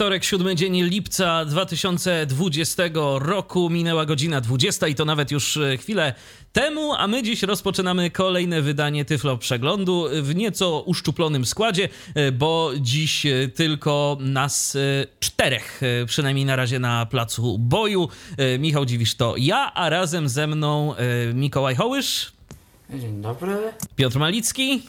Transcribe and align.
Wtorek, 0.00 0.24
siódmy 0.24 0.54
dzień 0.54 0.82
lipca 0.82 1.44
2020 1.44 2.82
roku. 3.18 3.70
Minęła 3.70 4.06
godzina 4.06 4.40
20 4.40 4.88
i 4.88 4.94
to 4.94 5.04
nawet 5.04 5.30
już 5.30 5.56
e, 5.56 5.76
chwilę 5.76 6.14
temu, 6.52 6.94
a 6.94 7.06
my 7.06 7.22
dziś 7.22 7.42
rozpoczynamy 7.42 8.10
kolejne 8.10 8.62
wydanie 8.62 9.04
Tyflo 9.04 9.38
Przeglądu 9.38 10.06
w 10.22 10.34
nieco 10.34 10.82
uszczuplonym 10.86 11.46
składzie, 11.46 11.88
e, 12.14 12.32
bo 12.32 12.70
dziś 12.78 13.26
e, 13.26 13.48
tylko 13.48 14.18
nas 14.20 14.76
czterech, 15.20 15.80
przynajmniej 16.06 16.44
na 16.44 16.56
razie 16.56 16.78
na 16.78 17.06
placu 17.06 17.58
boju. 17.58 18.08
Michał 18.58 18.84
Dziwisz 18.84 19.14
to 19.14 19.34
ja, 19.38 19.72
a 19.74 19.88
razem 19.90 20.28
ze 20.28 20.46
mną 20.46 20.94
Mikołaj 21.34 21.76
Hołysz. 21.76 22.32
Dzień 22.94 23.22
dobry. 23.22 23.56
Piotr 23.96 24.18
Malicki. 24.18 24.82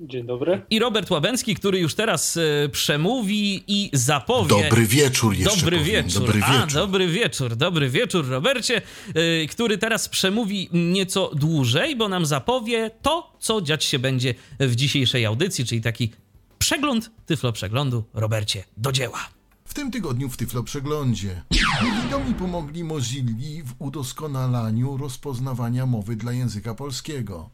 Dzień 0.00 0.26
dobry. 0.26 0.62
I 0.70 0.78
Robert 0.78 1.10
Łabęcki, 1.10 1.54
który 1.54 1.78
już 1.78 1.94
teraz 1.94 2.36
e, 2.36 2.68
przemówi 2.68 3.64
i 3.66 3.90
zapowie. 3.92 4.48
Dobry 4.48 4.86
wieczór 4.86 5.34
jeszcze. 5.34 5.56
Dobry 5.56 5.78
powiem. 5.78 6.04
wieczór. 6.04 6.22
Dobry 6.26 6.40
wieczór. 6.40 6.62
A, 6.62 6.66
dobry 6.66 7.08
wieczór, 7.08 7.56
dobry 7.56 7.90
wieczór, 7.90 8.28
Robercie, 8.28 8.82
e, 9.14 9.46
który 9.46 9.78
teraz 9.78 10.08
przemówi 10.08 10.68
nieco 10.72 11.30
dłużej, 11.34 11.96
bo 11.96 12.08
nam 12.08 12.26
zapowie 12.26 12.90
to, 13.02 13.36
co 13.38 13.60
dziać 13.60 13.84
się 13.84 13.98
będzie 13.98 14.34
w 14.60 14.74
dzisiejszej 14.76 15.26
audycji, 15.26 15.64
czyli 15.64 15.80
taki 15.80 16.10
przegląd 16.58 17.10
Tyflo 17.26 17.52
Przeglądu. 17.52 18.04
Robercie, 18.14 18.64
do 18.76 18.92
dzieła. 18.92 19.28
W 19.64 19.74
tym 19.74 19.90
tygodniu 19.90 20.28
w 20.28 20.36
Tyflo 20.36 20.62
Przeglądzie 20.62 21.42
niewidomi 21.84 22.34
pomogli 22.34 22.84
Mozilli 22.84 23.62
w 23.62 23.74
udoskonalaniu 23.78 24.96
rozpoznawania 24.96 25.86
mowy 25.86 26.16
dla 26.16 26.32
języka 26.32 26.74
polskiego. 26.74 27.50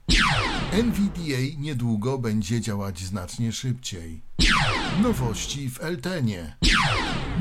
NVDA 0.72 1.59
niedługo 1.59 2.19
będzie 2.19 2.61
działać 2.61 2.98
znacznie 2.98 3.53
szybciej. 3.53 4.22
Nowości 5.03 5.70
w 5.70 5.81
Eltenie. 5.81 6.56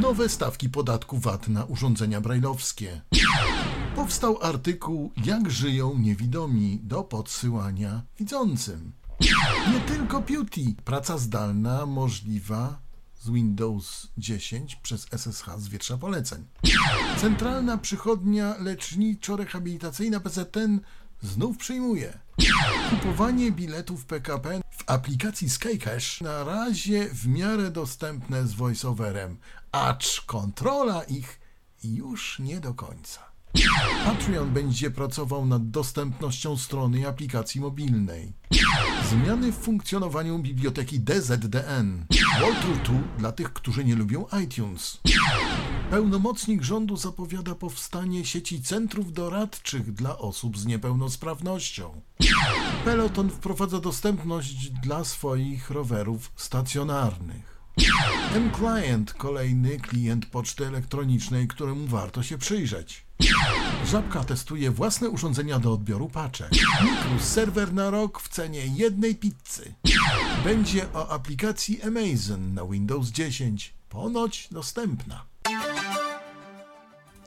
Nowe 0.02 0.30
stawki 0.30 0.70
podatku 0.70 1.18
VAT 1.18 1.48
na 1.48 1.66
urządzenia 1.66 2.22
brajlowskie. 2.22 3.02
Powstał 3.96 4.38
artykuł 4.42 5.12
Jak 5.26 5.52
żyją 5.52 5.98
niewidomi 5.98 6.80
do 6.84 7.04
podsyłania 7.04 8.02
widzącym. 8.20 8.92
Nie 9.74 9.80
tylko 9.80 10.22
Beauty. 10.22 10.76
Praca 10.86 11.18
zdalna 11.18 11.86
możliwa 11.86 12.80
z 13.22 13.30
Windows 13.30 14.08
10 14.18 14.76
przez 14.76 15.08
SSH 15.12 15.46
z 15.58 15.68
wiersza 15.68 15.98
poleceń. 15.98 16.46
Centralna 17.18 17.78
przychodnia 17.78 18.56
leczniczo-rehabilitacyjna 18.60 20.20
PZN 20.20 20.80
znów 21.26 21.58
przyjmuje. 21.58 22.20
Kupowanie 22.90 23.52
biletów 23.52 24.06
PKP 24.06 24.62
w 24.72 24.84
aplikacji 24.90 25.50
SkyCash 25.50 26.22
na 26.22 26.44
razie 26.44 27.10
w 27.10 27.28
miarę 27.28 27.72
dostępne 27.72 28.48
z 28.48 28.54
voiceoverem, 28.54 29.38
acz 29.72 30.22
kontrola 30.22 31.04
ich 31.04 31.40
już 31.84 32.40
nie 32.40 32.60
do 32.60 32.74
końca. 32.74 33.35
Patreon 34.06 34.54
będzie 34.54 34.92
pracował 34.92 35.46
nad 35.46 35.70
dostępnością 35.70 36.58
strony 36.58 37.00
i 37.00 37.06
aplikacji 37.06 37.62
mobilnej. 37.62 38.34
Zmiany 39.10 39.52
w 39.52 39.56
funkcjonowaniu 39.56 40.40
biblioteki 40.40 41.00
DZDN. 41.00 42.06
Walter 42.42 42.78
2 42.84 42.94
dla 43.18 43.32
tych, 43.32 43.54
którzy 43.54 43.86
nie 43.86 43.96
lubią 43.96 44.26
iTunes. 44.44 45.02
Pełnomocnik 45.90 46.64
rządu 46.64 46.98
zapowiada 46.98 47.56
powstanie 47.56 48.26
sieci 48.26 48.62
centrów 48.62 49.14
doradczych 49.14 49.94
dla 49.94 50.18
osób 50.18 50.58
z 50.58 50.66
niepełnosprawnością. 50.66 52.02
Peloton 52.86 53.30
wprowadza 53.30 53.80
dostępność 53.80 54.70
dla 54.70 55.04
swoich 55.04 55.70
rowerów 55.70 56.32
stacjonarnych. 56.36 57.56
M-Client, 58.36 59.14
kolejny 59.14 59.80
klient 59.80 60.26
poczty 60.26 60.68
elektronicznej, 60.68 61.48
któremu 61.48 61.88
warto 61.88 62.24
się 62.24 62.38
przyjrzeć. 62.38 63.05
Żabka 63.86 64.24
testuje 64.24 64.72
własne 64.72 65.10
urządzenia 65.10 65.60
do 65.60 65.74
odbioru 65.74 66.10
paczek. 66.10 66.52
Mikrus 66.84 67.24
serwer 67.24 67.74
na 67.74 67.90
rok 67.90 68.22
w 68.22 68.30
cenie 68.30 68.68
jednej 68.68 69.16
pizzy. 69.16 69.74
Będzie 70.44 70.94
o 70.94 71.10
aplikacji 71.12 71.82
Amazon 71.82 72.54
na 72.54 72.66
Windows 72.66 73.08
10. 73.08 73.74
Ponoć 73.90 74.48
dostępna. 74.52 75.26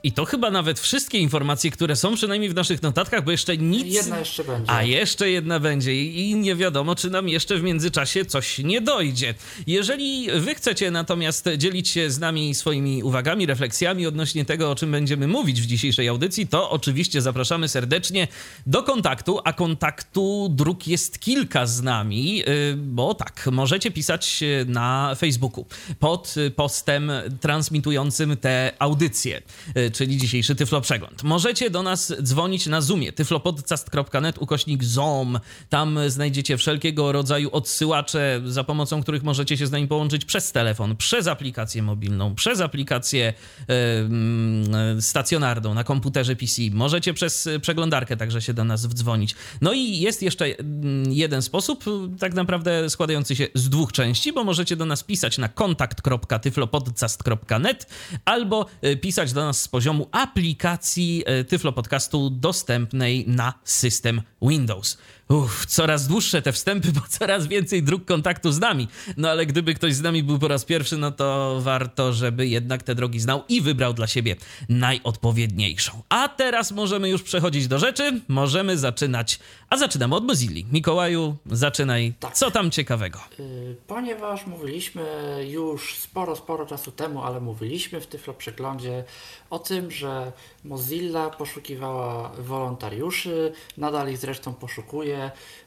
I 0.03 0.11
to 0.11 0.25
chyba 0.25 0.51
nawet 0.51 0.79
wszystkie 0.79 1.17
informacje, 1.17 1.71
które 1.71 1.95
są 1.95 2.15
przynajmniej 2.15 2.49
w 2.49 2.55
naszych 2.55 2.81
notatkach, 2.81 3.23
bo 3.23 3.31
jeszcze 3.31 3.57
nic. 3.57 3.93
Jedna 3.93 4.19
jeszcze 4.19 4.43
będzie. 4.43 4.71
A 4.71 4.83
jeszcze 4.83 5.29
jedna 5.29 5.59
będzie 5.59 6.05
i 6.05 6.35
nie 6.35 6.55
wiadomo, 6.55 6.95
czy 6.95 7.09
nam 7.09 7.29
jeszcze 7.29 7.57
w 7.57 7.63
międzyczasie 7.63 8.25
coś 8.25 8.57
nie 8.59 8.81
dojdzie. 8.81 9.33
Jeżeli 9.67 10.27
wy 10.39 10.55
chcecie 10.55 10.91
natomiast 10.91 11.49
dzielić 11.57 11.89
się 11.89 12.11
z 12.11 12.19
nami 12.19 12.55
swoimi 12.55 13.03
uwagami, 13.03 13.45
refleksjami 13.45 14.07
odnośnie 14.07 14.45
tego, 14.45 14.71
o 14.71 14.75
czym 14.75 14.91
będziemy 14.91 15.27
mówić 15.27 15.61
w 15.61 15.65
dzisiejszej 15.65 16.07
audycji, 16.07 16.47
to 16.47 16.69
oczywiście 16.69 17.21
zapraszamy 17.21 17.67
serdecznie 17.67 18.27
do 18.65 18.83
kontaktu, 18.83 19.39
a 19.43 19.53
kontaktu 19.53 20.49
dróg 20.51 20.87
jest 20.87 21.19
kilka 21.19 21.65
z 21.65 21.81
nami, 21.81 22.43
y, 22.47 22.75
bo 22.77 23.13
tak, 23.13 23.49
możecie 23.51 23.91
pisać 23.91 24.43
na 24.65 25.15
Facebooku 25.15 25.65
pod 25.99 26.35
postem 26.55 27.11
transmitującym 27.41 28.37
te 28.37 28.73
audycje 28.79 29.41
y, 29.77 29.88
czyli 29.91 30.17
dzisiejszy 30.17 30.55
Tyflo 30.55 30.81
Przegląd. 30.81 31.23
Możecie 31.23 31.69
do 31.69 31.83
nas 31.83 32.13
dzwonić 32.21 32.67
na 32.67 32.81
Zoomie, 32.81 33.11
tyflopodcast.net 33.11 34.37
ukośnik 34.37 34.83
ZOOM. 34.83 35.39
Tam 35.69 35.99
znajdziecie 36.07 36.57
wszelkiego 36.57 37.11
rodzaju 37.11 37.49
odsyłacze, 37.51 38.41
za 38.45 38.63
pomocą 38.63 39.01
których 39.01 39.23
możecie 39.23 39.57
się 39.57 39.67
z 39.67 39.71
nami 39.71 39.87
połączyć 39.87 40.25
przez 40.25 40.51
telefon, 40.51 40.95
przez 40.95 41.27
aplikację 41.27 41.83
mobilną, 41.83 42.35
przez 42.35 42.61
aplikację 42.61 43.33
yy, 43.67 45.01
stacjonarną 45.01 45.73
na 45.73 45.83
komputerze 45.83 46.35
PC. 46.35 46.61
Możecie 46.71 47.13
przez 47.13 47.49
przeglądarkę 47.61 48.17
także 48.17 48.41
się 48.41 48.53
do 48.53 48.63
nas 48.63 48.85
wdzwonić. 48.85 49.35
No 49.61 49.73
i 49.73 49.99
jest 49.99 50.23
jeszcze 50.23 50.45
jeden 51.09 51.41
sposób, 51.41 51.85
tak 52.19 52.33
naprawdę 52.33 52.89
składający 52.89 53.35
się 53.35 53.47
z 53.53 53.69
dwóch 53.69 53.91
części, 53.91 54.33
bo 54.33 54.43
możecie 54.43 54.75
do 54.75 54.85
nas 54.85 55.03
pisać 55.03 55.37
na 55.37 55.49
kontakt.tyflopodcast.net 55.49 57.87
albo 58.25 58.65
e, 58.81 58.95
pisać 58.95 59.33
do 59.33 59.45
nas 59.45 59.61
z 59.61 59.67
poziomu 59.79 60.07
aplikacji 60.11 61.23
e, 61.25 61.43
Tyflo 61.43 61.71
Podcastu 61.71 62.29
dostępnej 62.29 63.27
na 63.27 63.53
system 63.63 64.21
Windows. 64.41 64.97
Uff, 65.33 65.65
coraz 65.65 66.07
dłuższe 66.07 66.41
te 66.41 66.51
wstępy, 66.51 66.91
bo 66.99 67.01
coraz 67.09 67.47
więcej 67.47 67.83
dróg 67.83 68.05
kontaktu 68.05 68.51
z 68.51 68.59
nami. 68.59 68.87
No 69.17 69.29
ale 69.29 69.45
gdyby 69.45 69.73
ktoś 69.73 69.93
z 69.95 70.01
nami 70.01 70.23
był 70.23 70.39
po 70.39 70.47
raz 70.47 70.65
pierwszy, 70.65 70.97
no 70.97 71.11
to 71.11 71.57
warto, 71.61 72.13
żeby 72.13 72.47
jednak 72.47 72.83
te 72.83 72.95
drogi 72.95 73.19
znał 73.19 73.43
i 73.49 73.61
wybrał 73.61 73.93
dla 73.93 74.07
siebie 74.07 74.35
najodpowiedniejszą. 74.69 75.91
A 76.09 76.27
teraz 76.29 76.71
możemy 76.71 77.09
już 77.09 77.23
przechodzić 77.23 77.67
do 77.67 77.79
rzeczy. 77.79 78.21
Możemy 78.27 78.77
zaczynać. 78.77 79.39
A 79.69 79.77
zaczynamy 79.77 80.15
od 80.15 80.25
Mozilli. 80.25 80.65
Mikołaju, 80.71 81.35
zaczynaj. 81.45 82.13
Tak. 82.19 82.33
Co 82.33 82.51
tam 82.51 82.71
ciekawego? 82.71 83.19
Y, 83.39 83.75
ponieważ 83.87 84.47
mówiliśmy 84.47 85.03
już 85.49 85.95
sporo, 85.95 86.35
sporo 86.35 86.65
czasu 86.65 86.91
temu, 86.91 87.23
ale 87.23 87.39
mówiliśmy 87.41 88.01
w 88.01 88.07
Tyflo 88.07 88.33
Przeglądzie 88.33 89.03
o 89.49 89.59
tym, 89.59 89.91
że 89.91 90.31
Mozilla 90.63 91.29
poszukiwała 91.29 92.29
wolontariuszy, 92.29 93.53
nadal 93.77 94.11
ich 94.11 94.17
zresztą 94.17 94.53
poszukuje, 94.53 95.18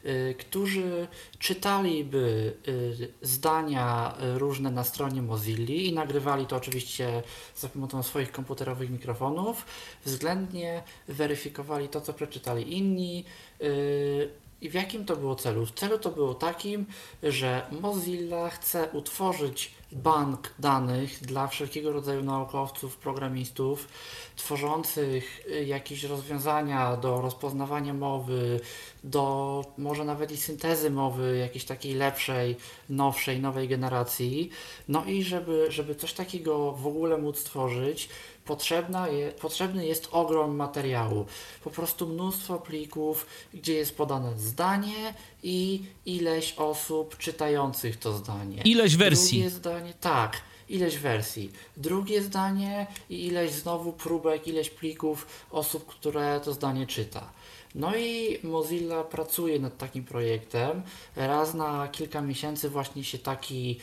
y, 0.04 0.34
którzy 0.38 1.08
czytaliby 1.38 2.54
y, 2.69 3.12
zdania 3.22 4.14
różne 4.34 4.70
na 4.70 4.84
stronie 4.84 5.22
Mozilli 5.22 5.88
i 5.88 5.93
nagrywali 5.93 6.46
to 6.46 6.56
oczywiście 6.56 7.22
za 7.56 7.69
pomocą 7.69 8.02
swoich 8.02 8.32
komputerowych 8.32 8.90
mikrofonów, 8.90 9.66
względnie 10.04 10.82
weryfikowali 11.08 11.88
to, 11.88 12.00
co 12.00 12.12
przeczytali 12.12 12.76
inni. 12.76 13.25
Y, 13.62 14.31
I 14.60 14.70
w 14.70 14.75
jakim 14.75 15.04
to 15.04 15.16
było 15.16 15.34
celu? 15.34 15.66
W 15.66 15.72
celu 15.72 15.98
to 15.98 16.10
było 16.10 16.34
takim, 16.34 16.87
że 17.22 17.66
Mozilla 17.81 18.50
chce 18.50 18.88
utworzyć 18.93 19.75
bank 19.93 20.55
danych 20.59 21.21
dla 21.21 21.47
wszelkiego 21.47 21.93
rodzaju 21.93 22.23
naukowców, 22.25 22.97
programistów 22.97 23.89
tworzących 24.37 25.47
y, 25.47 25.65
jakieś 25.65 26.05
rozwiązania 26.05 26.97
do 26.97 27.21
rozpoznawania 27.21 27.94
mowy, 27.94 28.61
do 29.05 29.65
może 29.79 30.05
nawet 30.05 30.33
i 30.33 30.37
syntezy 30.37 30.91
mowy 30.91 31.39
jakiejś 31.39 31.65
takiej 31.65 31.94
lepszej, 31.94 32.56
nowszej, 32.89 33.41
nowej 33.41 33.69
generacji. 33.69 34.50
No 34.89 35.05
i 35.05 35.23
żeby, 35.23 35.67
żeby 35.69 35.94
coś 35.94 36.12
takiego 36.12 36.73
w 36.73 36.87
ogóle 36.87 37.19
móc 37.19 37.39
stworzyć, 37.39 38.09
potrzebna 38.44 39.09
je, 39.09 39.33
potrzebny 39.33 39.87
jest 39.87 40.09
ogrom 40.11 40.56
materiału. 40.56 41.27
Po 41.65 41.71
prostu 41.71 42.06
mnóstwo 42.06 42.59
plików, 42.59 43.27
gdzie 43.55 43.75
jest 43.75 43.97
podane 43.97 44.39
zdanie 44.39 45.15
i 45.43 45.85
ileś 46.06 46.55
osób 46.56 47.19
czytających 47.19 47.97
to 47.97 48.12
zdanie. 48.12 48.62
Ileś 48.65 48.97
wersji. 48.97 49.39
Drugie 49.39 49.50
zdanie, 49.50 49.94
tak 50.00 50.43
ileś 50.69 50.99
wersji. 50.99 51.53
Drugie 51.77 52.23
zdanie 52.23 52.87
i 53.11 53.27
ileś 53.27 53.53
znowu 53.53 53.93
próbek, 53.93 54.49
ileś 54.49 54.71
plików 54.71 55.47
osób, 55.50 55.87
które 55.87 56.41
to 56.44 56.53
zdanie 56.53 56.87
czyta. 56.87 57.33
No 57.75 57.97
i 57.97 58.39
Mozilla 58.43 59.05
pracuje 59.05 59.59
nad 59.59 59.79
takim 59.79 60.05
projektem. 60.05 60.83
Raz 61.17 61.55
na 61.55 61.89
kilka 61.89 62.21
miesięcy 62.21 62.69
właśnie 62.69 63.05
się 63.05 63.19
taki 63.19 63.81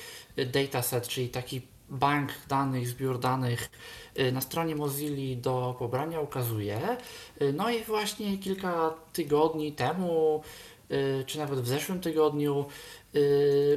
dataset, 0.54 1.08
czyli 1.08 1.30
taki 1.30 1.62
bank 1.89 2.31
danych, 2.47 2.88
zbiór 2.88 3.19
danych 3.19 3.69
y, 4.19 4.31
na 4.31 4.41
stronie 4.41 4.75
Mozilla 4.75 5.41
do 5.41 5.75
pobrania 5.80 6.19
ukazuje. 6.21 6.97
Y, 7.41 7.53
no 7.53 7.69
i 7.69 7.83
właśnie 7.83 8.38
kilka 8.38 8.94
tygodni 9.13 9.71
temu, 9.71 10.44
y, 10.91 11.24
czy 11.27 11.38
nawet 11.38 11.59
w 11.59 11.68
zeszłym 11.68 12.01
tygodniu, 12.01 12.65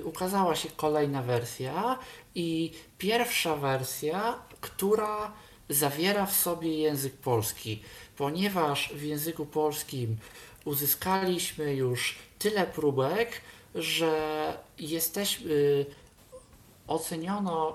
ukazała 0.05 0.55
się 0.57 0.69
kolejna 0.77 1.23
wersja 1.23 1.99
i 2.35 2.73
pierwsza 2.99 3.57
wersja, 3.57 4.39
która 4.61 5.33
zawiera 5.69 6.27
w 6.27 6.33
sobie 6.33 6.79
język 6.79 7.13
polski, 7.13 7.83
ponieważ 8.17 8.93
w 8.95 9.03
języku 9.03 9.47
polskim 9.47 10.17
uzyskaliśmy 10.65 11.75
już 11.75 12.19
tyle 12.39 12.67
próbek, 12.67 13.41
że 13.75 14.57
jesteśmy 14.79 15.87
oceniono 16.87 17.71
y, 17.71 17.75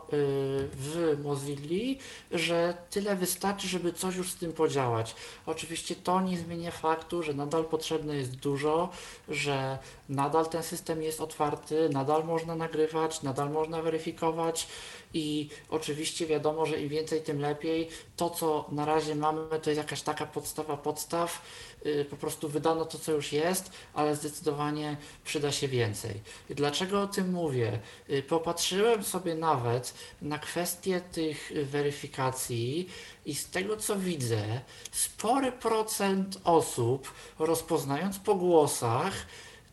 w 0.74 1.18
Mozilla, 1.24 2.00
że 2.31 2.77
tyle 2.89 3.15
wystarczy, 3.15 3.68
żeby 3.68 3.94
coś 3.94 4.15
już 4.15 4.31
z 4.31 4.36
tym 4.36 4.54
podziałać. 4.54 5.15
Oczywiście 5.45 5.95
to 5.95 6.21
nie 6.21 6.38
zmienia 6.38 6.71
faktu, 6.71 7.24
że 7.24 7.33
nadal 7.33 7.65
potrzebne 7.65 8.15
jest 8.15 8.36
dużo, 8.36 8.89
że 9.30 9.77
nadal 10.09 10.50
ten 10.50 10.63
system 10.63 11.01
jest 11.01 11.21
otwarty, 11.21 11.89
nadal 11.89 12.25
można 12.25 12.56
nagrywać, 12.56 13.21
nadal 13.24 13.50
można 13.50 13.81
weryfikować 13.81 14.68
i 15.13 15.50
oczywiście 15.69 16.27
wiadomo, 16.27 16.65
że 16.65 16.81
im 16.81 16.89
więcej, 16.89 17.21
tym 17.21 17.39
lepiej. 17.39 17.89
To, 18.15 18.30
co 18.30 18.65
na 18.71 18.86
razie 18.86 19.15
mamy, 19.15 19.59
to 19.62 19.69
jest 19.69 19.77
jakaś 19.77 20.01
taka 20.01 20.25
podstawa 20.25 20.77
podstaw. 20.77 21.42
Y, 21.86 22.06
po 22.09 22.18
prostu 22.18 22.50
wydano 22.50 22.86
to, 22.86 23.00
co 23.00 23.12
już 23.12 23.33
jest, 23.33 23.71
ale 23.94 24.15
zdecydowanie 24.15 24.98
przyda 25.25 25.51
się 25.51 25.68
więcej. 25.68 26.21
Dlaczego 26.50 27.01
o 27.01 27.07
tym 27.07 27.31
mówię? 27.31 27.80
Y, 28.09 28.24
popatrzyłem 28.24 29.04
sobie 29.04 29.36
nawet 29.36 29.94
na 30.21 30.39
kwestię 30.39 31.01
tych 31.01 31.51
weryfikacji 31.63 32.89
i 33.25 33.36
z 33.36 33.50
tego, 33.50 33.77
co 33.77 34.00
widzę, 34.00 34.62
spory 34.92 35.51
procent 35.51 36.38
osób, 36.44 37.12
rozpoznając 37.39 38.19
po 38.19 38.36
głosach, 38.36 39.13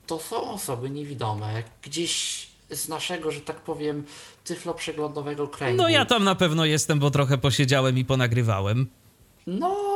to 0.06 0.18
są 0.18 0.50
osoby 0.50 0.90
niewidome, 0.90 1.62
gdzieś 1.82 2.46
z 2.70 2.88
naszego, 2.88 3.30
że 3.30 3.40
tak 3.40 3.56
powiem, 3.56 4.04
tyflo 4.44 4.74
przeglądowego 4.74 5.48
kręgu. 5.48 5.82
No 5.82 5.88
ja 5.88 6.04
tam 6.04 6.24
na 6.24 6.34
pewno 6.34 6.64
jestem, 6.64 6.98
bo 6.98 7.10
trochę 7.10 7.38
posiedziałem 7.38 7.98
i 7.98 8.04
ponagrywałem. 8.04 8.86
No, 9.46 9.93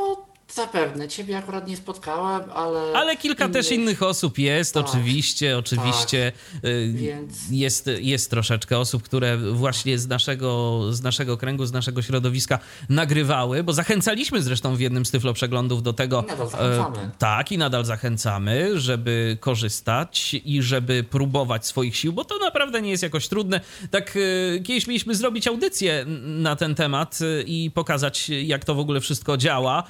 Zapewne, 0.54 1.08
ciebie 1.08 1.38
akurat 1.38 1.68
nie 1.68 1.76
spotkałem, 1.76 2.50
ale. 2.54 2.80
Ale 2.94 3.16
kilka 3.16 3.44
innych... 3.44 3.56
też 3.56 3.72
innych 3.72 4.02
osób 4.02 4.38
jest, 4.38 4.74
tak, 4.74 4.86
oczywiście, 4.86 5.58
oczywiście. 5.58 6.32
Tak. 6.52 6.62
Więc... 6.92 7.50
Jest, 7.50 7.90
jest 8.00 8.30
troszeczkę 8.30 8.78
osób, 8.78 9.02
które 9.02 9.36
właśnie 9.36 9.98
z 9.98 10.08
naszego, 10.08 10.82
z 10.92 11.02
naszego 11.02 11.36
kręgu, 11.36 11.66
z 11.66 11.72
naszego 11.72 12.02
środowiska 12.02 12.58
nagrywały, 12.88 13.64
bo 13.64 13.72
zachęcaliśmy 13.72 14.42
zresztą 14.42 14.76
w 14.76 14.80
jednym 14.80 15.06
z 15.06 15.10
tyflo 15.10 15.32
przeglądów 15.32 15.82
do 15.82 15.92
tego. 15.92 16.24
Nadal 16.28 16.48
zachęcamy. 16.48 16.98
E, 16.98 17.10
tak, 17.18 17.52
i 17.52 17.58
nadal 17.58 17.84
zachęcamy, 17.84 18.80
żeby 18.80 19.36
korzystać 19.40 20.34
i 20.44 20.62
żeby 20.62 21.04
próbować 21.04 21.66
swoich 21.66 21.96
sił, 21.96 22.12
bo 22.12 22.24
to 22.24 22.38
naprawdę 22.38 22.82
nie 22.82 22.90
jest 22.90 23.02
jakoś 23.02 23.28
trudne. 23.28 23.60
Tak, 23.90 24.14
e, 24.16 24.60
kiedyś 24.60 24.86
mieliśmy 24.86 25.14
zrobić 25.14 25.46
audycję 25.46 26.04
na 26.24 26.56
ten 26.56 26.74
temat 26.74 27.18
e, 27.22 27.42
i 27.42 27.70
pokazać, 27.70 28.28
jak 28.28 28.64
to 28.64 28.74
w 28.74 28.78
ogóle 28.78 29.00
wszystko 29.00 29.36
działa 29.36 29.84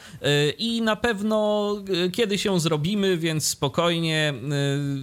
i 0.51 0.83
na 0.83 0.97
pewno 0.97 1.77
e, 2.07 2.11
kiedy 2.11 2.39
się 2.39 2.61
zrobimy, 2.61 3.17
więc 3.17 3.47
spokojnie, 3.47 4.35
e, 4.35 4.43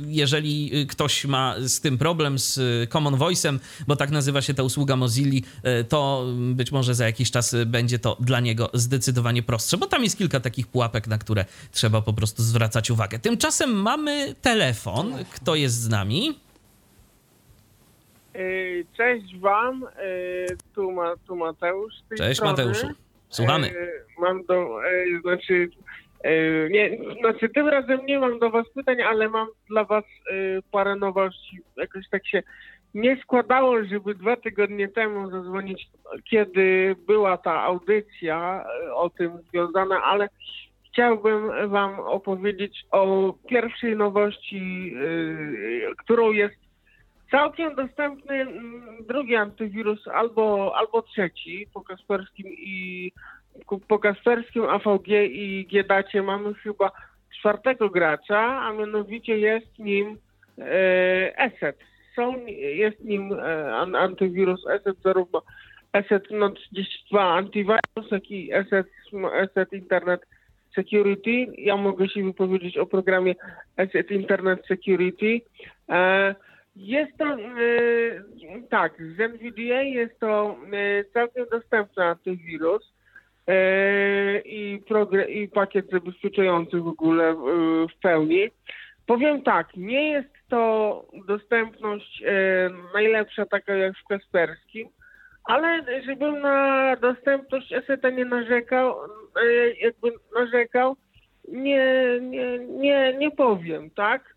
jeżeli 0.08 0.88
ktoś 0.88 1.26
ma 1.26 1.56
z 1.60 1.82
tym 1.82 1.98
problem, 1.98 2.40
z 2.40 2.60
Common 2.90 3.16
Voice'em, 3.16 3.60
bo 3.88 3.96
tak 3.96 4.12
nazywa 4.12 4.42
się 4.42 4.54
ta 4.54 4.64
usługa 4.64 4.96
Mozilla, 4.96 5.42
e, 5.64 5.84
to 5.84 6.26
być 6.38 6.72
może 6.72 6.96
za 6.96 7.06
jakiś 7.06 7.32
czas 7.32 7.56
będzie 7.66 8.00
to 8.00 8.18
dla 8.20 8.40
niego 8.40 8.70
zdecydowanie 8.74 9.44
prostsze, 9.44 9.78
bo 9.78 9.88
tam 9.88 10.04
jest 10.04 10.18
kilka 10.18 10.40
takich 10.40 10.68
pułapek, 10.68 11.08
na 11.08 11.18
które 11.18 11.46
trzeba 11.72 12.02
po 12.02 12.14
prostu 12.14 12.44
zwracać 12.44 12.92
uwagę. 12.92 13.20
Tymczasem 13.20 13.82
mamy 13.82 14.36
telefon. 14.42 15.14
Kto 15.32 15.56
jest 15.56 15.82
z 15.82 15.90
nami? 15.90 16.40
Cześć 18.98 19.38
Wam, 19.38 19.86
tu, 20.76 20.92
ma, 20.92 21.14
tu 21.28 21.36
Mateusz. 21.36 21.94
Cześć 22.18 22.38
strony. 22.40 22.52
Mateuszu. 22.52 23.05
Słuchamy. 23.30 23.68
E, 23.68 24.22
mam 24.22 24.46
do, 24.46 24.86
e, 24.86 25.22
znaczy, 25.22 25.70
e, 26.24 26.70
nie, 26.70 26.98
znaczy 27.20 27.50
tym 27.50 27.68
razem 27.68 28.06
nie 28.06 28.20
mam 28.20 28.40
do 28.40 28.50
was 28.50 28.70
pytań, 28.70 29.02
ale 29.02 29.30
mam 29.30 29.48
dla 29.70 29.84
was 29.84 30.04
parę 30.72 30.96
nowości. 30.96 31.60
Jakoś 31.78 32.10
tak 32.10 32.28
się 32.28 32.44
nie 32.94 33.22
składało, 33.22 33.84
żeby 33.84 34.16
dwa 34.16 34.36
tygodnie 34.36 34.88
temu 34.88 35.32
zadzwonić, 35.32 35.88
kiedy 36.30 36.96
była 37.08 37.38
ta 37.38 37.62
audycja 37.62 38.66
o 38.94 39.10
tym 39.10 39.32
związana, 39.50 40.04
ale 40.04 40.30
chciałbym 40.88 41.70
wam 41.70 42.00
opowiedzieć 42.00 42.86
o 42.92 43.34
pierwszej 43.50 43.96
nowości, 43.96 44.94
którą 45.98 46.32
jest 46.32 46.65
całkiem 47.32 47.76
dostępny 47.76 48.36
mm, 48.36 49.06
drugi 49.08 49.36
antywirus 49.36 50.08
albo, 50.08 50.74
albo 50.76 51.02
trzeci 51.02 51.68
po 51.74 51.82
Kasperskim 51.82 52.48
i 52.48 53.12
po 53.88 54.00
Kasperskim 54.00 54.64
AVG 54.64 55.08
i 55.30 55.68
Giedacie 55.70 56.24
mamy 56.24 56.54
chyba 56.54 56.92
czwartego 57.40 57.90
gracza, 57.90 58.62
a 58.62 58.74
mianowicie 58.74 59.40
jest 59.40 59.80
nim 59.80 60.18
e, 60.58 61.38
ESET. 61.38 61.80
Są, 62.16 62.46
jest 62.58 63.04
nim 63.04 63.34
e, 63.34 63.76
antywirus 63.76 64.68
ESET, 64.68 64.98
zarówno 65.04 65.42
ESET 65.94 66.24
no 66.32 66.50
32 66.50 67.34
Antivirus, 67.34 68.12
jak 68.12 68.32
i 68.32 68.54
ESET, 68.54 68.88
ESET 69.34 69.74
Internet 69.74 70.22
Security. 70.76 71.48
Ja 71.58 71.78
mogę 71.78 72.10
się 72.10 72.24
wypowiedzieć 72.24 72.78
o 72.78 72.86
programie 72.86 73.36
ESET 73.78 74.12
Internet 74.12 74.68
Security. 74.68 75.42
E, 75.90 76.36
jest 76.76 77.18
to, 77.18 77.38
yy, 77.38 78.24
tak, 78.70 78.94
z 79.18 79.20
NVDA 79.20 79.82
jest 79.82 80.20
to 80.20 80.58
yy, 80.72 81.06
całkiem 81.14 81.46
dostępny 81.52 82.04
antywirus 82.04 82.94
yy, 83.48 83.54
i, 84.46 84.82
i 85.30 85.48
pakiet 85.48 85.90
zabezpieczający 85.90 86.78
w 86.78 86.88
ogóle 86.88 87.36
w 87.96 88.00
pełni. 88.02 88.50
Powiem 89.06 89.42
tak, 89.42 89.76
nie 89.78 90.12
jest 90.12 90.30
to 90.50 91.06
dostępność 91.28 92.24
najlepsza 92.94 93.46
taka 93.46 93.76
jak 93.76 93.98
w 93.98 94.08
Kasperskim, 94.08 94.88
ale 95.44 95.86
żebym 96.06 96.42
na 96.42 96.96
dostępność 96.96 97.74
ESETA 97.74 98.10
nie 98.10 98.26
narzekał, 98.26 98.96
jakby 99.82 100.12
narzekał, 100.36 100.96
nie, 101.48 102.20
nie, 102.22 102.60
nie, 102.60 103.14
nie 103.18 103.32
powiem, 103.32 103.90
tak? 103.90 104.35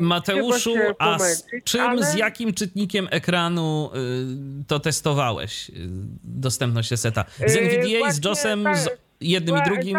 Mateuszu, 0.00 0.74
a 0.98 1.18
z 1.18 1.46
czym, 1.64 1.80
ale... 1.80 2.02
z 2.02 2.14
jakim 2.14 2.52
czytnikiem 2.52 3.08
ekranu 3.10 3.90
y, 4.60 4.64
to 4.66 4.80
testowałeś? 4.80 5.70
Y, 5.70 5.72
dostępność 6.24 6.98
seta? 6.98 7.24
Z 7.46 7.56
NVDA, 7.56 8.10
z 8.10 8.24
JOSem, 8.24 8.64
z 8.74 8.88
jednym 9.20 9.56
i 9.56 9.62
drugim? 9.62 9.98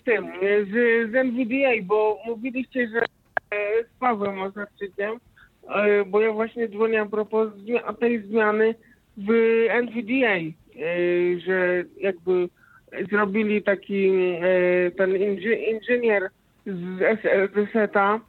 Z, 0.00 0.04
tym, 0.04 0.26
z, 0.70 0.70
z 1.12 1.14
NVDA, 1.14 1.82
bo 1.82 2.18
mówiliście, 2.26 2.88
że 2.88 2.98
e, 2.98 3.84
z 3.84 3.98
Pawłem 4.00 4.42
Osarczykiem, 4.42 5.20
e, 5.68 6.04
bo 6.04 6.20
ja 6.20 6.32
właśnie 6.32 6.68
dzwonię 6.68 7.00
a 7.00 7.06
propos 7.06 7.52
tej 8.00 8.22
zmiany 8.22 8.74
w 9.16 9.30
NVDA, 9.70 10.36
e, 10.36 10.52
że 11.40 11.84
jakby 12.00 12.48
zrobili 13.10 13.62
taki 13.62 14.10
ten 14.96 15.16
inżynier 15.70 16.30
z 16.66 17.72
SETA 17.72 18.20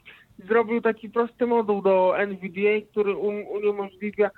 zrobił 0.47 0.81
taki 0.81 1.09
prosty 1.09 1.45
moduł 1.45 1.81
do 1.81 2.15
NVDA, 2.17 2.85
który 2.91 3.15
um, 3.15 3.47
uniemożliwia 3.47 4.29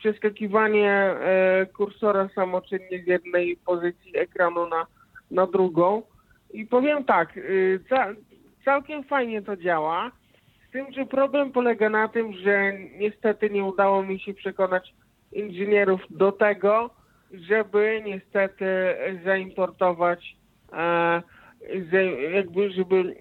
przeskakiwanie 0.00 0.90
e, 0.90 1.66
kursora 1.66 2.28
samoczynnie 2.34 3.02
z 3.04 3.06
jednej 3.06 3.56
pozycji 3.56 4.18
ekranu 4.18 4.68
na, 4.68 4.86
na 5.30 5.46
drugą. 5.46 6.02
I 6.52 6.66
powiem 6.66 7.04
tak, 7.04 7.36
y, 7.36 7.80
ca, 7.88 8.06
całkiem 8.64 9.04
fajnie 9.04 9.42
to 9.42 9.56
działa, 9.56 10.10
z 10.68 10.72
tym, 10.72 10.92
że 10.92 11.06
problem 11.06 11.52
polega 11.52 11.88
na 11.88 12.08
tym, 12.08 12.32
że 12.32 12.72
niestety 12.98 13.50
nie 13.50 13.64
udało 13.64 14.02
mi 14.02 14.20
się 14.20 14.34
przekonać 14.34 14.94
inżynierów 15.32 16.00
do 16.10 16.32
tego, 16.32 16.90
żeby 17.32 18.02
niestety 18.04 18.66
zaimportować, 19.24 20.36
e, 20.72 21.22
jakby 22.32 22.70
żeby 22.70 23.14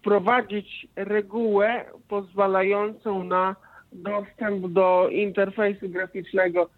wprowadzić 0.00 0.86
regułę 0.96 1.84
pozwalającą 2.08 3.24
na 3.24 3.56
dostęp 3.92 4.66
do 4.66 5.08
interfejsu 5.10 5.88
graficznego 5.88 6.68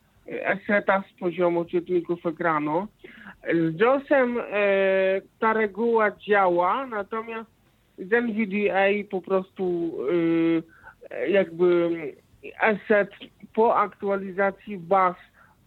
Aseta 0.46 1.04
z 1.10 1.18
poziomu 1.20 1.64
czytników 1.64 2.26
ekranu. 2.26 2.86
Z 3.54 3.80
JOSem 3.80 4.38
e, 4.38 4.42
ta 5.38 5.52
reguła 5.52 6.10
działa, 6.10 6.86
natomiast 6.86 7.50
z 7.98 8.12
NVDA 8.12 9.08
po 9.10 9.20
prostu 9.20 9.92
jakby 11.28 11.90
asset 12.60 13.10
po 13.54 13.76
aktualizacji 13.76 14.78
baz, 14.78 15.16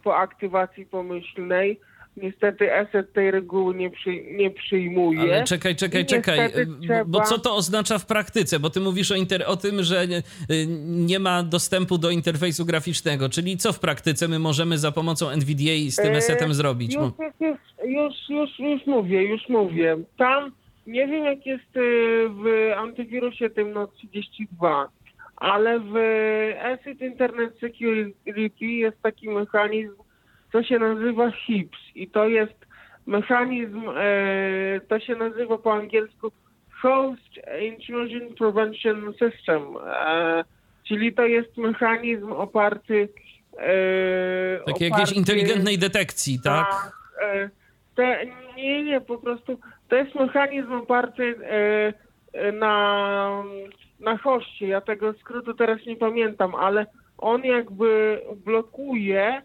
po 0.04 0.16
aktywacji 0.16 0.86
pomyślnej, 0.86 1.80
niestety 2.16 2.74
asset 2.74 3.12
tej 3.12 3.30
reguły 3.30 3.74
nie, 3.74 3.90
przy, 3.90 4.10
nie 4.24 4.50
przyjmuje. 4.50 5.20
Ale 5.20 5.44
czekaj, 5.44 5.76
czekaj, 5.76 6.06
czekaj, 6.06 6.38
niestety 6.40 6.66
bo 7.06 7.18
trzeba- 7.18 7.24
co 7.24 7.38
to 7.38 7.56
oznacza 7.56 7.98
w 7.98 8.06
praktyce? 8.06 8.60
Bo 8.60 8.70
ty 8.70 8.80
mówisz 8.80 9.10
o, 9.10 9.14
inter- 9.14 9.44
o 9.46 9.56
tym, 9.56 9.82
że 9.82 10.06
nie, 10.06 10.22
nie 10.86 11.18
ma 11.18 11.42
dostępu 11.42 11.98
do 11.98 12.10
interfejsu 12.10 12.64
graficznego, 12.66 13.28
czyli 13.28 13.56
co 13.56 13.72
w 13.72 13.80
praktyce 13.80 14.28
my 14.28 14.38
możemy 14.38 14.78
za 14.78 14.92
pomocą 14.92 15.28
NVDA 15.28 15.90
z 15.90 15.96
tym 15.96 16.14
E, 16.14 16.16
esetem 16.16 16.54
zrobić? 16.54 16.94
Już, 16.94 17.04
już, 17.40 17.56
już, 17.90 18.14
już, 18.28 18.58
już 18.58 18.86
mówię, 18.86 19.22
już 19.22 19.48
mówię. 19.48 19.96
Tam 20.18 20.52
nie 20.86 21.06
wiem 21.06 21.24
jak 21.24 21.46
jest 21.46 21.76
y, 21.76 22.28
w 22.28 22.72
antywirusie 22.76 23.50
tym 23.50 23.72
no 23.72 23.86
32, 23.86 24.88
ale 25.36 25.80
w 25.80 25.96
Asset 26.62 27.00
Internet 27.00 27.54
Security 27.60 28.64
jest 28.66 29.02
taki 29.02 29.28
mechanizm, 29.28 29.92
co 30.52 30.62
się 30.62 30.78
nazywa 30.78 31.30
HIPS 31.30 31.78
i 31.94 32.08
to 32.08 32.28
jest 32.28 32.66
mechanizm, 33.06 33.82
e, 33.96 34.80
to 34.88 35.00
się 35.00 35.16
nazywa 35.16 35.58
po 35.58 35.72
angielsku 35.72 36.32
Host 36.82 37.30
Intrusion 37.62 38.34
Prevention 38.38 39.12
System, 39.12 39.62
e, 39.86 40.44
czyli 40.88 41.12
to 41.12 41.26
jest 41.26 41.56
mechanizm 41.56 42.32
oparty 42.32 43.08
e, 43.58 44.64
Takiej 44.66 44.90
jakiejś 44.90 45.12
inteligentnej 45.12 45.78
detekcji, 45.78 46.40
tak? 46.44 46.70
tak. 46.70 46.92
e, 47.22 47.50
Te, 47.94 48.26
nie, 48.56 48.84
nie, 48.84 49.00
po 49.00 49.18
prostu 49.18 49.58
to 49.88 49.96
jest 49.96 50.14
mechanizm 50.14 50.72
oparty 50.72 51.34
e, 52.32 52.52
na, 52.52 53.44
na 54.00 54.16
hoście. 54.16 54.68
Ja 54.68 54.80
tego 54.80 55.12
skrótu 55.12 55.54
teraz 55.54 55.86
nie 55.86 55.96
pamiętam, 55.96 56.54
ale 56.54 56.86
on 57.18 57.44
jakby 57.44 58.20
blokuje 58.44 59.42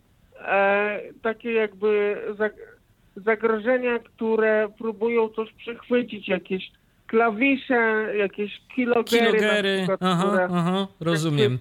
takie 1.21 1.51
jakby 1.53 2.17
zag- 2.37 2.75
zagrożenia, 3.15 3.99
które 3.99 4.67
próbują 4.77 5.29
coś 5.29 5.53
przechwycić, 5.53 6.27
jakieś 6.27 6.71
klawisze, 7.07 8.07
jakieś 8.17 8.61
kilogery, 8.75 9.27
Kilogery, 9.27 9.77
przykład, 9.77 9.99
aha, 10.03 10.23
które 10.27 10.47
aha, 10.51 10.87
rozumiem. 10.99 11.59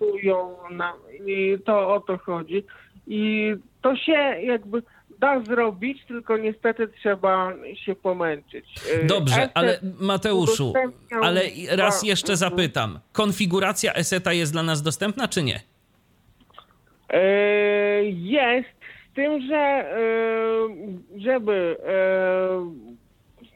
na, 0.71 0.93
I 1.27 1.57
to 1.65 1.95
o 1.95 2.01
to 2.01 2.19
chodzi. 2.19 2.65
I 3.07 3.53
to 3.83 3.97
się 3.97 4.13
jakby 4.43 4.83
da 5.19 5.41
zrobić, 5.41 6.05
tylko 6.09 6.37
niestety 6.37 6.89
trzeba 6.89 7.53
się 7.85 7.95
pomęczyć. 7.95 8.65
E, 9.03 9.05
Dobrze, 9.07 9.35
Asset 9.35 9.51
ale 9.55 9.79
Mateuszu, 10.01 10.71
udostępniał 10.71 11.23
ale 11.25 11.41
raz 11.71 12.03
jeszcze 12.03 12.37
zapytam. 12.37 12.99
Konfiguracja 13.13 13.93
eseta 13.95 14.33
jest 14.33 14.53
dla 14.53 14.63
nas 14.63 14.83
dostępna, 14.83 15.29
czy 15.29 15.43
nie? 15.43 15.61
E, 17.11 17.21
Jest, 18.05 18.74
tym, 19.15 19.41
że 19.49 19.57
e, 19.57 19.99
żeby 21.17 21.77
e, 21.87 22.03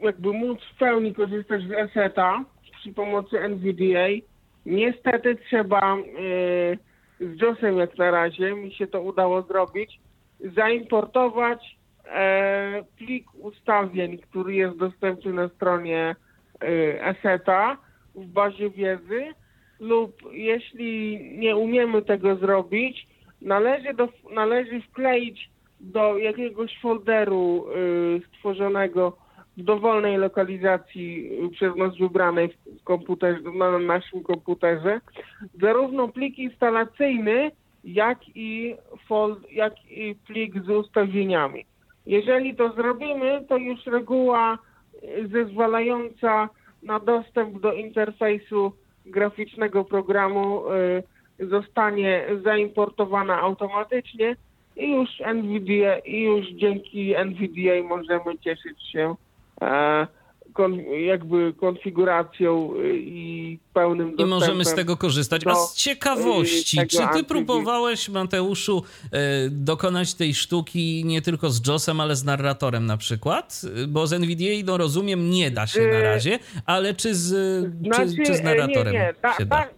jakby 0.00 0.32
móc 0.32 0.58
w 0.74 0.78
pełni 0.78 1.14
korzystać 1.14 1.62
z 1.62 1.72
Aseta 1.72 2.44
przy 2.80 2.92
pomocy 2.92 3.40
NVDA, 3.40 4.08
niestety 4.66 5.36
trzeba 5.36 5.96
e, 5.96 6.02
z 7.20 7.40
JOSem 7.40 7.78
jak 7.78 7.98
na 7.98 8.10
razie, 8.10 8.54
mi 8.54 8.72
się 8.72 8.86
to 8.86 9.02
udało 9.02 9.42
zrobić, 9.42 10.00
zaimportować 10.40 11.78
plik 12.96 13.26
ustawień, 13.34 14.18
który 14.18 14.54
jest 14.54 14.76
dostępny 14.76 15.32
na 15.32 15.48
stronie 15.48 16.16
e, 16.62 17.04
Aseta 17.04 17.76
w 18.14 18.26
bazie 18.26 18.70
wiedzy 18.70 19.26
lub 19.80 20.12
jeśli 20.32 21.20
nie 21.38 21.56
umiemy 21.56 22.02
tego 22.02 22.36
zrobić, 22.36 23.06
należy, 23.42 23.94
do, 23.94 24.08
należy 24.34 24.80
wkleić 24.80 25.50
do 25.80 26.18
jakiegoś 26.18 26.78
folderu 26.80 27.66
y, 27.76 28.20
stworzonego 28.28 29.16
w 29.56 29.62
dowolnej 29.62 30.16
lokalizacji 30.16 31.30
y, 31.44 31.48
przez 31.48 31.76
nas 31.76 31.96
wybranej 31.98 32.48
w 32.80 32.84
komputerze, 32.84 33.40
na 33.54 33.78
naszym 33.78 34.22
komputerze, 34.22 35.00
zarówno 35.60 36.08
plik 36.08 36.38
instalacyjny, 36.38 37.50
jak 37.84 38.18
i, 38.34 38.74
fold, 39.08 39.52
jak 39.52 39.72
i 39.90 40.14
plik 40.26 40.64
z 40.64 40.68
ustawieniami. 40.68 41.64
Jeżeli 42.06 42.56
to 42.56 42.72
zrobimy, 42.72 43.44
to 43.48 43.56
już 43.56 43.86
reguła 43.86 44.58
y, 45.02 45.28
zezwalająca 45.28 46.48
na 46.82 47.00
dostęp 47.00 47.60
do 47.60 47.72
interfejsu 47.72 48.72
graficznego 49.06 49.84
programu 49.84 50.72
y, 50.72 51.02
zostanie 51.40 52.26
zaimportowana 52.44 53.40
automatycznie 53.40 54.36
i 54.76 54.92
już 54.92 55.08
NVDA, 55.20 55.98
i 55.98 56.22
już 56.22 56.46
dzięki 56.46 57.14
NVDA 57.14 57.88
możemy 57.88 58.38
cieszyć 58.38 58.92
się 58.92 59.14
e, 59.60 60.06
kon, 60.52 60.80
jakby 61.06 61.52
konfiguracją 61.52 62.74
y, 62.74 62.98
i 62.98 63.58
pełnym 63.74 64.16
I 64.16 64.24
możemy 64.24 64.64
z 64.64 64.74
tego 64.74 64.96
korzystać. 64.96 65.42
A 65.46 65.54
z 65.54 65.74
ciekawości, 65.74 66.80
y, 66.80 66.86
tego 66.86 67.12
czy 67.12 67.18
ty 67.18 67.24
próbowałeś, 67.24 68.08
Mateuszu, 68.08 68.82
e, 69.12 69.50
dokonać 69.50 70.14
tej 70.14 70.34
sztuki 70.34 71.04
nie 71.04 71.22
tylko 71.22 71.50
z 71.50 71.66
JOSem, 71.66 72.00
ale 72.00 72.16
z 72.16 72.24
narratorem 72.24 72.86
na 72.86 72.96
przykład? 72.96 73.62
Bo 73.88 74.06
z 74.06 74.12
NVDA, 74.12 74.64
no 74.64 74.76
rozumiem, 74.76 75.30
nie 75.30 75.50
da 75.50 75.66
się 75.66 75.86
na 75.86 76.00
razie, 76.00 76.38
ale 76.66 76.94
czy 76.94 77.14
z, 77.14 77.28
Znaczy, 77.82 78.16
czy, 78.16 78.22
czy 78.22 78.34
z 78.34 78.40
e, 78.40 78.42
narratorem 78.42 78.92
nie, 78.92 78.98
nie, 78.98 79.14
ta, 79.22 79.36
się 79.36 79.46
da? 79.46 79.77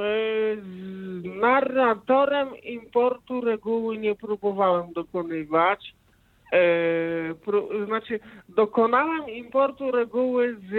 E, 0.00 0.56
z 0.56 1.24
narratorem 1.40 2.48
importu 2.62 3.40
reguły 3.40 3.98
nie 3.98 4.14
próbowałem 4.14 4.92
dokonywać. 4.92 5.94
E, 6.52 7.84
znaczy, 7.86 8.20
dokonałem 8.48 9.30
importu 9.30 9.90
reguły 9.90 10.54
z, 10.54 10.70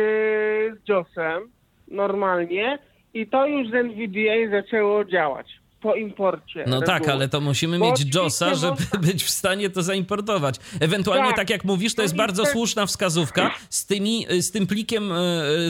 z 0.80 0.90
JOSem 0.90 1.44
normalnie 1.88 2.80
i 3.14 3.28
to 3.28 3.46
już 3.46 3.70
z 3.70 3.74
NVDA 3.74 4.62
zaczęło 4.62 5.06
działać 5.06 5.65
po 5.86 5.96
imporcie. 5.96 6.66
No 6.68 6.82
tak, 6.82 7.00
reguły. 7.00 7.14
ale 7.14 7.30
to 7.30 7.42
musimy 7.42 7.80
Bo 7.80 7.86
mieć 7.86 8.16
JOSa, 8.16 8.56
żeby 8.56 8.72
można- 8.72 9.00
być 9.00 9.24
w 9.24 9.30
stanie 9.30 9.70
to 9.70 9.84
zaimportować. 9.84 10.56
Ewentualnie, 10.80 11.28
tak, 11.28 11.36
Tak. 11.36 11.50
jak 11.50 11.64
mówisz, 11.66 11.96
to 11.96 12.02
jest 12.02 12.16
bardzo 12.16 12.46
słuszna 12.46 12.86
wskazówka 12.86 13.52
z, 13.70 13.86
tymi, 13.86 14.26
z 14.40 14.52
tym 14.52 14.68
plikiem 14.68 15.12
e, 15.12 15.16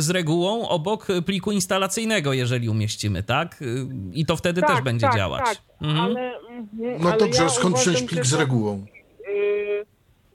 z 0.01 0.09
regułą 0.09 0.67
obok 0.67 1.07
pliku 1.25 1.51
instalacyjnego, 1.51 2.33
jeżeli 2.33 2.69
umieścimy, 2.69 3.23
tak? 3.23 3.63
I 4.13 4.25
to 4.25 4.35
wtedy 4.35 4.61
też 4.61 4.81
będzie 4.81 5.07
tak, 5.07 5.15
działać. 5.15 5.45
Tak, 5.45 5.57
Mhm. 5.81 6.05
ale, 6.05 6.35
mhm, 6.37 7.01
No 7.01 7.09
ale 7.09 7.17
dobrze, 7.19 7.43
ja 7.43 7.49
skąd 7.49 7.77
wziąć 7.77 8.01
plik 8.01 8.25
z 8.25 8.33
regułą? 8.33 8.85
Y, 9.29 9.85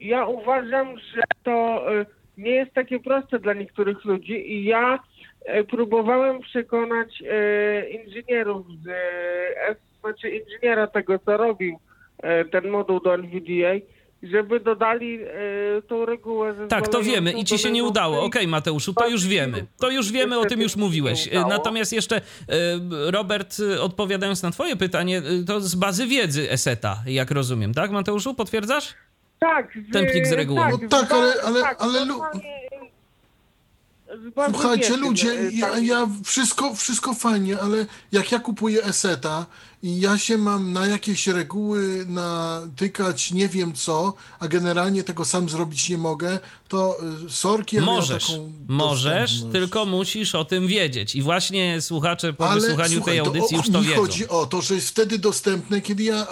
ja 0.01 0.27
uważam, 0.27 0.99
że 1.15 1.23
to 1.45 1.85
y, 2.01 2.07
nie 2.39 2.51
jest 2.51 2.73
takie 2.75 3.01
proste 3.01 3.39
dla 3.39 3.53
niektórych 3.55 4.05
ludzi 4.05 4.53
i 4.53 4.65
ja 4.65 4.99
próbowałem 5.71 6.41
przekonać 6.41 7.23
y, 7.23 7.91
inżynierów 7.91 8.67
z 8.85 8.89
S, 9.71 9.77
znaczy 10.01 10.31
inżyniera 10.31 10.87
tego, 10.87 11.19
co 11.19 11.37
robił 11.37 11.79
ten 12.53 12.69
moduł 12.71 13.01
do 13.01 13.15
NVDA, 13.15 13.87
żeby 14.23 14.61
dodali 14.61 15.19
y, 15.23 15.29
tą 15.89 16.07
regułę 16.07 16.55
Tak, 16.69 16.89
to 16.89 17.03
wiemy 17.03 17.33
i 17.33 17.45
ci 17.45 17.59
się 17.59 17.71
nie 17.71 17.85
udało. 17.85 18.25
Okej, 18.25 18.47
Mateuszu, 18.47 18.95
to 18.95 19.09
już 19.09 19.27
wiemy. 19.27 19.67
To 19.81 19.91
już 19.91 20.13
wiemy, 20.13 20.39
o 20.39 20.45
tym 20.45 20.61
już 20.61 20.77
mówiłeś. 20.77 21.29
Natomiast 21.49 21.93
jeszcze, 21.93 22.17
e, 22.17 22.21
Robert, 23.11 23.57
e, 23.77 23.81
odpowiadając 23.83 24.43
na 24.43 24.51
twoje 24.51 24.77
pytanie, 24.77 25.19
e, 25.19 25.45
to 25.47 25.61
z 25.61 25.75
bazy 25.75 26.07
wiedzy 26.07 26.51
ESETA, 26.51 26.97
jak 27.07 27.31
rozumiem, 27.31 27.75
tak, 27.75 27.91
Mateuszu? 27.91 28.35
Potwierdzasz? 28.35 28.95
Tak, 29.39 29.79
z, 29.89 29.93
Ten 29.93 30.07
plik 30.07 30.27
z 30.27 30.33
regułą. 30.33 30.69
No 30.71 30.77
z 30.77 30.91
tak, 30.91 31.13
ale- 31.13 31.35
ale- 31.45 31.61
tak, 31.63 31.83
ale 31.83 32.01
lu- 32.01 32.07
normalnie, 32.07 32.61
z 32.71 32.71
bazy 32.81 34.00
Słuchajcie, 34.51 34.97
ludzie, 34.97 35.31
y, 35.31 35.53
ja, 35.53 35.71
tak. 35.71 35.83
ja 35.85 36.09
wszystko, 36.25 36.75
wszystko 36.75 37.15
fajnie, 37.15 37.61
ale 37.61 37.87
jak 38.13 38.33
ja 38.33 38.39
kupuję 38.39 38.85
Eseta 38.85 39.47
i 39.83 40.01
ja 40.01 40.19
się 40.19 40.39
mam 40.39 40.73
na 40.73 40.87
jakieś 40.87 41.27
reguły 41.27 42.07
natykać, 42.07 43.31
nie 43.33 43.49
wiem 43.49 43.73
co, 43.73 44.15
a 44.41 44.49
generalnie 44.49 45.03
tego 45.05 45.25
sam 45.25 45.49
zrobić 45.49 45.89
nie 45.89 45.99
mogę, 45.99 46.39
to 46.69 46.97
y, 47.27 47.31
sorki, 47.31 47.81
Możesz, 47.81 48.33
możesz, 48.69 49.43
tylko 49.53 49.87
musisz 49.87 50.35
o 50.35 50.45
tym 50.45 50.67
wiedzieć. 50.67 51.15
I 51.17 51.23
właśnie 51.23 51.81
słuchacze 51.81 52.33
po 52.33 52.51
Ale 52.51 52.61
wysłuchaniu 52.61 52.95
słuchaj, 52.95 53.13
tej 53.15 53.19
audycji 53.19 53.57
już 53.57 53.71
to 53.71 53.83
wiedzą. 53.83 53.97
chodzi 53.97 54.29
o 54.29 54.47
to, 54.47 54.63
że 54.63 54.75
jest 54.75 54.89
wtedy 54.89 55.19
dostępne, 55.19 55.81
kiedy 55.81 56.03
ja 56.03 56.27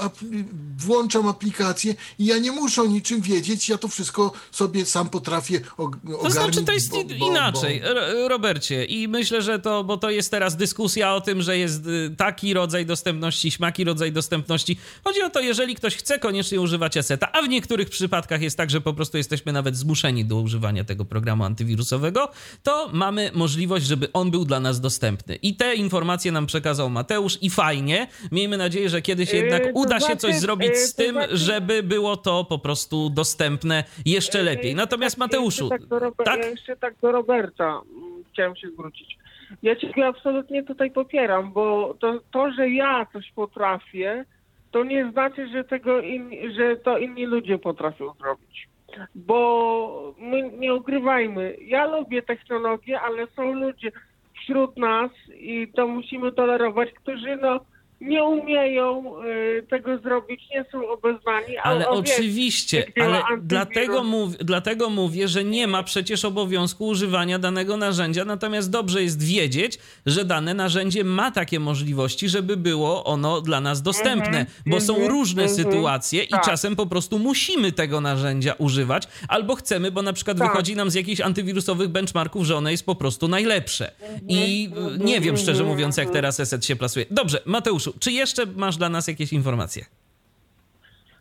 włączam 0.79 1.29
aplikację 1.29 1.95
i 2.19 2.27
ja 2.27 2.39
nie 2.39 2.53
muszę 2.53 2.83
o 2.83 2.87
niczym 2.87 3.21
wiedzieć, 3.21 3.69
ja 3.69 3.79
to 3.79 3.89
wszystko 3.89 4.33
sobie 4.53 4.87
sam 4.87 5.09
potrafię 5.09 5.61
og- 5.61 5.97
ogarnąć. 6.05 6.23
To 6.23 6.31
znaczy, 6.31 6.63
to 6.63 6.73
jest 6.73 6.91
bo- 6.91 7.05
bo- 7.05 7.29
inaczej, 7.29 7.81
bo- 7.81 7.95
Ro- 7.95 8.29
Robercie. 8.29 8.85
I 8.85 9.09
myślę, 9.09 9.43
że 9.43 9.59
to, 9.59 9.85
bo 9.85 9.97
to 9.97 10.11
jest 10.11 10.31
teraz 10.31 10.57
dyskusja 10.57 11.15
o 11.15 11.21
tym, 11.21 11.43
że 11.43 11.59
jest 11.59 11.87
y, 11.87 12.15
taki 12.17 12.55
rodzaj 12.55 12.87
dostępności, 12.87 13.38
śmaki 13.47 13.85
rodzaj 13.85 14.13
dostępności. 14.13 14.79
Chodzi 15.05 15.23
o 15.23 15.31
to, 15.31 15.41
jeżeli 15.41 15.75
ktoś 15.75 15.97
chce 15.97 16.19
koniecznie 16.19 16.61
używać 16.61 16.97
aseta, 16.97 17.33
a 17.33 17.43
w 17.43 17.49
niektórych 17.49 17.91
przypadkach 17.91 18.43
jest 18.43 18.57
tak, 18.57 18.71
że 18.71 18.81
po 18.81 18.95
prostu 18.95 19.17
jesteśmy 19.17 19.53
nawet 19.53 19.77
zmuszeni 19.77 20.25
do 20.25 20.37
używania 20.37 20.85
tego 20.85 21.05
programu 21.05 21.45
antywirusowego, 21.45 22.29
to 22.63 22.91
mamy 22.93 23.31
możliwość, 23.35 23.87
żeby 23.87 24.13
on 24.13 24.31
był 24.31 24.45
dla 24.45 24.61
nas 24.61 24.81
dostępny. 24.81 25.37
I 25.37 25.57
te 25.57 25.75
informacje 25.75 26.33
nam 26.33 26.47
przekazał 26.47 26.91
Mateusz 26.91 27.39
i 27.43 27.51
fajnie. 27.51 28.07
Miejmy 28.33 28.57
nadzieję, 28.57 28.89
że 28.89 29.03
kiedyś 29.03 29.33
Yy, 29.33 29.39
jednak 29.39 29.63
to 29.63 29.71
uda 29.75 30.01
się 30.01 30.07
znaczy, 30.07 30.21
coś 30.21 30.35
zrobić 30.35 30.69
yy, 30.69 30.77
z 30.77 30.95
to 30.95 31.03
tym, 31.03 31.13
znaczy- 31.13 31.37
żeby 31.37 31.83
było 31.83 32.17
to 32.17 32.45
po 32.45 32.59
prostu 32.59 33.11
dostępne 33.11 33.85
jeszcze 34.07 34.43
lepiej. 34.43 34.75
Natomiast 34.75 35.17
Tak, 35.17 35.21
Mateuszu, 35.21 35.69
tak 35.69 35.81
tak? 36.25 36.39
Ja 36.39 36.47
jeszcze 36.51 36.77
tak 36.77 36.95
do 37.03 37.13
Roberta 37.13 37.65
mm, 37.65 38.25
chciałem 38.33 38.57
się 38.57 38.71
zwrócić. 38.71 39.18
Ja 39.63 39.77
Ciebie 39.77 40.07
absolutnie 40.07 40.63
tutaj 40.63 40.91
popieram, 40.91 41.53
bo 41.53 41.95
to, 42.01 42.21
to, 42.31 42.53
że 42.53 42.71
ja 42.71 43.07
coś 43.13 43.33
potrafię, 43.33 44.25
to 44.71 44.85
nie 44.85 45.11
znaczy, 45.11 45.49
że, 45.49 45.65
tego 45.65 46.01
in, 46.01 46.31
że 46.57 46.77
to 46.77 46.99
inni 46.99 47.27
ludzie 47.27 47.59
potrafią 47.59 48.13
zrobić. 48.13 48.69
Bo 49.15 50.15
my 50.19 50.51
nie 50.51 50.75
ukrywajmy, 50.75 51.57
ja 51.61 51.87
lubię 51.87 52.23
technologię, 52.23 53.01
ale 53.01 53.27
są 53.27 53.53
ludzie 53.53 53.93
wśród 54.35 54.77
nas 54.77 55.11
i 55.35 55.69
to 55.77 55.89
musimy 55.89 56.33
tolerować, 56.33 56.93
którzy 56.93 57.37
no 57.37 57.61
nie 58.01 58.25
umieją 58.25 59.15
y, 59.25 59.67
tego 59.71 59.99
zrobić, 59.99 60.41
nie 60.55 60.65
są 60.73 60.89
obeznani. 60.89 61.57
a- 61.57 61.63
Ale 61.63 61.89
oczywiście, 61.89 62.87
ale 63.01 63.23
dlatego, 63.43 64.05
mów, 64.05 64.37
dlatego 64.37 64.91
mówię, 64.91 65.29
że 65.29 65.45
nie 65.45 65.67
ma 65.67 65.83
przecież 65.83 66.25
obowiązku 66.25 66.87
używania 66.87 67.39
danego 67.39 67.77
narzędzia, 67.77 68.25
natomiast 68.25 68.71
dobrze 68.71 69.03
jest 69.03 69.23
wiedzieć, 69.23 69.79
że 70.07 70.25
dane 70.25 70.55
narzędzie 70.55 71.05
ma 71.05 71.31
takie 71.31 71.61
możliwości, 71.61 72.29
żeby 72.29 72.57
było 72.57 73.05
ono 73.05 73.41
dla 73.41 73.61
nas 73.61 73.83
dostępne, 73.83 74.47
bo 74.67 74.81
są 74.81 74.93
mhm, 74.93 75.11
różne 75.13 75.43
mhm. 75.43 75.65
sytuacje 75.65 76.23
i 76.23 76.29
Tak. 76.29 76.45
czasem 76.45 76.77
po 76.77 76.87
prostu 76.87 77.19
musimy 77.19 77.73
tego 77.73 78.01
narzędzia 78.01 78.55
używać, 78.59 79.03
albo 79.29 79.55
chcemy, 79.55 79.91
bo 79.91 80.03
na 80.03 80.13
przykład 80.13 80.39
Tak. 80.39 80.49
wychodzi 80.49 80.77
nam 80.77 80.91
z 80.91 80.95
jakichś 80.95 81.21
antywirusowych 81.21 81.89
benchmarków, 81.89 82.45
że 82.45 82.57
ono 82.57 82.71
jest 82.71 82.87
po 82.87 82.95
prostu 82.95 83.29
najlepsze. 83.29 83.93
I 84.29 84.71
nie 84.99 85.21
wiem, 85.21 85.37
szczerze 85.37 85.65
mówiąc, 85.65 85.97
jak 85.97 86.11
teraz 86.11 86.41
ESET 86.41 86.65
się 86.65 86.77
plasuje. 86.77 87.07
Dobrze, 87.11 87.41
Mateuszu, 87.45 87.88
czy 88.01 88.13
jeszcze 88.13 88.43
masz 88.57 88.77
dla 88.77 88.89
nas 88.89 89.09
jakieś 89.09 89.33
informacje? 89.33 89.85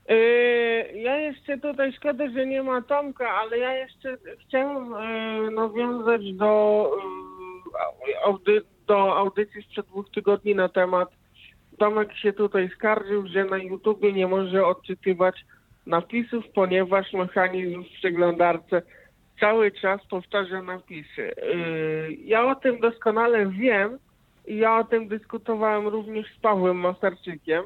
Yy, 0.10 1.02
Ja 1.02 1.18
jeszcze 1.18 1.58
tutaj 1.58 1.94
szkoda, 1.94 2.30
że 2.30 2.46
nie 2.46 2.64
ma 2.64 2.82
Tomka, 2.82 3.30
ale 3.30 3.58
ja 3.58 3.74
jeszcze 3.74 4.18
chciałem 4.48 4.92
yy, 4.92 5.52
nawiązać 5.52 6.34
do, 6.34 6.92
yy, 8.48 8.62
do 8.88 9.18
audycji 9.18 9.62
sprzed 9.64 9.86
dwóch 9.86 10.10
tygodni 10.12 10.56
na 10.56 10.70
temat. 10.70 11.10
Tomek 11.78 12.14
się 12.14 12.34
tutaj 12.34 12.70
skarżył, 12.76 13.28
że 13.28 13.46
na 13.46 13.58
YouTubie 13.58 14.14
nie 14.14 14.28
może 14.28 14.66
odczytywać 14.66 15.46
napisów, 15.86 16.46
ponieważ 16.54 17.14
mechanizm 17.14 17.84
w 17.84 17.90
przeglądarce 17.90 18.82
cały 19.40 19.72
czas 19.72 20.02
powtarza 20.10 20.62
napisy. 20.62 21.32
Ja 22.26 22.46
o 22.46 22.56
tym 22.56 22.80
doskonale 22.80 23.46
wiem 23.46 24.00
ja 24.48 24.78
o 24.78 24.84
tym 24.84 25.08
dyskutowałem 25.08 25.88
również 25.88 26.28
z 26.38 26.40
Pawłem 26.40 26.78
Masarczykiem. 26.78 27.64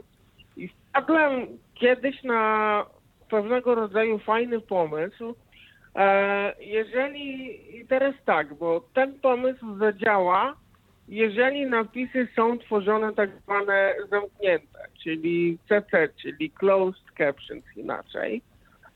I 0.57 0.67
wpadłem 0.67 1.47
kiedyś 1.73 2.23
na 2.23 2.85
pewnego 3.29 3.75
rodzaju 3.75 4.19
fajny 4.19 4.61
pomysł. 4.61 5.35
E, 5.95 6.53
jeżeli, 6.59 7.55
i 7.79 7.87
teraz 7.87 8.15
tak, 8.25 8.53
bo 8.53 8.85
ten 8.93 9.19
pomysł 9.19 9.77
zadziała, 9.77 10.55
jeżeli 11.07 11.65
napisy 11.65 12.27
są 12.35 12.57
tworzone 12.57 13.13
tak 13.13 13.29
zwane 13.43 13.95
zamknięte, 14.09 14.79
czyli 15.03 15.57
CC, 15.67 16.09
czyli 16.21 16.51
closed 16.51 17.03
captions 17.17 17.65
inaczej. 17.75 18.41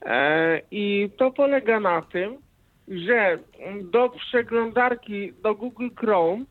E, 0.06 0.62
I 0.72 1.10
to 1.18 1.32
polega 1.32 1.80
na 1.80 2.02
tym, 2.02 2.38
że 2.88 3.40
do 3.84 4.10
przeglądarki, 4.10 5.34
do 5.34 5.56
Google 5.56 5.90
Chrome 6.00 6.46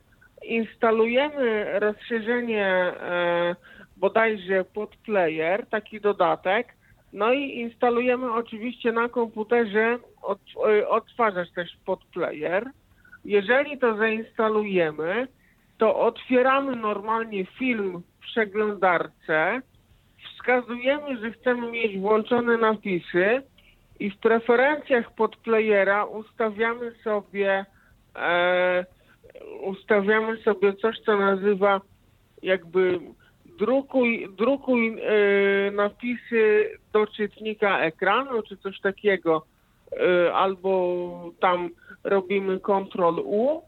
instalujemy 0.46 1.78
rozszerzenie 1.78 2.66
e, 2.66 3.57
bodajże 3.96 4.64
pod 4.64 4.96
player, 4.96 5.66
taki 5.66 6.00
dodatek, 6.00 6.74
no 7.12 7.33
i 7.33 7.61
instalujemy 7.61 8.33
oczywiście 8.33 8.92
na 8.92 9.09
komputerze 9.09 9.98
e, 10.68 10.88
odtwarzacz 10.88 11.50
też 11.50 11.76
pod 11.85 12.04
player. 12.04 12.70
Jeżeli 13.24 13.78
to 13.78 13.96
zainstalujemy, 13.96 15.28
to 15.78 16.00
otwieramy 16.00 16.76
normalnie 16.76 17.46
film 17.46 18.02
w 18.02 18.20
przeglądarce, 18.20 19.61
wskazujemy, 20.35 21.18
że 21.20 21.30
chcemy 21.33 21.70
mieć 21.70 21.98
włączone 21.98 22.57
napisy 22.57 23.42
i 24.00 24.11
w 24.11 24.18
preferencjach 24.18 25.14
podplayera 25.14 26.04
ustawiamy 26.04 26.92
sobie 27.04 27.64
e, 28.16 28.85
ustawiamy 29.61 30.37
sobie 30.37 30.74
coś, 30.74 31.00
co 31.00 31.16
nazywa 31.16 31.80
jakby 32.42 33.00
drukuj, 33.59 34.28
drukuj 34.38 34.88
e, 34.88 35.70
napisy 35.70 36.70
do 36.92 37.07
czytnika 37.07 37.80
ekranu, 37.80 38.42
czy 38.42 38.57
coś 38.57 38.80
takiego, 38.80 39.44
e, 39.92 40.35
albo 40.35 41.30
tam 41.40 41.70
robimy 42.04 42.61
Ctrl 42.61 43.20
U 43.24 43.62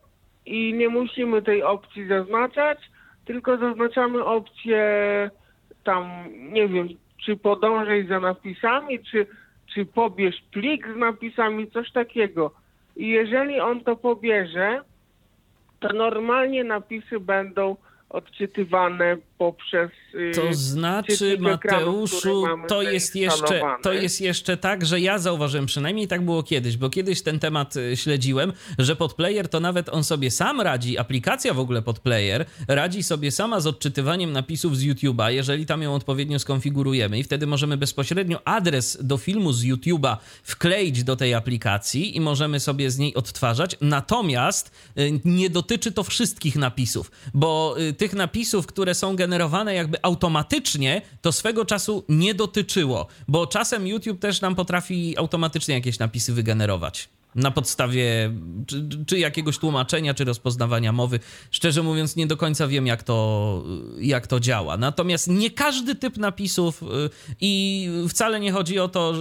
i 0.46 0.74
nie 0.74 0.88
musimy 0.88 1.42
tej 1.42 1.62
opcji 1.62 2.06
zaznaczać, 2.06 2.78
tylko 3.24 3.56
zaznaczamy 3.56 4.24
opcję 4.24 4.80
tam, 5.84 6.24
nie 6.52 6.68
wiem, 6.68 6.88
czy 7.24 7.36
podążaj 7.36 8.06
za 8.06 8.20
napisami, 8.20 8.98
czy, 9.10 9.26
czy 9.74 9.86
pobierz 9.86 10.42
plik 10.50 10.88
z 10.94 10.96
napisami, 10.96 11.70
coś 11.70 11.92
takiego. 11.92 12.50
I 12.96 13.08
jeżeli 13.08 13.60
on 13.60 13.80
to 13.80 13.96
pobierze, 13.96 14.82
to 15.80 15.92
normalnie 15.92 16.64
napisy 16.64 17.20
będą 17.20 17.76
odczytywane 18.10 19.16
poprzez. 19.38 19.90
y, 20.14 20.32
To 20.34 20.54
znaczy, 20.54 21.38
ekranu, 21.54 21.86
Mateuszu, 21.86 22.42
mamy 22.42 22.68
to 22.68 22.82
jest, 22.82 23.16
jeszcze, 23.16 23.62
to 23.82 23.92
jest 23.92 24.20
jeszcze 24.20 24.56
tak, 24.56 24.86
że 24.86 25.00
ja 25.00 25.18
zauważyłem, 25.18 25.66
przynajmniej 25.66 26.08
tak 26.08 26.24
było 26.24 26.42
kiedyś, 26.42 26.76
bo 26.76 26.90
kiedyś 26.90 27.22
ten 27.22 27.38
temat 27.38 27.76
y, 27.76 27.96
śledziłem, 27.96 28.52
że 28.78 28.96
podplayer 28.96 29.48
to 29.48 29.60
nawet 29.60 29.88
on 29.88 30.04
sobie 30.04 30.30
sam 30.30 30.60
radzi, 30.60 30.98
aplikacja 30.98 31.54
w 31.54 31.58
ogóle 31.58 31.82
podplayer 31.82 32.44
radzi 32.68 33.02
sobie 33.02 33.30
sama 33.30 33.60
z 33.60 33.66
odczytywaniem 33.66 34.32
napisów 34.32 34.76
z 34.76 34.84
YouTube'a, 34.84 35.28
jeżeli 35.28 35.66
tam 35.66 35.82
ją 35.82 35.94
odpowiednio 35.94 36.38
skonfigurujemy 36.38 37.18
i 37.18 37.22
wtedy 37.22 37.46
możemy 37.46 37.76
bezpośrednio 37.76 38.48
adres 38.48 38.98
do 39.00 39.16
filmu 39.16 39.52
z 39.52 39.64
YouTube'a 39.64 40.16
wkleić 40.42 41.04
do 41.04 41.16
tej 41.16 41.34
aplikacji 41.34 42.16
i 42.16 42.20
możemy 42.20 42.60
sobie 42.60 42.90
z 42.90 42.98
niej 42.98 43.14
odtwarzać. 43.14 43.76
Natomiast 43.80 44.70
y, 44.98 45.20
nie 45.24 45.50
dotyczy 45.50 45.92
to 45.92 46.04
wszystkich 46.04 46.56
napisów, 46.56 47.10
bo 47.34 47.76
tych 47.98 48.14
napisów, 48.14 48.66
które 48.66 48.94
są 48.94 49.16
generowane 49.16 49.25
jakby 49.74 49.98
automatycznie, 50.02 51.02
to 51.22 51.32
swego 51.32 51.64
czasu 51.64 52.04
nie 52.08 52.34
dotyczyło, 52.34 53.06
bo 53.28 53.46
czasem 53.46 53.86
YouTube 53.86 54.20
też 54.20 54.40
nam 54.40 54.54
potrafi 54.54 55.18
automatycznie 55.18 55.74
jakieś 55.74 55.98
napisy 55.98 56.32
wygenerować. 56.32 57.08
Na 57.36 57.50
podstawie 57.50 58.32
czy, 58.66 58.88
czy 59.06 59.18
jakiegoś 59.18 59.58
tłumaczenia, 59.58 60.14
czy 60.14 60.24
rozpoznawania 60.24 60.92
mowy. 60.92 61.20
Szczerze 61.50 61.82
mówiąc, 61.82 62.16
nie 62.16 62.26
do 62.26 62.36
końca 62.36 62.66
wiem, 62.66 62.86
jak 62.86 63.02
to, 63.02 63.64
jak 63.98 64.26
to 64.26 64.40
działa. 64.40 64.76
Natomiast 64.76 65.28
nie 65.28 65.50
każdy 65.50 65.94
typ 65.94 66.16
napisów 66.16 66.82
y, 66.82 66.86
i 67.40 67.88
wcale 68.08 68.40
nie 68.40 68.52
chodzi 68.52 68.78
o 68.78 68.88
to, 68.88 69.14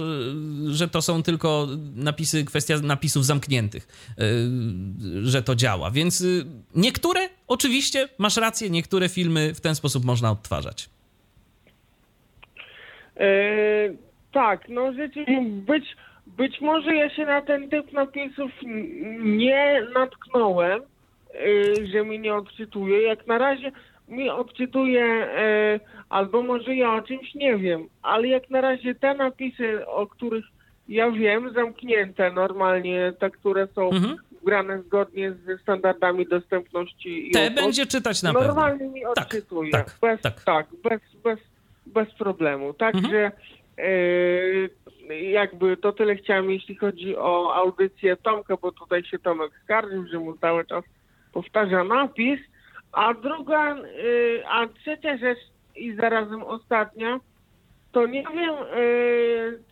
że, 0.66 0.88
to 0.88 1.02
są 1.02 1.22
tylko 1.22 1.68
napisy, 1.94 2.44
kwestia 2.44 2.78
napisów 2.78 3.24
zamkniętych, 3.24 4.14
y, 4.20 5.26
że 5.26 5.42
to 5.42 5.54
działa. 5.54 5.90
Więc 5.90 6.20
y, 6.20 6.46
niektóre, 6.74 7.28
oczywiście, 7.46 8.08
masz 8.18 8.36
rację, 8.36 8.70
niektóre 8.70 9.08
filmy 9.08 9.54
w 9.54 9.60
ten 9.60 9.74
sposób 9.74 10.04
można 10.04 10.30
odtwarzać. 10.30 10.88
E, 13.16 13.26
tak, 14.32 14.68
no 14.68 14.92
rzeczywiście 14.92 15.42
być, 15.42 15.84
być 16.36 16.60
może 16.60 16.94
ja 16.96 17.10
się 17.10 17.26
na 17.26 17.42
ten 17.42 17.68
typ 17.70 17.92
napisów 17.92 18.50
nie 19.18 19.82
natknąłem, 19.94 20.80
e, 21.34 21.86
że 21.86 22.04
mi 22.04 22.18
nie 22.20 22.34
odczytuje. 22.34 23.02
Jak 23.02 23.26
na 23.26 23.38
razie 23.38 23.72
mi 24.08 24.30
odczytuje, 24.30 25.04
e, 25.04 25.80
albo 26.08 26.42
może 26.42 26.74
ja 26.76 26.94
o 26.94 27.02
czymś 27.02 27.34
nie 27.34 27.56
wiem, 27.56 27.88
ale 28.02 28.28
jak 28.28 28.50
na 28.50 28.60
razie 28.60 28.94
te 28.94 29.14
napisy, 29.14 29.86
o 29.86 30.06
których 30.06 30.44
ja 30.88 31.10
wiem, 31.10 31.52
zamknięte 31.52 32.30
normalnie, 32.32 33.12
te, 33.18 33.30
które 33.30 33.66
są 33.66 33.90
Mhm. 33.90 34.16
grane 34.44 34.82
zgodnie 34.82 35.32
ze 35.32 35.58
standardami 35.58 36.26
dostępności 36.26 37.30
Te 37.34 37.50
będzie 37.50 37.86
czytać 37.86 38.22
na 38.22 38.32
pewno. 38.32 38.46
normalnie 38.46 38.86
mi 38.88 39.00
Tak, 39.14 39.24
odczytuje. 39.26 39.70
tak, 39.70 39.96
bez, 40.02 40.20
tak. 40.20 40.44
tak. 40.44 40.66
bez, 40.84 41.00
bez, 41.24 41.38
bez 41.86 42.14
problemu. 42.14 42.74
Także 42.74 43.32
e, 43.78 43.90
jakby 45.14 45.76
to 45.76 45.92
tyle 45.92 46.16
chciałem, 46.16 46.50
jeśli 46.50 46.76
chodzi 46.76 47.16
o 47.16 47.54
audycję 47.54 48.16
Tomka, 48.16 48.56
bo 48.56 48.72
tutaj 48.72 49.04
się 49.04 49.18
Tomek 49.18 49.52
skarżył, 49.64 50.06
że 50.06 50.18
mu 50.18 50.36
cały 50.36 50.64
czas 50.64 50.84
powtarza 51.32 51.84
napis. 51.84 52.40
A 52.92 53.14
druga, 53.14 53.76
e, 53.76 53.78
a 54.48 54.66
trzecia 54.66 55.16
rzecz 55.16 55.38
i 55.76 55.94
zarazem 55.94 56.42
ostatnia, 56.42 57.20
to 57.92 58.06
nie 58.06 58.24
wiem, 58.34 58.54
e, 58.54 58.76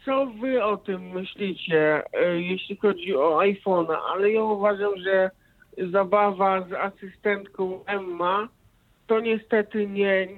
co 0.05 0.27
wy 0.27 0.64
o 0.64 0.77
tym 0.77 1.03
myślicie, 1.03 2.03
e, 2.12 2.40
jeśli 2.40 2.77
chodzi 2.77 3.16
o 3.16 3.38
iPhone'a, 3.38 3.97
ale 4.12 4.31
ja 4.31 4.42
uważam, 4.42 4.92
że 4.97 5.31
zabawa 5.79 6.61
z 6.68 6.73
asystentką 6.73 7.85
Emma 7.87 8.49
to 9.07 9.20
niestety 9.20 9.87
nie, 9.87 10.29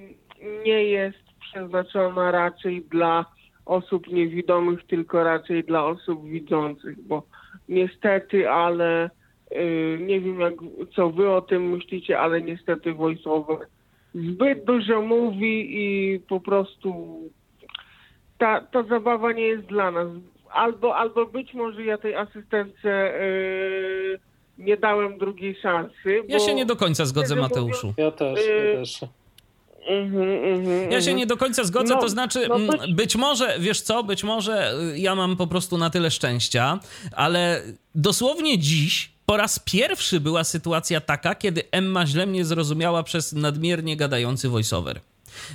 nie 0.64 0.85
jest 0.85 1.18
przeznaczona 1.40 2.30
raczej 2.30 2.82
dla 2.82 3.24
osób 3.66 4.09
niewidomych, 4.09 4.87
tylko 4.87 5.24
raczej 5.24 5.64
dla 5.64 5.85
osób 5.85 6.29
widzących, 6.29 7.02
bo 7.02 7.22
niestety, 7.68 8.50
ale 8.50 9.11
y, 9.52 9.98
nie 10.00 10.20
wiem 10.20 10.40
jak, 10.40 10.55
co 10.96 11.11
wy 11.11 11.31
o 11.31 11.42
tym 11.42 11.70
myślicie, 11.70 12.18
ale 12.18 12.42
niestety 12.42 12.92
voiceover 12.92 13.59
zbyt 14.14 14.64
dużo 14.64 15.02
mówi 15.02 15.66
i 15.70 16.20
po 16.20 16.40
prostu 16.40 17.20
ta, 18.38 18.61
ta 18.61 18.83
zabawa 18.83 19.33
nie 19.33 19.42
jest 19.46 19.66
dla 19.66 19.90
nas. 19.90 20.09
Albo, 20.50 20.96
albo 20.96 21.26
być 21.26 21.55
może 21.55 21.85
ja 21.85 21.98
tej 21.98 22.14
asystence 22.14 23.20
y, 23.20 24.18
nie 24.59 24.76
dałem 24.76 25.18
drugiej 25.18 25.55
szansy. 25.55 26.22
Ja 26.29 26.38
się 26.38 26.55
nie 26.55 26.66
do 26.66 26.76
końca 26.76 27.05
zgodzę, 27.05 27.37
Mateuszu. 27.37 27.94
Ja 27.96 28.11
też, 28.11 28.40
Y, 28.40 28.72
ja 28.72 28.79
też. 28.79 29.00
Mhm, 29.87 30.29
mhm, 30.44 30.83
Ja 30.92 31.01
się 31.01 31.11
mhm. 31.11 31.16
nie 31.16 31.27
do 31.27 31.37
końca 31.37 31.64
zgodzę, 31.64 31.94
No, 31.94 32.01
to 32.01 32.09
znaczy, 32.09 32.46
no 32.49 32.57
mm, 32.57 32.79
to- 32.79 32.88
być 32.88 33.16
może, 33.16 33.57
wiesz 33.61 33.81
co, 33.81 34.03
być 34.05 34.25
może 34.25 34.72
y, 34.94 34.99
ja 34.99 35.14
mam 35.14 35.37
po 35.37 35.46
prostu 35.46 35.79
na 35.79 35.90
tyle 35.90 36.11
szczęścia, 36.11 36.79
ale 37.12 37.62
dosłownie 37.94 38.59
dziś 38.59 39.11
po 39.27 39.37
raz 39.37 39.59
pierwszy 39.59 40.20
była 40.20 40.44
sytuacja 40.44 41.01
taka, 41.01 41.35
kiedy 41.35 41.62
Emma 41.70 42.07
źle 42.07 42.27
mnie 42.27 42.44
zrozumiała 42.44 43.03
przez 43.03 43.33
nadmiernie 43.33 43.96
gadający 43.96 44.49
voiceover. 44.49 45.01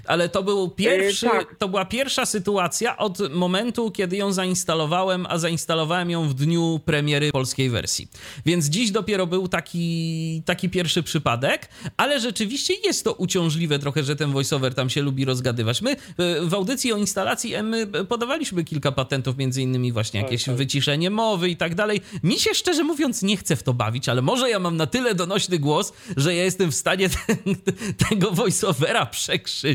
Ale 0.06 0.30
to 0.30 0.44
był 0.44 0.70
pierwszy, 0.70 1.26
tak. 1.26 1.56
to 1.58 1.70
była 1.70 1.86
pierwsza 1.86 2.26
sytuacja 2.26 2.98
od 2.98 3.34
momentu, 3.34 3.91
kiedy 3.91 4.17
ją 4.17 4.34
zainstalowałem, 4.34 5.26
a 5.30 5.38
zainstalowałem 5.38 6.10
ją 6.10 6.30
w 6.30 6.34
dniu 6.34 6.80
premiery 6.86 7.32
polskiej 7.32 7.70
wersji. 7.70 8.08
Więc 8.46 8.65
dziś 8.65 8.91
dopiero 8.91 9.28
był 9.28 9.48
taki, 9.48 10.44
taki 10.46 10.70
pierwszy 10.70 11.04
przypadek, 11.04 11.70
ale 11.98 12.20
rzeczywiście 12.20 12.74
jest 12.84 13.04
to 13.04 13.13
uciążliwe 13.13 13.80
trochę, 13.80 14.04
że 14.04 14.15
ten 14.15 14.32
voiceover 14.32 14.74
tam 14.76 14.89
się 14.89 15.02
lubi 15.02 15.26
rozgadywać. 15.26 15.82
My 15.82 15.91
y, 15.91 15.98
w 16.41 16.54
audycji 16.54 16.94
o 16.94 16.98
instalacji 16.98 17.56
Emmy 17.56 17.88
podawaliśmy 17.88 18.63
kilka 18.63 18.91
patentów, 18.91 19.38
między 19.38 19.62
innymi 19.62 19.91
właśnie 19.91 20.22
Tak, 20.22 20.32
jakieś 20.32 20.46
tak. 20.46 20.56
wyciszenie 20.56 21.10
mowy 21.10 21.50
i 21.50 21.58
tak 21.58 21.76
dalej. 21.76 22.02
Mi 22.24 22.39
się 22.39 22.54
szczerze 22.54 22.84
mówiąc 22.84 23.22
nie 23.22 23.38
chce 23.38 23.56
w 23.56 23.63
to 23.63 23.74
bawić, 23.74 24.10
ale 24.10 24.22
może 24.22 24.50
ja 24.50 24.60
mam 24.60 24.78
na 24.78 24.88
tyle 24.88 25.15
donośny 25.15 25.60
głos, 25.60 25.94
że 26.17 26.36
ja 26.36 26.44
jestem 26.44 26.72
w 26.72 26.76
stanie 26.76 27.10
ten, 27.10 27.38
tego 28.10 28.32
voiceovera 28.32 29.06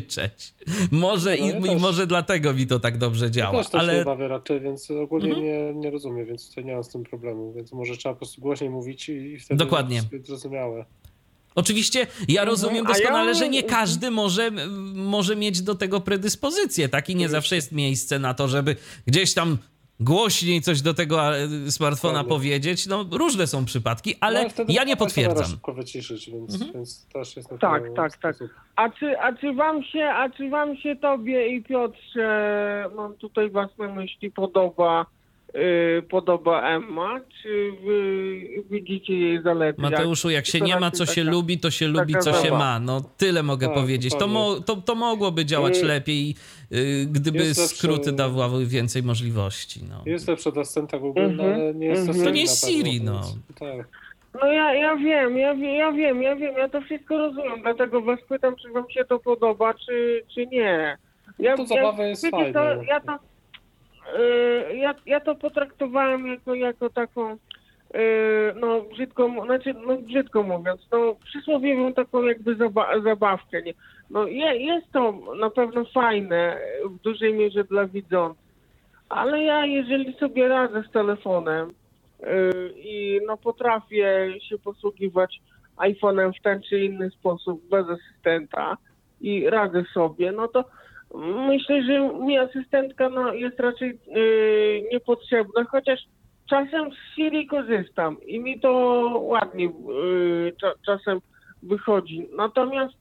przekrzyczeć. 0.00 0.54
Może, 0.90 1.30
No, 1.30 1.46
i, 1.46 1.48
ja 1.48 1.58
i 1.58 1.62
też. 1.62 1.80
może 1.82 2.06
dlatego 2.06 2.54
mi 2.54 2.66
to 2.66 2.80
tak 2.80 2.98
dobrze 2.98 3.24
Ja 3.24 3.30
działa. 3.30 3.58
też 3.62 3.68
to 3.70 3.78
ale 3.78 3.98
się 3.98 4.04
bawię 4.04 4.28
raczej, 4.28 4.60
więc 4.60 4.90
ogólnie 4.90 5.28
Mhm. 5.28 5.44
nie, 5.46 5.74
nie 5.80 5.90
rozumiem, 5.90 6.26
więc 6.26 6.48
tutaj 6.48 6.64
nie 6.64 6.74
mam 6.74 6.84
z 6.84 6.88
tym 6.88 7.04
problemu. 7.04 7.52
Więc 7.52 7.72
może 7.72 7.96
trzeba 7.96 8.14
po 8.14 8.18
prostu 8.18 8.40
głośniej 8.40 8.70
mówić 8.70 9.08
i, 9.08 9.12
i 9.12 9.38
wtedy 9.38 9.58
Dokładnie. 9.58 9.96
jest 10.12 10.26
zrozumiałe. 10.26 10.84
Oczywiście 11.54 12.06
ja 12.28 12.44
rozumiem 12.44 12.86
a 12.86 12.88
ja- 12.88 12.94
doskonale, 12.94 13.34
że 13.34 13.48
nie 13.48 13.62
każdy 13.62 14.10
może, 14.10 14.50
może 14.94 15.36
mieć 15.36 15.62
do 15.62 15.74
tego 15.74 16.00
predyspozycję. 16.00 16.88
Tak 16.88 17.10
i 17.10 17.16
nie 17.16 17.28
zawsze 17.28 17.56
jest 17.56 17.72
miejsce 17.72 18.18
na 18.18 18.34
to, 18.34 18.48
żeby 18.48 18.76
gdzieś 19.06 19.34
tam 19.34 19.58
głośniej 20.00 20.60
coś 20.60 20.82
do 20.82 20.94
tego 20.94 21.36
e, 21.38 21.48
smartfona 21.70 22.24
powiedzieć. 22.24 22.86
No 22.86 23.04
różne 23.12 23.46
są 23.46 23.64
przypadki, 23.64 24.14
ale 24.20 24.44
No, 24.44 24.64
ja 24.68 24.84
nie 24.84 24.96
potwierdzam. 24.96 25.46
szybko 25.46 25.72
wyciszyć, 25.72 26.30
więc, 26.30 26.72
więc 26.72 27.06
też 27.06 27.36
jest 27.36 27.50
na 27.52 27.58
Tak, 27.58 27.82
tak, 27.96 28.16
tak. 28.16 28.36
A 28.76 28.90
czy, 28.90 29.18
a 29.20 29.32
czy 29.32 29.52
wam 29.54 29.82
się, 29.84 30.04
a 30.04 30.30
czy 30.30 30.50
wam 30.50 30.76
się 30.76 30.96
tobie 30.96 31.48
i 31.56 31.62
Piotrze, 31.62 32.90
mam 32.96 33.14
tutaj 33.14 33.50
was 33.50 33.70
na 33.78 33.88
myśli, 33.94 34.30
podoba, 34.30 35.06
podoba 36.08 36.62
Emma? 36.76 37.20
Czy 37.42 37.72
wy 37.84 38.40
widzicie 38.70 39.18
jej 39.18 39.42
zalety? 39.42 39.82
Mateuszu, 39.82 40.30
jak 40.30 40.46
się 40.46 40.58
to 40.58 40.64
nie 40.64 40.80
ma, 40.80 40.90
co 40.90 41.06
się 41.06 41.20
taka- 41.20 41.30
lubi, 41.30 41.58
to 41.58 41.70
się 41.70 41.88
lubi, 41.88 42.14
co 42.20 42.32
się 42.32 42.50
ma. 42.50 42.80
No 42.80 43.00
tyle 43.16 43.42
mogę 43.42 43.66
Tak, 43.66 43.74
powiedzieć. 43.76 44.14
To, 44.18 44.26
mo, 44.26 44.60
to, 44.60 44.76
to 44.76 44.94
mogłoby 44.94 45.44
działać 45.44 45.78
Y- 45.78 45.84
lepiej, 45.84 46.34
y, 46.72 47.06
gdyby 47.10 47.38
Jest 47.38 47.76
skróty 47.76 48.12
dawały 48.12 48.66
więcej 48.66 49.02
możliwości. 49.02 49.80
No. 49.90 50.02
Jest 50.06 50.28
lepsze 50.28 50.50
od 50.50 50.58
asystenta 50.58 50.98
Google, 50.98 51.20
Mhm, 51.20 51.54
ale 51.54 51.74
nie 51.74 51.86
jest 51.86 52.02
to 52.06 52.08
mhm. 52.10 52.24
To 52.26 52.30
nie 52.34 52.40
jest 52.40 52.66
Siri, 52.66 53.00
no. 53.00 53.20
Tak. 53.58 53.88
No 54.42 54.52
ja, 54.52 54.74
ja 54.74 54.96
wiem, 54.96 55.38
ja, 55.38 55.54
wie- 55.54 55.76
ja 55.76 55.92
wiem, 55.92 56.22
ja 56.22 56.36
wiem, 56.36 56.54
ja 56.58 56.68
to 56.68 56.80
wszystko 56.80 57.18
rozumiem, 57.18 57.62
dlatego 57.62 58.02
was 58.02 58.18
pytam, 58.28 58.56
czy 58.56 58.68
wam 58.70 58.90
się 58.90 59.04
to 59.04 59.18
podoba, 59.18 59.74
czy, 59.74 60.22
czy 60.34 60.46
nie. 60.46 60.98
Ja, 61.38 61.56
to 61.56 61.66
zabawa 61.66 62.04
jest 62.06 62.24
wiecie 62.24 62.36
fajna. 62.36 62.52
co, 62.76 62.82
ja 62.82 63.00
to, 63.00 63.12
y, 63.14 63.18
ja, 64.74 64.94
ja 65.06 65.20
to 65.20 65.34
potraktowałem 65.34 66.26
jako, 66.26 66.54
jako 66.54 66.90
taką, 66.90 67.32
y, 67.32 67.38
no 68.60 68.80
brzydko, 68.80 69.30
znaczy, 69.44 69.74
no 69.86 69.96
brzydko 69.96 70.42
mówiąc, 70.42 70.80
no 70.92 71.16
przysłowiową 71.24 71.92
taką 71.92 72.22
jakby 72.22 72.54
zaba 72.54 73.00
zabawkę, 73.00 73.62
nie? 73.62 73.74
No 74.10 74.26
je, 74.26 74.56
jest 74.56 74.92
to 74.92 75.14
na 75.40 75.50
pewno 75.50 75.84
fajne 75.84 76.58
w 76.84 77.02
dużej 77.02 77.34
mierze 77.34 77.64
dla 77.64 77.86
widzących, 77.86 78.46
ale 79.08 79.42
ja 79.42 79.66
jeżeli 79.66 80.12
sobie 80.12 80.48
radzę 80.48 80.82
z 80.88 80.92
telefonem, 80.92 81.70
Yy, 82.20 82.72
i 82.76 83.20
no 83.26 83.36
potrafię 83.36 84.34
się 84.48 84.58
posługiwać 84.58 85.40
iPhone'em 85.76 86.32
w 86.38 86.42
ten 86.42 86.62
czy 86.62 86.84
inny 86.84 87.10
sposób 87.10 87.68
bez 87.68 87.86
asystenta 87.88 88.76
i 89.20 89.50
radzę 89.50 89.84
sobie, 89.94 90.32
no 90.32 90.48
to 90.48 90.64
myślę, 91.48 91.82
że 91.82 92.00
mi 92.24 92.38
asystentka 92.38 93.08
no, 93.08 93.34
jest 93.34 93.60
raczej 93.60 93.98
yy, 94.06 94.88
niepotrzebna, 94.92 95.64
chociaż 95.64 96.00
czasem 96.50 96.90
z 96.92 97.14
Siri 97.14 97.46
korzystam 97.46 98.16
i 98.26 98.40
mi 98.40 98.60
to 98.60 98.70
ładnie 99.22 99.64
yy, 99.64 100.52
cza, 100.60 100.72
czasem 100.86 101.20
wychodzi. 101.62 102.28
Natomiast 102.36 102.94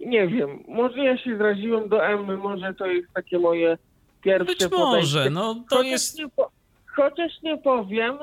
nie 0.00 0.28
wiem, 0.28 0.64
może 0.68 0.98
ja 1.04 1.18
się 1.18 1.36
zraziłem 1.36 1.88
do 1.88 2.06
Emmy, 2.06 2.36
może 2.36 2.74
to 2.74 2.86
jest 2.86 3.12
takie 3.14 3.38
moje 3.38 3.78
pierwsze 4.22 4.44
Być 4.44 4.62
może, 4.62 4.84
podejście. 4.84 5.30
no 5.30 5.54
to 5.54 5.76
Chociaż 5.76 5.90
jest... 5.90 6.18
Nie 6.18 6.28
po, 6.28 6.50
chociaż 6.96 7.42
nie 7.42 7.58
powiem, 7.58 8.18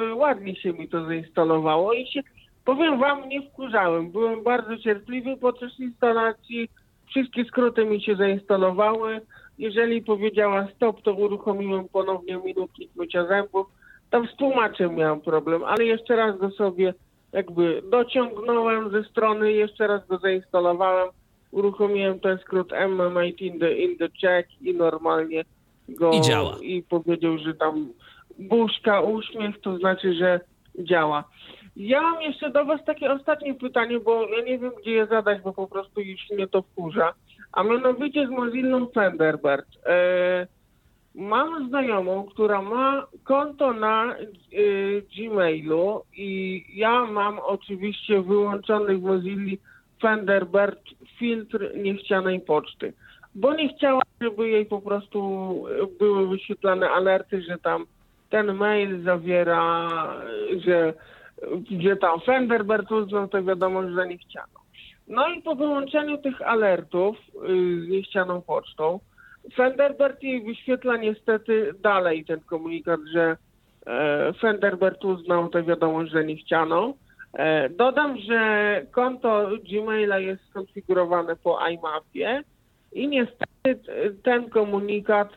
yy, 0.00 0.14
ładnie 0.14 0.56
się 0.56 0.72
mi 0.72 0.88
to 0.88 1.06
zainstalowało 1.06 1.92
i 1.92 2.06
się, 2.06 2.20
powiem 2.64 2.98
wam, 2.98 3.28
nie 3.28 3.42
wkurzałem. 3.42 4.10
Byłem 4.10 4.42
bardzo 4.42 4.78
cierpliwy 4.78 5.36
podczas 5.36 5.80
instalacji. 5.80 6.68
Wszystkie 7.12 7.44
skróty 7.44 7.84
mi 7.84 8.02
się 8.02 8.16
zainstalowały. 8.16 9.20
Jeżeli 9.58 10.02
powiedziała 10.02 10.68
stop, 10.76 11.02
to 11.02 11.12
uruchomiłem 11.12 11.88
ponownie 11.88 12.36
minutnik 12.36 12.90
mycia 12.96 13.26
zębów. 13.26 13.66
Tam 14.10 14.28
z 14.28 14.36
tłumaczem 14.36 14.94
miałem 14.94 15.20
problem, 15.20 15.64
ale 15.64 15.84
jeszcze 15.84 16.16
raz 16.16 16.38
go 16.38 16.50
sobie 16.50 16.94
jakby 17.32 17.82
dociągnąłem 17.90 18.90
ze 18.90 19.04
strony, 19.04 19.52
jeszcze 19.52 19.86
raz 19.86 20.06
go 20.06 20.18
zainstalowałem. 20.18 21.08
Uruchomiłem 21.50 22.20
ten 22.20 22.38
skrót 22.38 22.72
MMIT 22.88 23.40
in 23.40 23.58
the, 23.58 23.74
in 23.74 23.98
the 23.98 24.08
check 24.08 24.48
i 24.60 24.74
normalnie 24.74 25.44
go 25.88 26.10
I 26.10 26.20
działa. 26.20 26.56
i 26.62 26.82
powiedział, 26.82 27.38
że 27.38 27.54
tam 27.54 27.92
buźka, 28.38 29.00
uśmiech, 29.00 29.60
to 29.60 29.78
znaczy, 29.78 30.14
że 30.14 30.40
działa. 30.78 31.24
Ja 31.76 32.02
mam 32.02 32.22
jeszcze 32.22 32.50
do 32.50 32.64
Was 32.64 32.84
takie 32.84 33.12
ostatnie 33.12 33.54
pytanie, 33.54 34.00
bo 34.00 34.28
ja 34.28 34.44
nie 34.44 34.58
wiem, 34.58 34.72
gdzie 34.80 34.90
je 34.90 35.06
zadać, 35.06 35.42
bo 35.42 35.52
po 35.52 35.66
prostu 35.66 36.00
już 36.00 36.30
mnie 36.30 36.46
to 36.46 36.62
wkurza. 36.62 37.14
A 37.52 37.62
mianowicie 37.62 38.26
z 38.26 38.30
Mozillą 38.30 38.86
Thunderbird. 38.86 39.66
E, 39.86 40.46
mam 41.14 41.68
znajomą, 41.68 42.24
która 42.24 42.62
ma 42.62 43.06
konto 43.24 43.72
na 43.72 44.14
e, 44.14 44.18
Gmailu 45.16 46.02
i 46.16 46.64
ja 46.74 47.06
mam 47.06 47.38
oczywiście 47.38 48.22
wyłączony 48.22 48.98
w 48.98 49.02
Mozilli 49.02 49.58
Thunderbird 50.00 50.80
filtr 51.18 51.76
niechcianej 51.76 52.40
poczty 52.40 52.92
bo 53.34 53.54
nie 53.54 53.68
chciała, 53.68 54.02
żeby 54.20 54.48
jej 54.48 54.66
po 54.66 54.80
prostu 54.80 55.18
były 55.98 56.28
wyświetlane 56.28 56.90
alerty, 56.90 57.42
że 57.42 57.58
tam 57.58 57.86
ten 58.30 58.54
mail 58.54 59.02
zawiera, 59.02 59.88
że, 60.64 60.94
że 61.80 61.96
tam 61.96 62.20
Fenderbert 62.20 62.92
uznał, 62.92 63.28
to 63.28 63.42
wiadomo, 63.42 63.88
że 63.88 64.08
nie 64.08 64.18
chciano. 64.18 64.62
No 65.08 65.28
i 65.28 65.42
po 65.42 65.54
wyłączeniu 65.54 66.18
tych 66.18 66.42
alertów 66.42 67.16
y, 67.18 67.86
z 67.86 67.88
niechcianą 67.88 68.42
pocztą, 68.42 69.00
Fenderbert 69.54 70.22
jej 70.22 70.42
wyświetla 70.42 70.96
niestety 70.96 71.74
dalej 71.80 72.24
ten 72.24 72.40
komunikat, 72.40 73.00
że 73.12 73.36
e, 73.86 74.32
Fenderbert 74.32 75.04
uznał 75.04 75.48
tę 75.48 75.62
wiadomość 75.62 76.12
za 76.12 76.22
niechcianą. 76.22 76.94
E, 77.32 77.68
dodam, 77.68 78.18
że 78.18 78.82
konto 78.90 79.50
Gmaila 79.70 80.18
jest 80.18 80.42
skonfigurowane 80.50 81.36
po 81.36 81.58
iMapie 81.68 82.42
i 82.92 83.08
niestety 83.08 84.14
ten 84.22 84.50
komunikat 84.50 85.28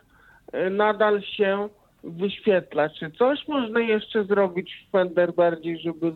e, 0.52 0.70
nadal 0.70 1.22
się 1.22 1.68
wyświetla. 2.10 2.88
Czy 2.88 3.10
coś 3.18 3.48
można 3.48 3.80
jeszcze 3.80 4.24
zrobić 4.24 4.70
w 4.88 4.92
Fenderberdzie, 4.92 5.78
żeby 5.78 6.14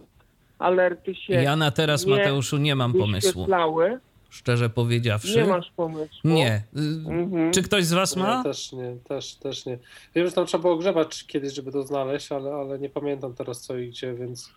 alerty 0.58 1.14
się 1.14 1.34
Ja 1.34 1.56
na 1.56 1.70
teraz, 1.70 2.06
nie 2.06 2.16
Mateuszu, 2.16 2.56
nie 2.56 2.74
mam 2.76 2.92
pomysłu. 2.92 3.30
wyświetlały? 3.32 3.98
Szczerze 4.30 4.70
powiedziawszy. 4.70 5.36
Nie 5.42 5.44
masz 5.48 5.70
pomysłu? 5.76 6.20
Nie. 6.24 6.62
Y, 6.76 6.80
Mhm. 7.10 7.52
Czy 7.52 7.62
ktoś 7.62 7.84
z 7.84 7.92
Was 7.92 8.16
Ja 8.16 8.22
ma? 8.22 8.42
też 8.42 8.72
nie, 8.72 8.96
też, 9.08 9.34
też 9.34 9.66
nie. 9.66 9.78
Wiem, 10.14 10.26
że 10.26 10.32
tam 10.32 10.46
trzeba 10.46 10.62
było 10.62 10.76
grzebać 10.76 11.26
kiedyś, 11.26 11.52
żeby 11.52 11.72
to 11.72 11.82
znaleźć, 11.82 12.32
ale, 12.32 12.52
ale 12.54 12.78
nie 12.78 12.88
pamiętam 12.88 13.34
teraz 13.34 13.60
co 13.60 13.78
i 13.78 13.88
gdzie, 13.88 14.14
więc, 14.14 14.52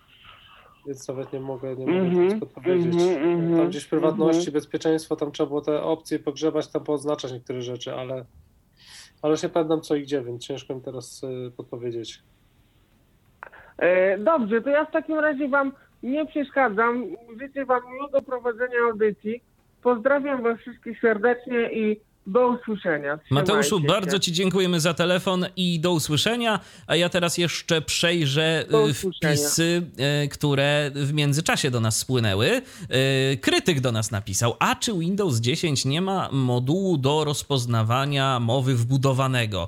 więc 0.87 1.07
nawet 1.07 1.33
nie 1.33 1.39
mogę, 1.39 1.75
nie 1.75 1.85
mogę 1.85 1.99
Mhm, 1.99 2.27
nic 2.27 2.39
podpowiedzieć. 2.39 2.93
mhm, 3.01 3.57
Tam 3.57 3.69
gdzieś 3.69 3.85
prywatności, 3.85 4.37
mhm. 4.39 4.53
bezpieczeństwo, 4.53 5.15
tam 5.15 5.31
trzeba 5.31 5.47
było 5.47 5.61
te 5.61 5.81
opcje 5.83 6.19
pogrzebać, 6.19 6.67
tam 6.67 6.83
pooznaczać 6.83 7.31
niektóre 7.31 7.61
rzeczy, 7.61 7.93
ale, 7.95 8.25
ale 9.23 9.31
już 9.31 9.43
nie 9.43 9.49
pamiętam 9.49 9.81
co 9.81 9.95
i 9.95 10.03
gdzie, 10.03 10.21
więc 10.21 10.47
ciężko 10.47 10.75
mi 10.75 10.81
teraz 10.81 11.23
y, 11.23 11.51
podpowiedzieć. 11.57 12.23
E, 13.77 14.17
dobrze, 14.17 14.61
to 14.61 14.69
ja 14.69 14.85
w 14.85 14.91
takim 14.91 15.19
razie 15.19 15.47
Wam 15.47 15.71
nie 16.03 16.25
przeszkadzam. 16.25 17.05
Życzę 17.41 17.65
Wam 17.65 17.81
miłego 17.93 18.21
prowadzenia 18.21 18.79
audycji. 18.91 19.43
Pozdrawiam 19.83 20.43
Was 20.43 20.59
wszystkich 20.59 20.99
serdecznie 20.99 21.73
i 21.73 22.01
do 22.27 22.47
usłyszenia. 22.47 23.19
Mateuszu, 23.29 23.63
Trzymajcie 23.69 23.87
bardzo 23.87 24.17
się. 24.17 24.19
Ci 24.19 24.31
dziękujemy 24.31 24.79
za 24.79 24.93
telefon 24.93 25.45
i 25.55 25.79
do 25.79 25.91
usłyszenia. 25.91 26.59
A 26.87 26.95
ja 26.95 27.09
teraz 27.09 27.37
jeszcze 27.37 27.81
przejrzę 27.81 28.65
usłyszenia. 28.89 29.35
wpisy, 29.35 29.81
y, 30.23 30.27
które 30.27 30.91
w 30.95 31.13
międzyczasie 31.13 31.71
do 31.71 31.79
nas 31.79 31.97
spłynęły. 31.97 32.61
Y, 33.31 33.37
Krytyk 33.37 33.79
do 33.79 33.91
nas 33.91 34.11
napisał: 34.11 34.55
A 34.59 34.75
czy 34.75 34.93
Windows 34.93 35.37
10 35.39 35.85
nie 35.85 36.01
ma 36.01 36.29
modułu 36.31 36.97
do 36.97 37.23
rozpoznawania 37.23 38.39
mowy 38.39 38.75
wbudowanego? 38.75 39.67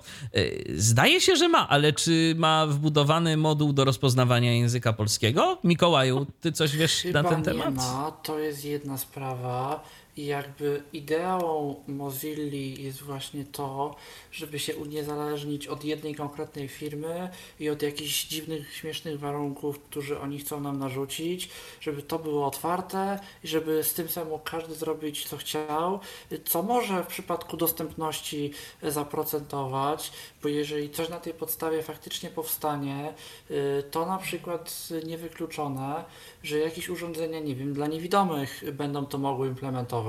Zdaje 0.75 1.21
się, 1.21 1.35
że 1.35 1.47
ma, 1.49 1.69
ale 1.69 1.93
czy 1.93 2.33
ma 2.37 2.67
wbudowany 2.67 3.37
moduł 3.37 3.73
do 3.73 3.85
rozpoznawania 3.85 4.53
języka 4.53 4.93
polskiego? 4.93 5.57
Mikołaju, 5.63 6.25
ty 6.41 6.51
coś 6.51 6.75
wiesz 6.77 6.93
Chyba 7.01 7.23
na 7.23 7.29
ten 7.29 7.39
nie 7.39 7.45
temat? 7.45 7.75
ma, 7.75 8.11
to 8.23 8.39
jest 8.39 8.65
jedna 8.65 8.97
sprawa 8.97 9.83
i 10.17 10.25
jakby 10.25 10.83
ideą 10.93 11.75
Mozilli 11.87 12.83
jest 12.83 13.01
właśnie 13.01 13.45
to, 13.45 13.95
żeby 14.31 14.59
się 14.59 14.75
uniezależnić 14.75 15.67
od 15.67 15.83
jednej 15.83 16.15
konkretnej 16.15 16.67
firmy 16.67 17.29
i 17.59 17.69
od 17.69 17.81
jakichś 17.81 18.25
dziwnych, 18.25 18.73
śmiesznych 18.73 19.19
warunków, 19.19 19.79
które 19.79 20.19
oni 20.19 20.39
chcą 20.39 20.59
nam 20.59 20.79
narzucić, 20.79 21.49
żeby 21.81 22.01
to 22.01 22.19
było 22.19 22.47
otwarte 22.47 23.19
i 23.43 23.47
żeby 23.47 23.83
z 23.83 23.93
tym 23.93 24.09
samym 24.09 24.39
każdy 24.43 24.75
zrobić 24.75 25.27
co 25.27 25.37
chciał, 25.37 25.99
co 26.45 26.63
może 26.63 27.03
w 27.03 27.07
przypadku 27.07 27.57
dostępności 27.57 28.51
zaprocentować, 28.83 30.11
bo 30.43 30.49
jeżeli 30.49 30.89
coś 30.89 31.09
na 31.09 31.19
tej 31.19 31.33
podstawie 31.33 31.83
faktycznie 31.83 32.29
powstanie, 32.29 33.13
y, 33.51 33.83
to 33.91 34.05
na 34.05 34.17
przykład 34.17 34.89
niewykluczone, 35.05 36.03
że 36.43 36.57
jakieś 36.57 36.89
urządzenia, 36.89 37.39
nie 37.39 37.55
wiem, 37.55 37.73
dla 37.73 37.87
niewidomych 37.87 38.63
będą 38.73 39.05
to 39.05 39.17
mogły 39.17 39.47
implementować. 39.47 40.04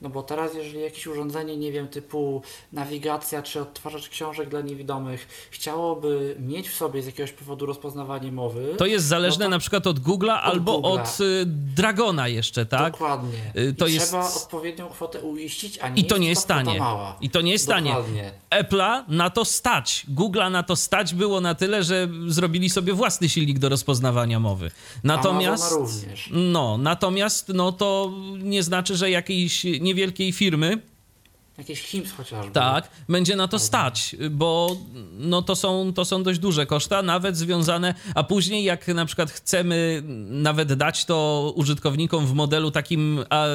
No 0.00 0.08
bo 0.08 0.22
teraz, 0.22 0.54
jeżeli 0.54 0.80
jakieś 0.80 1.06
urządzenie, 1.06 1.56
nie 1.56 1.72
wiem, 1.72 1.88
typu 1.88 2.42
nawigacja 2.72 3.42
czy 3.42 3.60
odtwarzacz 3.60 4.08
książek 4.08 4.48
dla 4.48 4.60
niewidomych 4.60 5.48
chciałoby 5.50 6.36
mieć 6.38 6.68
w 6.68 6.74
sobie 6.76 7.02
z 7.02 7.06
jakiegoś 7.06 7.32
powodu 7.32 7.66
rozpoznawanie 7.66 8.32
mowy, 8.32 8.74
To 8.78 8.86
jest 8.86 9.06
zależne 9.06 9.44
No 9.44 9.46
to- 9.46 9.50
na 9.50 9.58
przykład 9.58 9.86
od 9.86 10.00
Google'a 10.00 10.38
albo 10.42 10.78
Google'a. 10.78 11.00
od 11.02 11.20
y, 11.20 11.44
Dragona 11.76 12.28
jeszcze, 12.28 12.66
tak? 12.66 12.92
Dokładnie. 12.92 13.38
Y, 13.56 13.74
to 13.74 13.86
I 13.86 13.94
jest- 13.94 14.06
trzeba 14.08 14.26
odpowiednią 14.34 14.88
kwotę 14.88 15.20
uiścić, 15.20 15.78
a 15.78 15.88
nie 15.88 16.02
I 16.02 16.04
to 16.04 16.18
nie 16.18 16.28
jest 16.28 16.46
tanie. 16.46 16.78
Mała. 16.78 17.16
I 17.20 17.30
to 17.30 17.40
nie 17.40 17.52
jest 17.52 17.66
tanie. 17.68 17.90
Dokładnie. 17.90 18.32
Apple'a 18.50 19.02
na 19.08 19.30
to 19.30 19.44
stać. 19.44 20.06
Google'a 20.14 20.50
na 20.50 20.62
to 20.62 20.76
stać 20.76 21.14
było 21.14 21.40
na 21.40 21.54
tyle, 21.54 21.82
że 21.84 22.08
zrobili 22.26 22.70
sobie 22.70 22.92
własny 22.92 23.28
silnik 23.28 23.58
do 23.58 23.68
rozpoznawania 23.68 24.40
mowy. 24.40 24.70
Natomiast. 25.04 25.62
Amazona 25.72 25.86
również. 25.86 26.28
No, 26.32 26.78
natomiast 26.78 27.48
no 27.48 27.72
to 27.72 28.12
nie 28.38 28.62
znaczy, 28.62 28.96
że 28.96 29.10
jakiejś 29.30 29.64
niewielkiej 29.80 30.32
firmy, 30.32 30.78
Jakieś 31.58 31.82
HIMS 31.82 32.12
chociażby. 32.12 32.52
tak, 32.52 32.90
będzie 33.08 33.36
na 33.36 33.48
to 33.48 33.58
stać, 33.58 34.16
bo 34.30 34.76
no 35.18 35.42
to 35.42 35.56
są, 35.56 35.92
to 35.92 36.04
są 36.04 36.22
dość 36.22 36.38
duże 36.38 36.66
koszta, 36.66 37.02
nawet 37.02 37.36
związane, 37.36 37.94
a 38.14 38.24
później 38.24 38.64
jak 38.64 38.88
na 38.88 39.06
przykład 39.06 39.30
chcemy 39.30 40.02
nawet 40.28 40.72
dać 40.72 41.04
to 41.04 41.52
użytkownikom 41.56 42.26
w 42.26 42.32
modelu 42.32 42.70
takim, 42.70 43.24
a, 43.30 43.46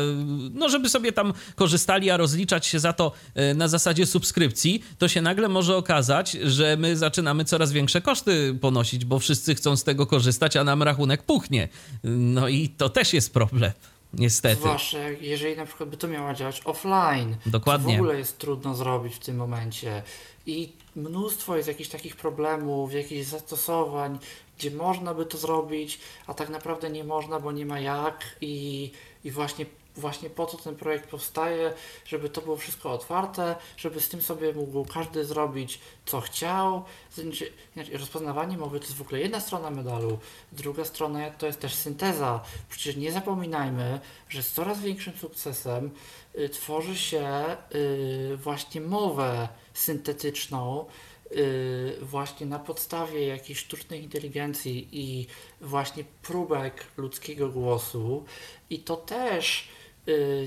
no 0.53 0.69
żeby 0.69 0.89
sobie 0.89 1.11
tam 1.11 1.33
korzystali, 1.55 2.09
a 2.09 2.17
rozliczać 2.17 2.65
się 2.65 2.79
za 2.79 2.93
to 2.93 3.11
e, 3.35 3.53
na 3.53 3.67
zasadzie 3.67 4.05
subskrypcji, 4.05 4.83
to 4.97 5.07
się 5.07 5.21
nagle 5.21 5.47
może 5.47 5.77
okazać, 5.77 6.31
że 6.31 6.77
my 6.77 6.97
zaczynamy 6.97 7.45
coraz 7.45 7.71
większe 7.71 8.01
koszty 8.01 8.57
ponosić, 8.61 9.05
bo 9.05 9.19
wszyscy 9.19 9.55
chcą 9.55 9.77
z 9.77 9.83
tego 9.83 10.05
korzystać, 10.07 10.55
a 10.55 10.63
nam 10.63 10.83
rachunek 10.83 11.23
puchnie. 11.23 11.67
No 12.03 12.47
i 12.47 12.69
to 12.69 12.89
też 12.89 13.13
jest 13.13 13.33
problem. 13.33 13.71
Niestety. 14.15 14.62
Zwłaszcza 14.62 15.10
jeżeli 15.10 15.58
na 15.58 15.65
przykład 15.65 15.89
by 15.89 15.97
to 15.97 16.08
miało 16.08 16.34
działać 16.34 16.62
offline. 16.65 17.36
Dokładnie. 17.45 17.93
Co 17.93 17.97
w 17.97 18.01
ogóle 18.01 18.17
jest 18.17 18.38
trudno 18.38 18.75
zrobić 18.75 19.15
w 19.15 19.19
tym 19.19 19.36
momencie. 19.36 20.04
I 20.45 20.73
mnóstwo 20.95 21.56
jest 21.56 21.67
jakichś 21.67 21.89
takich 21.89 22.15
problemów, 22.15 22.93
jakichś 22.93 23.28
zastosowań, 23.28 24.19
gdzie 24.58 24.71
można 24.71 25.13
by 25.13 25.25
to 25.25 25.38
zrobić, 25.38 25.99
a 26.28 26.34
tak 26.34 26.49
naprawdę 26.49 26.89
nie 26.89 27.04
można, 27.04 27.39
bo 27.39 27.51
nie 27.51 27.65
ma 27.65 27.80
jak 27.80 28.36
i, 28.41 28.91
i 29.23 29.32
właśnie 29.32 29.65
Właśnie 29.97 30.29
po 30.29 30.45
to 30.45 30.58
ten 30.58 30.75
projekt 30.75 31.10
powstaje, 31.10 31.73
żeby 32.05 32.29
to 32.29 32.41
było 32.41 32.58
wszystko 32.58 32.91
otwarte, 32.91 33.55
żeby 33.77 34.01
z 34.01 34.10
tym 34.10 34.21
sobie 34.21 34.53
mógł 34.53 34.86
każdy 34.86 35.25
zrobić 35.25 35.79
co 36.05 36.21
chciał. 36.21 36.84
Znaczy, 37.13 37.51
inaczej, 37.75 37.97
rozpoznawanie 37.97 38.58
mowy 38.58 38.79
to 38.79 38.86
jest 38.86 38.97
w 38.97 39.01
ogóle 39.01 39.19
jedna 39.19 39.39
strona 39.39 39.69
medalu, 39.69 40.19
druga 40.51 40.86
strona 40.86 41.31
to 41.31 41.45
jest 41.45 41.60
też 41.60 41.73
synteza. 41.73 42.43
Przecież 42.69 42.95
nie 42.95 43.12
zapominajmy, 43.12 43.99
że 44.29 44.43
z 44.43 44.51
coraz 44.51 44.81
większym 44.81 45.13
sukcesem 45.13 45.91
y, 46.38 46.49
tworzy 46.49 46.97
się 46.97 47.45
y, 47.75 48.38
właśnie 48.38 48.81
mowę 48.81 49.47
syntetyczną, 49.73 50.86
y, 51.31 51.97
właśnie 52.01 52.45
na 52.45 52.60
podstawie 52.60 53.27
jakiejś 53.27 53.60
sztucznej 53.60 54.03
inteligencji 54.03 54.88
i 54.91 55.27
właśnie 55.62 56.03
próbek 56.21 56.86
ludzkiego 56.97 57.49
głosu. 57.49 58.25
I 58.69 58.79
to 58.79 58.97
też 58.97 59.67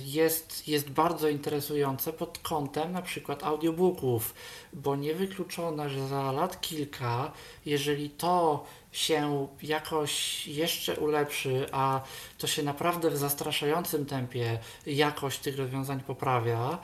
jest, 0.06 0.68
jest 0.68 0.90
bardzo 0.90 1.28
interesujące 1.28 2.12
pod 2.12 2.38
kątem 2.38 2.92
na 2.92 3.02
przykład 3.02 3.44
audiobooków, 3.44 4.34
bo 4.72 4.96
niewykluczone, 4.96 5.90
że 5.90 6.08
za 6.08 6.32
lat 6.32 6.60
kilka, 6.60 7.32
jeżeli 7.66 8.10
to 8.10 8.64
się 8.92 9.48
jakoś 9.62 10.46
jeszcze 10.46 10.96
ulepszy, 10.96 11.66
a 11.72 12.00
to 12.38 12.46
się 12.46 12.62
naprawdę 12.62 13.10
w 13.10 13.16
zastraszającym 13.16 14.06
tempie 14.06 14.58
jakość 14.86 15.38
tych 15.38 15.58
rozwiązań 15.58 16.00
poprawia, 16.00 16.78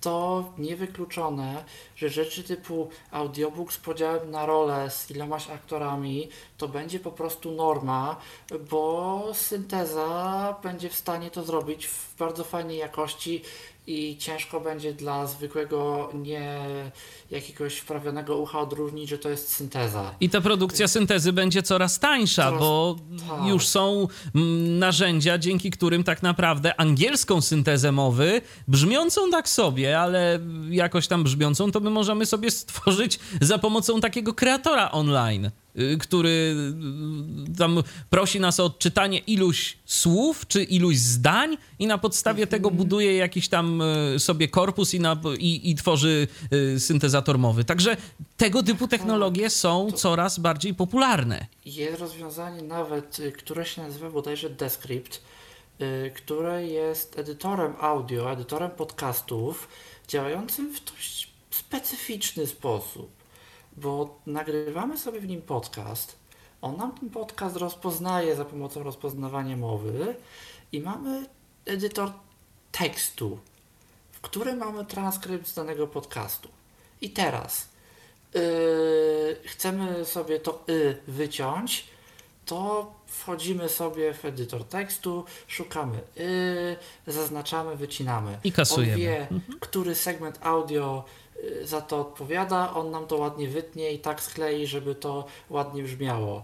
to 0.00 0.44
niewykluczone, 0.58 1.64
że 1.96 2.08
rzeczy 2.08 2.42
typu 2.42 2.88
audiobook 3.10 3.72
z 3.72 3.78
podziałem 3.78 4.30
na 4.30 4.46
role 4.46 4.90
z 4.90 5.10
ilomaś 5.10 5.50
aktorami 5.50 6.28
to 6.56 6.68
będzie 6.68 7.00
po 7.00 7.12
prostu 7.12 7.52
norma, 7.52 8.16
bo 8.70 9.22
synteza 9.34 10.56
będzie 10.62 10.88
w 10.88 10.94
stanie 10.94 11.30
to 11.30 11.42
zrobić 11.42 11.86
w 11.86 12.16
bardzo 12.16 12.44
fajnej 12.44 12.76
jakości 12.78 13.42
i 13.86 14.16
ciężko 14.18 14.60
będzie 14.60 14.92
dla 14.92 15.26
zwykłego, 15.26 16.10
nie 16.14 16.58
jakiegoś 17.30 17.76
wprawionego 17.76 18.36
ucha 18.36 18.60
odróżnić, 18.60 19.10
że 19.10 19.18
to 19.18 19.28
jest 19.28 19.52
synteza. 19.52 20.14
I 20.20 20.30
ta 20.30 20.40
produkcja 20.40 20.88
syntezy 20.88 21.32
będzie 21.32 21.62
coraz 21.62 21.98
tańsza, 21.98 22.42
Coraz- 22.44 22.60
bo 22.60 22.96
tak. 23.28 23.46
już 23.48 23.66
są 23.68 24.08
mm, 24.34 24.78
narzędzia, 24.78 25.38
dzięki 25.38 25.70
którym 25.70 26.04
tak 26.04 26.22
naprawdę 26.22 26.80
angielską 26.80 27.40
syntezę 27.40 27.92
mowy, 27.92 28.40
brzmiącą 28.68 29.30
tak 29.30 29.48
sobie, 29.48 30.00
ale 30.00 30.38
jakoś 30.70 31.06
tam 31.06 31.24
brzmiącą, 31.24 31.72
to 31.72 31.80
my 31.80 31.90
możemy 31.90 32.26
sobie 32.26 32.50
stworzyć 32.50 33.18
za 33.40 33.58
pomocą 33.58 34.00
takiego 34.00 34.34
kreatora 34.34 34.90
online, 34.90 35.50
który 36.00 36.54
y, 37.48 37.56
tam 37.58 37.82
prosi 38.10 38.40
nas 38.40 38.60
o 38.60 38.64
odczytanie 38.64 39.18
iluś 39.18 39.76
słów 39.84 40.46
czy 40.46 40.62
iluś 40.62 40.96
zdań 40.96 41.56
i 41.78 41.86
na 41.86 41.98
podstawie 41.98 42.46
tego 42.46 42.70
buduje 42.70 43.16
jakiś 43.16 43.48
tam 43.48 43.82
y, 44.14 44.18
sobie 44.18 44.48
korpus 44.48 44.94
i, 44.94 45.00
na, 45.00 45.20
i, 45.38 45.70
i 45.70 45.74
tworzy 45.74 46.28
y, 46.52 46.80
syntezator 46.80 47.38
mowy. 47.38 47.64
Także 47.64 47.96
tego 48.36 48.62
typu 48.62 48.88
technologie 48.88 49.50
są 49.50 49.92
coraz 49.92 50.38
bardziej 50.38 50.74
popularne. 50.74 51.46
Jest 51.64 52.00
rozwiązanie 52.00 52.62
nawet, 52.62 53.18
y, 53.18 53.32
które 53.32 53.64
się 53.64 53.82
nazywa 53.82 54.10
bodajże 54.10 54.50
Descript 54.50 55.22
y, 55.80 56.12
które 56.16 56.66
jest 56.66 57.18
edytorem 57.18 57.74
audio, 57.80 58.32
edytorem 58.32 58.70
podcastów, 58.70 59.68
działającym 60.08 60.74
w 60.74 60.84
dość 60.84 61.30
specyficzny 61.50 62.46
sposób, 62.46 63.15
bo 63.76 64.18
nagrywamy 64.26 64.98
sobie 64.98 65.20
w 65.20 65.26
nim 65.26 65.42
podcast, 65.42 66.16
on 66.62 66.76
nam 66.76 66.92
ten 66.92 67.10
podcast 67.10 67.56
rozpoznaje 67.56 68.36
za 68.36 68.44
pomocą 68.44 68.82
rozpoznawania 68.82 69.56
mowy 69.56 70.16
i 70.72 70.80
mamy 70.80 71.26
edytor 71.64 72.12
tekstu, 72.72 73.38
w 74.12 74.20
którym 74.20 74.58
mamy 74.58 74.84
transkrypt 74.84 75.48
z 75.48 75.54
danego 75.54 75.86
podcastu. 75.86 76.48
I 77.00 77.10
teraz 77.10 77.68
yy, 78.34 78.40
chcemy 79.44 80.04
sobie 80.04 80.40
to 80.40 80.64
y 80.68 80.96
wyciąć, 81.08 81.86
to 82.46 82.92
wchodzimy 83.06 83.68
sobie 83.68 84.14
w 84.14 84.24
edytor 84.24 84.64
tekstu, 84.64 85.24
szukamy 85.46 85.98
y, 86.16 86.76
zaznaczamy, 87.06 87.76
wycinamy. 87.76 88.38
I 88.44 88.52
kasujemy. 88.52 88.92
On 88.92 88.98
wie, 88.98 89.28
który 89.60 89.94
segment 89.94 90.38
audio 90.42 91.04
za 91.62 91.80
to 91.80 92.00
odpowiada, 92.00 92.74
on 92.74 92.90
nam 92.90 93.06
to 93.06 93.16
ładnie 93.16 93.48
wytnie 93.48 93.92
i 93.92 93.98
tak 93.98 94.22
sklei, 94.22 94.66
żeby 94.66 94.94
to 94.94 95.24
ładnie 95.50 95.82
brzmiało. 95.82 96.42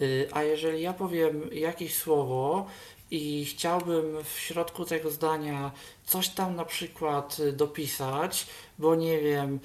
Y, 0.00 0.28
A 0.32 0.42
jeżeli 0.42 0.82
ja 0.82 0.92
powiem 0.92 1.50
jakieś 1.52 1.94
słowo 1.94 2.66
i 3.10 3.44
chciałbym 3.44 4.24
w 4.24 4.38
środku 4.38 4.84
tego 4.84 5.10
zdania 5.10 5.72
coś 6.06 6.28
tam 6.28 6.56
na 6.56 6.64
przykład 6.64 7.38
y, 7.38 7.52
dopisać, 7.52 8.46
bo 8.78 8.94
nie 8.94 9.20
wiem, 9.20 9.60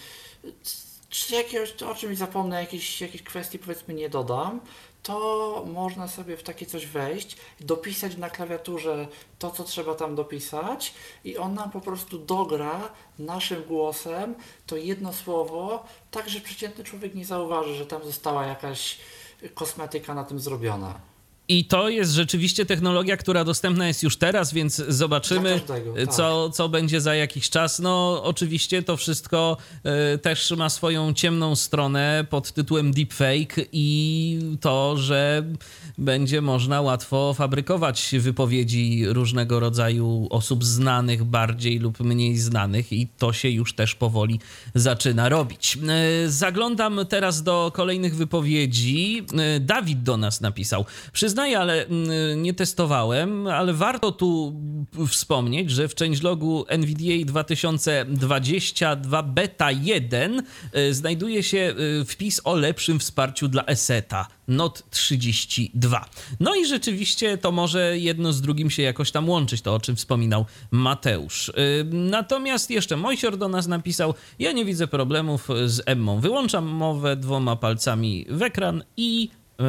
czy 1.09 1.35
jakiegoś, 1.35 1.83
o 1.83 1.95
czymś 1.95 2.17
zapomnę, 2.17 2.61
jakiejś, 2.61 3.01
jakiejś 3.01 3.23
kwestii 3.23 3.59
powiedzmy 3.59 3.93
nie 3.93 4.09
dodam, 4.09 4.59
to 5.07 5.65
można 5.73 6.07
sobie 6.07 6.37
w 6.37 6.43
takie 6.43 6.65
coś 6.65 6.85
wejść, 6.85 7.37
dopisać 7.59 8.17
na 8.17 8.29
klawiaturze 8.29 9.07
to, 9.39 9.51
co 9.51 9.63
trzeba 9.63 9.95
tam 9.95 10.15
dopisać 10.15 10.93
i 11.23 11.37
on 11.37 11.53
nam 11.53 11.71
po 11.71 11.81
prostu 11.81 12.19
dogra 12.19 12.89
naszym 13.19 13.63
głosem 13.63 14.35
to 14.65 14.77
jedno 14.77 15.13
słowo, 15.13 15.85
tak 16.11 16.29
że 16.29 16.39
przeciętny 16.39 16.83
człowiek 16.83 17.15
nie 17.15 17.25
zauważy, 17.25 17.75
że 17.75 17.85
tam 17.85 18.03
została 18.03 18.45
jakaś 18.45 18.97
kosmetyka 19.53 20.13
na 20.13 20.23
tym 20.23 20.39
zrobiona. 20.39 20.99
I 21.49 21.65
to 21.65 21.89
jest 21.89 22.11
rzeczywiście 22.11 22.65
technologia, 22.65 23.17
która 23.17 23.43
dostępna 23.43 23.87
jest 23.87 24.03
już 24.03 24.17
teraz, 24.17 24.53
więc 24.53 24.75
zobaczymy, 24.75 25.61
tak. 25.67 26.13
co, 26.13 26.49
co 26.49 26.69
będzie 26.69 27.01
za 27.01 27.15
jakiś 27.15 27.49
czas. 27.49 27.79
No, 27.79 28.23
oczywiście 28.23 28.83
to 28.83 28.97
wszystko 28.97 29.57
e, 29.83 30.17
też 30.17 30.51
ma 30.51 30.69
swoją 30.69 31.13
ciemną 31.13 31.55
stronę 31.55 32.25
pod 32.29 32.51
tytułem 32.51 32.93
deepfake 32.93 33.55
i 33.71 34.39
to, 34.61 34.97
że 34.97 35.43
będzie 35.97 36.41
można 36.41 36.81
łatwo 36.81 37.33
fabrykować 37.33 38.15
wypowiedzi 38.19 39.05
różnego 39.07 39.59
rodzaju 39.59 40.27
osób 40.29 40.63
znanych, 40.63 41.23
bardziej 41.23 41.79
lub 41.79 41.99
mniej 41.99 42.37
znanych, 42.37 42.93
i 42.93 43.07
to 43.17 43.33
się 43.33 43.49
już 43.49 43.73
też 43.73 43.95
powoli 43.95 44.39
zaczyna 44.75 45.29
robić. 45.29 45.77
E, 45.87 46.29
Zaglądam 46.29 46.99
teraz 47.09 47.43
do 47.43 47.71
kolejnych 47.75 48.15
wypowiedzi. 48.15 49.25
E, 49.37 49.59
Dawid 49.59 50.03
do 50.03 50.17
nas 50.17 50.41
napisał. 50.41 50.85
Przyznaję, 51.37 51.59
ale 51.59 51.85
mm, 51.85 52.43
nie 52.43 52.53
testowałem, 52.53 53.47
ale 53.47 53.73
warto 53.73 54.11
tu 54.11 54.61
wspomnieć, 55.07 55.71
że 55.71 55.87
w 55.87 55.95
changelogu 55.95 56.65
NVDA 56.67 57.25
2022 57.25 59.23
beta 59.23 59.71
1 59.71 60.43
e, 60.71 60.93
znajduje 60.93 61.43
się 61.43 61.57
e, 62.01 62.05
wpis 62.05 62.41
o 62.43 62.55
lepszym 62.55 62.99
wsparciu 62.99 63.47
dla 63.47 63.65
ESETA. 63.65 64.27
Not 64.47 64.83
32. 64.89 66.05
No 66.39 66.55
i 66.55 66.65
rzeczywiście 66.65 67.37
to 67.37 67.51
może 67.51 67.97
jedno 67.97 68.33
z 68.33 68.41
drugim 68.41 68.69
się 68.69 68.83
jakoś 68.83 69.11
tam 69.11 69.29
łączyć, 69.29 69.61
to 69.61 69.75
o 69.75 69.79
czym 69.79 69.95
wspominał 69.95 70.45
Mateusz. 70.71 71.49
Y, 71.49 71.53
Natomiast 71.91 72.71
jeszcze 72.71 72.97
Mojsior 72.97 73.37
do 73.37 73.47
nas 73.49 73.67
napisał, 73.67 74.13
ja 74.39 74.51
nie 74.51 74.65
widzę 74.65 74.87
problemów 74.87 75.47
z 75.65 75.81
Emmą. 75.85 76.19
Wyłączam 76.19 76.65
mowę 76.65 77.15
dwoma 77.15 77.55
palcami 77.55 78.25
w 78.29 78.41
ekran 78.41 78.83
i, 78.97 79.29
yy, 79.59 79.65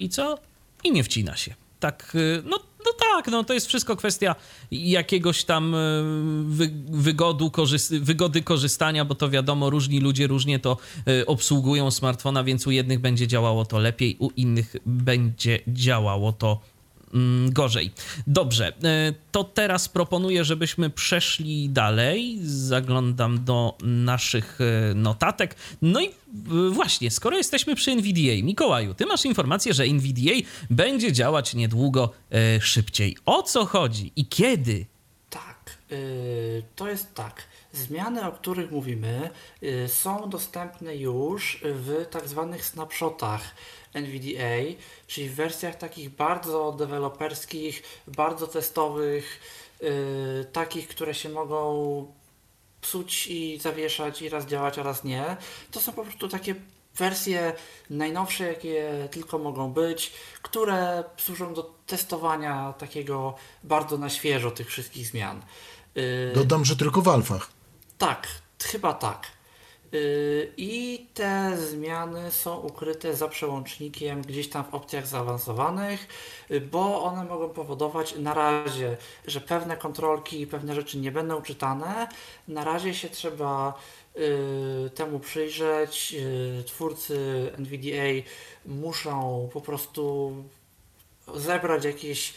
i 0.00 0.08
co? 0.08 0.38
I 0.84 0.92
nie 0.92 1.04
wcina 1.04 1.36
się. 1.36 1.54
Tak, 1.80 2.10
yy, 2.14 2.42
no, 2.44 2.58
no 2.84 2.92
tak, 3.12 3.26
no 3.28 3.44
to 3.44 3.54
jest 3.54 3.66
wszystko 3.66 3.96
kwestia 3.96 4.34
jakiegoś 4.70 5.44
tam 5.44 5.72
yy, 5.72 6.56
wy, 6.56 6.70
wygodu, 6.90 7.48
korzys- 7.48 8.00
wygody 8.00 8.42
korzystania, 8.42 9.04
bo 9.04 9.14
to 9.14 9.30
wiadomo, 9.30 9.70
różni 9.70 10.00
ludzie 10.00 10.26
różnie 10.26 10.58
to 10.58 10.76
yy, 11.06 11.26
obsługują 11.26 11.90
smartfona, 11.90 12.44
więc 12.44 12.66
u 12.66 12.70
jednych 12.70 13.00
będzie 13.00 13.26
działało 13.26 13.64
to 13.64 13.78
lepiej, 13.78 14.16
u 14.18 14.30
innych 14.30 14.76
będzie 14.86 15.60
działało 15.68 16.32
to 16.32 16.60
gorzej. 17.48 17.90
Dobrze, 18.26 18.68
e, 18.68 18.72
to 19.32 19.44
teraz 19.44 19.88
proponuję, 19.88 20.44
żebyśmy 20.44 20.90
przeszli 20.90 21.68
dalej. 21.68 22.38
Zaglądam 22.42 23.44
do 23.44 23.76
naszych 23.82 24.58
e, 24.60 24.94
notatek. 24.94 25.56
No 25.82 26.00
i 26.00 26.06
e, 26.06 26.10
właśnie, 26.70 27.10
skoro 27.10 27.36
jesteśmy 27.36 27.74
przy 27.74 27.90
NVDA, 27.90 28.42
Mikołaju, 28.42 28.94
ty 28.94 29.06
masz 29.06 29.24
informację, 29.24 29.74
że 29.74 29.84
NVDA 29.84 30.34
będzie 30.70 31.12
działać 31.12 31.54
niedługo 31.54 32.12
szybciej. 32.60 33.16
O 33.26 33.42
co 33.42 33.66
chodzi 33.66 34.12
i 34.16 34.26
kiedy? 34.26 34.86
Tak, 35.30 35.78
to 36.76 36.88
jest 36.88 37.14
tak. 37.14 37.42
Zmiany, 37.72 38.26
o 38.26 38.32
których 38.32 38.70
mówimy, 38.70 39.30
są 39.86 40.30
dostępne 40.30 40.96
już 40.96 41.60
w 41.62 42.06
tak 42.10 42.28
zwanych 42.28 42.64
snapshotach 42.64 43.54
NVDA, 43.94 44.78
czyli 45.06 45.28
w 45.28 45.34
wersjach 45.34 45.76
takich 45.76 46.10
bardzo 46.10 46.72
deweloperskich, 46.72 47.82
bardzo 48.06 48.46
testowych, 48.46 49.40
y, 49.82 50.46
takich, 50.52 50.88
które 50.88 51.14
się 51.14 51.28
mogą 51.28 52.06
psuć 52.80 53.26
i 53.26 53.58
zawieszać 53.60 54.22
i 54.22 54.28
raz 54.28 54.46
działać, 54.46 54.78
a 54.78 54.82
raz 54.82 55.04
nie. 55.04 55.36
To 55.70 55.80
są 55.80 55.92
po 55.92 56.04
prostu 56.04 56.28
takie 56.28 56.54
wersje 56.96 57.52
najnowsze, 57.90 58.44
jakie 58.44 59.08
tylko 59.10 59.38
mogą 59.38 59.72
być, 59.72 60.12
które 60.42 61.04
służą 61.16 61.54
do 61.54 61.74
testowania 61.86 62.74
takiego 62.78 63.34
bardzo 63.64 63.98
na 63.98 64.10
świeżo 64.10 64.50
tych 64.50 64.68
wszystkich 64.68 65.06
zmian. 65.06 65.42
Y, 65.96 66.32
Dodam, 66.34 66.64
że 66.64 66.76
tylko 66.76 67.02
w 67.02 67.08
alfach. 67.08 67.48
tak, 67.98 68.28
chyba 68.62 68.92
tak. 68.94 69.33
Yy, 69.94 70.52
I 70.56 71.06
te 71.14 71.56
zmiany 71.56 72.32
są 72.32 72.60
ukryte 72.60 73.14
za 73.14 73.28
przełącznikiem 73.28 74.22
gdzieś 74.22 74.48
tam 74.48 74.64
w 74.64 74.74
opcjach 74.74 75.06
zaawansowanych, 75.06 76.08
yy, 76.50 76.60
bo 76.60 77.04
one 77.04 77.24
mogą 77.24 77.48
powodować 77.48 78.16
na 78.16 78.34
razie, 78.34 78.96
że 79.26 79.40
pewne 79.40 79.76
kontrolki 79.76 80.40
i 80.40 80.46
pewne 80.46 80.74
rzeczy 80.74 80.98
nie 80.98 81.12
będą 81.12 81.42
czytane. 81.42 82.08
Na 82.48 82.64
razie 82.64 82.94
się 82.94 83.08
trzeba 83.08 83.74
yy, 84.14 84.90
temu 84.94 85.20
przyjrzeć. 85.20 86.16
Twórcy 86.66 87.50
NVDA 87.58 88.28
muszą 88.66 89.48
po 89.52 89.60
prostu 89.60 90.32
zebrać 91.34 91.84
jakieś 91.84 92.30
y, 92.30 92.34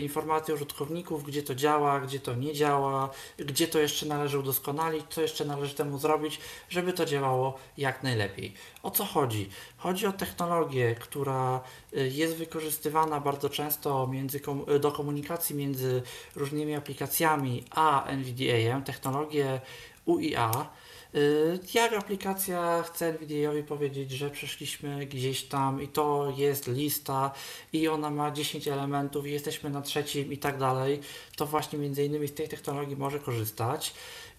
informacje 0.00 0.54
użytkowników, 0.54 1.24
gdzie 1.24 1.42
to 1.42 1.54
działa, 1.54 2.00
gdzie 2.00 2.20
to 2.20 2.34
nie 2.34 2.54
działa, 2.54 3.10
gdzie 3.38 3.68
to 3.68 3.78
jeszcze 3.78 4.06
należy 4.06 4.38
udoskonalić, 4.38 5.04
co 5.10 5.22
jeszcze 5.22 5.44
należy 5.44 5.74
temu 5.74 5.98
zrobić, 5.98 6.40
żeby 6.68 6.92
to 6.92 7.06
działało 7.06 7.58
jak 7.78 8.02
najlepiej. 8.02 8.54
O 8.82 8.90
co 8.90 9.04
chodzi? 9.04 9.50
Chodzi 9.76 10.06
o 10.06 10.12
technologię, 10.12 10.94
która 10.94 11.60
y, 11.96 12.08
jest 12.08 12.36
wykorzystywana 12.36 13.20
bardzo 13.20 13.50
często 13.50 14.06
między, 14.06 14.40
y, 14.76 14.78
do 14.78 14.92
komunikacji 14.92 15.56
między 15.56 16.02
różnymi 16.36 16.74
aplikacjami 16.74 17.64
a 17.70 18.06
NVDA, 18.06 18.80
technologię 18.80 19.60
UIA. 20.06 20.66
Y, 21.14 21.58
Jak 21.74 21.92
aplikacja 21.92 22.82
chce 22.82 23.12
NVIDIA 23.12 23.50
powiedzieć, 23.68 24.10
że 24.10 24.30
przeszliśmy 24.30 25.06
gdzieś 25.06 25.42
tam 25.42 25.82
i 25.82 25.88
to 25.88 26.32
jest 26.36 26.66
lista 26.66 27.32
i 27.72 27.88
ona 27.88 28.10
ma 28.10 28.30
10 28.30 28.68
elementów 28.68 29.26
i 29.26 29.30
jesteśmy 29.30 29.70
na 29.70 29.82
trzecim 29.82 30.32
i 30.32 30.38
tak 30.38 30.58
dalej, 30.58 31.00
to 31.36 31.46
właśnie 31.46 31.78
między 31.78 32.04
innymi 32.04 32.28
z 32.28 32.34
tej 32.34 32.48
technologii 32.48 32.96
może 32.96 33.18
korzystać 33.18 33.94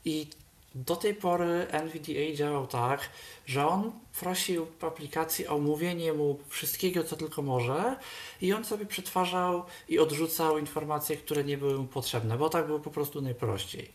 i 0.05 0.27
do 0.75 0.95
tej 0.95 1.15
pory 1.15 1.67
NVDA 1.71 2.35
działał 2.35 2.67
tak, 2.67 3.09
że 3.45 3.67
on 3.67 3.91
prosił 4.19 4.67
aplikacji 4.81 5.47
o 5.47 5.57
mówienie 5.57 6.13
mu 6.13 6.39
wszystkiego, 6.47 7.03
co 7.03 7.15
tylko 7.15 7.41
może 7.41 7.95
i 8.41 8.53
on 8.53 8.65
sobie 8.65 8.85
przetwarzał 8.85 9.63
i 9.89 9.99
odrzucał 9.99 10.57
informacje, 10.57 11.17
które 11.17 11.43
nie 11.43 11.57
były 11.57 11.77
mu 11.77 11.87
potrzebne, 11.87 12.37
bo 12.37 12.49
tak 12.49 12.67
było 12.67 12.79
po 12.79 12.91
prostu 12.91 13.21
najprościej. 13.21 13.91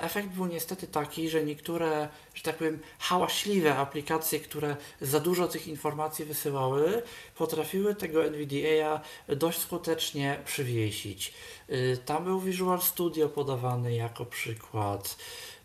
Efekt 0.00 0.28
był 0.28 0.46
niestety 0.46 0.86
taki, 0.86 1.30
że 1.30 1.44
niektóre, 1.44 2.08
że 2.34 2.42
tak 2.42 2.56
powiem, 2.56 2.78
hałaśliwe 2.98 3.76
aplikacje, 3.76 4.40
które 4.40 4.76
za 5.00 5.20
dużo 5.20 5.48
tych 5.48 5.68
informacji 5.68 6.24
wysyłały, 6.24 7.02
potrafiły 7.36 7.94
tego 7.94 8.24
NVDA 8.24 9.00
dość 9.28 9.58
skutecznie 9.58 10.40
przywiesić. 10.44 11.34
Y, 11.70 11.98
Tam 12.04 12.24
był 12.24 12.40
Visual 12.40 12.80
Studio 12.80 13.28
podawany 13.28 13.94
jako 13.94 14.24
przykład. 14.26 15.16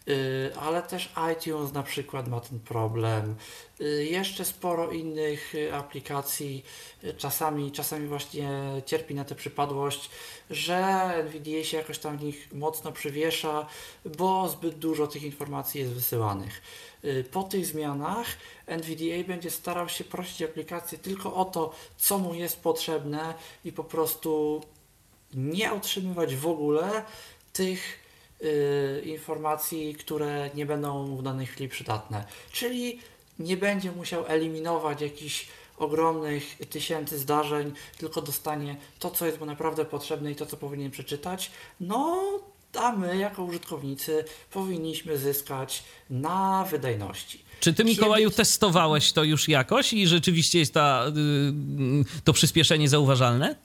Y, 0.08 0.52
ale 0.60 0.82
też 0.82 1.10
iTunes 1.34 1.74
na 1.74 1.84
przykład 1.84 2.28
ma 2.28 2.40
ten 2.40 2.60
problem. 2.60 3.36
Y, 3.82 4.06
jeszcze 4.06 4.46
sporo 4.46 4.92
innych 4.92 5.56
y, 5.56 5.76
aplikacji 5.76 6.66
czasami, 7.18 7.72
czasami 7.72 8.08
właśnie 8.08 8.50
cierpi 8.86 9.16
na 9.16 9.26
tę 9.26 9.36
przypadłość, 9.36 10.10
że 10.50 10.76
NVDA 11.16 11.64
się 11.64 11.78
jakoś 11.78 12.00
tam 12.00 12.18
w 12.18 12.24
nich 12.24 12.54
mocno 12.54 12.92
przywiesza, 12.92 13.68
bo 14.18 14.50
zbyt 14.50 14.80
dużo 14.80 15.08
tych 15.08 15.24
informacji 15.24 15.82
jest 15.82 15.94
wysyłanych. 15.94 16.62
Po 17.32 17.44
tych 17.44 17.66
zmianach 17.66 18.28
NVDA 18.68 19.24
będzie 19.28 19.52
starał 19.52 19.90
się 19.90 20.04
prosić 20.04 20.42
aplikację 20.42 20.98
tylko 20.98 21.36
o 21.36 21.46
to, 21.46 21.76
co 21.98 22.18
mu 22.18 22.34
jest 22.34 22.60
potrzebne 22.60 23.34
i 23.66 23.72
po 23.72 23.84
prostu 23.84 24.62
nie 25.34 25.74
otrzymywać 25.74 26.36
w 26.36 26.48
ogóle 26.48 27.04
tych 27.54 28.03
informacji, 29.04 29.96
które 29.96 30.50
nie 30.56 30.66
będą 30.66 31.18
w 31.18 31.24
danej 31.24 31.46
chwili 31.46 31.70
przydatne. 31.70 32.26
Czyli 32.52 33.00
nie 33.40 33.58
będzie 33.58 33.92
musiał 33.92 34.26
eliminować 34.28 35.02
jakichś 35.02 35.48
ogromnych 35.78 36.58
tysięcy 36.70 37.20
zdarzeń, 37.20 37.72
tylko 37.98 38.22
dostanie 38.22 38.76
to, 39.00 39.12
co 39.12 39.26
jest 39.26 39.40
mu 39.40 39.46
naprawdę 39.46 39.86
potrzebne 39.86 40.32
i 40.32 40.36
to, 40.36 40.46
co 40.46 40.58
powinien 40.58 40.92
przeczytać. 40.92 41.52
No, 41.80 42.22
a 42.74 42.92
my 42.92 43.18
jako 43.18 43.44
użytkownicy 43.44 44.26
powinniśmy 44.52 45.18
zyskać 45.18 45.84
na 46.10 46.68
wydajności. 46.72 47.44
Czy 47.60 47.74
ty, 47.74 47.84
Mikołaju, 47.84 48.30
testowałeś 48.30 49.12
to 49.12 49.24
już 49.24 49.48
jakoś 49.50 49.94
i 49.94 50.08
rzeczywiście 50.08 50.60
jest 50.60 50.74
ta, 50.74 51.06
y, 51.08 52.22
to 52.24 52.34
przyspieszenie 52.34 52.90
zauważalne? 52.90 53.56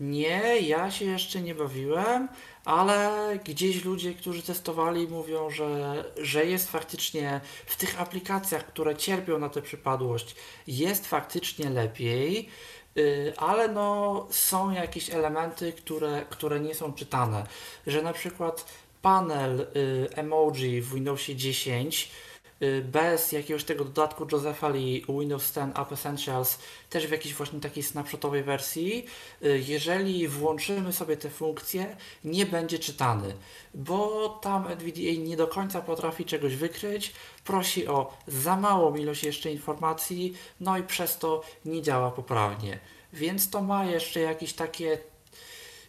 Nie, 0.00 0.60
ja 0.60 0.90
się 0.90 1.04
jeszcze 1.04 1.40
nie 1.40 1.54
bawiłem, 1.54 2.28
ale 2.64 3.38
gdzieś 3.44 3.84
ludzie, 3.84 4.14
którzy 4.14 4.42
testowali, 4.42 5.08
mówią, 5.08 5.50
że, 5.50 6.04
że 6.16 6.46
jest 6.46 6.70
faktycznie 6.70 7.40
w 7.66 7.76
tych 7.76 8.00
aplikacjach, 8.00 8.66
które 8.66 8.96
cierpią 8.96 9.38
na 9.38 9.48
tę 9.48 9.62
przypadłość, 9.62 10.36
jest 10.66 11.06
faktycznie 11.06 11.70
lepiej, 11.70 12.48
y, 12.96 13.32
ale 13.36 13.68
no, 13.68 14.26
są 14.30 14.70
jakieś 14.70 15.10
elementy, 15.10 15.72
które, 15.72 16.26
które 16.30 16.60
nie 16.60 16.74
są 16.74 16.92
czytane. 16.92 17.46
Że 17.86 18.02
na 18.02 18.12
przykład 18.12 18.72
panel 19.02 19.60
y, 19.60 19.66
emoji 20.14 20.82
w 20.82 20.94
Windowsie 20.94 21.36
10 21.36 22.10
Y, 22.35 22.35
bez 22.82 23.32
jakiegoś 23.32 23.64
tego 23.64 23.84
dodatku 23.84 24.26
Josepha 24.32 24.68
Lee 24.68 25.04
Windows 25.08 25.52
10 25.52 25.76
App 25.78 25.92
Essentials 25.92 26.58
też 26.90 27.06
w 27.06 27.10
jakiejś 27.10 27.34
właśnie 27.34 27.60
takiej 27.60 27.82
snapshotowej 27.82 28.42
wersji, 28.42 29.06
y, 29.44 29.64
jeżeli 29.66 30.28
włączymy 30.28 30.92
sobie 30.92 31.16
te 31.16 31.30
funkcje, 31.30 31.96
nie 32.24 32.46
będzie 32.46 32.78
czytany, 32.78 33.34
bo 33.74 34.28
tam 34.28 34.66
NVDA 34.66 35.22
nie 35.22 35.36
do 35.36 35.46
końca 35.46 35.82
potrafi 35.82 36.24
czegoś 36.24 36.56
wykryć, 36.56 37.12
prosi 37.44 37.86
o 37.86 38.16
za 38.26 38.56
małą 38.56 38.96
ilość 38.96 39.24
jeszcze 39.24 39.52
informacji, 39.52 40.34
no 40.60 40.78
i 40.78 40.82
przez 40.82 41.18
to 41.18 41.42
nie 41.64 41.82
działa 41.82 42.10
poprawnie. 42.10 42.78
Więc 43.12 43.50
to 43.50 43.62
ma 43.62 43.84
jeszcze 43.84 44.20
jakieś 44.20 44.52
takie 44.52 44.98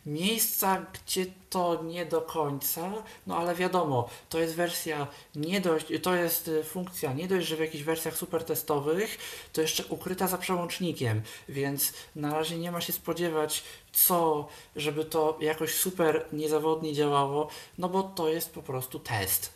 miejsca, 0.07 0.85
gdzie 0.93 1.25
to 1.49 1.83
nie 1.83 2.05
do 2.05 2.21
końca, 2.21 2.91
no 3.27 3.37
ale 3.37 3.55
wiadomo, 3.55 4.09
to 4.29 4.39
jest 4.39 4.55
wersja 4.55 5.07
nie 5.35 5.61
dość, 5.61 5.85
to 6.03 6.15
jest 6.15 6.47
y, 6.47 6.63
funkcja 6.63 7.13
nie 7.13 7.27
dość, 7.27 7.47
że 7.47 7.55
w 7.55 7.59
jakichś 7.59 7.83
wersjach 7.83 8.17
super 8.17 8.43
testowych, 8.43 9.17
to 9.53 9.61
jeszcze 9.61 9.85
ukryta 9.85 10.27
za 10.27 10.37
przełącznikiem, 10.37 11.21
więc 11.49 11.93
na 12.15 12.33
razie 12.33 12.57
nie 12.57 12.71
ma 12.71 12.81
się 12.81 12.93
spodziewać 12.93 13.63
co, 13.91 14.47
żeby 14.75 15.05
to 15.05 15.37
jakoś 15.41 15.73
super 15.73 16.25
niezawodnie 16.33 16.93
działało, 16.93 17.47
no 17.77 17.89
bo 17.89 18.03
to 18.03 18.29
jest 18.29 18.53
po 18.53 18.63
prostu 18.63 18.99
test. 18.99 19.53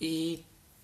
I 0.00 0.42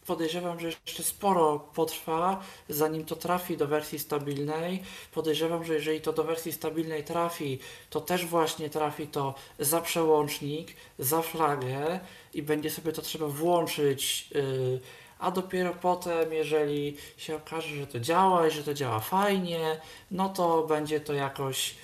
podejrzewam, 0.09 0.61
że 0.61 0.69
jeszcze 0.87 1.03
sporo 1.03 1.59
potrwa, 1.75 2.41
zanim 2.69 3.05
to 3.05 3.17
trafi 3.17 3.57
do 3.57 3.67
wersji 3.67 3.99
stabilnej. 3.99 4.83
Podejrzewam, 5.13 5.65
że 5.65 5.75
jeżeli 5.75 6.01
to 6.01 6.13
do 6.13 6.25
wersji 6.25 6.53
stabilnej 6.53 7.05
trafi, 7.05 7.59
to 7.91 8.01
też 8.01 8.27
właśnie 8.27 8.71
trafi 8.71 9.07
to 9.07 9.35
za 9.59 9.81
przełącznik, 9.81 10.77
za 10.99 11.23
flagę 11.23 12.01
i 12.35 12.43
będzie 12.43 12.71
sobie 12.71 12.93
to 12.93 13.03
trzeba 13.03 13.27
włączyć. 13.27 14.29
Yy, 14.35 14.81
a 15.19 15.31
dopiero 15.31 15.75
potem, 15.75 16.33
jeżeli 16.33 16.97
się 17.17 17.37
okaże, 17.37 17.77
że 17.77 17.87
to 17.87 18.01
działa 18.01 18.47
i 18.47 18.51
że 18.51 18.63
to 18.63 18.75
działa 18.75 19.01
fajnie, 19.01 19.81
no 20.11 20.29
to 20.29 20.63
będzie 20.63 21.01
to 21.01 21.13
jakoś 21.13 21.75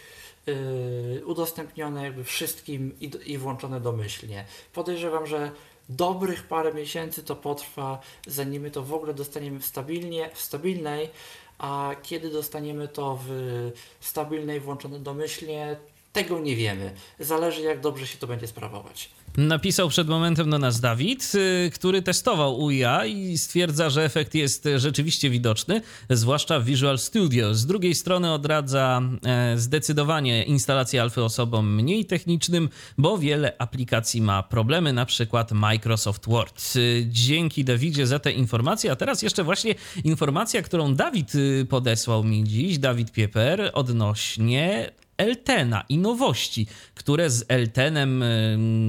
yy, 0.46 1.26
udostępnione 1.26 2.04
jakby 2.04 2.24
wszystkim 2.24 2.96
i, 3.00 3.10
i 3.32 3.38
włączone 3.38 3.80
domyślnie. 3.80 4.44
Podejrzewam, 4.72 5.26
że 5.26 5.50
dobrych 5.88 6.42
parę 6.42 6.74
miesięcy 6.74 7.22
to 7.22 7.36
potrwa, 7.36 8.00
zanim 8.26 8.70
to 8.70 8.82
w 8.82 8.94
ogóle 8.94 9.14
dostaniemy 9.14 9.60
w, 9.60 9.66
stabilnie, 9.66 10.30
w 10.34 10.40
stabilnej, 10.40 11.10
a 11.58 11.94
kiedy 12.02 12.30
dostaniemy 12.30 12.88
to 12.88 13.18
w 13.26 13.70
stabilnej, 14.00 14.60
włączone 14.60 14.98
domyślnie, 14.98 15.76
tego 16.12 16.38
nie 16.38 16.56
wiemy. 16.56 16.94
Zależy 17.18 17.62
jak 17.62 17.80
dobrze 17.80 18.06
się 18.06 18.18
to 18.18 18.26
będzie 18.26 18.46
sprawować. 18.46 19.10
Napisał 19.36 19.88
przed 19.88 20.08
momentem 20.08 20.50
do 20.50 20.58
nas 20.58 20.80
Dawid, 20.80 21.32
y, 21.34 21.70
który 21.74 22.02
testował 22.02 22.62
UIA 22.62 23.06
i 23.06 23.38
stwierdza, 23.38 23.90
że 23.90 24.04
efekt 24.04 24.34
jest 24.34 24.68
rzeczywiście 24.76 25.30
widoczny, 25.30 25.80
zwłaszcza 26.10 26.60
w 26.60 26.64
Visual 26.64 26.98
Studio. 26.98 27.54
Z 27.54 27.66
drugiej 27.66 27.94
strony 27.94 28.32
odradza 28.32 29.02
e, 29.26 29.58
zdecydowanie 29.58 30.44
instalację 30.44 31.02
alfy 31.02 31.22
osobom 31.22 31.74
mniej 31.74 32.04
technicznym, 32.04 32.68
bo 32.98 33.18
wiele 33.18 33.52
aplikacji 33.58 34.20
ma 34.20 34.42
problemy, 34.42 34.92
na 34.92 35.06
przykład 35.06 35.52
Microsoft 35.52 36.28
Word. 36.28 36.76
Y, 36.76 37.06
dzięki 37.08 37.64
Dawidzie 37.64 38.06
za 38.06 38.18
te 38.18 38.32
informacje, 38.32 38.92
a 38.92 38.96
teraz 38.96 39.22
jeszcze 39.22 39.44
właśnie 39.44 39.74
informacja, 40.04 40.62
którą 40.62 40.94
Dawid 40.94 41.34
y, 41.34 41.66
podesłał 41.70 42.24
mi 42.24 42.44
dziś, 42.44 42.78
Dawid 42.78 43.12
Pieper, 43.12 43.70
odnośnie 43.72 44.92
Eltena 45.16 45.84
i 45.88 45.98
nowości, 45.98 46.66
które 46.94 47.30
z 47.30 47.44
Eltenem 47.48 48.24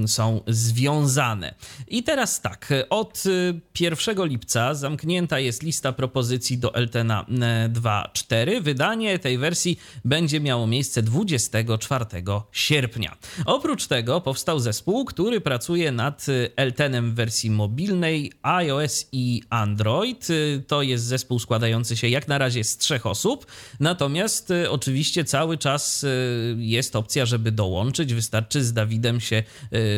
są 0.06 0.40
związane. 0.46 1.54
I 1.88 2.02
teraz 2.02 2.40
tak, 2.40 2.72
od 2.90 3.22
1 3.80 4.20
y, 4.20 4.28
lipca 4.28 4.74
zamknięta 4.74 5.38
jest 5.38 5.62
lista 5.62 5.92
propozycji 5.92 6.58
do 6.58 6.74
Eltena 6.74 7.24
2.4. 7.68 8.62
Wydanie 8.62 9.18
tej 9.18 9.38
wersji 9.38 9.78
będzie 10.04 10.40
miało 10.40 10.66
miejsce 10.66 11.02
24 11.02 12.04
sierpnia. 12.52 13.16
Oprócz 13.44 13.86
tego 13.86 14.20
powstał 14.20 14.58
zespół, 14.58 15.04
który 15.04 15.40
pracuje 15.40 15.92
nad 15.92 16.28
y, 16.28 16.50
Eltenem 16.56 17.10
w 17.10 17.14
wersji 17.14 17.50
mobilnej 17.50 18.32
iOS 18.42 19.08
i 19.12 19.42
Android. 19.50 20.30
Y, 20.30 20.62
to 20.66 20.82
jest 20.82 21.04
zespół 21.04 21.38
składający 21.38 21.96
się 21.96 22.08
jak 22.08 22.28
na 22.28 22.38
razie 22.38 22.64
z 22.64 22.76
trzech 22.76 23.06
osób, 23.06 23.46
natomiast 23.80 24.52
oczywiście 24.68 25.24
cały 25.24 25.58
czas 25.58 26.06
jest 26.58 26.96
opcja, 26.96 27.26
żeby 27.26 27.52
dołączyć. 27.52 28.14
Wystarczy 28.14 28.64
z 28.64 28.72
Dawidem 28.72 29.20
się 29.20 29.42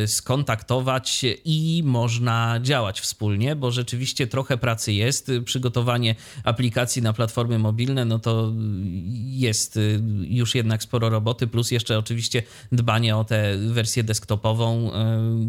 y, 0.03 0.07
skontaktować 0.07 1.25
i 1.45 1.81
można 1.85 2.59
działać 2.61 3.01
wspólnie, 3.01 3.55
bo 3.55 3.71
rzeczywiście 3.71 4.27
trochę 4.27 4.57
pracy 4.57 4.93
jest. 4.93 5.31
Przygotowanie 5.45 6.15
aplikacji 6.43 7.01
na 7.01 7.13
platformy 7.13 7.59
mobilne, 7.59 8.05
no 8.05 8.19
to 8.19 8.53
jest 9.25 9.77
y, 9.77 10.01
już 10.21 10.55
jednak 10.55 10.83
sporo 10.83 11.09
roboty, 11.09 11.47
plus 11.47 11.71
jeszcze 11.71 11.97
oczywiście 11.97 12.43
dbanie 12.71 13.17
o 13.17 13.23
tę 13.23 13.57
wersję 13.57 14.03
desktopową. 14.03 14.91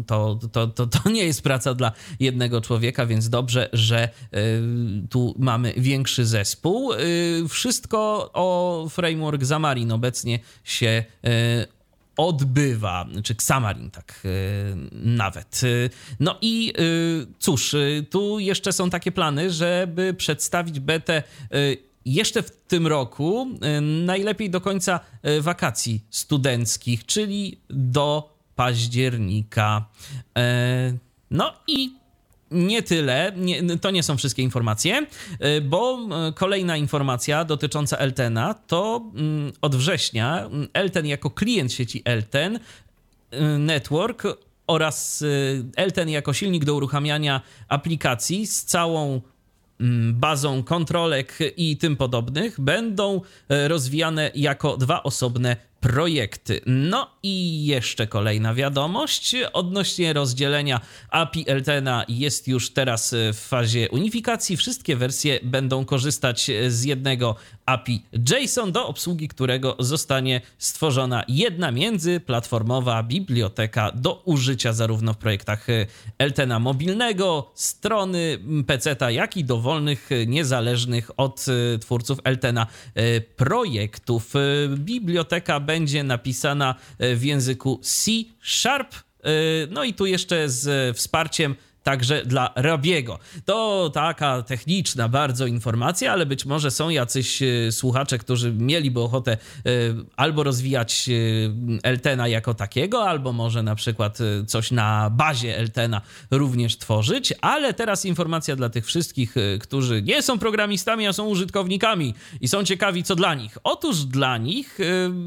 Y, 0.01 0.03
to, 0.07 0.39
to, 0.51 0.67
to, 0.67 0.87
to 0.87 1.09
nie 1.09 1.23
jest 1.25 1.41
praca 1.41 1.73
dla 1.73 1.91
jednego 2.19 2.61
człowieka, 2.61 3.05
więc 3.05 3.29
dobrze, 3.29 3.69
że 3.73 4.09
tu 5.09 5.35
mamy 5.39 5.73
większy 5.77 6.25
zespół. 6.25 6.91
Wszystko 7.49 8.29
o 8.33 8.87
framework 8.89 9.41
Xamarin 9.41 9.91
obecnie 9.91 10.39
się 10.63 11.03
e, 11.23 11.67
odbywa, 12.17 13.07
czy 13.23 13.33
Xamarin 13.33 13.91
tak 13.91 14.23
e, 14.25 14.29
nawet. 14.93 15.61
E, 15.63 15.89
no 16.19 16.37
i 16.41 16.73
cóż, 17.39 17.75
tu 18.09 18.39
jeszcze 18.39 18.73
są 18.73 18.89
takie 18.89 19.11
plany, 19.11 19.51
żeby 19.51 20.13
przedstawić 20.13 20.79
betę 20.79 21.23
jeszcze 22.05 22.43
w 22.43 22.51
tym 22.51 22.87
roku, 22.87 23.47
najlepiej 23.81 24.49
do 24.49 24.61
końca 24.61 24.99
wakacji 25.41 26.01
studenckich, 26.09 27.05
czyli 27.05 27.57
do 27.69 28.35
października. 28.55 29.85
No 31.31 31.53
i 31.67 32.00
nie 32.51 32.83
tyle, 32.83 33.33
nie, 33.37 33.77
to 33.77 33.91
nie 33.91 34.03
są 34.03 34.17
wszystkie 34.17 34.41
informacje, 34.43 35.05
y, 35.57 35.61
bo 35.61 35.99
y, 36.29 36.33
kolejna 36.33 36.77
informacja 36.77 37.45
dotycząca 37.45 37.97
Eltena 37.97 38.53
to 38.53 39.11
mm, 39.15 39.51
od 39.61 39.75
września 39.75 40.45
mm, 40.45 40.67
Elten 40.73 41.05
jako 41.05 41.29
klient 41.29 41.73
sieci 41.73 42.01
Elten 42.05 42.55
y, 42.55 42.59
Network 43.57 44.23
oraz 44.67 45.23
Elten 45.75 46.09
jako 46.09 46.33
silnik 46.33 46.65
do 46.65 46.75
uruchamiania 46.75 47.41
aplikacji 47.67 48.47
z 48.47 48.65
całą 48.65 49.21
mm, 49.79 50.13
bazą 50.13 50.63
kontrolek 50.63 51.39
i 51.57 51.77
tym 51.77 51.95
podobnych 51.95 52.59
będą 52.59 53.21
rozwijane 53.67 54.31
jako 54.35 54.77
dwa 54.77 55.03
osobne 55.03 55.57
projekty. 55.79 56.61
No 56.65 57.07
i 57.23 57.65
jeszcze 57.65 58.07
kolejna 58.07 58.53
wiadomość 58.53 59.35
odnośnie 59.53 60.13
rozdzielenia 60.13 60.81
API 61.09 61.49
Eltena 61.49 62.05
jest 62.07 62.47
już 62.47 62.73
teraz 62.73 63.15
w 63.33 63.47
fazie 63.47 63.89
unifikacji. 63.89 64.57
Wszystkie 64.57 64.95
wersje 64.95 65.39
będą 65.43 65.85
korzystać 65.85 66.51
z 66.67 66.83
jednego 66.83 67.35
API 67.65 68.03
JSON, 68.29 68.71
do 68.71 68.87
obsługi 68.87 69.27
którego 69.27 69.75
zostanie 69.79 70.41
stworzona 70.57 71.23
jedna 71.27 71.71
międzyplatformowa 71.71 73.03
biblioteka 73.03 73.91
do 73.91 74.21
użycia 74.25 74.73
zarówno 74.73 75.13
w 75.13 75.17
projektach 75.17 75.67
Eltena 76.17 76.59
mobilnego, 76.59 77.51
strony 77.55 78.39
PC, 78.67 78.95
jak 79.09 79.37
i 79.37 79.43
dowolnych, 79.43 80.09
niezależnych 80.27 81.11
od 81.17 81.45
twórców 81.81 82.19
Eltena 82.23 82.67
projektów. 83.35 84.33
Biblioteka 84.75 85.59
będzie 85.59 86.03
napisana 86.03 86.75
w 87.15 87.23
języku 87.23 87.79
C 87.83 88.11
Sharp. 88.43 88.95
No 89.69 89.83
i 89.83 89.93
tu 89.93 90.05
jeszcze 90.05 90.49
z 90.49 90.97
wsparciem 90.97 91.55
także 91.83 92.25
dla 92.25 92.51
Rabiego. 92.55 93.19
To 93.45 93.89
taka 93.93 94.41
techniczna 94.41 95.09
bardzo 95.09 95.45
informacja, 95.45 96.11
ale 96.11 96.25
być 96.25 96.45
może 96.45 96.71
są 96.71 96.89
jacyś 96.89 97.41
e, 97.41 97.71
słuchacze, 97.71 98.17
którzy 98.17 98.53
mieliby 98.53 98.99
ochotę 98.99 99.31
e, 99.31 99.37
albo 100.15 100.43
rozwijać 100.43 101.09
e, 101.09 101.89
Eltena 101.89 102.27
jako 102.27 102.53
takiego, 102.53 103.09
albo 103.09 103.33
może 103.33 103.63
na 103.63 103.75
przykład 103.75 104.17
coś 104.47 104.71
na 104.71 105.09
bazie 105.09 105.57
Eltena 105.57 106.01
również 106.31 106.77
tworzyć, 106.77 107.33
ale 107.41 107.73
teraz 107.73 108.05
informacja 108.05 108.55
dla 108.55 108.69
tych 108.69 108.85
wszystkich, 108.85 109.35
którzy 109.61 110.01
nie 110.01 110.21
są 110.23 110.39
programistami, 110.39 111.07
a 111.07 111.13
są 111.13 111.27
użytkownikami 111.27 112.13
i 112.41 112.47
są 112.47 112.63
ciekawi, 112.63 113.03
co 113.03 113.15
dla 113.15 113.35
nich. 113.35 113.57
Otóż 113.63 113.97
dla 114.05 114.37
nich, 114.37 114.77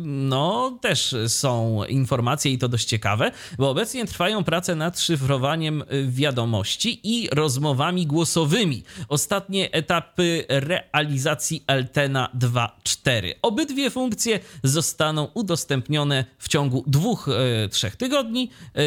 no, 0.04 0.78
też 0.80 1.14
są 1.28 1.84
informacje 1.84 2.52
i 2.52 2.58
to 2.58 2.68
dość 2.68 2.88
ciekawe, 2.88 3.30
bo 3.58 3.70
obecnie 3.70 4.06
trwają 4.06 4.44
prace 4.44 4.74
nad 4.74 5.00
szyfrowaniem 5.00 5.84
wiadomości 6.08 6.43
wiadomości 6.44 7.00
i 7.02 7.28
rozmowami 7.32 8.06
głosowymi. 8.06 8.82
Ostatnie 9.08 9.70
etapy 9.72 10.44
realizacji 10.48 11.62
Altena 11.66 12.28
2.4. 12.38 13.34
Obydwie 13.42 13.90
funkcje 13.90 14.40
zostaną 14.62 15.28
udostępnione 15.34 16.24
w 16.38 16.48
ciągu 16.48 16.84
dwóch, 16.86 17.28
e, 17.28 17.68
trzech 17.68 17.96
tygodni, 17.96 18.50
e, 18.76 18.80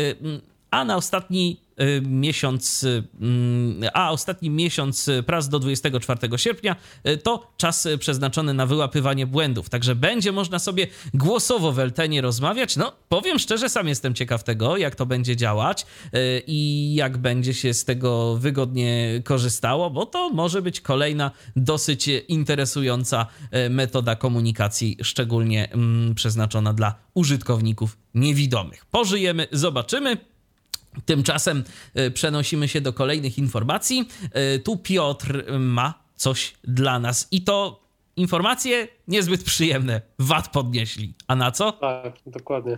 a 0.71 0.85
na 0.85 0.95
ostatni 0.95 1.57
miesiąc, 2.01 2.83
y, 2.83 3.03
mm, 3.21 3.89
a 3.93 4.11
ostatni 4.11 4.49
miesiąc 4.49 5.09
prac 5.25 5.47
do 5.47 5.59
24 5.59 6.37
sierpnia 6.37 6.75
y, 7.07 7.17
to 7.17 7.51
czas 7.57 7.87
przeznaczony 7.99 8.53
na 8.53 8.65
wyłapywanie 8.65 9.27
błędów. 9.27 9.69
Także 9.69 9.95
będzie 9.95 10.31
można 10.31 10.59
sobie 10.59 10.87
głosowo 11.13 11.71
w 11.71 11.79
Eltenie 11.79 12.21
rozmawiać. 12.21 12.77
No, 12.77 12.93
powiem 13.09 13.39
szczerze, 13.39 13.69
sam 13.69 13.87
jestem 13.87 14.13
ciekaw 14.13 14.43
tego, 14.43 14.77
jak 14.77 14.95
to 14.95 15.05
będzie 15.05 15.35
działać 15.35 15.85
i 16.47 16.93
jak 16.95 17.17
będzie 17.17 17.53
się 17.53 17.73
z 17.73 17.85
tego 17.85 18.35
wygodnie 18.35 19.21
korzystało, 19.25 19.89
bo 19.89 20.05
to 20.05 20.29
może 20.29 20.61
być 20.61 20.81
kolejna 20.81 21.31
dosyć 21.55 22.09
interesująca 22.27 23.25
metoda 23.69 24.15
komunikacji, 24.15 24.97
szczególnie 25.03 25.71
mm, 25.71 26.15
przeznaczona 26.15 26.73
dla 26.73 26.95
użytkowników 27.13 27.97
niewidomych. 28.13 28.85
Pożyjemy, 28.85 29.47
zobaczymy. 29.51 30.17
Tymczasem 31.05 31.63
e, 31.93 32.11
przenosimy 32.11 32.67
się 32.67 32.81
do 32.81 32.93
kolejnych 32.93 33.37
informacji. 33.37 34.07
E, 34.31 34.59
tu 34.59 34.77
Piotr 34.77 35.43
ma 35.59 35.93
coś 36.15 36.53
dla 36.63 36.99
nas 36.99 37.27
i 37.31 37.41
to 37.41 37.79
informacje 38.15 38.87
niezbyt 39.07 39.43
przyjemne. 39.43 40.01
VAT 40.19 40.51
podnieśli. 40.51 41.13
A 41.27 41.35
na 41.35 41.51
co? 41.51 41.71
Tak, 41.71 42.13
dokładnie. 42.25 42.77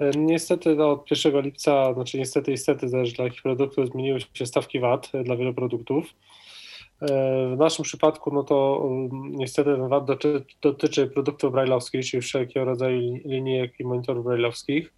E, 0.00 0.10
niestety 0.16 0.74
no, 0.76 0.90
od 0.90 1.10
1 1.10 1.42
lipca, 1.42 1.94
znaczy 1.94 2.18
niestety, 2.18 2.50
niestety 2.50 2.88
zależy 2.88 3.14
dla 3.14 3.24
jakich 3.24 3.42
produktów, 3.42 3.86
zmieniły 3.88 4.20
się 4.34 4.46
stawki 4.46 4.80
VAT 4.80 5.10
dla 5.24 5.36
wielu 5.36 5.54
produktów. 5.54 6.06
W 7.52 7.56
naszym 7.58 7.84
przypadku, 7.84 8.34
no 8.34 8.42
to 8.42 8.82
mm, 8.84 9.36
niestety 9.36 9.76
ten 9.76 9.88
VAT 9.88 10.04
dotyczy, 10.04 10.44
dotyczy 10.62 11.06
produktów 11.06 11.52
brajlowskich, 11.52 12.06
czyli 12.06 12.20
wszelkiego 12.20 12.64
rodzaju 12.64 13.00
linijek 13.24 13.80
i 13.80 13.84
monitorów 13.84 14.24
brajlowskich. 14.24 14.92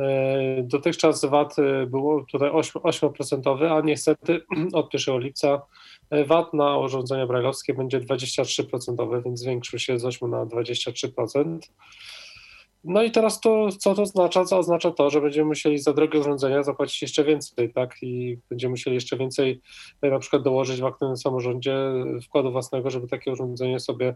E, 0.00 0.62
dotychczas 0.62 1.24
VAT 1.24 1.58
e, 1.58 1.86
był 1.86 2.24
tutaj 2.26 2.50
8%, 2.50 3.76
a 3.76 3.80
niestety 3.80 4.40
od 4.72 4.94
1 4.94 5.18
lipca 5.18 5.62
e, 6.10 6.24
VAT 6.24 6.54
na 6.54 6.78
urządzenia 6.78 7.26
brajlowskie 7.26 7.74
będzie 7.74 8.00
23%, 8.00 9.24
więc 9.24 9.40
zwiększył 9.40 9.78
się 9.78 9.98
z 9.98 10.04
8 10.04 10.30
na 10.30 10.46
23%. 10.46 11.58
No 12.84 13.02
i 13.02 13.10
teraz 13.10 13.40
to, 13.40 13.68
co 13.78 13.94
to 13.94 14.02
oznacza? 14.02 14.44
Co 14.44 14.58
oznacza 14.58 14.90
to, 14.90 15.10
że 15.10 15.20
będziemy 15.20 15.48
musieli 15.48 15.78
za 15.78 15.92
drogie 15.92 16.20
urządzenia 16.20 16.62
zapłacić 16.62 17.02
jeszcze 17.02 17.24
więcej, 17.24 17.72
tak? 17.72 17.96
I 18.02 18.38
będziemy 18.50 18.70
musieli 18.70 18.94
jeszcze 18.94 19.16
więcej 19.16 19.60
na 20.02 20.18
przykład 20.18 20.42
dołożyć 20.42 20.80
w 20.80 20.84
aktywnym 20.84 21.16
samorządzie 21.16 21.76
wkładu 22.24 22.52
własnego, 22.52 22.90
żeby 22.90 23.08
takie 23.08 23.32
urządzenie 23.32 23.80
sobie 23.80 24.14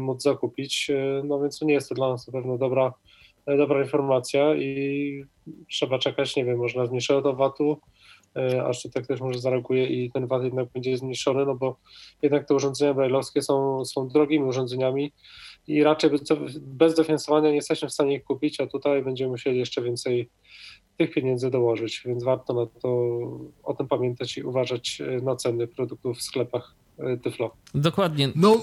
móc 0.00 0.22
zakupić. 0.22 0.90
No 1.24 1.40
więc 1.40 1.62
nie 1.62 1.74
jest 1.74 1.88
to 1.88 1.94
dla 1.94 2.08
nas 2.08 2.26
na 2.26 2.32
pewno 2.32 2.58
dobra 2.58 2.92
dobra 3.56 3.82
informacja 3.82 4.54
i 4.54 5.24
trzeba 5.70 5.98
czekać, 5.98 6.36
nie 6.36 6.44
wiem, 6.44 6.58
można 6.58 6.86
zmniejszyć 6.86 7.22
do 7.22 7.32
VAT-u, 7.32 7.80
e, 8.36 8.64
aż 8.64 8.82
tutaj 8.82 9.02
ktoś 9.02 9.20
może 9.20 9.38
zareaguje 9.38 9.86
i 9.86 10.10
ten 10.10 10.26
VAT 10.26 10.42
jednak 10.42 10.68
będzie 10.74 10.96
zmniejszony, 10.96 11.46
no 11.46 11.54
bo 11.54 11.76
jednak 12.22 12.48
te 12.48 12.54
urządzenia 12.54 12.94
brajlowskie 12.94 13.42
są, 13.42 13.84
są 13.84 14.08
drogimi 14.08 14.44
urządzeniami 14.44 15.12
i 15.68 15.82
raczej 15.82 16.10
bez, 16.60 16.94
dofinansowania 16.94 17.48
nie 17.48 17.56
jesteśmy 17.56 17.88
w 17.88 17.92
stanie 17.92 18.16
ich 18.16 18.24
kupić, 18.24 18.60
a 18.60 18.66
tutaj 18.66 19.02
będziemy 19.02 19.30
musieli 19.30 19.58
jeszcze 19.58 19.82
więcej 19.82 20.28
tych 20.96 21.10
pieniędzy 21.10 21.50
dołożyć, 21.50 22.02
więc 22.06 22.24
warto 22.24 22.54
na 22.54 22.66
to 22.66 23.08
o 23.62 23.74
tym 23.74 23.88
pamiętać 23.88 24.38
i 24.38 24.42
uważać 24.42 25.00
e, 25.00 25.20
na 25.20 25.36
ceny 25.36 25.66
produktów 25.66 26.18
w 26.18 26.22
sklepach 26.22 26.74
e, 26.98 27.16
Tyflo. 27.16 27.50
Dokładnie. 27.74 28.28
No, 28.36 28.56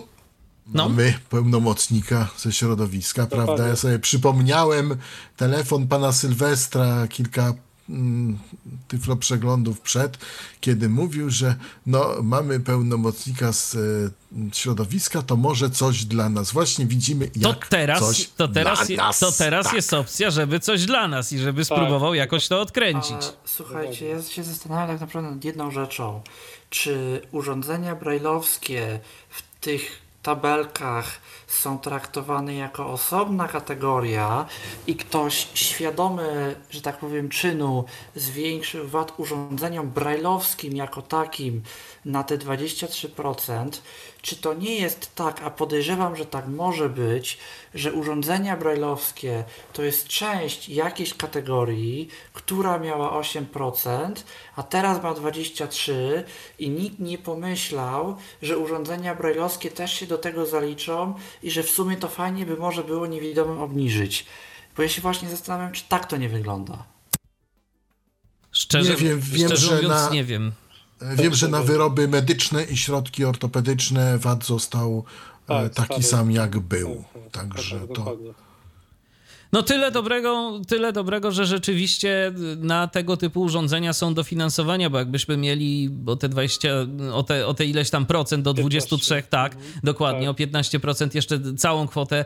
no. 0.74 0.90
Mamy 0.90 1.14
pełnomocnika 1.30 2.28
ze 2.38 2.52
środowiska, 2.52 3.28
prawda? 3.28 3.68
Ja 3.68 3.76
sobie 3.76 4.00
przypomniałem 4.00 4.96
telefon 5.38 5.88
pana 5.88 6.12
Sylwestra 6.12 7.08
kilka 7.08 7.54
mm, 7.90 8.40
tyflo 8.88 9.16
przeglądów 9.16 9.82
przed, 9.82 10.18
kiedy 10.62 10.90
mówił, 10.90 11.30
że 11.30 11.56
no, 11.86 12.10
mamy 12.24 12.60
pełnomocnika 12.60 13.54
z 13.54 13.76
y, 13.76 14.12
środowiska, 14.54 15.22
to 15.22 15.36
może 15.36 15.70
coś 15.70 16.06
dla 16.06 16.30
nas. 16.30 16.52
Właśnie 16.52 16.86
widzimy, 16.86 17.30
jak 17.36 17.66
to 17.66 17.70
teraz, 17.70 18.00
coś 18.00 18.30
to 18.38 18.48
teraz, 18.48 18.88
dla 18.88 19.08
nas. 19.08 19.20
To 19.20 19.32
teraz 19.32 19.66
tak. 19.66 19.76
jest 19.76 19.94
opcja, 19.94 20.30
żeby 20.30 20.60
coś 20.60 20.86
dla 20.86 21.08
nas 21.08 21.34
i 21.34 21.40
żeby 21.40 21.66
tak. 21.66 21.78
spróbował 21.78 22.14
jakoś 22.14 22.48
to 22.48 22.62
odkręcić. 22.62 23.12
Ale, 23.12 23.34
słuchajcie, 23.46 24.06
ja 24.06 24.24
się 24.24 24.44
zastanawiam 24.44 24.88
tak 24.88 25.00
naprawdę 25.00 25.32
nad 25.32 25.46
jedną 25.46 25.72
rzeczą. 25.72 26.22
Czy 26.70 27.22
urządzenia 27.32 27.96
brajlowskie 27.96 29.00
w 29.30 29.42
tych 29.60 30.05
tabelkach 30.26 31.10
są 31.48 31.80
traktowane 31.80 32.56
jako 32.56 32.88
osobna 32.88 33.48
kategoria 33.48 34.46
i 34.88 34.96
ktoś 34.96 35.48
świadomy, 35.54 36.56
że 36.70 36.82
tak 36.82 36.98
powiem, 36.98 37.30
czynu 37.30 37.86
zwiększył 38.16 38.88
VAT 38.88 39.14
urządzeniom 39.20 39.90
brajlowskim 39.90 40.76
jako 40.76 41.02
takim 41.02 41.62
na 42.06 42.24
te 42.24 42.38
23%, 42.38 43.70
czy 44.22 44.36
to 44.36 44.54
nie 44.54 44.76
jest 44.76 45.16
tak, 45.16 45.42
a 45.44 45.50
podejrzewam, 45.50 46.16
że 46.16 46.26
tak 46.26 46.48
może 46.48 46.90
być, 46.90 47.38
że 47.74 47.94
urządzenia 47.94 48.58
brajlowskie 48.58 49.44
to 49.74 49.84
jest 49.84 50.08
część 50.08 50.70
jakiejś 50.70 51.14
kategorii, 51.14 52.10
która 52.34 52.80
miała 52.80 53.22
8%, 53.22 54.14
a 54.56 54.64
teraz 54.64 55.04
ma 55.04 55.14
23% 55.14 56.24
i 56.60 56.70
nikt 56.70 57.00
nie 57.00 57.18
pomyślał, 57.18 58.16
że 58.42 58.58
urządzenia 58.58 59.16
brajlowskie 59.16 59.72
też 59.72 59.94
się 59.94 60.08
do 60.08 60.18
tego 60.18 60.46
zaliczą 60.46 61.14
i 61.44 61.52
że 61.52 61.64
w 61.64 61.70
sumie 61.70 61.98
to 61.98 62.08
fajnie 62.08 62.46
by 62.46 62.58
może 62.58 62.84
było 62.84 63.08
niewidomym 63.08 63.62
obniżyć. 63.62 64.26
Bo 64.78 64.84
ja 64.84 64.90
się 64.90 65.02
właśnie 65.02 65.30
zastanawiam, 65.30 65.72
czy 65.72 65.84
tak 65.90 66.06
to 66.06 66.18
nie 66.18 66.30
wygląda. 66.30 66.84
Szczerze, 68.52 68.90
nie 68.90 68.98
wiem, 68.98 69.20
wiem 69.20 69.48
szczerze 69.48 69.68
że 69.68 69.76
mówiąc, 69.76 69.94
na... 69.94 70.10
nie 70.10 70.24
wiem. 70.24 70.52
Wiem, 71.02 71.34
że 71.34 71.48
na 71.48 71.62
wyroby 71.62 72.08
medyczne 72.08 72.64
i 72.64 72.78
środki 72.78 73.26
ortopedyczne 73.26 74.18
VAT 74.18 74.46
został 74.46 75.06
e, 75.48 75.70
tak, 75.70 75.88
taki 75.88 76.04
sam 76.04 76.32
jak 76.32 76.60
był. 76.60 77.04
Tak, 77.14 77.24
tak, 77.32 77.32
Także 77.32 77.88
to. 77.88 78.18
No 79.56 79.64
tyle 79.64 79.92
dobrego, 79.92 80.62
tyle 80.68 80.94
dobrego, 80.94 81.32
że 81.32 81.46
rzeczywiście 81.46 82.34
na 82.58 82.88
tego 82.88 83.18
typu 83.18 83.42
urządzenia 83.42 83.94
są 83.94 84.14
dofinansowania, 84.14 84.90
bo 84.90 84.98
jakbyśmy 84.98 85.38
mieli 85.38 85.90
o 86.06 86.16
te 86.16 86.30
20, 86.30 86.70
o 87.14 87.24
te, 87.24 87.48
o 87.48 87.54
te 87.54 87.66
ileś 87.66 87.90
tam 87.90 88.06
procent 88.06 88.44
do 88.44 88.54
23, 88.54 89.24
tak, 89.30 89.56
mhm. 89.56 89.74
dokładnie, 89.84 90.28
tak. 90.28 90.56
o 90.56 90.60
15% 90.60 91.16
jeszcze 91.16 91.40
całą 91.58 91.88
kwotę 91.88 92.26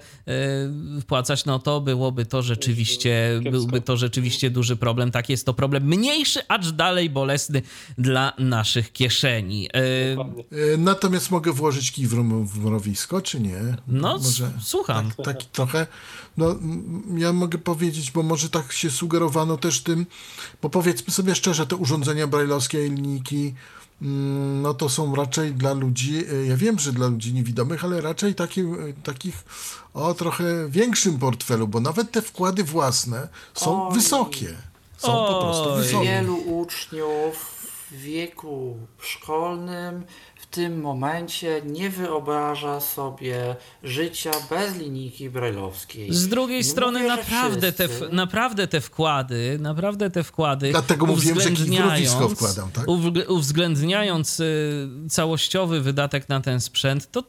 y, 0.97 1.01
wpłacać, 1.01 1.45
no 1.45 1.59
to 1.59 1.82
byłoby 1.82 2.25
to 2.25 2.41
rzeczywiście, 2.41 3.41
byłby 3.51 3.82
to 3.82 3.97
rzeczywiście 3.97 4.49
duży 4.49 4.75
problem. 4.75 5.11
Tak 5.11 5.30
jest 5.30 5.45
to 5.45 5.53
problem 5.53 5.84
mniejszy, 5.84 6.39
acz 6.47 6.69
dalej 6.71 7.09
bolesny 7.09 7.61
dla 7.97 8.34
naszych 8.39 8.91
kieszeni. 8.91 9.69
Y, 9.75 10.77
Natomiast 10.77 11.32
mogę 11.32 11.53
włożyć 11.53 11.91
kij 11.91 12.07
w 12.07 12.59
mrowisko, 12.63 13.21
czy 13.21 13.39
nie? 13.39 13.59
No, 13.88 14.17
Może 14.17 14.51
słucham. 14.61 15.11
Tak, 15.17 15.25
tak 15.25 15.43
trochę 15.43 15.88
no, 16.39 16.55
ja 17.20 17.34
mogę 17.34 17.57
powiedzieć, 17.57 18.11
bo 18.11 18.24
może 18.24 18.49
tak 18.49 18.72
się 18.72 18.91
sugerowano 18.91 19.57
też 19.57 19.84
tym, 19.84 20.05
bo 20.61 20.70
powiedzmy 20.70 21.13
sobie 21.13 21.36
szczerze, 21.36 21.67
te 21.67 21.76
urządzenia 21.76 22.28
brajlowskie 22.28 22.88
i 22.88 22.89
linijki, 22.89 23.53
mm, 24.01 24.61
no 24.61 24.74
to 24.74 24.89
są 24.89 25.15
raczej 25.15 25.53
dla 25.53 25.74
ludzi, 25.74 26.24
e, 26.32 26.45
ja 26.45 26.57
wiem, 26.57 26.80
że 26.80 26.93
dla 26.93 27.07
ludzi 27.07 27.34
niewidomych, 27.34 27.84
ale 27.84 28.01
raczej 28.01 28.36
taki, 28.36 28.61
e, 28.61 28.65
takich 29.03 29.43
o 29.93 30.13
trochę 30.13 30.70
większym 30.70 31.20
portfelu, 31.20 31.67
bo 31.67 31.80
nawet 31.80 32.11
te 32.11 32.22
wkłady 32.22 32.63
własne 32.63 33.28
są 33.53 33.88
Oj. 33.88 33.93
wysokie. 33.93 34.55
Są 34.97 35.20
Oj. 35.20 35.34
po 35.34 35.41
prostu 35.41 35.76
wysokie. 35.76 36.05
Wielu 36.05 36.38
uczniów 36.38 37.59
w 37.91 37.95
wieku 37.95 38.78
szkolnym 38.99 40.03
tym 40.52 40.82
momencie 40.82 41.62
nie 41.66 41.89
wyobraża 41.89 42.80
sobie 42.80 43.56
życia 43.84 44.32
bez 44.50 44.78
linijki 44.78 45.30
brajlowskiej. 45.30 46.14
Z 46.14 46.28
drugiej 46.28 46.58
nie 46.58 46.64
strony 46.64 47.00
mówię, 47.00 47.16
naprawdę, 47.16 47.72
te, 47.72 47.88
naprawdę 48.12 48.68
te 48.68 48.82
wkłady, 48.82 49.58
naprawdę 49.62 50.10
te 50.10 50.24
wkłady 50.24 50.72
Dlatego 50.72 51.06
mówiłem, 51.06 51.39
że 51.39 51.66
wkładam, 52.30 52.72
tak? 52.72 52.86
Uwzględniając 53.28 54.39
y, 54.39 54.88
całościowy 55.10 55.82
wydatek 55.82 56.30
na 56.30 56.41
ten 56.41 56.62
sprzęt, 56.62 57.12
to 57.12 57.24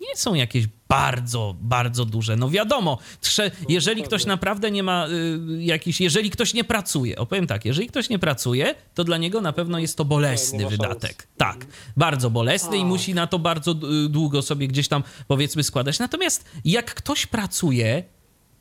nie 0.00 0.16
są 0.16 0.34
jakieś 0.34 0.64
bardzo, 0.88 1.56
bardzo 1.60 2.04
duże. 2.04 2.36
No 2.36 2.50
wiadomo, 2.50 2.98
trze- 3.22 3.50
jeżeli 3.68 4.02
ktoś 4.02 4.26
naprawdę 4.26 4.70
nie 4.70 4.82
ma 4.82 5.06
y, 5.08 5.62
jakiś, 5.62 6.00
jeżeli 6.00 6.30
ktoś 6.30 6.54
nie 6.54 6.64
pracuje, 6.64 7.18
opowiem 7.18 7.46
tak, 7.46 7.64
jeżeli 7.64 7.88
ktoś 7.88 8.08
nie 8.08 8.18
pracuje, 8.18 8.74
to 8.94 9.04
dla 9.04 9.16
niego 9.16 9.40
na 9.40 9.52
pewno 9.52 9.78
jest 9.78 9.96
to 9.96 10.04
bolesny 10.04 10.58
wydatek. 10.68 11.28
Tak, 11.36 11.66
bardzo 11.96 12.30
bolesny 12.30 12.78
i 12.78 12.84
musi 12.84 13.14
na 13.14 13.26
to 13.26 13.38
bardzo 13.38 13.72
y, 13.72 14.08
długo 14.08 14.42
sobie 14.42 14.68
gdzieś 14.68 14.88
tam 14.88 15.02
powiedzmy 15.28 15.62
składać. 15.64 15.98
Natomiast 15.98 16.44
jak 16.64 16.94
ktoś 16.94 17.26
pracuje, 17.26 18.04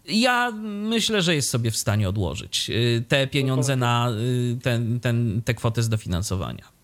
ja 0.06 0.52
myślę, 0.66 1.22
że 1.22 1.36
jest 1.36 1.50
sobie 1.50 1.72
w 1.72 1.78
stanie 1.78 2.10
odłożyć 2.10 2.70
y, 2.70 3.04
te 3.08 3.28
pieniądze 3.28 3.76
na 3.76 4.10
y, 4.12 4.58
ten, 4.64 5.00
ten, 5.00 5.42
te 5.46 5.54
kwotę 5.54 5.84
z 5.84 5.90
dofinansowania. 5.90 6.79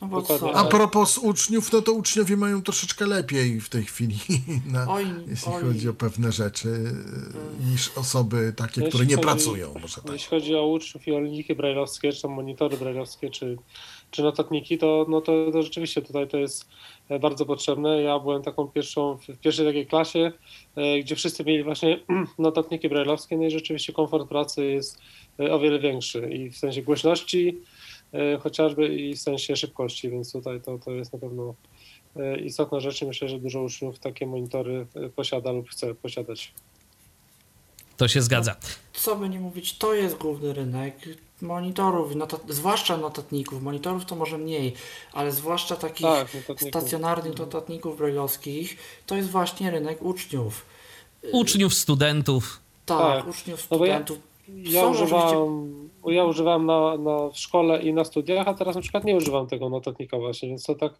No 0.00 0.52
A 0.54 0.64
propos 0.64 1.18
uczniów, 1.18 1.72
no 1.72 1.82
to 1.82 1.92
uczniowie 1.92 2.36
mają 2.36 2.62
troszeczkę 2.62 3.06
lepiej 3.06 3.60
w 3.60 3.68
tej 3.68 3.84
chwili, 3.84 4.16
na, 4.72 4.90
oj, 4.90 5.06
jeśli 5.26 5.52
oj. 5.52 5.62
chodzi 5.62 5.88
o 5.88 5.94
pewne 5.94 6.32
rzeczy, 6.32 6.68
niż 7.70 7.98
osoby 7.98 8.52
takie, 8.56 8.82
które 8.82 9.06
nie 9.06 9.14
chodzi, 9.14 9.26
pracują. 9.26 9.74
Może 9.82 10.02
tak. 10.02 10.12
Jeśli 10.12 10.28
chodzi 10.28 10.54
o 10.54 10.66
uczniów 10.66 11.08
i 11.08 11.12
o 11.12 11.20
linijki 11.20 11.54
brajlowskie, 11.54 12.12
czy 12.12 12.28
monitory 12.28 12.76
brajlowskie, 12.76 13.30
czy, 13.30 13.56
czy 14.10 14.22
notatniki, 14.22 14.78
to, 14.78 15.06
no 15.08 15.20
to, 15.20 15.50
to 15.52 15.62
rzeczywiście 15.62 16.02
tutaj 16.02 16.28
to 16.28 16.38
jest 16.38 16.68
e, 17.08 17.18
bardzo 17.18 17.46
potrzebne. 17.46 18.02
Ja 18.02 18.18
byłem 18.18 18.42
taką 18.42 18.68
pierwszą, 18.68 19.18
w 19.28 19.38
pierwszej 19.38 19.66
takiej 19.66 19.86
klasie, 19.86 20.32
e, 20.76 20.98
gdzie 20.98 21.16
wszyscy 21.16 21.44
mieli 21.44 21.64
właśnie 21.64 22.00
notatniki 22.38 22.88
brajlowskie, 22.88 23.36
no 23.36 23.44
i 23.44 23.50
rzeczywiście 23.50 23.92
komfort 23.92 24.28
pracy 24.28 24.64
jest 24.64 24.98
e, 25.40 25.52
o 25.52 25.58
wiele 25.58 25.78
większy 25.78 26.30
i 26.30 26.50
w 26.50 26.56
sensie 26.56 26.82
głośności, 26.82 27.56
E, 27.56 27.79
chociażby 28.42 28.94
i 28.94 29.14
w 29.14 29.20
sensie 29.20 29.56
szybkości, 29.56 30.10
więc 30.10 30.32
tutaj 30.32 30.60
to, 30.60 30.78
to 30.78 30.90
jest 30.90 31.12
na 31.12 31.18
pewno 31.18 31.54
e, 32.16 32.40
istotna 32.40 32.80
rzecz 32.80 33.02
i 33.02 33.06
myślę, 33.06 33.28
że 33.28 33.38
dużo 33.38 33.62
uczniów 33.62 33.98
takie 33.98 34.26
monitory 34.26 34.86
e, 34.94 35.08
posiada 35.08 35.52
lub 35.52 35.70
chce 35.70 35.94
posiadać. 35.94 36.52
To 37.96 38.08
się 38.08 38.22
zgadza. 38.22 38.56
No, 38.62 38.68
co 38.92 39.16
by 39.16 39.28
nie 39.28 39.40
mówić, 39.40 39.78
to 39.78 39.94
jest 39.94 40.16
główny 40.16 40.52
rynek 40.52 40.94
monitorów, 41.42 42.14
notat 42.14 42.42
zwłaszcza 42.48 42.96
notatników. 42.96 43.62
Monitorów 43.62 44.04
to 44.04 44.16
może 44.16 44.38
mniej, 44.38 44.74
ale 45.12 45.32
zwłaszcza 45.32 45.76
takich 45.76 46.06
tak, 46.06 46.60
stacjonarnych 46.68 47.38
notatników 47.38 47.98
brajlowskich, 47.98 48.76
to 49.06 49.16
jest 49.16 49.30
właśnie 49.30 49.70
rynek 49.70 50.02
uczniów. 50.02 50.66
Uczniów, 51.32 51.74
studentów. 51.74 52.60
Tak, 52.86 52.98
tak. 52.98 53.28
uczniów, 53.28 53.60
studentów. 53.60 54.18
No 54.18 54.29
ja 54.56 54.86
używam, 54.86 55.70
ja 56.06 56.24
używam 56.24 56.66
na, 56.66 56.96
na 56.96 57.28
w 57.28 57.38
szkole 57.38 57.82
i 57.82 57.92
na 57.92 58.04
studiach, 58.04 58.48
a 58.48 58.54
teraz 58.54 58.74
na 58.74 58.82
przykład 58.82 59.04
nie 59.04 59.16
używam 59.16 59.46
tego 59.46 59.68
notatnika 59.68 60.18
właśnie, 60.18 60.48
więc 60.48 60.64
to 60.64 60.74
tak 60.74 60.92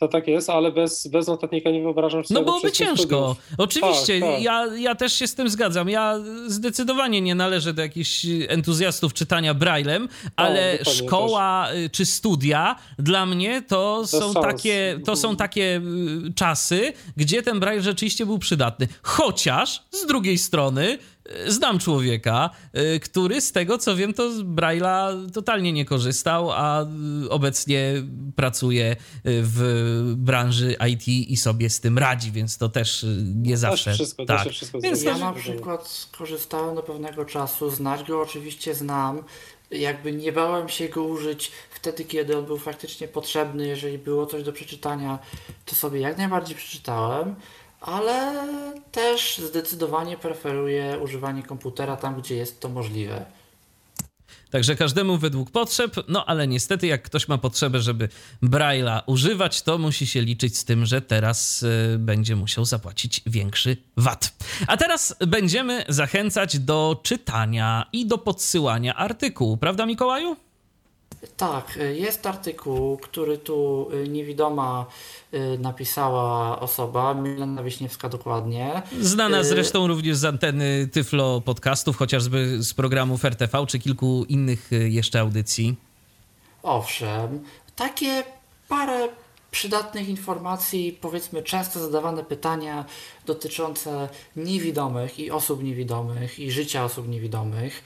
to 0.00 0.08
tak 0.08 0.28
jest, 0.28 0.50
ale 0.50 0.72
bez, 0.72 1.06
bez 1.06 1.26
notatnika 1.26 1.70
nie 1.70 1.82
wyobrażam 1.82 2.24
sobie. 2.24 2.40
No 2.40 2.46
byłoby 2.46 2.72
ciężko. 2.72 3.04
Studiów. 3.04 3.58
Oczywiście, 3.58 4.20
tak, 4.20 4.30
tak. 4.30 4.42
Ja, 4.42 4.66
ja 4.76 4.94
też 4.94 5.12
się 5.12 5.26
z 5.26 5.34
tym 5.34 5.50
zgadzam. 5.50 5.88
Ja 5.88 6.20
zdecydowanie 6.46 7.20
nie 7.20 7.34
należę 7.34 7.72
do 7.72 7.82
jakichś 7.82 8.26
entuzjastów 8.48 9.14
czytania 9.14 9.54
Braillem, 9.54 10.08
ale 10.36 10.78
no, 10.86 10.92
szkoła 10.92 11.66
też. 11.68 11.78
Y, 11.78 11.90
czy 11.90 12.06
studia 12.06 12.76
dla 12.98 13.26
mnie 13.26 13.62
to 13.62 14.06
są, 14.06 14.34
takie, 14.34 15.00
to 15.04 15.16
są 15.16 15.36
takie 15.36 15.82
y, 16.28 16.34
czasy, 16.34 16.92
gdzie 17.16 17.42
ten 17.42 17.60
Braille 17.60 17.82
rzeczywiście 17.82 18.26
był 18.26 18.38
przydatny. 18.38 18.88
Chociaż 19.02 19.82
z 19.90 20.06
drugiej 20.06 20.38
strony 20.38 20.98
znam 21.46 21.78
człowieka, 21.78 22.50
y, 22.94 23.00
który 23.00 23.40
z 23.40 23.52
tego 23.52 23.78
co 23.78 23.96
wiem, 23.96 24.14
to 24.14 24.32
z 24.32 24.40
Braille'a 24.40 25.30
totalnie 25.30 25.72
nie 25.72 25.84
korzystał, 25.84 26.50
a 26.50 26.86
y, 27.24 27.30
obecnie 27.30 27.92
pracuje 28.36 28.92
y, 28.92 28.96
w 29.24 30.14
branży 30.16 30.76
IT 30.90 31.08
i 31.08 31.36
sobie 31.36 31.70
z 31.70 31.80
tym 31.80 31.98
radzi, 31.98 32.32
więc 32.32 32.58
to 32.58 32.68
też 32.68 33.06
nie 33.34 33.50
no, 33.50 33.56
zawsze. 33.56 33.94
Wszystko, 33.94 34.24
tak. 34.26 34.48
wszystko 34.48 34.80
więc 34.80 35.02
ja 35.02 35.18
na 35.18 35.32
przykład 35.32 36.08
korzystałem 36.18 36.74
do 36.74 36.82
pewnego 36.82 37.24
czasu, 37.24 37.70
znać 37.70 38.08
go 38.08 38.22
oczywiście 38.22 38.74
znam. 38.74 39.22
Jakby 39.70 40.12
nie 40.12 40.32
bałem 40.32 40.68
się 40.68 40.88
go 40.88 41.02
użyć 41.02 41.52
wtedy, 41.70 42.04
kiedy 42.04 42.38
on 42.38 42.44
był 42.44 42.58
faktycznie 42.58 43.08
potrzebny. 43.08 43.66
Jeżeli 43.66 43.98
było 43.98 44.26
coś 44.26 44.42
do 44.42 44.52
przeczytania, 44.52 45.18
to 45.64 45.74
sobie 45.74 46.00
jak 46.00 46.18
najbardziej 46.18 46.56
przeczytałem 46.56 47.34
ale 47.80 48.46
też 48.92 49.38
zdecydowanie 49.38 50.16
preferuję 50.16 50.98
używanie 51.02 51.42
komputera 51.42 51.96
tam, 51.96 52.20
gdzie 52.20 52.36
jest 52.36 52.60
to 52.60 52.68
możliwe. 52.68 53.26
Także 54.50 54.76
każdemu 54.76 55.18
według 55.18 55.50
potrzeb, 55.50 55.96
no 56.08 56.26
ale 56.26 56.48
niestety 56.48 56.86
jak 56.86 57.02
ktoś 57.02 57.28
ma 57.28 57.38
potrzebę, 57.38 57.80
żeby 57.80 58.08
Braille'a 58.42 59.02
używać, 59.06 59.62
to 59.62 59.78
musi 59.78 60.06
się 60.06 60.22
liczyć 60.22 60.58
z 60.58 60.64
tym, 60.64 60.86
że 60.86 61.02
teraz 61.02 61.62
y, 61.62 61.96
będzie 61.98 62.36
musiał 62.36 62.64
zapłacić 62.64 63.22
większy 63.26 63.76
VAT. 63.96 64.32
A 64.66 64.76
teraz 64.76 65.16
będziemy 65.26 65.84
zachęcać 65.88 66.58
do 66.58 67.00
czytania 67.02 67.86
i 67.92 68.06
do 68.06 68.18
podsyłania 68.18 68.94
artykułu, 68.94 69.56
prawda 69.56 69.86
Mikołaju? 69.86 70.36
Tak, 71.36 71.78
jest 71.92 72.26
artykuł, 72.26 72.96
który 72.96 73.38
tu 73.38 73.88
y, 73.94 74.08
niewidoma 74.08 74.86
y, 75.34 75.58
napisała 75.58 76.60
osoba, 76.60 77.14
Milena 77.14 77.62
Wiśniewska 77.62 78.08
dokładnie. 78.08 78.82
Znana 79.00 79.40
y, 79.40 79.44
zresztą 79.44 79.86
również 79.86 80.16
z 80.16 80.24
anteny 80.24 80.88
Tyflo 80.92 81.40
podcastów, 81.40 81.96
chociażby 81.96 82.62
z 82.62 82.74
programów 82.74 83.24
RTV 83.24 83.66
czy 83.66 83.78
kilku 83.78 84.24
innych 84.28 84.70
jeszcze 84.88 85.20
audycji. 85.20 85.76
Owszem, 86.62 87.44
takie 87.76 88.22
parę 88.68 89.08
przydatnych 89.50 90.08
informacji, 90.08 90.98
powiedzmy 91.00 91.42
często 91.42 91.80
zadawane 91.80 92.24
pytania 92.24 92.84
dotyczące 93.26 94.08
niewidomych 94.36 95.18
i 95.18 95.30
osób 95.30 95.62
niewidomych 95.62 96.38
i 96.38 96.50
życia 96.50 96.84
osób 96.84 97.08
niewidomych. 97.08 97.84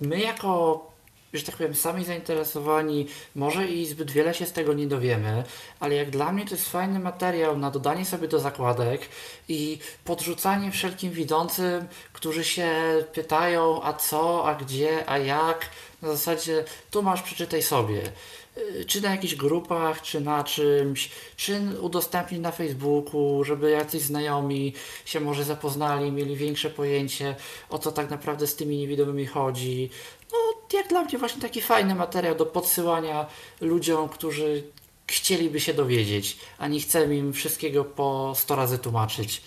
My 0.00 0.20
jako 0.20 0.95
że 1.38 1.44
tak 1.44 1.56
powiem, 1.56 1.74
sami 1.74 2.04
zainteresowani, 2.04 3.06
może 3.34 3.66
i 3.68 3.86
zbyt 3.86 4.10
wiele 4.10 4.34
się 4.34 4.46
z 4.46 4.52
tego 4.52 4.72
nie 4.74 4.86
dowiemy, 4.86 5.44
ale 5.80 5.94
jak 5.94 6.10
dla 6.10 6.32
mnie 6.32 6.44
to 6.44 6.54
jest 6.54 6.68
fajny 6.68 6.98
materiał 6.98 7.58
na 7.58 7.70
dodanie 7.70 8.04
sobie 8.04 8.28
do 8.28 8.38
zakładek 8.38 9.08
i 9.48 9.78
podrzucanie 10.04 10.70
wszelkim 10.70 11.10
widzącym, 11.10 11.86
którzy 12.12 12.44
się 12.44 12.70
pytają, 13.12 13.82
a 13.82 13.92
co, 13.92 14.48
a 14.48 14.54
gdzie, 14.54 15.10
a 15.10 15.18
jak, 15.18 15.70
na 16.02 16.08
zasadzie 16.08 16.64
tu 16.90 17.02
masz, 17.02 17.22
przeczytaj 17.22 17.62
sobie. 17.62 18.12
Y, 18.58 18.84
czy 18.84 19.00
na 19.00 19.10
jakichś 19.10 19.34
grupach, 19.34 20.02
czy 20.02 20.20
na 20.20 20.44
czymś, 20.44 21.10
czy 21.36 21.60
udostępnić 21.80 22.40
na 22.40 22.52
Facebooku, 22.52 23.44
żeby 23.44 23.70
jacyś 23.70 24.02
znajomi 24.02 24.72
się 25.04 25.20
może 25.20 25.44
zapoznali, 25.44 26.12
mieli 26.12 26.36
większe 26.36 26.70
pojęcie 26.70 27.36
o 27.70 27.78
co 27.78 27.92
tak 27.92 28.10
naprawdę 28.10 28.46
z 28.46 28.56
tymi 28.56 28.76
niewidomymi 28.76 29.26
chodzi. 29.26 29.90
No, 30.32 30.38
jak 30.72 30.88
dla 30.88 31.02
mnie 31.02 31.18
właśnie 31.18 31.42
taki 31.42 31.60
fajny 31.60 31.94
materiał 31.94 32.34
do 32.34 32.46
podsyłania 32.46 33.26
ludziom, 33.60 34.08
którzy 34.08 34.62
chcieliby 35.06 35.60
się 35.60 35.74
dowiedzieć, 35.74 36.38
a 36.58 36.68
nie 36.68 36.80
chcemy 36.80 37.16
im 37.16 37.32
wszystkiego 37.32 37.84
po 37.84 38.32
100 38.36 38.56
razy 38.56 38.78
tłumaczyć. 38.78 39.42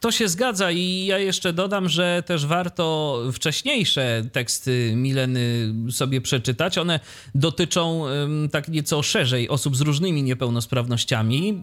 To 0.00 0.10
się 0.10 0.28
zgadza 0.28 0.70
i 0.70 1.06
ja 1.06 1.18
jeszcze 1.18 1.52
dodam, 1.52 1.88
że 1.88 2.22
też 2.26 2.46
warto 2.46 3.18
wcześniejsze 3.32 4.22
teksty 4.32 4.92
Mileny 4.96 5.74
sobie 5.90 6.20
przeczytać. 6.20 6.78
One 6.78 7.00
dotyczą 7.34 8.04
tak 8.52 8.68
nieco 8.68 9.02
szerzej 9.02 9.48
osób 9.48 9.76
z 9.76 9.80
różnymi 9.80 10.22
niepełnosprawnościami 10.22 11.50
e, 11.50 11.62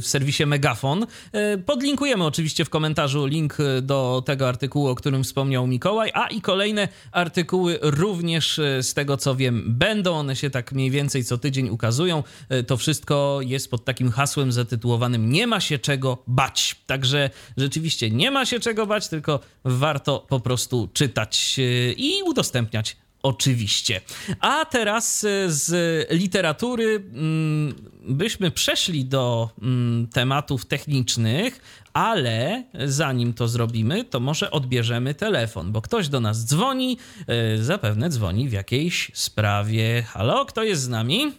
w 0.00 0.02
serwisie 0.02 0.46
Megafon. 0.46 1.06
E, 1.32 1.58
podlinkujemy 1.58 2.24
oczywiście 2.24 2.64
w 2.64 2.70
komentarzu 2.70 3.26
link 3.26 3.56
do 3.82 4.22
tego 4.26 4.48
artykułu, 4.48 4.88
o 4.88 4.94
którym 4.94 5.24
wspomniał 5.24 5.66
Mikołaj, 5.66 6.10
a 6.14 6.26
i 6.26 6.40
kolejne 6.40 6.88
artykuły 7.12 7.78
również 7.82 8.58
e, 8.58 8.82
z 8.82 8.94
tego 8.94 9.16
co 9.16 9.34
wiem 9.34 9.64
będą. 9.66 10.14
One 10.14 10.36
się 10.36 10.50
tak 10.50 10.72
mniej 10.72 10.90
więcej 10.90 11.24
co 11.24 11.38
tydzień 11.38 11.68
ukazują. 11.68 12.22
To 12.66 12.76
wszystko 12.76 13.38
jest 13.42 13.70
pod 13.70 13.84
takim 13.84 14.10
hasłem 14.10 14.52
zatytułowanym 14.52 15.30
Nie 15.30 15.46
ma 15.46 15.60
się 15.60 15.78
czego 15.78 16.22
bać. 16.26 16.76
Także 16.86 17.30
rzeczywiście 17.64 18.10
nie 18.10 18.30
ma 18.30 18.46
się 18.46 18.60
czego 18.60 18.86
bać, 18.86 19.08
tylko 19.08 19.40
warto 19.64 20.26
po 20.28 20.40
prostu 20.40 20.88
czytać 20.92 21.56
e, 21.58 21.92
i 21.92 22.22
udostępniać 22.22 22.96
oczywiście. 23.22 24.00
A 24.40 24.64
teraz 24.64 25.24
e, 25.24 25.50
z 25.50 25.70
literatury 26.10 26.94
mm, 26.94 27.74
byśmy 28.08 28.50
przeszli 28.50 29.04
do 29.04 29.50
mm, 29.62 30.06
tematów 30.06 30.66
technicznych, 30.66 31.60
ale 31.92 32.62
zanim 32.84 33.32
to 33.34 33.48
zrobimy, 33.48 34.04
to 34.04 34.20
może 34.20 34.50
odbierzemy 34.50 35.14
telefon, 35.14 35.72
bo 35.72 35.80
ktoś 35.80 36.08
do 36.08 36.20
nas 36.20 36.44
dzwoni, 36.44 36.98
e, 37.28 37.58
zapewne 37.58 38.08
dzwoni 38.08 38.48
w 38.48 38.52
jakiejś 38.52 39.10
sprawie. 39.14 40.02
Halo, 40.02 40.44
kto 40.44 40.62
jest 40.62 40.82
z 40.82 40.88
nami? 40.88 41.32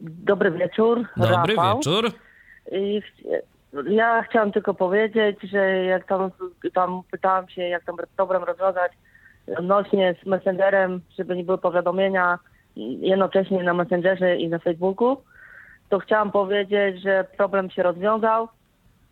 Dobry 0.00 0.50
wieczór. 0.50 1.04
Dobry 1.16 1.54
Rafał. 1.56 1.76
wieczór. 1.76 2.12
Ja 3.84 4.22
chciałam 4.22 4.52
tylko 4.52 4.74
powiedzieć, 4.74 5.36
że 5.42 5.84
jak 5.84 6.06
tam, 6.06 6.30
tam 6.74 7.02
pytałam 7.10 7.48
się, 7.48 7.62
jak 7.62 7.84
tam 7.84 7.96
problem 8.16 8.44
rozwiązać 8.44 8.92
odnośnie 9.58 10.14
z 10.22 10.26
Messengerem, 10.26 11.00
żeby 11.18 11.36
nie 11.36 11.44
były 11.44 11.58
powiadomienia 11.58 12.38
jednocześnie 13.00 13.62
na 13.62 13.74
Messengerze 13.74 14.36
i 14.36 14.48
na 14.48 14.58
Facebooku, 14.58 15.16
to 15.88 15.98
chciałam 15.98 16.30
powiedzieć, 16.32 17.02
że 17.02 17.26
problem 17.36 17.70
się 17.70 17.82
rozwiązał 17.82 18.48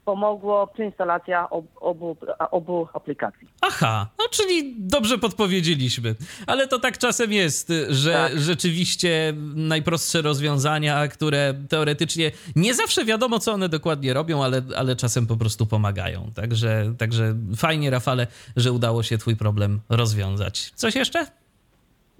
pomogło 0.04 0.66
przeinstalacja 0.66 1.50
ob, 1.50 1.64
obu, 1.80 2.16
obu 2.50 2.88
aplikacji. 2.92 3.48
Aha, 3.60 4.08
no 4.18 4.24
czyli 4.30 4.74
dobrze 4.78 5.18
podpowiedzieliśmy. 5.18 6.14
Ale 6.46 6.68
to 6.68 6.78
tak 6.78 6.98
czasem 6.98 7.32
jest, 7.32 7.72
że 7.88 8.12
tak. 8.12 8.38
rzeczywiście 8.38 9.32
najprostsze 9.54 10.22
rozwiązania, 10.22 11.08
które 11.08 11.54
teoretycznie 11.68 12.30
nie 12.56 12.74
zawsze 12.74 13.04
wiadomo, 13.04 13.38
co 13.38 13.52
one 13.52 13.68
dokładnie 13.68 14.14
robią, 14.14 14.44
ale, 14.44 14.62
ale 14.76 14.96
czasem 14.96 15.26
po 15.26 15.36
prostu 15.36 15.66
pomagają. 15.66 16.30
Także, 16.34 16.94
także 16.98 17.34
fajnie, 17.56 17.90
Rafale, 17.90 18.26
że 18.56 18.72
udało 18.72 19.02
się 19.02 19.18
Twój 19.18 19.36
problem 19.36 19.80
rozwiązać. 19.88 20.72
Coś 20.74 20.94
jeszcze? 20.94 21.26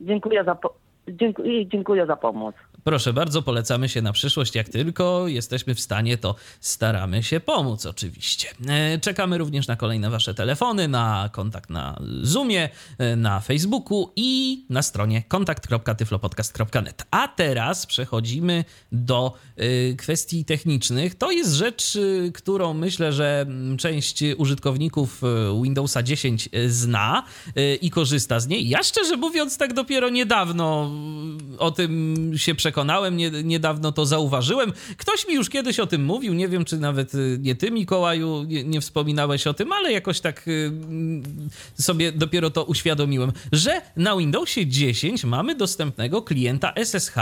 Dziękuję 0.00 0.44
za, 0.44 0.54
po- 0.54 0.74
dziękuję, 1.08 1.68
dziękuję 1.68 2.06
za 2.06 2.16
pomoc. 2.16 2.54
Proszę 2.84 3.12
bardzo, 3.12 3.42
polecamy 3.42 3.88
się 3.88 4.02
na 4.02 4.12
przyszłość. 4.12 4.54
Jak 4.54 4.68
tylko 4.68 5.28
jesteśmy 5.28 5.74
w 5.74 5.80
stanie, 5.80 6.18
to 6.18 6.34
staramy 6.60 7.22
się 7.22 7.40
pomóc, 7.40 7.86
oczywiście. 7.86 8.48
E, 8.68 8.98
czekamy 8.98 9.38
również 9.38 9.66
na 9.66 9.76
kolejne 9.76 10.10
Wasze 10.10 10.34
telefony, 10.34 10.88
na 10.88 11.30
kontakt 11.32 11.70
na 11.70 12.00
Zoomie, 12.22 12.68
e, 12.98 13.16
na 13.16 13.40
Facebooku 13.40 14.12
i 14.16 14.64
na 14.70 14.82
stronie 14.82 15.22
kontakt.tyflopodcast.net. 15.28 17.06
A 17.10 17.28
teraz 17.28 17.86
przechodzimy 17.86 18.64
do 18.92 19.32
e, 19.56 19.94
kwestii 19.94 20.44
technicznych. 20.44 21.14
To 21.14 21.30
jest 21.30 21.52
rzecz, 21.52 21.98
którą 22.34 22.74
myślę, 22.74 23.12
że 23.12 23.46
część 23.78 24.24
użytkowników 24.36 25.22
Windowsa 25.62 26.02
10 26.02 26.48
zna 26.66 27.22
i 27.80 27.90
korzysta 27.90 28.40
z 28.40 28.48
niej. 28.48 28.68
Ja 28.68 28.82
szczerze 28.82 29.16
mówiąc, 29.16 29.58
tak 29.58 29.74
dopiero 29.74 30.08
niedawno 30.08 30.90
o 31.58 31.70
tym 31.70 32.32
się 32.36 32.54
przekonałem 32.54 32.73
przekonałem, 32.74 33.16
nie, 33.16 33.30
niedawno 33.30 33.92
to 33.92 34.06
zauważyłem. 34.06 34.72
Ktoś 34.96 35.28
mi 35.28 35.34
już 35.34 35.48
kiedyś 35.48 35.80
o 35.80 35.86
tym 35.86 36.04
mówił, 36.04 36.34
nie 36.34 36.48
wiem, 36.48 36.64
czy 36.64 36.78
nawet 36.78 37.14
y, 37.14 37.38
nie 37.40 37.54
ty, 37.54 37.70
Mikołaju, 37.70 38.42
nie, 38.42 38.64
nie 38.64 38.80
wspominałeś 38.80 39.46
o 39.46 39.54
tym, 39.54 39.72
ale 39.72 39.92
jakoś 39.92 40.20
tak 40.20 40.48
y, 40.48 40.72
sobie 41.78 42.12
dopiero 42.12 42.50
to 42.50 42.64
uświadomiłem, 42.64 43.32
że 43.52 43.80
na 43.96 44.16
Windowsie 44.16 44.66
10 44.66 45.24
mamy 45.24 45.54
dostępnego 45.54 46.22
klienta 46.22 46.72
SSH, 46.84 47.16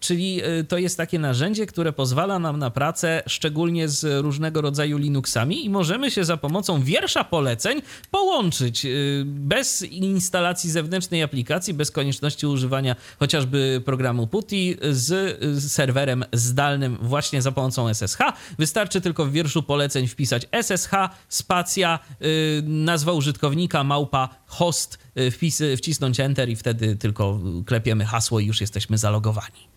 czyli 0.00 0.40
y, 0.44 0.64
to 0.64 0.78
jest 0.78 0.96
takie 0.96 1.18
narzędzie, 1.18 1.66
które 1.66 1.92
pozwala 1.92 2.38
nam 2.38 2.58
na 2.58 2.70
pracę 2.70 3.22
szczególnie 3.26 3.88
z 3.88 4.24
różnego 4.24 4.60
rodzaju 4.60 4.98
Linuxami 4.98 5.64
i 5.64 5.70
możemy 5.70 6.10
się 6.10 6.24
za 6.24 6.36
pomocą 6.36 6.82
wiersza 6.82 7.24
poleceń 7.24 7.82
połączyć 8.10 8.86
bez 9.24 9.82
instalacji 9.82 10.70
zewnętrznej 10.70 11.22
aplikacji, 11.22 11.74
bez 11.74 11.90
konieczności 11.90 12.46
używania 12.46 12.96
chociażby 13.18 13.82
programu 13.84 14.26
PuTTY 14.26 14.76
z 14.96 15.72
serwerem 15.72 16.24
zdalnym 16.32 16.98
właśnie 17.02 17.42
za 17.42 17.52
pomocą 17.52 17.94
SSH. 17.94 18.18
Wystarczy 18.58 19.00
tylko 19.00 19.24
w 19.26 19.32
wierszu 19.32 19.62
poleceń 19.62 20.08
wpisać 20.08 20.46
SSH, 20.62 20.90
spacja, 21.28 21.98
y, 22.22 22.62
nazwa 22.64 23.12
użytkownika, 23.12 23.84
małpa, 23.84 24.28
host, 24.46 24.98
y, 25.18 25.30
wpis, 25.30 25.62
wcisnąć 25.76 26.20
Enter 26.20 26.48
i 26.48 26.56
wtedy 26.56 26.96
tylko 26.96 27.40
klepiemy 27.66 28.04
hasło 28.04 28.40
i 28.40 28.46
już 28.46 28.60
jesteśmy 28.60 28.98
zalogowani. 28.98 29.76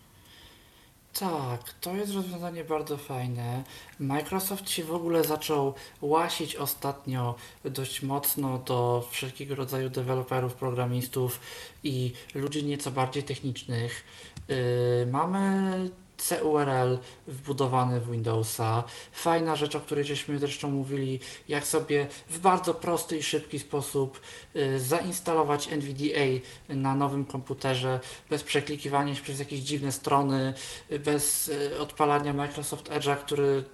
Tak, 1.18 1.74
to 1.80 1.94
jest 1.94 2.12
rozwiązanie 2.14 2.64
bardzo 2.64 2.96
fajne. 2.96 3.64
Microsoft 3.98 4.70
się 4.70 4.84
w 4.84 4.94
ogóle 4.94 5.24
zaczął 5.24 5.74
łasić 6.00 6.56
ostatnio 6.56 7.34
dość 7.64 8.02
mocno 8.02 8.58
do 8.58 9.08
wszelkiego 9.10 9.54
rodzaju 9.54 9.90
deweloperów, 9.90 10.54
programistów 10.54 11.40
i 11.84 12.12
ludzi 12.34 12.64
nieco 12.64 12.90
bardziej 12.90 13.22
technicznych. 13.22 14.04
Yy, 14.50 15.06
mamy 15.06 15.90
CURL 16.20 16.98
wbudowany 17.26 18.00
w 18.00 18.10
Windowsa. 18.10 18.84
Fajna 19.12 19.56
rzecz, 19.56 19.76
o 19.76 19.80
której 19.80 20.04
żeśmy 20.04 20.38
zresztą 20.38 20.70
mówili, 20.70 21.20
jak 21.48 21.66
sobie 21.66 22.06
w 22.28 22.38
bardzo 22.38 22.74
prosty 22.74 23.18
i 23.18 23.22
szybki 23.22 23.58
sposób 23.58 24.20
y, 24.56 24.80
zainstalować 24.80 25.68
NVDA 25.68 26.26
na 26.68 26.94
nowym 26.94 27.24
komputerze 27.24 28.00
bez 28.30 28.42
przeklikiwania 28.42 29.14
się 29.14 29.22
przez 29.22 29.38
jakieś 29.38 29.60
dziwne 29.60 29.92
strony, 29.92 30.54
y, 30.92 30.98
bez 30.98 31.48
y, 31.48 31.78
odpalania 31.78 32.32
Microsoft 32.32 32.90
Edge'a, 32.90 33.16
który 33.16 33.64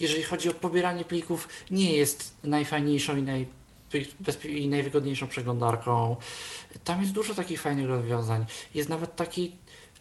jeżeli 0.00 0.22
chodzi 0.22 0.48
o 0.48 0.54
pobieranie 0.54 1.04
plików 1.04 1.48
nie 1.70 1.96
jest 1.96 2.34
najfajniejszą 2.44 3.16
i 3.16 3.22
naj 3.22 3.46
i 4.48 4.68
najwygodniejszą 4.68 5.28
przeglądarką. 5.28 6.16
Tam 6.84 7.00
jest 7.00 7.12
dużo 7.12 7.34
takich 7.34 7.60
fajnych 7.60 7.88
rozwiązań. 7.88 8.44
Jest 8.74 8.88
nawet 8.88 9.16
taki 9.16 9.52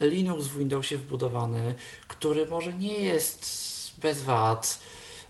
Linux 0.01 0.47
w 0.47 0.57
Windowsie 0.57 0.97
wbudowany, 0.97 1.75
który 2.07 2.45
może 2.45 2.73
nie 2.73 2.99
jest 2.99 3.45
bez 4.01 4.23
wad, 4.23 4.79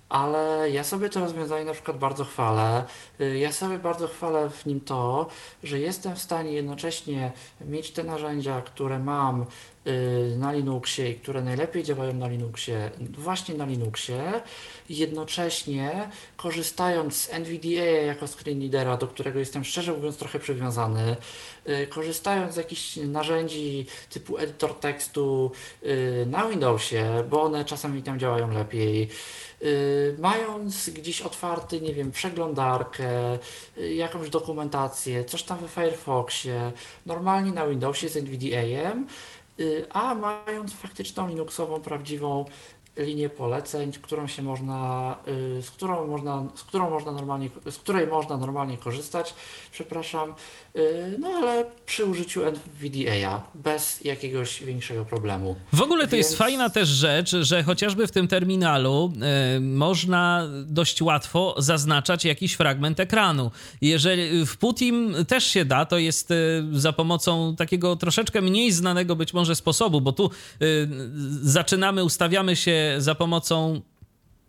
ale 0.09 0.69
ja 0.71 0.83
sobie 0.83 1.09
to 1.09 1.19
rozwiązanie 1.19 1.65
na 1.65 1.73
przykład 1.73 1.97
bardzo 1.97 2.25
chwalę. 2.25 2.83
Y, 3.21 3.37
ja 3.37 3.51
sobie 3.51 3.79
bardzo 3.79 4.07
chwalę 4.07 4.49
w 4.49 4.65
nim 4.65 4.81
to, 4.81 5.27
że 5.63 5.79
jestem 5.79 6.15
w 6.15 6.21
stanie 6.21 6.51
jednocześnie 6.51 7.31
mieć 7.61 7.91
te 7.91 8.03
narzędzia, 8.03 8.61
które 8.61 8.99
mam 8.99 9.45
na 10.37 10.51
Linuxie 10.51 11.09
i 11.09 11.15
które 11.15 11.41
najlepiej 11.41 11.83
działają 11.83 12.13
na 12.13 12.27
Linuxie, 12.27 12.91
właśnie 12.99 13.55
na 13.55 13.65
Linuxie, 13.65 14.41
jednocześnie 14.89 16.09
korzystając 16.37 17.15
z 17.15 17.33
NVDA 17.33 18.05
jako 18.05 18.27
screenreadera, 18.27 18.97
do 18.97 19.07
którego 19.07 19.39
jestem 19.39 19.63
szczerze 19.63 19.93
mówiąc 19.93 20.17
trochę 20.17 20.39
przywiązany, 20.39 21.15
y, 21.69 21.87
korzystając 21.87 22.53
z 22.53 22.57
jakichś 22.57 22.95
narzędzi 22.95 23.85
typu 24.09 24.37
edytor 24.37 24.79
tekstu 24.79 25.51
na 26.25 26.47
Windowsie, 26.47 27.23
bo 27.29 27.41
one 27.41 27.65
czasami 27.65 28.03
tam 28.03 28.19
działają 28.19 28.51
lepiej, 28.51 29.09
Y, 29.63 30.15
mając 30.19 30.89
gdzieś 30.89 31.21
otwarty, 31.21 31.81
nie 31.81 31.93
wiem, 31.93 32.11
przeglądarkę, 32.11 33.39
y, 33.77 33.93
jakąś 33.93 34.29
dokumentację, 34.29 35.25
coś 35.25 35.43
tam 35.43 35.57
we 35.59 35.67
Firefoxie, 35.67 36.71
normalnie 37.05 37.51
na 37.51 37.67
Windowsie 37.67 38.09
z 38.09 38.17
NVDA-em, 38.17 38.99
y, 39.01 39.05
a 39.89 40.15
mając 40.15 40.73
faktyczną 40.73 41.27
Linuxową, 41.27 41.81
prawdziwą 41.81 42.45
linię 42.97 43.29
poleceń, 43.29 43.91
którą 43.91 44.27
się 44.27 44.41
można, 44.41 45.15
z 45.61 45.71
którą 45.71 46.07
można, 46.07 46.43
z 46.55 46.63
którą 46.63 46.89
można 46.89 47.11
normalnie, 47.11 47.49
z 47.69 47.77
której 47.77 48.07
można 48.07 48.37
normalnie 48.37 48.77
korzystać, 48.77 49.33
przepraszam, 49.71 50.33
Y, 50.75 51.17
no 51.19 51.27
ale 51.27 51.65
przy 51.85 52.05
użyciu 52.05 52.41
NVDA 52.45 53.43
bez 53.55 54.01
jakiegoś 54.03 54.63
większego 54.63 55.05
problemu. 55.05 55.55
W 55.73 55.81
ogóle 55.81 56.07
to 56.07 56.11
Więc... 56.11 56.27
jest 56.27 56.37
fajna 56.37 56.69
też 56.69 56.89
rzecz, 56.89 57.35
że 57.41 57.63
chociażby 57.63 58.07
w 58.07 58.11
tym 58.11 58.27
terminalu 58.27 59.13
y, 59.57 59.59
można 59.59 60.47
dość 60.65 61.01
łatwo 61.01 61.55
zaznaczać 61.57 62.25
jakiś 62.25 62.53
fragment 62.53 62.99
ekranu. 62.99 63.51
Jeżeli 63.81 64.45
w 64.45 64.57
Putim 64.57 65.15
też 65.27 65.43
się 65.43 65.65
da, 65.65 65.85
to 65.85 65.97
jest 65.97 66.31
y, 66.31 66.63
za 66.71 66.93
pomocą 66.93 67.55
takiego 67.55 67.95
troszeczkę 67.95 68.41
mniej 68.41 68.71
znanego 68.71 69.15
być 69.15 69.33
może 69.33 69.55
sposobu, 69.55 70.01
bo 70.01 70.11
tu 70.11 70.31
y, 70.61 70.89
zaczynamy, 71.41 72.03
ustawiamy 72.03 72.55
się 72.55 72.80
za 72.97 73.15
pomocą 73.15 73.81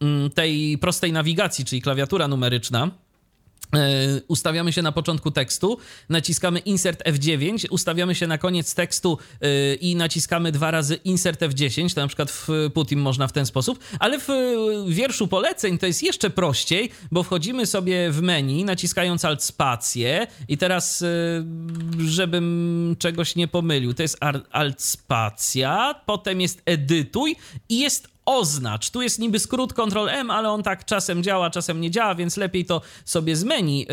mm, 0.01 0.30
tej 0.30 0.78
prostej 0.78 1.12
nawigacji, 1.12 1.64
czyli 1.64 1.83
klawiatura 1.83 2.28
numeryczna, 2.28 2.91
E, 3.76 4.20
ustawiamy 4.28 4.72
się 4.72 4.83
na 4.83 4.93
początku 4.93 5.30
tekstu, 5.30 5.78
naciskamy 6.09 6.59
Insert 6.59 7.05
F9, 7.05 7.66
ustawiamy 7.70 8.14
się 8.14 8.26
na 8.26 8.39
koniec 8.39 8.74
tekstu 8.74 9.18
e, 9.41 9.74
i 9.74 9.97
naciskamy 9.97 10.53
dwa 10.53 10.70
razy 10.70 10.95
Insert 10.95 11.41
F10, 11.41 11.95
to 11.95 12.01
na 12.01 12.07
przykład 12.07 12.30
w 12.30 12.49
Putin 12.74 12.99
można 12.99 13.28
w 13.28 13.33
ten 13.33 13.47
sposób, 13.47 13.78
ale 13.99 14.18
w 14.18 14.28
wierszu 14.89 15.28
poleceń 15.28 15.78
to 15.78 15.87
jest 15.87 16.03
jeszcze 16.03 16.30
prościej, 16.30 16.91
bo 17.12 17.22
wchodzimy 17.22 17.66
sobie 17.66 18.11
w 18.11 18.22
menu, 18.22 18.64
naciskając 18.64 19.24
Alt 19.24 19.43
spację 19.43 20.26
i 20.49 20.59
teraz, 20.59 21.03
e, 21.03 21.07
żebym 21.99 22.97
czegoś 22.99 23.37
nie 23.37 23.49
pomylił, 23.49 23.95
to 23.95 24.03
jest 24.03 24.18
Alt 24.51 24.83
spacja, 24.83 25.95
potem 26.07 26.41
jest 26.41 26.62
edytuj 26.66 27.37
i 27.68 27.78
jest 27.78 28.11
oznacz. 28.24 28.90
Tu 28.90 29.02
jest 29.02 29.18
niby 29.18 29.38
skrót 29.38 29.72
Ctrl 29.72 30.08
M, 30.08 30.30
ale 30.30 30.50
on 30.50 30.62
tak 30.62 30.84
czasem 30.84 31.22
działa, 31.22 31.50
czasem 31.50 31.80
nie 31.80 31.90
działa, 31.90 32.14
więc 32.14 32.36
lepiej 32.36 32.64
to 32.64 32.80
sobie 33.04 33.36
z 33.36 33.44
menu 33.44 33.86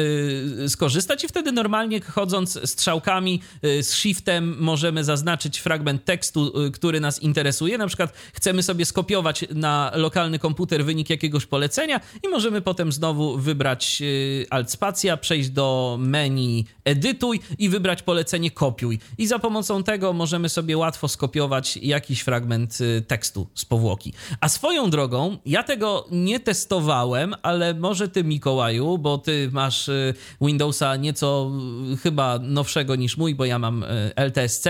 yy, 0.59 0.69
skorzystać 0.69 1.23
i 1.23 1.27
wtedy 1.27 1.51
normalnie 1.51 2.01
chodząc 2.01 2.69
strzałkami 2.69 3.41
yy, 3.61 3.83
z 3.83 3.93
shiftem 3.93 4.55
możemy 4.59 5.03
zaznaczyć 5.03 5.59
fragment 5.59 6.05
tekstu, 6.05 6.61
yy, 6.61 6.71
który 6.71 6.99
nas 6.99 7.19
interesuje. 7.19 7.77
Na 7.77 7.87
przykład 7.87 8.13
chcemy 8.33 8.63
sobie 8.63 8.85
skopiować 8.85 9.45
na 9.55 9.91
lokalny 9.95 10.39
komputer 10.39 10.85
wynik 10.85 11.09
jakiegoś 11.09 11.45
polecenia 11.45 11.99
i 12.23 12.27
możemy 12.27 12.61
potem 12.61 12.91
znowu 12.91 13.37
wybrać 13.37 13.97
y, 14.01 14.45
alt 14.49 14.71
spacja, 14.71 15.17
przejść 15.17 15.49
do 15.49 15.97
menu 15.99 16.65
edytuj 16.85 17.39
i 17.57 17.69
wybrać 17.69 18.03
polecenie 18.03 18.51
kopiuj. 18.51 18.99
I 19.17 19.27
za 19.27 19.39
pomocą 19.39 19.83
tego 19.83 20.13
możemy 20.13 20.49
sobie 20.49 20.77
łatwo 20.77 21.07
skopiować 21.07 21.77
jakiś 21.77 22.21
fragment 22.21 22.81
y, 22.81 23.03
tekstu 23.07 23.47
z 23.55 23.65
powłoki. 23.65 24.13
A 24.41 24.49
swoją 24.49 24.89
drogą, 24.89 25.37
ja 25.45 25.63
tego 25.63 26.05
nie 26.11 26.39
testowałem, 26.39 27.35
ale 27.43 27.73
może 27.73 28.07
ty, 28.07 28.23
Mikołaju, 28.23 28.97
bo 28.97 29.17
ty 29.17 29.49
masz 29.51 29.87
y, 29.87 30.13
Windowsa 30.41 30.95
nieco 30.95 31.51
y, 31.93 31.97
chyba 31.97 32.39
nowszego 32.39 32.95
niż 32.95 33.17
mój, 33.17 33.35
bo 33.35 33.45
ja 33.45 33.59
mam 33.59 33.83
y, 33.83 34.11
LTSC 34.15 34.65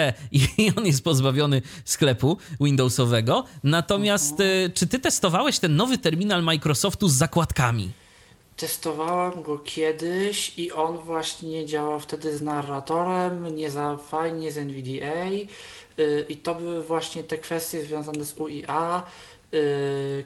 i 0.58 0.72
on 0.78 0.86
jest 0.86 1.04
pozbawiony 1.04 1.62
sklepu 1.86 2.38
Windowsowego. 2.62 3.43
Natomiast 3.64 4.36
czy 4.74 4.88
ty 4.88 5.00
testowałeś 5.00 5.60
ten 5.60 5.76
nowy 5.76 5.97
terminal 5.97 6.43
Microsoftu 6.43 7.08
z 7.08 7.14
zakładkami? 7.14 7.89
Testowałem 8.58 9.43
go 9.43 9.58
kiedyś 9.58 10.60
i 10.60 10.72
on 10.72 10.97
właśnie 10.97 11.66
działał 11.66 12.00
wtedy 12.00 12.38
z 12.38 12.41
narratorem, 12.41 13.56
nie 13.56 13.72
za 13.72 13.97
fajnie 13.97 14.52
z 14.52 14.58
NVDA 14.58 15.26
i 16.30 16.38
to 16.38 16.56
były 16.56 16.84
właśnie 16.84 17.24
te 17.24 17.38
kwestie 17.38 17.82
związane 17.82 18.26
z 18.26 18.39
UIA, 18.39 19.04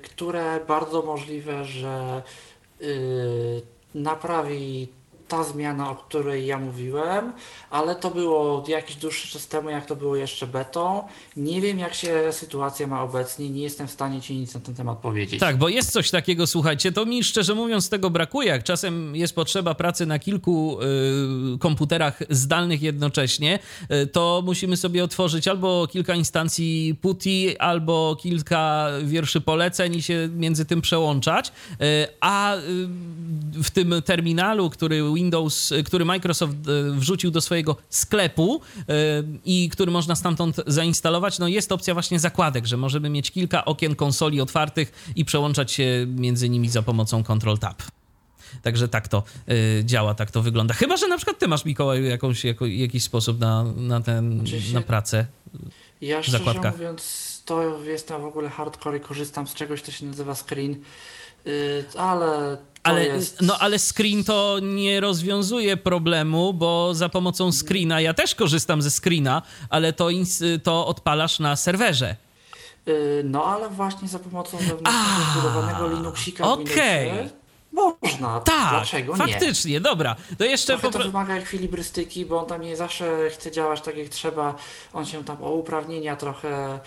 które 0.04 0.60
bardzo 0.68 1.02
możliwe, 1.02 1.66
że 1.66 2.24
y, 2.82 3.62
naprawi 3.96 4.88
ta 5.34 5.44
zmiana, 5.44 5.90
o 5.90 5.96
której 5.96 6.46
ja 6.46 6.60
mówiłem, 6.60 7.34
ale 7.70 7.96
to 7.96 8.10
było 8.12 8.64
jakiś 8.68 8.96
dłuższy 8.96 9.28
czas 9.28 9.48
temu, 9.48 9.70
jak 9.70 9.86
to 9.86 9.96
było 9.96 10.16
jeszcze 10.16 10.48
betą. 10.48 11.04
Nie 11.38 11.62
wiem, 11.62 11.80
jak 11.80 11.94
się 11.94 12.24
sytuacja 12.32 12.88
ma 12.88 13.04
obecnie, 13.04 13.50
nie 13.50 13.64
jestem 13.64 13.88
w 13.88 13.92
stanie 13.92 14.22
Ci 14.22 14.36
nic 14.36 14.54
na 14.54 14.60
ten 14.60 14.76
temat 14.76 14.98
powiedzieć. 14.98 15.40
Tak, 15.40 15.58
bo 15.58 15.70
jest 15.70 15.92
coś 15.92 16.12
takiego, 16.12 16.48
słuchajcie, 16.48 16.92
to 16.92 17.06
mi 17.06 17.24
szczerze 17.24 17.56
mówiąc 17.56 17.90
tego 17.90 18.10
brakuje. 18.10 18.48
Jak 18.48 18.64
czasem 18.64 19.16
jest 19.16 19.36
potrzeba 19.36 19.76
pracy 19.76 20.06
na 20.06 20.20
kilku 20.20 20.78
y, 21.56 21.58
komputerach 21.60 22.20
zdalnych 22.30 22.82
jednocześnie, 22.82 23.60
y, 23.92 24.08
to 24.08 24.42
musimy 24.46 24.78
sobie 24.78 25.04
otworzyć 25.04 25.48
albo 25.48 25.88
kilka 25.88 26.16
instancji 26.16 26.96
PuTTY, 27.02 27.60
albo 27.60 28.16
kilka 28.20 28.88
wierszy 29.04 29.42
poleceń 29.42 29.96
i 29.96 30.02
się 30.02 30.30
między 30.36 30.66
tym 30.66 30.82
przełączać. 30.82 31.48
Y, 31.48 32.08
a 32.22 32.56
y, 32.56 32.60
w 33.64 33.72
tym 33.72 33.94
terminalu, 34.06 34.70
który 34.70 35.04
Windows, 35.14 35.23
który 35.86 36.06
Microsoft 36.06 36.54
y, 36.54 36.92
wrzucił 36.92 37.32
do 37.32 37.42
swojego 37.42 37.78
sklepu 37.90 38.62
y, 38.78 38.84
i 39.46 39.70
który 39.70 39.92
można 39.92 40.16
stamtąd 40.16 40.56
zainstalować, 40.68 41.40
no 41.40 41.48
jest 41.48 41.72
opcja 41.72 41.94
właśnie 41.94 42.20
zakładek, 42.20 42.66
że 42.66 42.78
możemy 42.78 43.10
mieć 43.10 43.32
kilka 43.32 43.66
okien 43.66 43.96
konsoli 43.96 44.42
otwartych 44.42 45.14
i 45.16 45.26
przełączać 45.26 45.72
się 45.72 46.06
między 46.08 46.50
nimi 46.50 46.70
za 46.70 46.82
pomocą 46.82 47.24
Control 47.24 47.58
Tab. 47.58 47.82
Także 48.62 48.88
tak 48.88 49.08
to 49.08 49.24
y, 49.50 49.84
działa, 49.86 50.14
tak 50.14 50.32
to 50.32 50.42
wygląda. 50.42 50.74
Chyba, 50.74 50.98
że 50.98 51.08
na 51.08 51.18
przykład 51.18 51.40
ty 51.40 51.48
masz, 51.48 51.66
Mikołaj, 51.66 52.04
jakąś, 52.04 52.46
jako, 52.46 52.66
jakiś 52.66 53.04
sposób 53.04 53.40
na, 53.40 53.64
na, 53.64 54.02
ten, 54.02 54.42
Oczywiście. 54.42 54.74
na 54.74 54.82
pracę 54.82 55.26
ja 56.02 56.22
w 56.22 56.28
zakładkach. 56.28 56.74
mówiąc, 56.74 57.42
to 57.46 57.84
jestem 57.84 58.22
w 58.22 58.26
ogóle 58.26 58.50
hardcore 58.50 58.98
i 58.98 59.00
korzystam 59.00 59.48
z 59.48 59.54
czegoś, 59.54 59.82
co 59.82 59.92
się 59.92 60.06
nazywa 60.06 60.36
screen, 60.36 60.76
y, 61.48 61.86
ale 61.98 62.58
ale, 62.84 63.06
jest... 63.06 63.42
no, 63.42 63.58
ale 63.60 63.80
screen 63.80 64.24
to 64.24 64.60
nie 64.62 65.00
rozwiązuje 65.00 65.78
problemu, 65.78 66.54
bo 66.54 66.94
za 66.94 67.10
pomocą 67.10 67.52
screena, 67.52 68.02
ja 68.02 68.14
też 68.14 68.36
korzystam 68.36 68.82
ze 68.82 68.92
screena, 68.92 69.42
ale 69.70 69.94
to, 69.94 70.10
to 70.64 70.88
odpalasz 70.88 71.40
na 71.40 71.56
serwerze. 71.56 72.16
Yy, 72.86 73.22
no 73.26 73.46
ale 73.46 73.70
właśnie 73.70 74.08
za 74.08 74.20
pomocą 74.20 74.58
wewnętrznego 74.58 75.32
zbudowanego 75.32 75.88
Linuxika 75.88 76.48
okay. 76.48 77.30
Można. 77.74 78.40
Tak, 78.40 78.70
Dlaczego 78.70 79.16
faktycznie, 79.16 79.72
nie? 79.72 79.82
dobra. 79.82 80.16
To 80.38 80.46
jeszcze 80.46 80.78
Trochę 80.78 80.98
to 80.98 81.04
wymaga 81.04 81.36
ekwilibrystyki, 81.36 82.26
bo 82.26 82.40
on 82.40 82.46
tam 82.46 82.62
nie 82.62 82.78
zawsze 82.78 83.30
chce 83.30 83.52
działać 83.52 83.82
tak 83.82 83.98
jak 83.98 84.10
trzeba. 84.10 84.56
On 84.94 85.06
się 85.06 85.24
tam 85.24 85.44
o 85.44 85.52
uprawnienia 85.52 86.16
trochę 86.16 86.80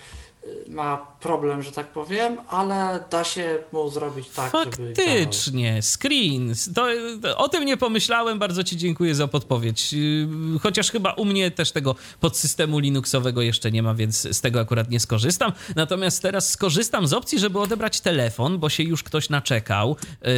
ma 0.67 1.07
problem, 1.19 1.63
że 1.63 1.71
tak 1.71 1.87
powiem, 1.87 2.37
ale 2.49 3.03
da 3.09 3.23
się 3.23 3.57
mu 3.71 3.89
zrobić 3.89 4.29
tak, 4.29 4.51
Faktycznie, 4.51 5.81
screen. 5.81 6.53
To, 6.75 6.87
to, 7.21 7.37
o 7.37 7.49
tym 7.49 7.65
nie 7.65 7.77
pomyślałem, 7.77 8.39
bardzo 8.39 8.63
Ci 8.63 8.77
dziękuję 8.77 9.15
za 9.15 9.27
podpowiedź. 9.27 9.93
Yy, 9.93 10.27
chociaż 10.61 10.91
chyba 10.91 11.13
u 11.13 11.25
mnie 11.25 11.51
też 11.51 11.71
tego 11.71 11.95
podsystemu 12.19 12.79
Linuxowego 12.79 13.41
jeszcze 13.41 13.71
nie 13.71 13.83
ma, 13.83 13.93
więc 13.93 14.37
z 14.37 14.41
tego 14.41 14.59
akurat 14.59 14.89
nie 14.89 14.99
skorzystam. 14.99 15.51
Natomiast 15.75 16.21
teraz 16.21 16.49
skorzystam 16.49 17.07
z 17.07 17.13
opcji, 17.13 17.39
żeby 17.39 17.59
odebrać 17.59 18.01
telefon, 18.01 18.59
bo 18.59 18.69
się 18.69 18.83
już 18.83 19.03
ktoś 19.03 19.29
naczekał. 19.29 19.95
Yy, 20.21 20.29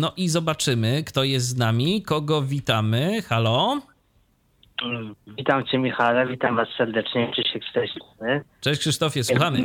no 0.00 0.12
i 0.16 0.28
zobaczymy, 0.28 1.04
kto 1.04 1.24
jest 1.24 1.46
z 1.46 1.56
nami, 1.56 2.02
kogo 2.02 2.42
witamy. 2.42 3.22
Halo? 3.22 3.80
Witam 5.26 5.64
Cię 5.64 5.78
Michale, 5.78 6.26
witam 6.26 6.56
Was 6.56 6.68
serdecznie, 6.78 7.32
Krzysiek 7.32 7.62
strony. 7.64 8.44
Cześć 8.60 8.80
Krzysztofie, 8.80 9.24
słuchamy. 9.24 9.58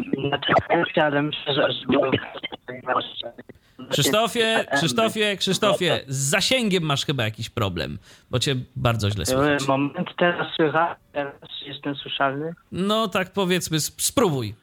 Krzysztofie, 3.89 4.65
Krzysztofie, 4.75 5.37
Krzysztofie, 5.37 5.99
z 6.07 6.29
zasięgiem 6.29 6.83
masz 6.83 7.05
chyba 7.05 7.23
jakiś 7.23 7.49
problem, 7.49 7.97
bo 8.31 8.39
cię 8.39 8.55
bardzo 8.75 9.09
źle 9.09 9.25
słychać. 9.25 9.67
Moment, 9.67 10.09
teraz 10.17 10.47
słychać, 10.55 10.97
teraz 11.11 11.33
jestem 11.65 11.95
słyszalny. 11.95 12.53
No 12.71 13.07
tak 13.07 13.33
powiedzmy, 13.33 13.79
spróbuj. 13.79 14.55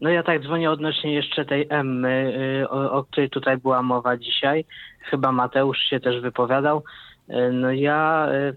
No 0.00 0.10
ja 0.10 0.22
tak 0.22 0.42
dzwonię 0.42 0.70
odnośnie 0.70 1.14
jeszcze 1.14 1.44
tej 1.44 1.66
Emmy, 1.70 2.34
y, 2.62 2.70
o, 2.70 2.92
o 2.92 3.04
której 3.04 3.30
tutaj 3.30 3.56
była 3.56 3.82
mowa 3.82 4.16
dzisiaj. 4.16 4.64
Chyba 5.00 5.32
Mateusz 5.32 5.78
się 5.78 6.00
też 6.00 6.20
wypowiadał. 6.20 6.84
E, 7.28 7.50
no 7.50 7.72
ja 7.72 8.28
e, 8.28 8.52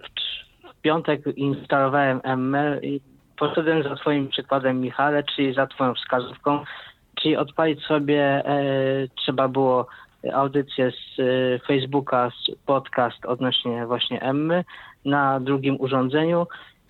w 0.69 0.81
piątek 0.81 1.21
instalowałem 1.35 2.21
ML 2.23 2.79
i 2.83 3.01
poszedłem 3.37 3.83
za 3.83 3.95
twoim 3.95 4.27
przykładem 4.27 4.81
Michale, 4.81 5.23
czyli 5.23 5.53
za 5.53 5.67
twoją 5.67 5.93
wskazówką, 5.93 6.63
czyli 7.15 7.37
odpalić 7.37 7.83
sobie 7.83 8.21
e, 8.23 8.61
trzeba 9.15 9.47
było 9.47 9.87
audycję 10.33 10.91
z 10.91 11.15
Facebooka, 11.67 12.29
z 12.29 12.65
podcast 12.65 13.25
odnośnie 13.25 13.85
właśnie 13.85 14.21
Emmy 14.21 14.63
na 15.05 15.39
drugim 15.39 15.81
urządzeniu 15.81 16.47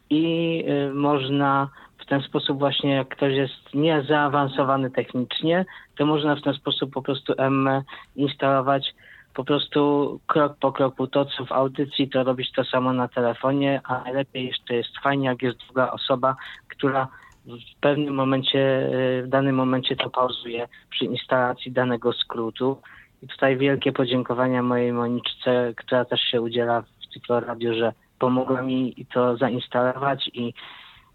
i 0.10 0.64
można 0.94 1.70
w 1.98 2.06
ten 2.06 2.22
sposób 2.22 2.60
właśnie, 2.60 2.96
jak 2.96 3.08
ktoś 3.08 3.34
jest 3.34 3.74
niezaawansowany 3.74 4.92
technicznie, 4.92 5.66
to 5.98 6.06
można 6.06 6.36
w 6.36 6.42
ten 6.42 6.54
sposób 6.54 6.94
po 6.94 7.02
prostu 7.02 7.34
Emmę 7.38 7.84
instalować 8.16 8.94
po 9.38 9.44
prostu 9.44 10.20
krok 10.28 10.58
po 10.60 10.72
kroku 10.72 11.08
to, 11.08 11.26
co 11.26 11.46
w 11.46 11.52
audycji, 11.52 12.10
to 12.10 12.24
robić 12.24 12.52
to 12.52 12.64
samo 12.64 12.94
na 12.94 13.08
telefonie, 13.08 13.82
a 13.84 14.04
najlepiej 14.04 14.48
jeszcze 14.48 14.76
jest 14.76 14.98
fajnie, 15.04 15.28
jak 15.28 15.42
jest 15.42 15.58
druga 15.58 15.92
osoba, 15.92 16.36
która 16.68 17.08
w 17.46 17.80
pewnym 17.82 18.14
momencie, 18.14 18.60
e, 18.60 19.24
w 19.24 19.28
danym 19.28 19.56
momencie 19.56 19.96
to 19.96 20.10
pauzuje 20.10 20.68
przy 20.90 21.06
instalacji 21.06 21.72
danego 21.72 22.14
skrótu. 22.14 22.78
I 23.24 23.28
tutaj 23.28 23.58
wielkie 23.58 23.92
podziękowania 23.92 24.64
mojej 24.64 24.94
Moniczce, 24.94 25.74
która 25.78 26.06
też 26.06 26.22
się 26.22 26.42
udziela 26.42 26.82
w 26.82 27.14
Cyklo 27.14 27.40
Radio, 27.40 27.74
że 27.74 27.94
pomogła 28.20 28.62
mi 28.62 29.06
to 29.14 29.38
zainstalować 29.38 30.30
i 30.34 30.54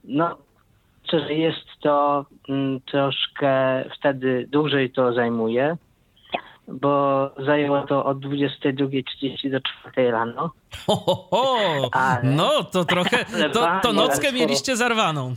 no, 0.05 0.37
szczerze 1.05 1.35
jest 1.35 1.67
to 1.81 2.27
mm, 2.49 2.81
troszkę 2.81 3.85
wtedy 3.99 4.47
dłużej 4.51 4.91
to 4.91 5.13
zajmuje, 5.13 5.77
bo 6.69 7.31
zajęło 7.47 7.83
to 7.83 8.05
od 8.05 8.19
22.30 8.19 9.51
do 9.51 9.61
4 9.91 10.11
rano. 10.11 10.51
Ho, 10.87 10.97
ho, 10.97 11.29
ho. 11.31 11.57
Ale, 11.93 12.23
no 12.23 12.65
to 12.65 12.85
trochę, 12.85 13.25
to, 13.53 13.81
to 13.83 13.93
nockę 13.93 14.33
mieliście 14.33 14.77
zarwaną. 14.77 15.35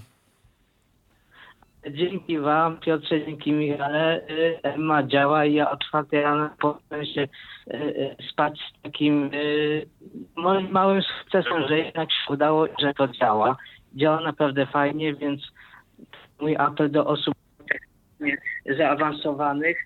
Dzięki 1.91 2.39
Wam, 2.39 2.78
Piotrze, 2.78 3.26
dzięki 3.26 3.51
Michale. 3.51 4.21
Y, 4.30 4.59
Emma 4.63 5.03
działa 5.03 5.45
i 5.45 5.53
ja 5.53 5.71
o 5.71 5.78
czwartej 5.78 6.21
rano 6.21 6.49
powinien 6.59 7.05
się 7.13 7.21
y, 7.21 7.76
y, 7.76 8.15
spać 8.32 8.59
z 8.59 8.82
takim 8.82 9.32
moim 10.36 10.71
małym 10.71 11.01
sukcesem, 11.01 11.67
że 11.67 11.78
jednak 11.78 12.11
się 12.11 12.34
udało, 12.34 12.67
że 12.80 12.93
to 12.93 13.07
działa. 13.07 13.57
Działa 13.93 14.21
naprawdę 14.21 14.65
fajnie, 14.65 15.15
więc 15.15 15.41
mój 16.41 16.55
apel 16.57 16.91
do 16.91 17.05
osób 17.05 17.34
zaawansowanych, 18.78 19.78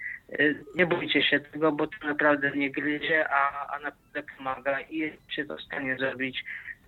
nie 0.76 0.86
bójcie 0.86 1.24
się 1.24 1.40
tego, 1.40 1.72
bo 1.72 1.88
to 1.88 2.08
naprawdę 2.08 2.52
nie 2.52 2.72
gryzie, 2.72 3.30
a, 3.30 3.68
a 3.76 3.80
naprawdę 3.80 4.24
pomaga 4.38 4.82
i 4.82 5.14
się 5.30 5.46
to 5.46 5.60
stanie 5.60 5.98
zrobić, 5.98 6.44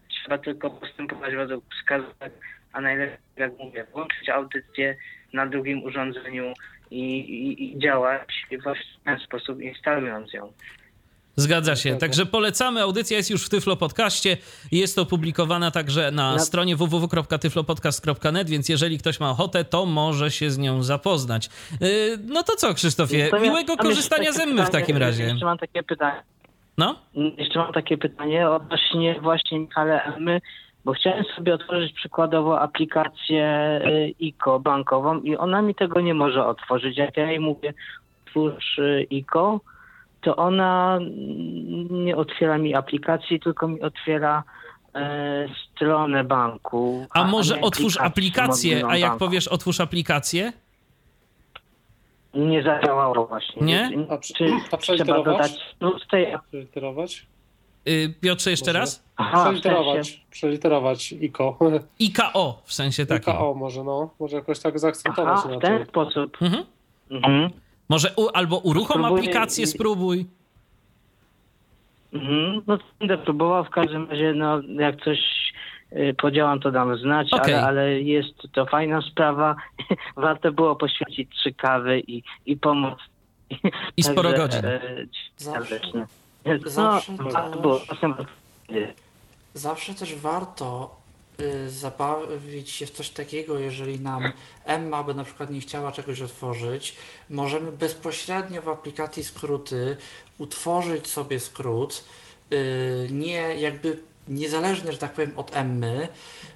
trzeba 0.09 0.37
tylko 0.37 0.69
postępować 0.69 1.35
według 1.35 1.65
wskazówek, 1.73 2.33
a 2.73 2.81
najlepiej, 2.81 3.17
jak 3.35 3.57
mówię, 3.57 3.85
włączyć 3.91 4.29
audycję 4.29 4.95
na 5.33 5.45
drugim 5.45 5.83
urządzeniu 5.83 6.53
i, 6.91 7.19
i, 7.19 7.63
i 7.63 7.79
działać 7.79 8.45
właśnie 8.63 9.01
w 9.01 9.03
ten 9.03 9.19
sposób, 9.19 9.61
instalując 9.61 10.33
ją. 10.33 10.53
Zgadza 11.35 11.75
się. 11.75 11.95
Także 11.95 12.25
polecamy. 12.25 12.81
Audycja 12.81 13.17
jest 13.17 13.29
już 13.29 13.45
w 13.45 13.49
Tyflo 13.49 13.75
Podcaście. 13.75 14.37
Jest 14.71 14.99
opublikowana 14.99 15.71
także 15.71 16.11
na 16.11 16.31
Na- 16.33 16.39
stronie 16.39 16.75
www.tyflopodcast.net, 16.75 18.49
więc 18.49 18.69
jeżeli 18.69 18.97
ktoś 18.97 19.19
ma 19.19 19.29
ochotę, 19.29 19.63
to 19.63 19.85
może 19.85 20.31
się 20.31 20.51
z 20.51 20.57
nią 20.57 20.83
zapoznać. 20.83 21.49
Yy, 21.81 21.87
No 22.27 22.43
to 22.43 22.55
co, 22.55 22.73
Krzysztofie? 22.73 23.27
To 23.29 23.35
ja 23.35 23.41
Miłego 23.43 23.75
mam 23.75 23.85
korzystania 23.87 24.23
jeszcze 24.23 24.35
z 24.35 24.39
takie 24.43 24.51
Emmy 24.51 24.65
w 24.65 24.69
takim 24.69 24.97
razie. 24.97 25.23
Jeszcze 25.23 25.45
mam 25.45 25.57
takie 25.57 25.83
pytanie. 25.83 26.23
No? 26.77 26.95
Jeszcze 27.37 27.59
mam 27.59 27.73
takie 27.73 27.97
pytanie 27.97 28.49
odnośnie 28.49 29.19
właśnie 29.21 29.59
Michale 29.59 30.03
Emmy, 30.03 30.41
bo 30.85 30.93
chciałem 30.93 31.23
sobie 31.35 31.53
otworzyć 31.53 31.93
przykładowo 31.93 32.59
aplikację 32.61 33.79
y, 33.85 34.13
ICO 34.19 34.59
bankową 34.59 35.21
i 35.21 35.35
ona 35.37 35.61
mi 35.61 35.75
tego 35.75 36.01
nie 36.01 36.13
może 36.13 36.45
otworzyć. 36.45 36.97
Jak 36.97 37.17
ja 37.17 37.29
jej 37.31 37.39
mówię 37.39 37.73
otwórz 38.27 38.77
y, 38.79 39.07
ICO, 39.09 39.59
to 40.21 40.35
ona 40.35 40.97
mm, 40.97 42.05
nie 42.05 42.15
otwiera 42.17 42.57
mi 42.57 42.75
aplikacji, 42.75 43.39
tylko 43.39 43.67
mi 43.67 43.81
otwiera 43.81 44.43
e, 44.95 45.47
stronę 45.75 46.23
banku. 46.23 47.07
A 47.09 47.23
może 47.23 47.55
nie 47.55 47.61
otwórz 47.61 47.97
aplikację, 47.97 48.85
a 48.87 48.97
jak 48.97 49.09
banku. 49.09 49.25
powiesz 49.25 49.47
otwórz 49.47 49.79
aplikację? 49.79 50.53
Nie 52.33 52.63
zadziałało 52.63 53.27
właśnie. 53.27 53.61
Nie? 53.61 53.89
A 54.09 54.17
przy- 54.17 54.33
Czy 54.33 54.45
a 54.45 54.59
trzeba 54.59 54.77
przeliterować? 54.77 55.25
dodać 55.25 55.75
plus 55.79 56.07
tej... 56.11 56.27
Przeliterować? 56.47 57.25
Yy, 57.85 58.13
Piotrze, 58.21 58.51
jeszcze 58.51 58.65
Może? 58.71 58.79
raz? 58.79 59.03
Aha, 59.17 59.37
w 59.39 59.43
sensie, 59.43 59.59
Przeliterować. 59.61 60.21
Przeliterować 60.31 61.13
IKO. 61.23 61.57
IKO, 62.01 62.61
w 62.65 62.73
sensie 62.73 63.05
takim. 63.05 63.33
IKO 63.33 63.53
może, 63.53 63.83
no. 63.83 64.09
Może 64.19 64.35
jakoś 64.35 64.59
tak 64.59 64.79
zaakcentować 64.79 65.39
aha, 65.45 65.57
w 65.57 65.61
ten 65.61 65.85
sposób. 65.85 66.37
Mhm. 66.41 66.63
Mhm. 67.11 67.49
Może 67.91 68.13
u, 68.15 68.27
albo 68.33 68.57
uruchom 68.57 69.01
Spróbuję 69.01 69.21
aplikację, 69.21 69.67
spróbuj. 69.67 70.25
Mhm, 72.13 72.61
no 72.67 72.77
będę 72.99 73.17
próbował, 73.17 73.63
w 73.63 73.69
każdym 73.69 74.09
razie 74.09 74.33
no 74.33 74.61
jak 74.79 75.03
coś 75.03 75.19
y, 75.93 76.15
podziałam 76.21 76.59
to 76.59 76.71
dam 76.71 76.97
znać, 76.97 77.33
Okej. 77.33 77.53
ale, 77.53 77.67
ale 77.67 78.01
jest 78.01 78.33
to 78.51 78.65
fajna 78.65 79.01
sprawa. 79.01 79.55
Warto 80.15 80.51
było 80.51 80.75
poświęcić 80.75 81.29
trzy 81.29 81.53
kawy 81.53 81.99
i, 81.99 82.23
i 82.45 82.57
pomoc. 82.57 82.99
I 83.97 84.03
sporo 84.03 84.29
Także, 84.29 84.41
godzin. 84.47 84.65
e, 84.65 84.81
Zawsze- 85.37 85.79
zawsze 86.65 87.11
no, 87.11 87.23
też- 87.23 87.33
warto 87.33 87.59
było 87.59 87.79
czasem 87.79 88.13
Zawsze 89.53 89.93
też 89.93 90.15
warto 90.15 90.95
zabawić 91.67 92.69
się 92.69 92.85
w 92.85 92.91
coś 92.91 93.09
takiego, 93.09 93.59
jeżeli 93.59 93.99
nam 93.99 94.31
Emma 94.65 95.03
by 95.03 95.13
na 95.13 95.23
przykład 95.23 95.51
nie 95.51 95.61
chciała 95.61 95.91
czegoś 95.91 96.21
otworzyć, 96.21 96.95
możemy 97.29 97.71
bezpośrednio 97.71 98.61
w 98.61 98.69
aplikacji 98.69 99.23
skróty 99.23 99.97
utworzyć 100.37 101.07
sobie 101.07 101.39
skrót, 101.39 102.03
y, 102.53 103.07
nie 103.11 103.55
jakby 103.55 103.99
niezależnie, 104.27 104.91
że 104.91 104.97
tak 104.97 105.13
powiem, 105.13 105.33
od 105.35 105.55
Emmy 105.55 106.07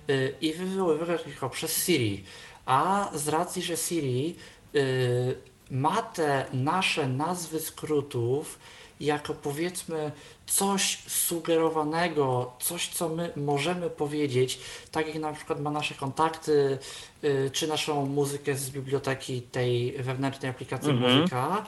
y, 0.10 0.36
i 0.42 0.54
wywoływać 0.54 1.22
go 1.42 1.50
przez 1.50 1.86
Siri. 1.86 2.24
A 2.66 3.10
z 3.14 3.28
racji, 3.28 3.62
że 3.62 3.78
Siri 3.78 4.36
y, 4.76 5.36
ma 5.72 6.02
te 6.02 6.46
nasze 6.54 7.08
nazwy 7.08 7.60
skrótów 7.60 8.60
jako 9.00 9.34
powiedzmy 9.34 10.12
coś 10.48 10.98
sugerowanego, 11.08 12.52
coś 12.60 12.88
co 12.88 13.10
my 13.10 13.32
możemy 13.36 13.90
powiedzieć, 13.90 14.60
tak 14.92 15.08
jak 15.08 15.16
na 15.16 15.34
przykład 15.34 15.62
ma 15.62 15.72
nasze 15.72 15.96
kontakty, 15.96 16.78
y, 17.24 17.50
czy 17.54 17.68
naszą 17.68 18.06
muzykę 18.06 18.56
z 18.56 18.70
biblioteki 18.70 19.42
tej 19.42 19.92
wewnętrznej 19.92 20.52
aplikacji 20.52 20.90
Mhm. 20.90 21.18
muzyka, 21.20 21.66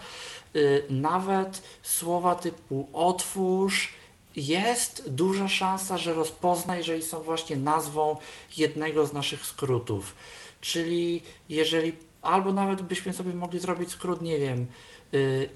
y, 0.56 0.84
nawet 0.90 1.62
słowa 1.84 2.36
typu 2.36 2.88
otwórz, 2.94 3.94
jest 4.36 5.10
duża 5.10 5.48
szansa, 5.48 5.98
że 5.98 6.14
rozpozna, 6.14 6.78
jeżeli 6.78 7.04
są 7.04 7.20
właśnie 7.20 7.56
nazwą 7.56 8.18
jednego 8.58 9.06
z 9.06 9.14
naszych 9.14 9.46
skrótów. 9.46 10.16
Czyli 10.62 11.22
jeżeli, 11.50 11.94
albo 12.22 12.54
nawet 12.54 12.82
byśmy 12.82 13.14
sobie 13.14 13.34
mogli 13.34 13.60
zrobić 13.60 13.92
skrót, 13.92 14.22
nie 14.22 14.40
wiem, 14.40 14.68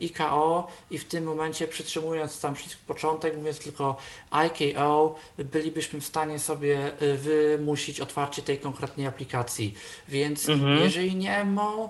IKO 0.02 0.68
i 0.91 0.97
w 0.97 1.06
tym 1.06 1.24
momencie 1.24 1.68
przytrzymując 1.68 2.41
tam 2.41 2.54
przycisk 2.54 2.80
początek, 2.80 3.38
mówiąc 3.38 3.60
tylko 3.60 3.97
IKO, 4.32 5.16
bylibyśmy 5.38 6.02
w 6.02 6.06
stanie 6.06 6.39
sobie 6.39 6.91
y, 7.02 7.18
wymusić 7.18 7.99
otwarcie 7.99 8.41
tej 8.41 8.58
konkretnej 8.60 9.08
aplikacji. 9.08 9.74
Więc 10.08 10.49
Mhm. 10.49 10.80
jeżeli 10.80 11.16
nie 11.16 11.43
MO, 11.45 11.89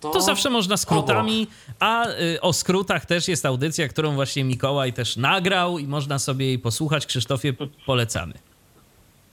to, 0.00 0.10
To 0.10 0.20
zawsze 0.20 0.50
można 0.50 0.76
skrótami, 0.76 1.46
a 1.80 2.08
y, 2.08 2.40
o 2.40 2.52
skrótach 2.52 3.06
też 3.06 3.28
jest 3.28 3.46
audycja, 3.46 3.88
którą 3.88 4.14
właśnie 4.14 4.44
Mikołaj 4.44 4.92
też 4.92 5.16
nagrał 5.16 5.78
i 5.78 5.86
można 5.86 6.18
sobie 6.18 6.46
jej 6.46 6.58
posłuchać. 6.58 7.06
Krzysztofie, 7.06 7.52
polecamy. 7.86 8.34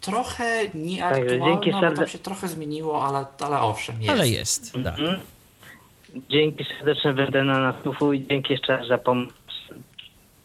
trochę 0.01 0.61
nieaktualna, 0.73 1.45
dzięki 1.45 1.71
bo 1.71 1.81
tam 1.81 1.95
serde- 1.95 2.07
się 2.07 2.17
trochę 2.17 2.47
zmieniło, 2.47 3.05
ale, 3.05 3.25
ale 3.39 3.59
owszem, 3.61 4.01
jest. 4.01 4.11
Ale 4.13 4.29
jest, 4.29 4.71
tak. 4.83 4.97
Dzięki 6.29 6.65
serdecznie 6.77 7.13
będę 7.13 7.43
na 7.43 7.59
nasłuchu 7.59 8.13
i 8.13 8.27
dzięki 8.27 8.53
jeszcze 8.53 8.77
raz 8.77 8.87
za 8.87 8.97
pomoc. 8.97 9.33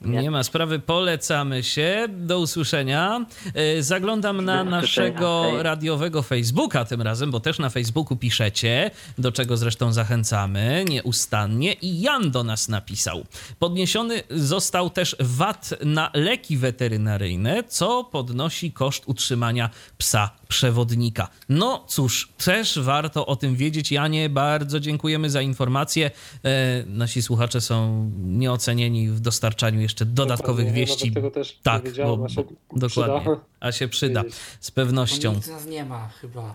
Nie 0.04 0.30
ma 0.30 0.42
sprawy, 0.42 0.78
polecamy 0.78 1.62
się. 1.62 2.06
Do 2.08 2.38
usłyszenia. 2.38 3.26
E, 3.54 3.82
Zaglądam 3.82 4.44
na 4.44 4.64
naszego 4.64 5.50
radiowego 5.62 6.22
Facebooka 6.22 6.84
tym 6.84 7.02
razem, 7.02 7.30
bo 7.30 7.40
też 7.40 7.58
na 7.58 7.70
Facebooku 7.70 8.16
piszecie, 8.16 8.90
do 9.18 9.32
czego 9.32 9.56
zresztą 9.56 9.92
zachęcamy 9.92 10.84
nieustannie. 10.88 11.72
I 11.72 12.00
Jan 12.00 12.30
do 12.30 12.44
nas 12.44 12.68
napisał. 12.68 13.24
Podniesiony 13.58 14.22
został 14.30 14.90
też 14.90 15.16
VAT 15.20 15.70
na 15.84 16.10
leki 16.14 16.56
weterynaryjne, 16.56 17.64
co 17.64 18.04
podnosi 18.04 18.72
koszt 18.72 19.02
utrzymania 19.06 19.70
psa 19.98 20.30
przewodnika. 20.52 21.28
No 21.48 21.84
cóż, 21.88 22.28
też 22.44 22.78
warto 22.78 23.26
o 23.26 23.36
tym 23.36 23.56
wiedzieć. 23.56 23.92
Janie, 23.92 24.28
bardzo 24.28 24.80
dziękujemy 24.80 25.30
za 25.30 25.42
informację. 25.42 26.10
E, 26.44 26.84
nasi 26.86 27.22
słuchacze 27.22 27.60
są 27.60 28.10
nieocenieni 28.24 29.08
w 29.08 29.20
dostarczaniu 29.20 29.80
jeszcze 29.80 30.06
dodatkowych 30.06 30.66
Dokładnie, 30.66 30.86
wieści. 30.86 31.08
nawet 31.10 31.14
tego 31.14 31.30
też 31.30 31.58
tak, 31.62 31.82
bo, 31.96 32.24
a 32.24 32.28
się 32.28 32.34
bo, 32.42 32.78
dokładnie. 32.78 33.20
przyda 33.20 33.40
A 33.60 33.72
się 33.72 33.88
przyda, 33.88 34.22
z 34.60 34.70
Bo 34.70 34.74
pewnością. 34.74 35.32
nikt 35.34 35.46
z 35.46 35.48
nas 35.50 35.66
nie 35.66 35.84
ma 35.84 36.08
chyba. 36.08 36.54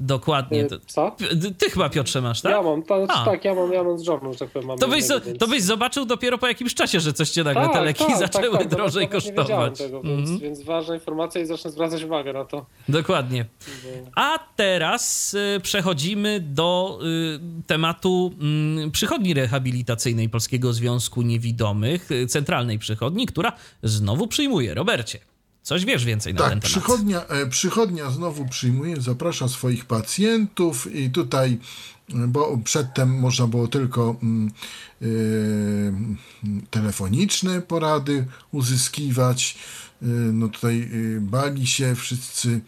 Dokładnie. 0.00 0.64
To, 0.64 0.76
Psa? 0.86 1.12
ty 1.58 1.70
chyba, 1.70 1.88
Piotrze, 1.88 2.20
masz, 2.22 2.40
tak? 2.40 2.52
Ja 2.52 2.62
mam, 2.62 2.82
to, 2.82 3.06
A. 3.08 3.24
tak, 3.24 3.44
ja 3.44 3.54
mam, 3.54 3.72
ja 3.72 3.82
mam 3.84 3.98
z 3.98 4.02
żoną, 4.02 4.32
że 4.32 4.38
tak 4.38 4.50
powiem. 4.50 4.68
Mam 4.68 4.78
To 4.78 4.88
byś, 4.88 5.00
jednego, 5.00 5.20
więc- 5.26 5.38
to 5.38 5.46
byś 5.46 5.62
zobaczył 5.62 6.04
dopiero 6.06 6.38
po 6.38 6.46
jakimś 6.48 6.74
czasie, 6.74 7.00
że 7.00 7.12
coś 7.12 7.30
cię 7.30 7.44
nagle 7.44 7.62
Tak, 7.62 7.72
te 7.72 7.80
leki 7.80 8.04
tak, 8.04 8.18
zaczęły 8.18 8.50
tak, 8.58 8.60
tak, 8.60 8.68
drożej 8.68 9.08
kosztować. 9.08 9.78
Tego, 9.78 10.02
więc, 10.02 10.20
Mhm. 10.20 10.38
więc 10.40 10.62
ważna 10.62 10.94
informacja 10.94 11.40
i 11.40 11.46
zacznę 11.46 11.70
zwracać 11.70 12.02
uwagę 12.02 12.32
na 12.32 12.44
to. 12.44 12.66
Dokładnie. 12.88 13.44
A 14.16 14.38
teraz 14.56 15.34
y, 15.34 15.60
przechodzimy 15.62 16.40
do 16.40 16.98
y, 17.02 17.64
tematu 17.66 18.32
mm, 18.40 18.90
przychodni 18.90 19.34
rehabilitacyjnej 19.34 20.28
Polskiego 20.28 20.72
Związku 20.72 21.22
Niewidomych, 21.22 22.10
y, 22.10 22.26
centralnej 22.26 22.78
przychodni, 22.78 23.26
która 23.26 23.52
znowu 23.82 24.26
przyjmuje. 24.26 24.74
Robercie, 24.74 25.18
coś 25.70 25.84
wiesz 25.84 26.04
więcej 26.04 26.34
na 26.34 26.38
Tak, 26.40 26.50
ten 26.50 26.60
temat? 26.60 26.70
przychodnia, 26.70 27.26
e, 27.26 27.46
przychodnia 27.46 28.10
znowu 28.10 28.46
przyjmuje, 28.48 29.00
zaprasza 29.00 29.48
swoich 29.48 29.84
pacjentów 29.84 30.94
i 30.94 31.10
tutaj, 31.10 31.58
e, 32.14 32.26
bo 32.26 32.58
przedtem 32.64 33.18
można 33.18 33.46
było 33.46 33.68
tylko 33.68 34.16
e, 35.02 35.06
telefoniczne 36.70 37.62
porady 37.62 38.26
uzyskiwać. 38.52 39.58
E, 40.02 40.06
no 40.06 40.48
tutaj 40.48 40.82
e, 41.16 41.20
bali 41.20 41.66
się 41.66 41.94
wszyscy 41.94 42.60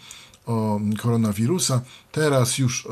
o 0.47 0.81
koronawirusa. 0.99 1.81
Teraz 2.13 2.59
już 2.59 2.89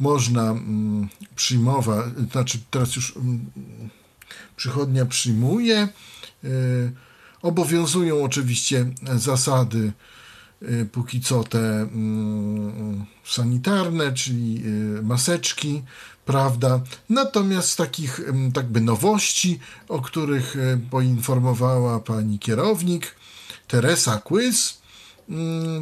można 0.00 0.50
mm, 0.50 1.08
przyjmować, 1.36 2.06
znaczy 2.32 2.58
teraz 2.70 2.96
już 2.96 3.16
mm, 3.16 3.50
przychodnia 4.56 5.06
przyjmuje. 5.06 5.88
E, 6.44 6.48
Obowiązują 7.42 8.24
oczywiście 8.24 8.86
zasady 9.16 9.92
póki 10.92 11.20
co 11.20 11.44
te 11.44 11.58
mm, 11.58 13.04
sanitarne, 13.24 14.12
czyli 14.12 14.62
maseczki, 15.02 15.82
prawda? 16.24 16.80
Natomiast 17.08 17.70
z 17.70 17.76
takich 17.76 18.20
mm, 18.20 18.52
tak 18.52 18.66
by 18.66 18.80
nowości, 18.80 19.58
o 19.88 20.00
których 20.00 20.56
poinformowała 20.90 22.00
pani 22.00 22.38
kierownik 22.38 23.14
Teresa 23.68 24.18
Quiz, 24.18 24.81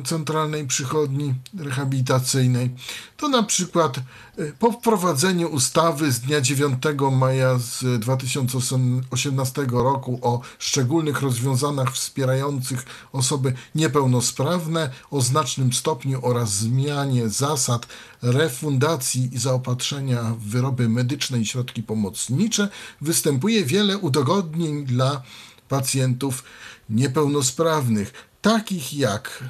centralnej 0.05 0.66
Przychodni 0.66 1.34
Rehabilitacyjnej, 1.59 2.70
to 3.16 3.28
na 3.28 3.43
przykład 3.43 3.99
y, 4.38 4.53
po 4.59 4.72
wprowadzeniu 4.72 5.49
ustawy 5.49 6.12
z 6.12 6.20
dnia 6.20 6.41
9 6.41 6.82
maja 7.12 7.59
z 7.59 8.01
2018 8.01 9.66
roku 9.70 10.18
o 10.22 10.41
szczególnych 10.59 11.22
rozwiązaniach 11.22 11.95
wspierających 11.95 12.86
osoby 13.12 13.53
niepełnosprawne 13.74 14.91
o 15.11 15.20
znacznym 15.20 15.72
stopniu 15.72 16.20
oraz 16.22 16.53
zmianie 16.53 17.28
zasad 17.28 17.86
refundacji 18.22 19.34
i 19.34 19.38
zaopatrzenia 19.38 20.22
w 20.22 20.43
wyroby 20.43 20.88
medyczne 20.88 21.38
i 21.38 21.47
środki 21.47 21.82
pomocnicze 21.82 22.68
występuje 23.01 23.64
wiele 23.64 23.99
udogodnień 23.99 24.84
dla 24.84 25.22
pacjentów 25.68 26.45
niepełnosprawnych 26.91 28.30
takich 28.43 28.95
jak 28.95 29.45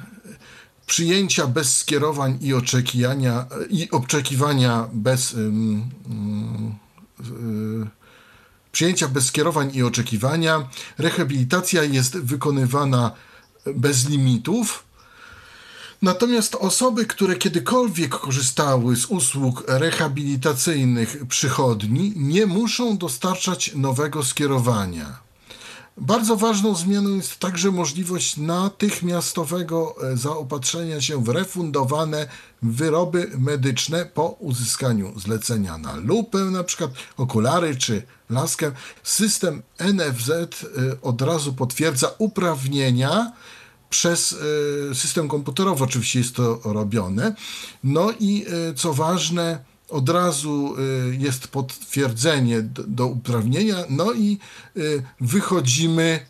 przyjęcia 0.85 1.47
bez 1.47 1.77
skierowań 1.77 2.37
i 2.41 2.53
oczekiwania 2.53 3.45
i 3.69 3.91
oczekiwania 3.91 4.89
bez 4.93 5.35
przyjęcia 8.71 9.07
bez 9.07 9.25
skierowań 9.25 9.71
i 9.73 9.83
oczekiwania. 9.83 10.69
Rehabilitacja 10.97 11.83
jest 11.83 12.17
wykonywana 12.17 13.11
bez 13.75 14.09
limitów. 14.09 14.83
Natomiast 16.01 16.55
osoby, 16.55 17.05
które 17.05 17.35
kiedykolwiek 17.35 18.09
korzystały 18.09 18.95
z 18.95 19.05
usług 19.05 19.63
rehabilitacyjnych 19.67 21.27
przychodni, 21.27 22.13
nie 22.15 22.45
muszą 22.45 22.97
dostarczać 22.97 23.71
nowego 23.75 24.23
skierowania. 24.23 25.30
Bardzo 25.97 26.37
ważną 26.37 26.75
zmianą 26.75 27.15
jest 27.15 27.39
także 27.39 27.71
możliwość 27.71 28.37
natychmiastowego 28.37 29.95
e, 30.03 30.17
zaopatrzenia 30.17 31.01
się 31.01 31.23
w 31.23 31.29
refundowane 31.29 32.27
wyroby 32.61 33.31
medyczne 33.37 34.05
po 34.05 34.27
uzyskaniu 34.29 35.19
zlecenia 35.19 35.77
na 35.77 35.95
lupę, 35.95 36.37
na 36.37 36.63
przykład 36.63 36.91
okulary 37.17 37.75
czy 37.75 38.03
laskę. 38.29 38.71
System 39.03 39.61
NFZ 39.79 40.29
e, 40.29 40.47
od 41.01 41.21
razu 41.21 41.53
potwierdza 41.53 42.11
uprawnienia 42.17 43.31
przez 43.89 44.35
e, 44.91 44.95
system 44.95 45.27
komputerowy, 45.27 45.83
oczywiście 45.83 46.19
jest 46.19 46.35
to 46.35 46.59
robione. 46.63 47.35
No 47.83 48.11
i 48.19 48.45
co 48.75 48.93
ważne, 48.93 49.70
od 49.91 50.09
razu 50.09 50.75
y, 51.11 51.15
jest 51.15 51.47
potwierdzenie 51.47 52.61
do 52.87 53.07
uprawnienia, 53.07 53.77
no 53.89 54.13
i 54.13 54.37
y, 54.77 55.03
wychodzimy 55.21 56.25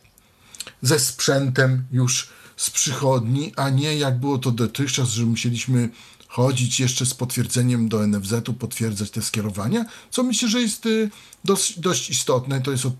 ze 0.81 0.99
sprzętem 0.99 1.83
już 1.91 2.29
z 2.57 2.69
przychodni, 2.69 3.53
a 3.55 3.69
nie 3.69 3.97
jak 3.97 4.19
było 4.19 4.37
to 4.37 4.51
dotychczas, 4.51 5.09
że 5.09 5.25
musieliśmy 5.25 5.89
chodzić 6.27 6.79
jeszcze 6.79 7.05
z 7.05 7.13
potwierdzeniem 7.13 7.89
do 7.89 8.07
NFZ-u, 8.07 8.53
potwierdzać 8.53 9.11
te 9.11 9.21
skierowania, 9.21 9.85
co 10.11 10.23
myślę, 10.23 10.49
że 10.49 10.61
jest 10.61 10.85
y, 10.85 11.09
dość, 11.45 11.79
dość 11.79 12.09
istotne, 12.09 12.61
to 12.61 12.71
jest 12.71 12.85
od 12.85 12.93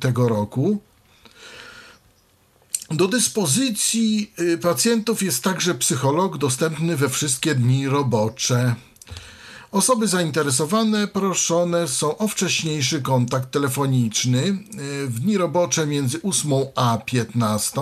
tego 0.00 0.28
roku. 0.28 0.80
Do 2.90 3.08
dyspozycji 3.08 4.32
pacjentów 4.62 5.22
jest 5.22 5.44
także 5.44 5.74
psycholog 5.74 6.38
dostępny 6.38 6.96
we 6.96 7.08
wszystkie 7.08 7.54
dni 7.54 7.88
robocze. 7.88 8.74
Osoby 9.72 10.08
zainteresowane 10.08 11.08
proszone 11.08 11.88
są 11.88 12.18
o 12.18 12.28
wcześniejszy 12.28 13.02
kontakt 13.02 13.50
telefoniczny 13.50 14.38
e, 14.38 14.54
w 15.06 15.20
dni 15.20 15.38
robocze 15.38 15.86
między 15.86 16.22
8 16.22 16.52
a 16.74 16.98
15. 16.98 17.80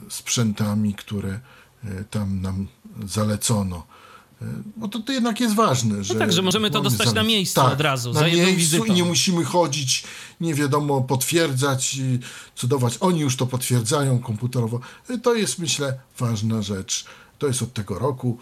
sprzętami, 0.10 0.94
które 0.94 1.40
tam 2.10 2.42
nam 2.42 2.68
zalecono. 3.06 3.88
Bo 4.78 4.88
to, 4.88 5.00
to 5.00 5.12
jednak 5.12 5.40
jest 5.40 5.56
ważne. 5.56 5.96
No 5.96 6.04
że 6.04 6.14
no 6.14 6.20
tak, 6.20 6.32
że 6.32 6.42
możemy 6.42 6.72
to 6.72 6.82
dostać 6.82 7.14
na 7.14 7.24
miejscu 7.24 7.62
tak, 7.62 7.74
od 7.74 7.82
razu, 7.82 8.14
na 8.14 8.22
miejscu 8.22 8.56
wizytą. 8.56 8.86
i 8.86 8.92
nie 8.92 9.04
musimy 9.04 9.46
chodzić, 9.46 10.04
nie 10.42 10.54
wiadomo, 10.54 11.02
potwierdzać, 11.02 11.98
cudować. 12.56 12.98
Oni 13.00 13.20
już 13.20 13.38
to 13.38 13.48
potwierdzają 13.48 14.20
komputerowo. 14.20 14.80
To 15.24 15.36
jest, 15.36 15.60
myślę, 15.60 16.00
ważna 16.20 16.62
rzecz. 16.62 17.06
To 17.40 17.48
jest 17.48 17.62
od 17.62 17.74
tego 17.74 18.00
roku. 18.00 18.38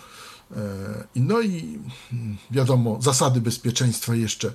E, 0.52 1.08
no 1.16 1.41
i 1.41 1.80
mm, 2.14 2.38
wiadomo, 2.52 2.97
zasady 3.02 3.41
bezpieczeństwa 3.41 4.16
jeszcze, 4.16 4.54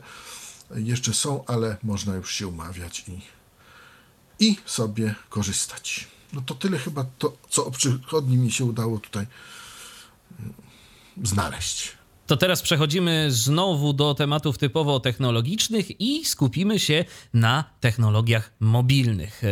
jeszcze 0.75 1.15
są, 1.15 1.45
ale 1.47 1.77
można 1.83 2.15
już 2.15 2.35
się 2.35 2.47
umawiać 2.47 3.05
i, 3.09 3.21
i 4.47 4.57
sobie 4.67 5.15
korzystać. 5.29 6.09
No 6.33 6.41
to 6.41 6.55
tyle 6.55 6.79
chyba 6.79 7.05
to, 7.19 7.37
co 7.49 7.67
o 7.67 7.71
przychodni 7.71 8.37
mi 8.37 8.53
się 8.53 8.65
udało 8.65 8.99
tutaj 8.99 9.27
znaleźć. 11.23 11.93
To 12.27 12.37
teraz 12.37 12.63
przechodzimy 12.63 13.27
znowu 13.29 13.93
do 13.93 14.15
tematów 14.15 14.59
typowo 14.59 15.01
technologicznych 15.01 16.01
i 16.01 16.25
skupimy 16.25 16.79
się 16.79 17.05
na 17.35 17.65
technologiach 17.81 18.53
mobilnych. 18.61 19.43
E, 19.45 19.49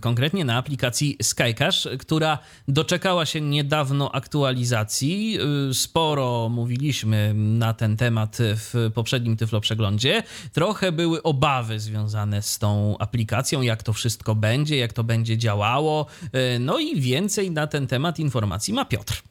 konkretnie 0.00 0.44
na 0.44 0.56
aplikacji 0.56 1.16
Skycash, 1.22 1.88
która 1.98 2.38
doczekała 2.68 3.26
się 3.26 3.40
niedawno 3.40 4.12
aktualizacji. 4.12 5.38
E, 5.70 5.74
sporo 5.74 6.48
mówiliśmy 6.48 7.32
na 7.34 7.74
ten 7.74 7.96
temat 7.96 8.38
w 8.40 8.90
poprzednim 8.94 9.36
Tyflo 9.36 9.60
Przeglądzie. 9.60 10.22
Trochę 10.52 10.92
były 10.92 11.22
obawy 11.22 11.80
związane 11.80 12.42
z 12.42 12.58
tą 12.58 12.98
aplikacją, 12.98 13.62
jak 13.62 13.82
to 13.82 13.92
wszystko 13.92 14.34
będzie, 14.34 14.76
jak 14.76 14.92
to 14.92 15.04
będzie 15.04 15.38
działało. 15.38 16.06
E, 16.32 16.58
no 16.58 16.78
i 16.78 17.00
więcej 17.00 17.50
na 17.50 17.66
ten 17.66 17.86
temat 17.86 18.18
informacji 18.18 18.74
ma 18.74 18.84
Piotr. 18.84 19.22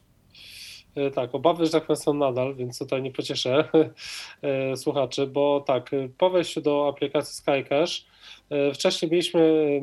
E, 0.96 1.10
tak, 1.10 1.34
obawy, 1.34 1.66
że 1.66 1.72
tak 1.72 1.86
są 1.94 2.14
nadal, 2.14 2.54
więc 2.54 2.78
tutaj 2.78 3.02
nie 3.02 3.10
pocieszę 3.10 3.64
e, 4.42 4.76
słuchaczy, 4.76 5.26
bo 5.26 5.60
tak, 5.60 5.90
po 6.18 6.30
wejściu 6.30 6.60
do 6.60 6.88
aplikacji 6.88 7.34
SkyCash 7.34 8.06
e, 8.50 8.74
wcześniej 8.74 9.10
mieliśmy 9.10 9.80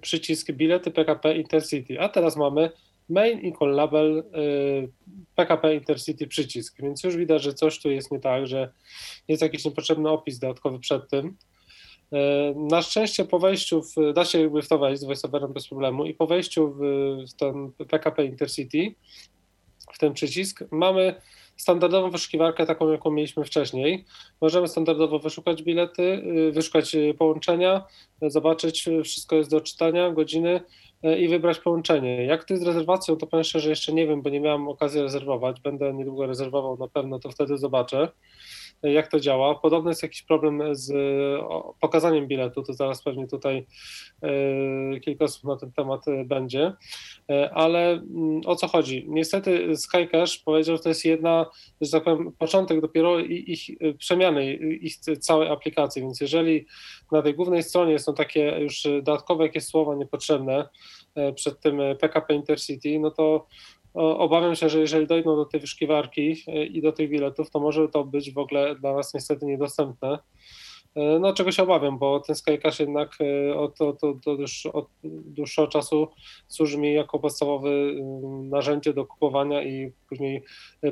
przycisk 0.00 0.52
bilety 0.52 0.90
PKP 0.90 1.36
Intercity, 1.36 2.00
a 2.00 2.08
teraz 2.08 2.36
mamy 2.36 2.70
main 3.08 3.40
i 3.40 3.52
label 3.60 4.24
PKP 5.34 5.74
Intercity 5.74 6.26
przycisk, 6.26 6.82
więc 6.82 7.04
już 7.04 7.16
widać, 7.16 7.42
że 7.42 7.54
coś 7.54 7.82
tu 7.82 7.90
jest 7.90 8.12
nie 8.12 8.20
tak, 8.20 8.46
że 8.46 8.72
jest 9.28 9.42
jakiś 9.42 9.64
niepotrzebny 9.64 10.10
opis 10.10 10.38
dodatkowy 10.38 10.78
przed 10.78 11.10
tym. 11.10 11.36
Na 12.54 12.82
szczęście 12.82 13.24
po 13.24 13.38
wejściu, 13.38 13.82
w, 13.82 14.12
da 14.14 14.24
się 14.24 14.40
jakby 14.40 14.62
w 14.62 14.68
to 14.68 14.78
wejść 14.78 15.02
z 15.02 15.04
VoiceOverem 15.04 15.52
bez 15.52 15.68
problemu 15.68 16.04
i 16.04 16.14
po 16.14 16.26
wejściu 16.26 16.72
w, 16.72 16.78
w 17.30 17.34
ten 17.34 17.72
PKP 17.88 18.24
Intercity 18.24 18.94
w 19.92 19.98
ten 19.98 20.12
przycisk, 20.12 20.64
mamy 20.70 21.14
standardową 21.56 22.10
wyszukiwarkę, 22.10 22.66
taką 22.66 22.92
jaką 22.92 23.10
mieliśmy 23.10 23.44
wcześniej. 23.44 24.04
Możemy 24.40 24.68
standardowo 24.68 25.18
wyszukać 25.18 25.62
bilety, 25.62 26.02
y, 26.02 26.52
wyszukać 26.52 26.94
y, 26.94 27.14
połączenia, 27.18 27.84
zobaczyć, 28.22 28.88
y, 28.88 29.02
wszystko 29.02 29.36
jest 29.36 29.50
do 29.50 29.60
czytania, 29.60 30.10
godziny 30.10 30.60
i 31.18 31.28
wybrać 31.28 31.58
połączenie. 31.58 32.24
Jak 32.24 32.44
to 32.44 32.54
jest 32.54 32.64
z 32.64 32.66
rezerwacją, 32.66 33.16
to 33.16 33.26
powiem 33.26 33.44
szczerze, 33.44 33.70
jeszcze 33.70 33.92
nie 33.92 34.06
wiem, 34.06 34.22
bo 34.22 34.30
nie 34.30 34.40
miałem 34.40 34.68
okazji 34.68 35.02
rezerwować. 35.02 35.60
Będę 35.60 35.94
niedługo 35.94 36.26
rezerwował 36.26 36.78
na 36.78 36.88
pewno, 36.88 37.18
to 37.18 37.30
wtedy 37.30 37.58
zobaczę. 37.58 38.08
Jak 38.82 39.08
to 39.08 39.20
działa. 39.20 39.54
Podobno 39.54 39.90
jest 39.90 40.02
jakiś 40.02 40.22
problem 40.22 40.62
z 40.70 40.92
pokazaniem 41.80 42.26
biletu, 42.26 42.62
to 42.62 42.72
zaraz 42.72 43.02
pewnie 43.02 43.26
tutaj 43.26 43.66
kilka 45.04 45.28
słów 45.28 45.44
na 45.44 45.56
ten 45.56 45.72
temat 45.72 46.04
będzie. 46.24 46.72
Ale 47.52 47.92
mm, 47.92 48.40
o 48.46 48.56
co 48.56 48.68
chodzi? 48.68 49.06
Niestety 49.08 49.76
Skycash 49.76 50.38
powiedział, 50.38 50.76
że 50.76 50.82
to 50.82 50.88
jest 50.88 51.04
jedna, 51.04 51.46
że 51.80 51.90
tak 51.90 52.04
powiem, 52.04 52.32
początek 52.38 52.80
dopiero 52.80 53.18
ich 53.18 53.60
przemiany, 53.98 54.54
ich 54.54 54.96
całej 54.96 55.48
aplikacji, 55.48 56.02
więc 56.02 56.20
jeżeli 56.20 56.66
na 57.12 57.22
tej 57.22 57.34
głównej 57.34 57.62
stronie 57.62 57.98
są 57.98 58.14
takie 58.14 58.58
już 58.60 58.82
dodatkowe 58.82 59.44
jakieś 59.44 59.64
słowa 59.64 59.94
niepotrzebne 59.94 60.68
przed 61.34 61.60
tym 61.60 61.80
PKP 62.00 62.34
Intercity, 62.34 62.98
no 62.98 63.10
to 63.10 63.46
obawiam 63.94 64.54
się, 64.54 64.68
że 64.68 64.80
jeżeli 64.80 65.06
dojdą 65.06 65.36
do 65.36 65.44
tej 65.44 65.60
wyszukiwarki 65.60 66.36
e, 66.46 66.64
i 66.64 66.82
do 66.82 66.92
tych 66.92 67.10
biletów, 67.10 67.50
to 67.50 67.60
może 67.60 67.88
to 67.88 68.04
być 68.04 68.32
w 68.32 68.38
ogóle 68.38 68.74
dla 68.74 68.94
nas 68.94 69.14
niestety 69.14 69.46
niedostępne. 69.46 70.18
E, 70.94 71.18
no, 71.18 71.32
czego 71.32 71.52
się 71.52 71.62
obawiam, 71.62 71.98
bo 71.98 72.20
ten 72.20 72.36
Skycash 72.36 72.80
jednak 72.80 73.18
e, 73.20 73.54
od, 73.54 73.80
od, 73.80 74.04
od, 74.04 74.26
od, 74.72 74.88
dłuższego 75.04 75.68
czasu 75.68 76.08
służy 76.48 76.78
mi 76.78 76.94
jako 76.94 77.18
podstawowe 77.18 77.70
mm, 77.70 78.48
narzędzie 78.48 78.92
do 78.92 79.06
kupowania 79.06 79.62
i 79.62 79.92
później 80.08 80.42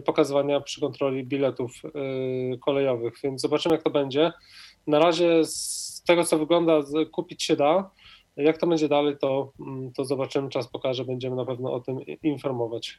pokazywania 0.04 0.60
przy 0.60 0.80
kontroli 0.80 1.24
biletów 1.24 1.72
kolejowych, 2.60 3.14
więc 3.24 3.40
zobaczymy 3.40 3.74
jak 3.74 3.82
to 3.82 3.90
będzie. 3.90 4.32
Na 4.86 4.98
razie 4.98 5.44
z 5.44 6.02
tego 6.06 6.24
co 6.24 6.38
wygląda 6.38 6.80
kupić 7.12 7.42
się 7.42 7.56
da, 7.56 7.90
jak 8.44 8.58
to 8.58 8.66
będzie 8.66 8.88
dalej, 8.88 9.16
to, 9.20 9.52
mm, 9.60 9.92
to 9.92 10.04
zobaczymy, 10.04 10.48
czas 10.48 10.68
pokaże, 10.68 11.04
będziemy 11.04 11.36
na 11.36 11.44
pewno 11.44 11.72
o 11.72 11.80
tym 11.80 11.98
informować. 12.22 12.98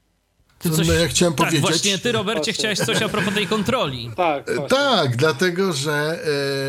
Ty 0.60 0.70
coś... 0.70 0.88
No, 0.88 0.94
ja 0.94 1.08
chciałem 1.08 1.34
tak, 1.34 1.46
powiedzieć. 1.46 1.62
Właśnie 1.70 1.98
ty, 1.98 2.12
Robercie, 2.12 2.40
właśnie. 2.40 2.54
chciałeś 2.54 2.80
coś 2.80 3.02
a 3.02 3.10
propos 3.10 3.34
tej 3.34 3.48
kontroli. 3.48 4.12
tak, 4.16 4.46
właśnie. 4.46 4.78
tak, 4.78 5.16
dlatego 5.16 5.74
że 5.74 6.20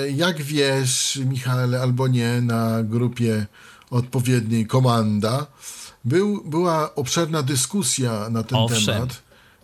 e, 0.07 0.11
jak 0.11 0.43
wiesz, 0.43 1.21
Michale, 1.27 1.81
albo 1.81 2.09
nie, 2.09 2.41
na 2.41 2.83
grupie 2.83 3.47
odpowiedniej 3.91 4.67
komanda 4.67 5.47
był, 6.05 6.45
była 6.45 6.95
obszerna 6.95 7.43
dyskusja 7.43 8.29
na 8.31 8.43
ten 8.43 8.59
Owszem. 8.59 8.95
temat. 8.95 9.23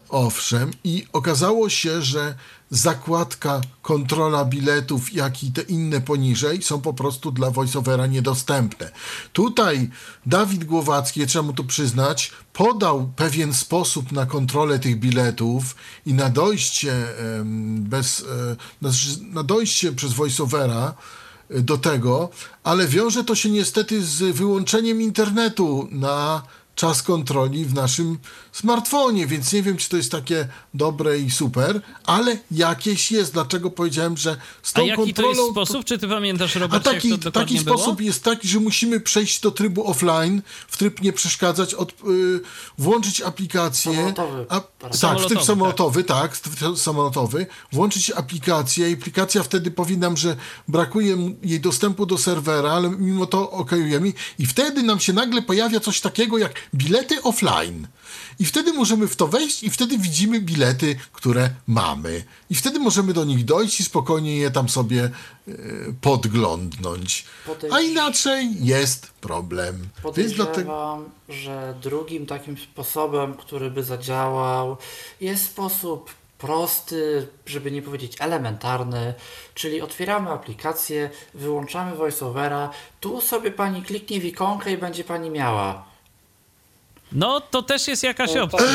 Owszem, 0.09 0.71
i 0.85 1.07
okazało 1.13 1.69
się, 1.69 2.03
że 2.03 2.35
zakładka 2.71 3.61
kontrola 3.83 4.45
biletów, 4.45 5.13
jak 5.13 5.43
i 5.43 5.53
te 5.53 5.63
inne 5.63 6.01
poniżej 6.01 6.63
są 6.63 6.81
po 6.81 6.95
prostu 6.95 7.33
dla 7.33 7.51
voiceovera 7.51 8.07
niedostępne. 8.07 8.91
Tutaj 9.33 9.91
Dawid 10.27 10.65
Głowacki, 10.65 11.27
trzeba 11.27 11.43
mu 11.43 11.53
to 11.53 11.65
przyznać, 11.65 12.33
podał 12.53 13.13
pewien 13.17 13.55
sposób 13.55 14.13
na 14.13 14.27
kontrolę 14.27 14.79
tych 14.79 14.99
biletów 14.99 15.77
i 16.07 16.15
na 16.15 16.31
dojście 16.31 16.93
bez, 17.79 18.25
e, 18.83 18.91
na 19.21 19.43
dojście 19.43 19.93
przez 19.93 20.13
voiceovera 20.13 20.95
e, 21.51 21.61
do 21.61 21.79
tego, 21.79 22.31
ale 22.65 22.89
wiąże 22.89 23.25
to 23.25 23.35
się 23.35 23.51
niestety 23.51 24.05
z 24.05 24.37
wyłączeniem 24.37 25.03
internetu 25.03 25.89
na 25.91 26.43
czas 26.79 27.03
kontroli 27.03 27.65
w 27.65 27.75
naszym 27.75 28.19
smartfonie, 28.53 29.27
więc 29.27 29.53
nie 29.53 29.63
wiem, 29.63 29.77
czy 29.77 29.89
to 29.89 29.97
jest 29.97 30.13
takie 30.13 30.49
dobre 30.75 31.19
i 31.19 31.31
super, 31.31 31.81
ale 32.05 32.39
jakieś 32.51 33.13
jest. 33.13 33.33
Dlaczego 33.33 33.71
powiedziałem, 33.71 34.17
że 34.17 34.37
z 34.63 34.73
tą 34.73 34.83
A 34.83 34.85
jaki 34.85 35.03
kontrolą... 35.03 35.35
to 35.35 35.41
jest 35.41 35.53
sposób? 35.53 35.85
Czy 35.85 35.99
ty 35.99 36.09
pamiętasz, 36.09 36.55
Robert, 36.55 36.89
A 36.89 36.93
taki, 36.93 37.11
jak 37.11 37.21
to 37.21 37.31
taki 37.31 37.61
było? 37.61 37.79
sposób 37.79 38.01
jest 38.01 38.25
taki, 38.25 38.49
że 38.49 38.61
musimy 38.61 39.01
przejść 39.01 39.41
do 39.41 39.51
trybu 39.51 39.91
offline, 39.91 40.43
w 40.69 40.77
tryb 40.77 41.03
nie 41.03 41.13
przeszkadzać, 41.13 41.75
od, 41.75 41.93
y, 41.93 42.41
włączyć 42.79 43.21
aplikację. 43.21 43.93
Samolotowy. 43.93 44.47
A, 44.49 44.61
tak, 45.01 45.19
w 45.19 45.27
tryb 45.27 45.43
samolotowy, 45.43 46.05
tak, 46.05 46.39
tak 46.39 46.53
samolotowy, 46.77 47.47
włączyć 47.73 48.11
aplikację 48.11 48.91
i 48.91 48.95
aplikacja 48.95 49.43
wtedy 49.43 49.71
powie 49.71 49.97
nam, 49.97 50.17
że 50.17 50.37
brakuje 50.69 51.17
jej 51.43 51.61
dostępu 51.61 52.07
do 52.07 52.19
serwera, 52.19 52.71
ale 52.71 52.91
mimo 52.91 53.27
to 53.27 53.51
okejujemy 53.51 54.13
i 54.39 54.47
wtedy 54.47 54.83
nam 54.83 55.01
się 55.01 55.13
nagle 55.13 55.43
pojawia 55.43 55.81
coś 55.81 56.01
takiego 56.01 56.39
jak 56.39 56.68
bilety 56.75 57.23
offline. 57.23 57.87
I 58.39 58.45
wtedy 58.45 58.73
możemy 58.73 59.09
w 59.09 59.17
to 59.17 59.29
wejść 59.29 59.63
i 59.63 59.71
wtedy 59.71 59.99
widzimy 59.99 60.41
bilety, 60.41 60.97
które 61.13 61.51
mamy. 61.67 62.25
I 62.51 62.55
wtedy 62.55 62.79
możemy 62.79 63.13
do 63.13 63.25
nich 63.25 63.45
dojść 63.45 63.81
i 63.81 63.85
spokojnie 63.85 64.37
je 64.37 64.51
tam 64.51 64.69
sobie 64.69 65.11
y, 65.49 65.95
podglądnąć. 66.01 67.25
Podejrz... 67.47 67.75
A 67.75 67.81
inaczej 67.81 68.49
jest 68.61 69.11
problem. 69.11 69.89
Podejrzewam, 70.03 70.47
dlatego... 70.47 71.05
że 71.29 71.75
drugim 71.83 72.27
takim 72.27 72.59
sposobem, 72.59 73.35
który 73.35 73.71
by 73.71 73.83
zadziałał, 73.83 74.77
jest 75.21 75.45
sposób 75.45 76.11
prosty, 76.39 77.29
żeby 77.47 77.71
nie 77.71 77.83
powiedzieć 77.83 78.17
elementarny, 78.21 79.15
czyli 79.55 79.81
otwieramy 79.81 80.31
aplikację, 80.31 81.11
wyłączamy 81.35 81.97
voiceovera, 81.97 82.71
tu 83.01 83.21
sobie 83.21 83.51
pani 83.51 83.83
kliknie 83.83 84.21
w 84.21 84.25
ikonkę 84.25 84.73
i 84.73 84.79
będzie 84.79 85.05
pani 85.05 85.31
miała. 85.31 85.88
No, 87.13 87.41
to 87.41 87.63
też 87.63 87.89
jest 87.89 88.03
jakaś 88.03 88.37
opcja. 88.37 88.67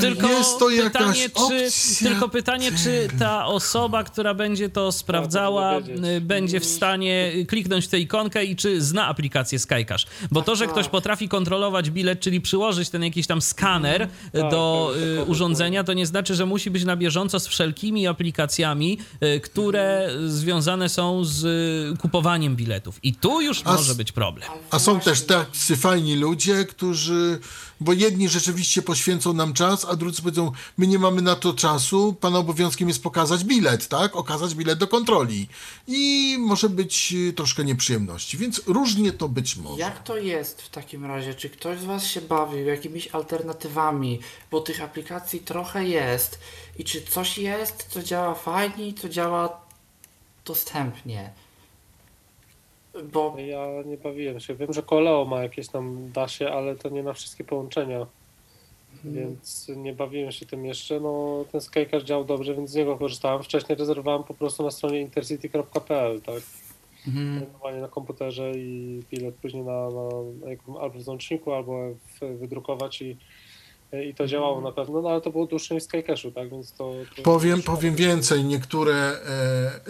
Tylko 0.00 0.28
jest 0.28 0.58
to 0.58 0.66
pytanie, 0.66 1.28
czy, 1.28 1.34
opcja. 1.34 2.10
Tylko 2.10 2.28
pytanie, 2.28 2.72
czy 2.84 3.08
ta 3.18 3.46
osoba, 3.46 4.04
która 4.04 4.34
będzie 4.34 4.68
to 4.68 4.92
sprawdzała, 4.92 5.78
y, 5.78 6.20
będzie 6.20 6.60
w 6.60 6.64
stanie 6.64 7.32
kliknąć 7.48 7.84
w 7.84 7.88
tę 7.88 7.98
ikonkę 7.98 8.44
i 8.44 8.56
czy 8.56 8.82
zna 8.82 9.06
aplikację 9.06 9.58
Skycash. 9.58 10.06
Bo 10.30 10.42
to, 10.42 10.56
że 10.56 10.66
ktoś 10.66 10.88
potrafi 10.88 11.28
kontrolować 11.28 11.90
bilet, 11.90 12.20
czyli 12.20 12.40
przyłożyć 12.40 12.90
ten 12.90 13.02
jakiś 13.02 13.26
tam 13.26 13.42
skaner 13.42 14.08
Tak, 14.32 14.50
do 14.50 14.90
tak, 14.94 15.02
y, 15.02 15.16
tak, 15.18 15.28
urządzenia, 15.28 15.84
to 15.84 15.92
nie 15.92 16.06
znaczy, 16.06 16.34
że 16.34 16.46
musi 16.46 16.70
być 16.70 16.84
na 16.84 16.96
bieżąco 16.96 17.40
z 17.40 17.46
wszelkimi 17.46 18.06
aplikacjami, 18.06 18.98
y, 19.22 19.40
które 19.40 20.10
związane 20.26 20.88
są 20.88 21.24
z 21.24 21.44
y, 21.94 21.96
kupowaniem 21.98 22.56
biletów. 22.56 22.98
I 23.02 23.14
tu 23.14 23.40
już 23.40 23.62
A 23.64 23.72
może 23.72 23.94
być 23.94 24.12
problem. 24.12 24.48
A 24.70 24.78
są 24.78 25.00
też 25.00 25.22
tacy 25.22 25.76
fajni 25.76 26.16
ludzie, 26.16 26.64
którzy, 26.64 27.38
bo 27.80 27.92
jedni 27.92 28.28
rzeczywiście 28.28 28.82
poświęcą 28.82 29.32
nam 29.32 29.52
czas, 29.52 29.84
a 29.84 29.96
drudzy 29.96 30.22
powiedzą, 30.22 30.52
my 30.78 30.86
nie 30.86 30.98
mamy 30.98 31.22
na 31.22 31.36
to 31.36 31.54
czasu, 31.54 32.16
pana 32.20 32.38
obowiązkiem 32.38 32.88
jest 32.88 33.02
pokazać 33.02 33.44
bilet, 33.44 33.88
tak? 33.88 34.16
Okazać 34.16 34.54
bilet 34.54 34.78
do 34.78 34.88
kontroli. 34.88 35.48
I 35.86 36.36
może 36.40 36.68
być 36.68 37.12
y, 37.12 37.32
troszkę 37.32 37.64
nieprzyjemności, 37.64 38.38
więc 38.38 38.62
różnie 38.66 39.12
to 39.12 39.28
być 39.28 39.56
może. 39.56 39.80
Jak 39.80 40.02
to 40.02 40.16
jest 40.16 40.62
w 40.62 40.68
takim 40.68 41.04
razie? 41.04 41.34
Czy 41.34 41.50
ktoś 41.50 41.78
z 41.78 41.84
Was 41.84 42.06
się 42.06 42.20
bawił 42.20 42.66
jakimiś 42.66 43.08
alternatywami? 43.08 44.20
Bo 44.50 44.60
tych 44.60 44.82
aplikacji 44.82 45.40
trochę 45.40 45.84
jest. 45.88 46.38
I 46.78 46.84
czy 46.84 47.02
coś 47.02 47.38
jest, 47.38 47.86
co 47.88 48.02
działa 48.02 48.34
fajnie 48.34 48.88
i 48.88 48.94
co 48.94 49.08
działa 49.08 49.60
dostępnie? 50.44 51.30
Bo 53.12 53.36
Ja 53.38 53.66
nie 53.86 53.96
bawiłem 53.96 54.40
się. 54.40 54.54
Wiem, 54.54 54.72
że 54.72 54.82
Koleo 54.82 55.24
ma 55.24 55.42
jakieś 55.42 55.68
tam 55.68 56.12
dasie, 56.12 56.50
ale 56.50 56.76
to 56.76 56.88
nie 56.88 57.02
na 57.02 57.12
wszystkie 57.12 57.44
połączenia. 57.44 58.06
Więc 59.04 59.68
nie 59.76 59.92
bawiłem 59.92 60.32
się 60.32 60.46
tym 60.46 60.64
jeszcze. 60.64 61.00
No, 61.00 61.44
ten 61.52 61.60
Skycash 61.60 62.02
działał 62.02 62.24
dobrze, 62.24 62.54
więc 62.54 62.70
z 62.70 62.74
niego 62.74 62.96
korzystałem. 62.96 63.42
Wcześniej 63.42 63.78
rezerwowałem 63.78 64.24
po 64.24 64.34
prostu 64.34 64.62
na 64.62 64.70
stronie 64.70 65.00
intercity.pl, 65.00 66.20
tak? 66.20 66.42
Normalnie 67.52 67.80
na 67.80 67.88
komputerze 67.88 68.52
i 68.56 69.02
bilet 69.10 69.34
później 69.34 69.62
na, 69.62 69.88
na 69.90 70.80
albo 70.80 70.98
w 70.98 71.02
załączniku, 71.02 71.52
albo 71.52 71.90
w, 71.90 72.38
wydrukować 72.38 73.02
i, 73.02 73.16
i 73.92 74.14
to 74.14 74.26
działało 74.26 74.60
na 74.60 74.72
pewno, 74.72 75.02
no 75.02 75.08
ale 75.08 75.20
to 75.20 75.30
było 75.30 75.46
dłuższe 75.46 75.74
niż 75.74 75.84
Skycashu, 75.84 76.30
tak? 76.30 76.50
Więc 76.50 76.72
to, 76.72 76.92
to 77.16 77.22
Powiem, 77.22 77.62
powiem 77.62 77.94
więcej, 77.94 78.44
niektóre, 78.44 78.94
e, 78.94 79.16
e, 79.16 79.80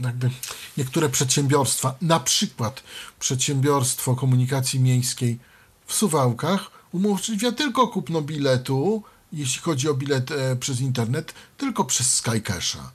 jakby, 0.00 0.30
niektóre 0.76 1.08
przedsiębiorstwa, 1.08 1.94
na 2.02 2.20
przykład 2.20 2.82
przedsiębiorstwo 3.18 4.16
komunikacji 4.16 4.80
miejskiej 4.80 5.38
w 5.86 5.94
Suwałkach 5.94 6.70
umożliwia 6.92 7.52
tylko 7.52 7.88
kupno 7.88 8.22
biletu, 8.22 9.02
jeśli 9.32 9.62
chodzi 9.62 9.88
o 9.88 9.94
bilet 9.94 10.30
e, 10.30 10.56
przez 10.56 10.80
internet, 10.80 11.34
tylko 11.56 11.84
przez 11.84 12.14
Skycasha. 12.14 12.90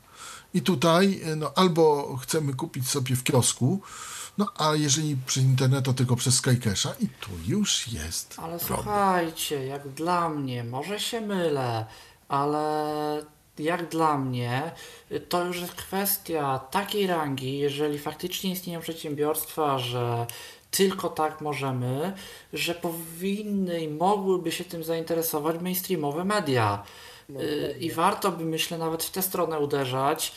I 0.53 0.61
tutaj 0.61 1.21
e, 1.23 1.35
no, 1.35 1.51
albo 1.55 2.15
chcemy 2.17 2.53
kupić 2.53 2.89
sobie 2.89 3.15
w 3.15 3.23
kiosku, 3.23 3.81
no 4.37 4.51
a 4.57 4.75
jeżeli 4.75 5.17
przez 5.25 5.43
internet, 5.43 5.85
to 5.85 5.93
tylko 5.93 6.15
przez 6.15 6.35
Skycasha 6.35 6.93
i 6.99 7.07
tu 7.07 7.31
już 7.47 7.87
jest 7.87 8.35
Ale 8.37 8.59
problem. 8.59 8.77
słuchajcie, 8.77 9.65
jak 9.65 9.87
dla 9.87 10.29
mnie, 10.29 10.63
może 10.63 10.99
się 10.99 11.21
mylę, 11.21 11.85
ale 12.27 13.23
jak 13.59 13.89
dla 13.89 14.17
mnie, 14.17 14.71
to 15.29 15.45
już 15.45 15.61
jest 15.61 15.73
kwestia 15.73 16.59
takiej 16.59 17.07
rangi, 17.07 17.57
jeżeli 17.57 17.99
faktycznie 17.99 18.51
istnieją 18.51 18.79
przedsiębiorstwa, 18.81 19.79
że 19.79 20.27
tylko 20.71 21.09
tak 21.09 21.41
możemy, 21.41 22.13
że 22.53 22.75
powinny 22.75 23.81
i 23.81 23.87
mogłyby 23.87 24.51
się 24.51 24.63
tym 24.63 24.83
zainteresować 24.83 25.61
mainstreamowe 25.61 26.23
media. 26.25 26.83
Y, 27.29 27.75
I 27.79 27.91
warto 27.91 28.31
by, 28.31 28.45
myślę, 28.45 28.77
nawet 28.77 29.03
w 29.03 29.11
tę 29.11 29.21
stronę 29.21 29.59
uderzać, 29.59 30.31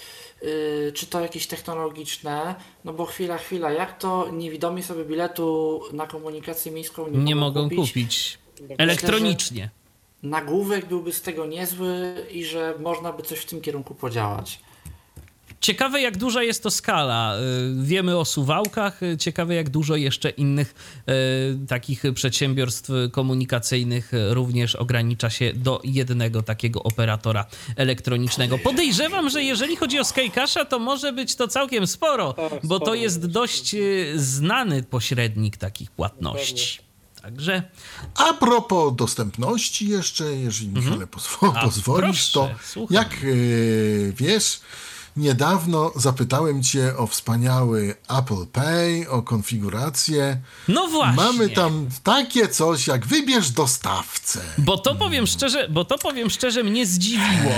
czy 0.95 1.07
to 1.07 1.21
jakieś 1.21 1.47
technologiczne, 1.47 2.55
no 2.85 2.93
bo 2.93 3.07
chwila, 3.07 3.39
chwila, 3.39 3.73
jak 3.73 3.99
to 3.99 4.29
niewidomi 4.33 4.83
sobie 4.83 5.05
biletu 5.05 5.81
na 5.93 6.07
komunikację 6.07 6.73
miejską 6.73 7.09
nie, 7.09 7.19
Nie 7.19 7.37
mogą 7.37 7.71
kupić 7.71 8.39
elektronicznie. 8.79 9.71
Nagłówek 10.23 10.87
byłby 10.87 11.13
z 11.13 11.23
tego 11.23 11.47
niezły 11.47 12.15
i 12.31 12.45
że 12.45 12.75
można 12.79 13.13
by 13.13 13.23
coś 13.23 13.39
w 13.39 13.45
tym 13.45 13.61
kierunku 13.61 13.95
podziałać. 13.95 14.61
Ciekawe, 15.61 16.01
jak 16.01 16.17
duża 16.17 16.43
jest 16.43 16.63
to 16.63 16.71
skala. 16.71 17.37
Y, 17.37 17.41
wiemy 17.85 18.19
o 18.19 18.25
suwałkach, 18.25 19.03
y, 19.03 19.17
ciekawe, 19.17 19.55
jak 19.55 19.69
dużo 19.71 19.97
jeszcze 19.97 20.31
innych 20.31 20.75
y, 21.63 21.67
takich 21.67 22.03
przedsiębiorstw 22.15 22.91
komunikacyjnych 23.13 24.13
również 24.31 24.75
ogranicza 24.77 25.31
się 25.31 25.53
do 25.55 25.81
jednego 25.85 26.43
takiego 26.43 26.83
operatora 26.83 27.47
elektronicznego. 27.77 28.59
Podejrzewam, 28.59 29.31
że 29.31 29.43
jeżeli 29.43 29.77
chodzi 29.77 29.99
o 29.99 30.05
Skycasha, 30.05 30.65
to 30.65 30.79
może 30.79 31.13
być 31.13 31.37
to 31.37 31.49
całkiem 31.49 31.87
sporo, 31.87 32.33
Tak, 32.33 32.53
bo 32.67 32.81
to 32.81 32.95
jest 32.95 33.27
dość 33.27 33.77
znany 34.17 34.83
pośrednik 34.83 35.57
takich 35.57 35.91
płatności. 35.91 36.79
Także 37.23 37.63
A 38.15 38.33
propos 38.35 38.93
dostępności 38.97 39.89
jeszcze, 39.89 40.25
jeżeli 40.25 40.69
Michale 40.69 41.07
pozwo- 41.07 41.47
Mhm. 41.47 41.67
Pozwolisz, 41.67 42.33
to 42.33 42.51
słucham. 42.65 42.95
jak 42.95 43.17
wiesz, 44.15 44.61
niedawno 45.19 45.93
zapytałem 45.97 46.63
cię 46.63 46.97
o 46.97 47.07
wspaniały 47.07 47.95
Apple 48.19 48.47
Pay, 48.53 49.11
o 49.11 49.23
konfigurację. 49.23 50.41
no 50.69 50.89
właśnie. 50.89 51.17
Mamy 51.17 51.49
tam 51.49 51.89
takie 52.03 52.49
coś 52.49 52.87
jak 52.87 53.07
wybierz 53.07 53.51
dostawcę. 53.51 54.41
Bo 54.59 54.79
to 54.79 54.95
powiem 54.95 55.27
szczerze, 55.27 55.69
bo 55.69 55.85
to 55.85 55.99
powiem 55.99 56.31
szczerze 56.31 56.65
mnie 56.65 56.87
zdziwiło 56.87 57.53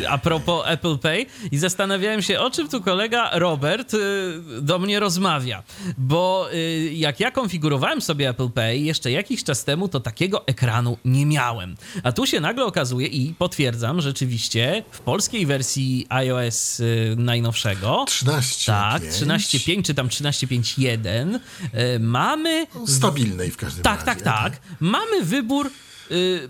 yy, 0.00 0.08
a 0.08 0.18
propos 0.18 0.62
Apple 0.66 0.98
Pay 0.98 1.26
i 1.52 1.58
zastanawiałem 1.58 2.22
się, 2.22 2.40
o 2.40 2.50
czym 2.50 2.68
tu 2.68 2.82
kolega 2.82 3.30
Robert 3.32 3.92
yy, 3.92 4.60
do 4.62 4.78
mnie 4.78 5.00
rozmawia. 5.00 5.62
Bo 5.98 6.48
yy, 6.52 6.94
jak 6.94 7.20
ja 7.20 7.30
konfigurowałem 7.30 8.00
sobie 8.00 8.28
Apple 8.28 8.50
Pay 8.50 8.78
jeszcze 8.78 9.10
jakiś 9.10 9.44
czas 9.44 9.64
temu, 9.64 9.88
to 9.88 10.00
takiego 10.00 10.46
ekranu 10.46 10.96
nie 11.04 11.26
miałem. 11.26 11.76
A 12.02 12.12
tu 12.12 12.26
się 12.26 12.40
nagle 12.40 12.64
okazuje 12.64 13.06
i 13.06 13.34
potwierdzam 13.34 14.00
rzeczywiście 14.00 14.84
w 14.90 15.00
polskiej 15.00 15.46
wersji 15.46 16.06
iOS 16.08 16.63
yy, 16.78 17.16
najnowszego 17.16 18.04
13. 18.08 18.72
tak, 18.72 19.02
13.5 19.02 19.82
czy 19.82 19.94
tam 19.94 20.08
13.5.1 20.08 21.40
yy, 21.72 21.98
mamy 22.00 22.66
Stabilnej 22.86 23.50
w 23.50 23.56
każdym 23.56 23.82
tak, 23.82 24.06
razie. 24.06 24.20
tak, 24.20 24.22
tak. 24.22 24.60
Mamy 24.80 25.24
wybór 25.24 25.70
y, 26.10 26.48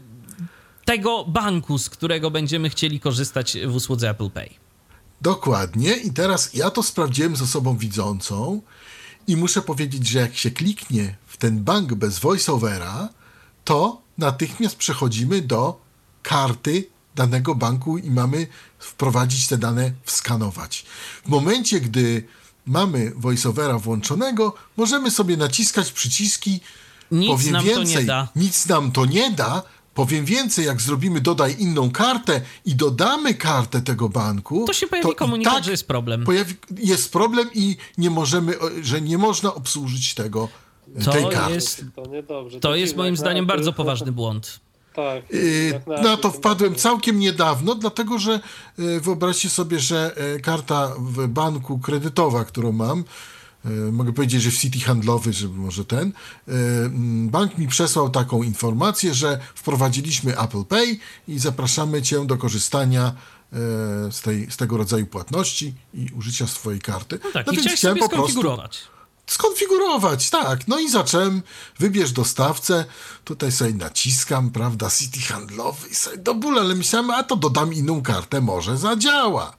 tego 0.84 1.24
banku, 1.24 1.78
z 1.78 1.90
którego 1.90 2.30
będziemy 2.30 2.70
chcieli 2.70 3.00
korzystać 3.00 3.58
w 3.66 3.74
usłudze 3.74 4.10
Apple 4.10 4.30
Pay. 4.30 4.50
Dokładnie. 5.20 5.96
I 5.96 6.12
teraz 6.12 6.54
ja 6.54 6.70
to 6.70 6.82
sprawdziłem 6.82 7.36
z 7.36 7.42
osobą 7.42 7.76
widzącą 7.76 8.62
i 9.26 9.36
muszę 9.36 9.62
powiedzieć, 9.62 10.08
że 10.08 10.18
jak 10.18 10.36
się 10.36 10.50
kliknie 10.50 11.16
w 11.26 11.36
ten 11.36 11.64
bank 11.64 11.94
bez 11.94 12.18
voiceovera, 12.18 13.08
to 13.64 14.02
natychmiast 14.18 14.76
przechodzimy 14.76 15.42
do 15.42 15.80
karty 16.22 16.86
danego 17.14 17.54
banku 17.54 17.98
i 17.98 18.10
mamy 18.10 18.46
wprowadzić 18.78 19.46
te 19.48 19.58
dane, 19.58 19.92
wskanować. 20.04 20.84
W 21.24 21.28
momencie, 21.28 21.80
gdy 21.80 22.24
mamy 22.66 23.12
voiceovera 23.16 23.78
włączonego, 23.78 24.54
możemy 24.76 25.10
sobie 25.10 25.36
naciskać 25.36 25.92
przyciski. 25.92 26.60
Nic 27.10 27.28
Powiem 27.30 27.52
nam 27.52 27.62
to 27.64 27.68
więcej, 27.70 27.96
nie 27.96 28.04
da. 28.04 28.28
nic 28.36 28.66
nam 28.66 28.92
to 28.92 29.06
nie 29.06 29.30
da. 29.30 29.62
Powiem 29.94 30.24
więcej, 30.24 30.66
jak 30.66 30.80
zrobimy 30.82 31.20
dodaj 31.20 31.56
inną 31.58 31.90
kartę 31.90 32.40
i 32.64 32.74
dodamy 32.74 33.34
kartę 33.34 33.80
tego 33.82 34.08
banku, 34.08 34.64
To 34.66 34.72
się 34.72 34.86
pojawi 34.86 35.14
komunikat, 35.14 35.64
że 35.64 35.70
jest 35.70 35.86
problem. 35.86 36.24
Pojawi, 36.24 36.54
jest 36.78 37.12
problem 37.12 37.48
i 37.54 37.76
nie 37.98 38.10
możemy, 38.10 38.54
że 38.82 39.00
nie 39.00 39.18
można 39.18 39.54
obsłużyć 39.54 40.14
tego, 40.14 40.48
To 41.04 41.12
tej 41.12 41.28
karty. 41.28 41.54
jest, 41.54 41.84
To 41.96 42.60
to 42.60 42.74
jest 42.76 42.96
moim 42.96 43.16
zdaniem 43.16 43.46
bardzo 43.46 43.72
poważny 43.72 44.12
błąd. 44.12 44.60
Tak. 44.94 45.22
Jak 45.72 45.86
Na 46.02 46.16
to 46.16 46.30
wpadłem 46.30 46.74
całkiem 46.74 47.18
niedawno, 47.18 47.74
dlatego 47.74 48.18
że 48.18 48.40
yy, 48.78 49.00
wyobraźcie 49.00 49.50
sobie, 49.50 49.80
że 49.80 50.14
yy, 50.34 50.40
karta 50.40 50.92
w 50.98 51.28
banku 51.28 51.78
kredytowa, 51.78 52.44
którą 52.44 52.72
mam, 52.72 53.04
mogę 53.92 54.12
powiedzieć, 54.12 54.42
że 54.42 54.50
w 54.50 54.58
City 54.58 54.80
Handlowy, 54.80 55.32
żeby 55.32 55.58
może 55.58 55.84
ten, 55.84 56.12
mm, 56.48 57.28
bank 57.28 57.58
mi 57.58 57.68
przesłał 57.68 58.10
taką 58.10 58.42
informację, 58.42 59.14
że 59.14 59.40
wprowadziliśmy 59.54 60.38
Apple 60.38 60.64
Pay 60.64 60.98
i 61.28 61.38
zapraszamy 61.38 62.02
cię 62.02 62.26
do 62.26 62.36
korzystania 62.36 63.12
z, 64.10 64.20
tej, 64.22 64.50
z 64.50 64.56
tego 64.56 64.76
rodzaju 64.76 65.06
płatności 65.06 65.74
i 65.94 66.08
użycia 66.18 66.46
swojej 66.46 66.80
karty. 66.80 67.18
No 67.24 67.30
tak, 67.30 67.46
No 67.46 67.52
i 67.52 67.56
chciałem 67.56 67.78
sobie 67.78 68.00
po 68.00 68.08
prostu 68.08 68.16
skonfigurować. 68.16 68.82
Skonfigurować, 69.26 70.30
tak. 70.30 70.68
No 70.68 70.78
i 70.78 70.90
zacząłem, 70.90 71.42
wybierz 71.78 72.12
dostawcę, 72.12 72.84
tutaj 73.24 73.52
sobie 73.52 73.74
naciskam, 73.74 74.50
prawda, 74.50 74.90
City 74.90 75.20
handlowy 75.20 75.88
i 75.88 75.94
sobie 75.94 76.16
do 76.16 76.34
bólu, 76.34 76.60
ale 76.60 76.74
myślałem, 76.74 77.10
a 77.10 77.22
to 77.22 77.36
dodam 77.36 77.74
inną 77.74 78.02
kartę, 78.02 78.40
może 78.40 78.78
zadziała. 78.78 79.56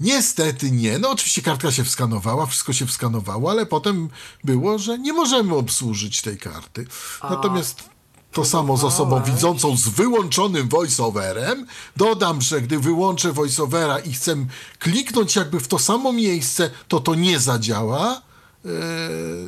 Niestety 0.00 0.70
nie. 0.70 0.98
No 0.98 1.10
oczywiście 1.10 1.42
kartka 1.42 1.72
się 1.72 1.84
wskanowała, 1.84 2.46
wszystko 2.46 2.72
się 2.72 2.86
wskanowało, 2.86 3.50
ale 3.50 3.66
potem 3.66 4.08
było, 4.44 4.78
że 4.78 4.98
nie 4.98 5.12
możemy 5.12 5.54
obsłużyć 5.54 6.22
tej 6.22 6.38
karty. 6.38 6.86
Natomiast 7.22 7.84
to 8.32 8.44
samo 8.44 8.76
z 8.76 8.84
osobą 8.84 9.22
widzącą 9.22 9.76
z 9.76 9.88
wyłączonym 9.88 10.68
voiceoverem. 10.68 11.66
Dodam, 11.96 12.40
że 12.40 12.60
gdy 12.60 12.78
wyłączę 12.78 13.32
voiceovera 13.32 13.98
i 13.98 14.12
chcę 14.12 14.46
kliknąć 14.78 15.36
jakby 15.36 15.60
w 15.60 15.68
to 15.68 15.78
samo 15.78 16.12
miejsce, 16.12 16.70
to 16.88 17.00
to 17.00 17.14
nie 17.14 17.40
zadziała. 17.40 18.22
Eee, 18.64 18.70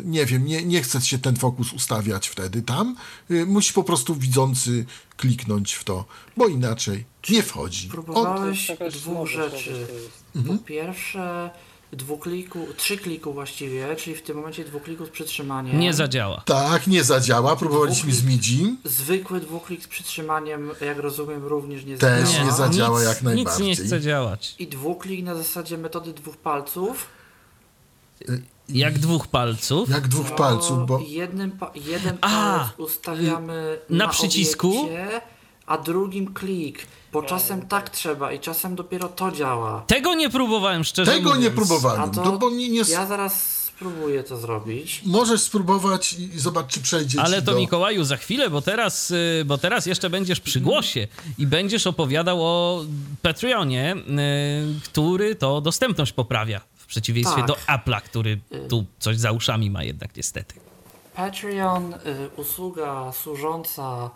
nie 0.05 0.27
wiem, 0.27 0.45
nie, 0.45 0.65
nie 0.65 0.83
chce 0.83 1.01
się 1.01 1.19
ten 1.19 1.37
fokus 1.37 1.73
ustawiać 1.73 2.29
wtedy 2.29 2.63
tam. 2.63 2.97
Eee, 3.31 3.47
musi 3.47 3.73
po 3.73 3.85
prostu 3.85 4.15
widzący 4.15 4.85
kliknąć 5.17 5.73
w 5.73 5.85
to, 5.85 6.05
bo 6.37 6.47
inaczej 6.49 7.05
nie 7.31 7.43
wchodzi. 7.43 7.89
Próbowałeś 7.89 8.69
jakaś 8.69 8.95
dwóch 8.95 9.29
rzeczy. 9.29 9.87
Mhm. 10.37 10.59
Po 10.59 10.65
pierwsze, 10.65 11.51
dwukliku, 11.93 12.67
trzy 12.77 12.97
kliku 12.97 13.33
właściwie, 13.33 13.97
czyli 13.97 14.17
w 14.17 14.23
tym 14.23 14.37
momencie 14.37 14.65
dwukliku 14.65 15.07
z 15.07 15.11
przytrzymaniem. 15.11 15.79
Nie 15.79 15.95
zadziała. 15.95 16.43
tak, 16.47 16.87
nie 16.87 17.05
zadziała. 17.05 17.57
Próbowaliśmy 17.57 18.13
z 18.13 18.25
Midzim. 18.25 18.79
Zwykły 18.85 19.41
dwuklik 19.41 19.85
z 19.85 19.89
przytrzymaniem, 19.89 20.71
jak 20.81 20.99
rozumiem, 20.99 21.45
również 21.45 21.85
nie 21.85 21.99
Też 21.99 22.29
zadziała. 22.29 22.45
nie 22.45 22.53
zadziała 22.53 22.99
nic, 22.99 23.09
jak 23.09 23.23
najbardziej. 23.23 23.67
Nic 23.67 23.79
nie 23.79 23.87
chce 23.87 24.01
działać. 24.01 24.55
I 24.59 24.67
dwuklik 24.67 25.25
na 25.25 25.35
zasadzie 25.35 25.79
metody 25.79 26.13
dwóch 26.13 26.37
palców. 26.37 27.07
Jak 28.69 28.99
dwóch 28.99 29.27
palców. 29.27 29.89
Jak 29.91 30.09
dwóch 30.09 30.35
palców, 30.35 30.87
bo 30.87 31.01
Jednym 31.09 31.51
pa- 31.53 31.71
jeden 31.75 32.19
A, 32.21 32.29
palec 32.59 32.69
ustawiamy 32.79 33.79
na 33.91 34.07
na, 34.07 34.13
przycisku? 34.13 34.81
obiekcie, 34.81 35.21
a 35.67 35.79
drugim 35.79 36.35
klik. 36.35 36.87
Bo 37.13 37.23
czasem 37.23 37.63
tak 37.67 37.91
trzeba 37.91 38.33
i 38.33 38.41
czasem 38.41 38.75
dopiero 38.75 39.09
to 39.09 39.31
działa. 39.31 39.85
Tego 39.87 40.15
nie 40.15 40.31
próbowałem, 40.31 40.85
szczerze 40.85 41.13
tego 41.13 41.29
mówiąc. 41.29 41.43
nie 41.45 41.51
A 41.51 41.55
próbowałem. 41.55 42.11
to 42.11 42.25
No 42.25 42.39
bo 42.39 42.51
nie, 42.51 42.69
nie, 42.69 42.83
ja 42.89 43.07
zaraz 43.07 43.65
spróbuję 43.65 44.23
to 44.23 44.37
zrobić. 44.37 45.03
Możesz 45.07 45.41
spróbować 45.41 46.13
i 46.13 46.39
zobacz, 46.39 46.67
czy 46.73 46.81
przejdzie 46.81 47.21
Ale 47.21 47.41
ci 47.41 47.47
to 47.47 47.53
do... 47.53 47.59
Mikołaju 47.59 48.05
za 48.05 48.17
chwilę, 48.17 48.51
bo 48.51 48.63
teraz, 48.63 49.11
y, 49.11 49.43
bo 49.47 49.59
teraz 49.59 49.87
jeszcze 49.87 50.11
będziesz 50.11 50.41
przy 50.41 50.61
głosie 50.61 51.09
i 51.39 51.47
będziesz 51.47 51.87
opowiadał 51.87 52.43
o 52.43 52.85
Patreonie, 53.23 53.95
y, 53.97 54.81
który 54.85 55.35
to 55.35 55.61
dostępność 55.61 56.13
poprawia. 56.13 56.61
W 56.85 56.87
przeciwieństwie 56.87 57.37
Tak. 57.37 57.47
do 57.47 57.55
Apple'a, 57.55 58.01
który 58.01 58.41
tu 58.69 58.85
coś 58.99 59.17
za 59.17 59.33
uszami 59.33 59.71
ma 59.71 59.85
jednak 59.85 60.17
niestety. 60.17 60.55
Patreon, 61.15 61.95
y, 61.95 61.99
usługa 62.37 63.13
służąca 63.13 64.11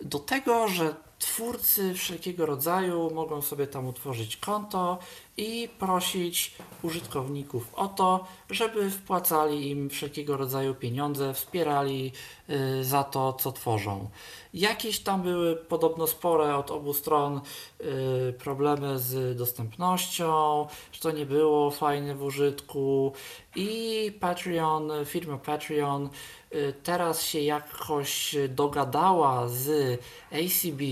do 0.00 0.18
tego, 0.18 0.68
że 0.68 0.94
twórcy 1.18 1.94
wszelkiego 1.94 2.46
rodzaju 2.46 3.10
mogą 3.14 3.42
sobie 3.42 3.66
tam 3.66 3.86
utworzyć 3.86 4.36
konto 4.36 4.98
i 5.36 5.68
prosić 5.78 6.54
użytkowników 6.82 7.74
o 7.74 7.88
to, 7.88 8.26
żeby 8.50 8.90
wpłacali 8.90 9.70
im 9.70 9.90
wszelkiego 9.90 10.36
rodzaju 10.36 10.74
pieniądze, 10.74 11.34
wspierali 11.34 12.12
y, 12.50 12.84
za 12.84 13.04
to, 13.04 13.32
co 13.32 13.52
tworzą. 13.52 14.10
Jakieś 14.54 15.00
tam 15.00 15.22
były 15.22 15.56
podobno 15.56 16.06
spore 16.06 16.56
od 16.56 16.70
obu 16.70 16.94
stron 16.94 17.40
y, 17.80 18.32
problemy 18.32 18.98
z 18.98 19.36
dostępnością, 19.36 20.66
że 20.92 21.00
to 21.00 21.10
nie 21.10 21.26
było 21.26 21.70
fajne 21.70 22.14
w 22.14 22.22
użytku 22.22 23.12
i 23.56 24.12
Patreon, 24.20 24.90
firma 25.04 25.38
Patreon 25.38 26.08
y, 26.54 26.74
teraz 26.82 27.22
się 27.22 27.40
jakoś 27.40 28.36
dogadała 28.48 29.48
z 29.48 30.00
ACB, 30.32 30.82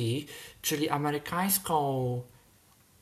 czyli 0.62 0.88
amerykańską 0.88 2.22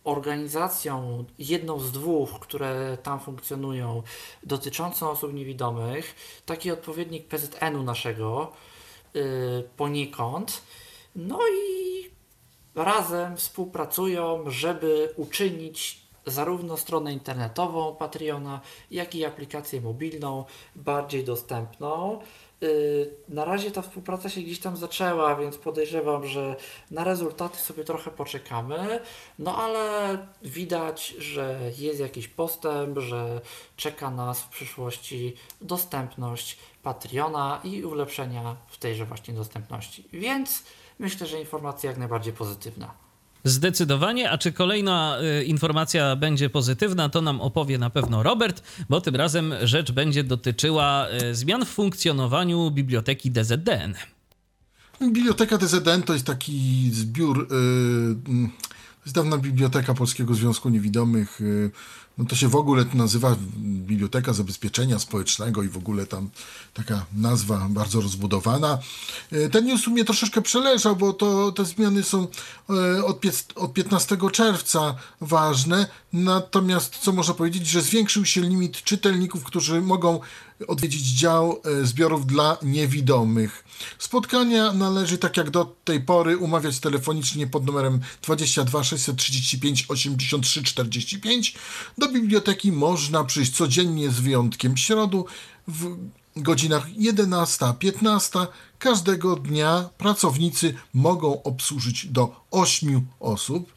organizacją, 0.08 1.24
jedną 1.38 1.80
z 1.80 1.92
dwóch, 1.92 2.40
które 2.40 2.98
tam 3.02 3.20
funkcjonują, 3.20 4.02
dotyczącą 4.42 5.10
osób 5.10 5.34
niewidomych, 5.34 6.14
taki 6.46 6.70
odpowiednik 6.70 7.28
PZN-u 7.28 7.82
naszego 7.82 8.52
yy, 9.14 9.22
poniekąd. 9.76 10.62
No 11.16 11.38
i 11.48 12.10
razem 12.74 13.36
współpracują, 13.36 14.50
żeby 14.50 15.12
uczynić 15.16 16.08
zarówno 16.26 16.76
stronę 16.76 17.12
internetową 17.12 17.94
Patreona, 17.94 18.60
jak 18.90 19.14
i 19.14 19.24
aplikację 19.24 19.80
mobilną 19.80 20.44
bardziej 20.76 21.24
dostępną. 21.24 22.20
Y, 22.62 23.10
na 23.28 23.44
razie 23.44 23.70
ta 23.70 23.82
współpraca 23.82 24.28
się 24.28 24.40
gdzieś 24.40 24.60
tam 24.60 24.76
zaczęła, 24.76 25.36
więc 25.36 25.58
podejrzewam, 25.58 26.26
że 26.26 26.56
na 26.90 27.04
rezultaty 27.04 27.58
sobie 27.58 27.84
trochę 27.84 28.10
poczekamy. 28.10 29.00
No 29.38 29.56
ale 29.56 30.18
widać, 30.42 31.08
że 31.08 31.60
jest 31.78 32.00
jakiś 32.00 32.28
postęp, 32.28 32.98
że 32.98 33.40
czeka 33.76 34.10
nas 34.10 34.42
w 34.42 34.48
przyszłości 34.48 35.36
dostępność 35.60 36.58
Patreona 36.82 37.60
i 37.64 37.84
ulepszenia 37.84 38.56
w 38.68 38.78
tejże 38.78 39.04
właśnie 39.04 39.34
dostępności. 39.34 40.08
Więc 40.12 40.62
myślę, 40.98 41.26
że 41.26 41.40
informacja 41.40 41.90
jak 41.90 41.98
najbardziej 41.98 42.32
pozytywna. 42.32 43.07
Zdecydowanie, 43.48 44.30
a 44.30 44.38
czy 44.38 44.52
kolejna 44.52 45.18
y, 45.40 45.44
informacja 45.44 46.16
będzie 46.16 46.50
pozytywna, 46.50 47.08
to 47.08 47.22
nam 47.22 47.40
opowie 47.40 47.78
na 47.78 47.90
pewno 47.90 48.22
Robert, 48.22 48.62
bo 48.88 49.00
tym 49.00 49.16
razem 49.16 49.54
rzecz 49.62 49.92
będzie 49.92 50.24
dotyczyła 50.24 51.06
y, 51.30 51.34
zmian 51.34 51.64
w 51.64 51.68
funkcjonowaniu 51.68 52.70
biblioteki 52.70 53.30
DZDN. 53.30 53.94
Biblioteka 55.02 55.58
DZDN 55.58 56.02
to 56.02 56.12
jest 56.12 56.26
taki 56.26 56.90
zbiór, 56.92 57.38
yy, 57.38 57.46
to 58.98 59.04
jest 59.04 59.14
dawna 59.14 59.38
biblioteka 59.38 59.94
Polskiego 59.94 60.34
Związku 60.34 60.68
Niewidomych, 60.68 61.40
yy, 61.40 61.70
no 62.18 62.24
to 62.24 62.36
się 62.36 62.48
w 62.48 62.56
ogóle 62.56 62.84
nazywa 62.94 63.36
Biblioteka 63.58 64.32
Zabezpieczenia 64.32 64.98
Społecznego 64.98 65.62
i 65.62 65.68
w 65.68 65.76
ogóle 65.76 66.06
tam 66.06 66.30
taka 66.74 67.06
nazwa 67.16 67.66
bardzo 67.70 68.00
rozbudowana. 68.00 68.78
E, 69.32 69.48
ten 69.48 69.64
news 69.64 69.86
mnie 69.86 70.04
troszeczkę 70.04 70.42
przeleżał, 70.42 70.96
bo 70.96 71.12
to, 71.12 71.52
te 71.52 71.64
zmiany 71.64 72.02
są 72.02 72.26
e, 72.70 73.04
od, 73.04 73.20
od 73.54 73.72
15 73.72 74.16
czerwca 74.32 74.94
ważne, 75.20 75.86
natomiast 76.12 76.98
co 76.98 77.12
można 77.12 77.34
powiedzieć, 77.34 77.66
że 77.66 77.82
zwiększył 77.82 78.24
się 78.24 78.40
limit 78.40 78.82
czytelników, 78.82 79.44
którzy 79.44 79.80
mogą 79.80 80.20
odwiedzić 80.66 81.02
dział 81.02 81.62
e, 81.64 81.86
zbiorów 81.86 82.26
dla 82.26 82.56
niewidomych. 82.62 83.64
Spotkania 83.98 84.72
należy, 84.72 85.18
tak 85.18 85.36
jak 85.36 85.50
do 85.50 85.76
tej 85.84 86.00
pory, 86.00 86.36
umawiać 86.36 86.80
telefonicznie 86.80 87.46
pod 87.46 87.66
numerem 87.66 88.00
22 88.22 88.84
635 88.84 89.84
83 89.88 90.62
45. 90.62 91.54
Do 91.98 92.08
biblioteki 92.08 92.72
można 92.72 93.24
przyjść 93.24 93.56
codziennie 93.56 94.10
z 94.10 94.20
wyjątkiem 94.20 94.76
środu 94.76 95.26
w 95.68 95.96
godzinach 96.36 96.90
11-15. 96.90 98.46
Każdego 98.78 99.36
dnia 99.36 99.88
pracownicy 99.98 100.74
mogą 100.94 101.42
obsłużyć 101.42 102.06
do 102.06 102.46
8 102.50 103.06
osób. 103.20 103.72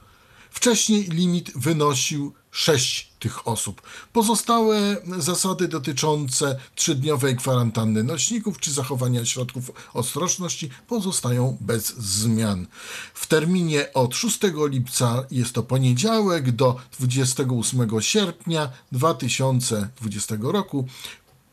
Wcześniej 0.52 1.04
limit 1.04 1.52
wynosił 1.56 2.34
6 2.52 3.11
tych 3.22 3.48
osób. 3.48 3.82
Pozostałe 4.14 4.98
zasady 5.18 5.68
dotyczące 5.68 6.60
trzydniowej 6.76 7.36
kwarantanny 7.36 8.04
nośników 8.04 8.60
czy 8.60 8.72
zachowania 8.72 9.26
środków 9.26 9.72
ostrożności 9.94 10.70
pozostają 10.88 11.58
bez 11.62 11.98
zmian. 11.98 12.68
W 13.14 13.28
terminie 13.28 13.94
od 13.94 14.16
6 14.16 14.40
lipca 14.70 15.24
jest 15.32 15.54
to 15.54 15.64
poniedziałek 15.64 16.52
do 16.52 16.76
28 17.00 18.02
sierpnia 18.02 18.70
2020 18.92 20.36
roku 20.42 20.88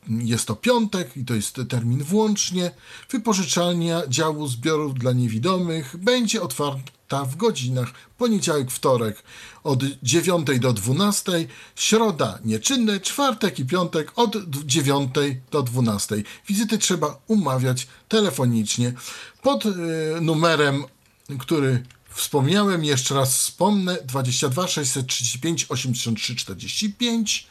jest 0.08 0.46
to 0.46 0.56
piątek 0.56 1.16
i 1.16 1.24
to 1.24 1.34
jest 1.34 1.60
termin 1.68 2.04
włącznie. 2.04 2.70
Wypożyczalnia 3.10 4.02
działu 4.08 4.48
zbiorów 4.48 4.94
dla 4.94 5.12
niewidomych 5.12 5.96
będzie 5.96 6.42
otwarta 6.42 6.97
w 7.16 7.36
godzinach 7.36 7.92
poniedziałek, 8.18 8.70
wtorek 8.70 9.22
od 9.64 9.82
9 10.02 10.46
do 10.60 10.72
12, 10.72 11.32
środa 11.76 12.38
nieczynne, 12.44 13.00
czwartek 13.00 13.58
i 13.58 13.64
piątek 13.64 14.12
od 14.16 14.36
9 14.64 15.14
do 15.50 15.62
12. 15.62 16.22
Wizyty 16.48 16.78
trzeba 16.78 17.20
umawiać 17.26 17.86
telefonicznie 18.08 18.92
pod 19.42 19.66
y, 19.66 19.70
numerem, 20.20 20.84
który 21.38 21.82
wspomniałem, 22.10 22.84
jeszcze 22.84 23.14
raz 23.14 23.38
wspomnę, 23.38 23.98
22 24.04 24.68
635 24.68 25.66
83 25.68 26.36
45 26.36 27.48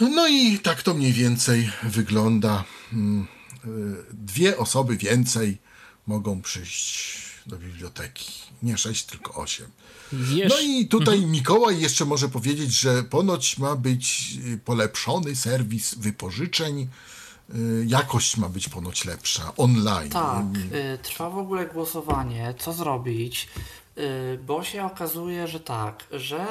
no 0.00 0.28
i 0.28 0.58
tak 0.58 0.82
to 0.82 0.94
mniej 0.94 1.12
więcej 1.12 1.70
wygląda. 1.82 2.64
Mm, 2.92 3.26
y, 3.64 3.68
dwie 4.12 4.58
osoby 4.58 4.96
więcej 4.96 5.58
mogą 6.06 6.42
przyjść 6.42 7.33
do 7.46 7.56
biblioteki. 7.56 8.32
Nie 8.62 8.78
sześć, 8.78 9.04
tylko 9.04 9.34
osiem. 9.34 9.70
No 10.48 10.60
i 10.60 10.86
tutaj 10.86 11.14
mhm. 11.14 11.32
Mikołaj 11.32 11.80
jeszcze 11.80 12.04
może 12.04 12.28
powiedzieć, 12.28 12.72
że 12.72 13.02
ponoć 13.02 13.58
ma 13.58 13.76
być 13.76 14.32
y, 14.46 14.58
polepszony 14.64 15.36
serwis 15.36 15.94
wypożyczeń. 15.94 16.88
Y, 17.54 17.84
jakość 17.88 18.36
ma 18.36 18.48
być 18.48 18.68
ponoć 18.68 19.04
lepsza, 19.04 19.52
online. 19.56 20.10
Tak, 20.10 20.44
trwa 21.02 21.30
w 21.30 21.38
ogóle 21.38 21.66
głosowanie, 21.66 22.54
co 22.58 22.72
zrobić, 22.72 23.48
bo 24.46 24.64
się 24.64 24.84
okazuje, 24.84 25.48
że 25.48 25.60
tak, 25.60 26.04
że 26.10 26.46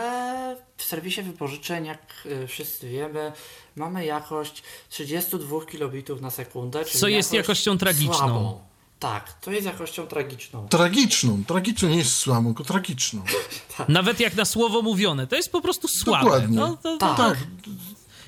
w 0.77 0.83
serwisie 0.83 1.21
wypożyczeń, 1.21 1.85
jak 1.85 2.13
y, 2.25 2.47
wszyscy 2.47 2.89
wiemy, 2.89 3.31
mamy 3.75 4.05
jakość 4.05 4.63
32 4.89 5.65
kilobitów 5.65 6.21
na 6.21 6.31
sekundę. 6.31 6.85
Co 6.85 7.07
jest 7.07 7.33
jakością 7.33 7.77
tragiczną. 7.77 8.13
Słabą. 8.13 8.72
Tak, 9.03 9.33
to 9.33 9.51
jest 9.51 9.65
jakością 9.65 10.07
tragiczną. 10.07 10.67
Tragiczną, 10.67 11.43
tragiczną 11.47 11.89
nie 11.89 11.97
jest 11.97 12.15
słabą, 12.15 12.45
tylko 12.45 12.63
tragiczną. 12.63 13.21
tak. 13.77 13.89
Nawet 13.89 14.19
jak 14.19 14.35
na 14.35 14.45
słowo 14.45 14.81
mówione, 14.81 15.27
to 15.27 15.35
jest 15.35 15.51
po 15.51 15.61
prostu 15.61 15.87
słabe. 15.87 16.23
Dokładnie. 16.23 16.57
No, 16.57 16.77
to, 16.83 16.97
tak. 16.97 17.17
tak. 17.17 17.37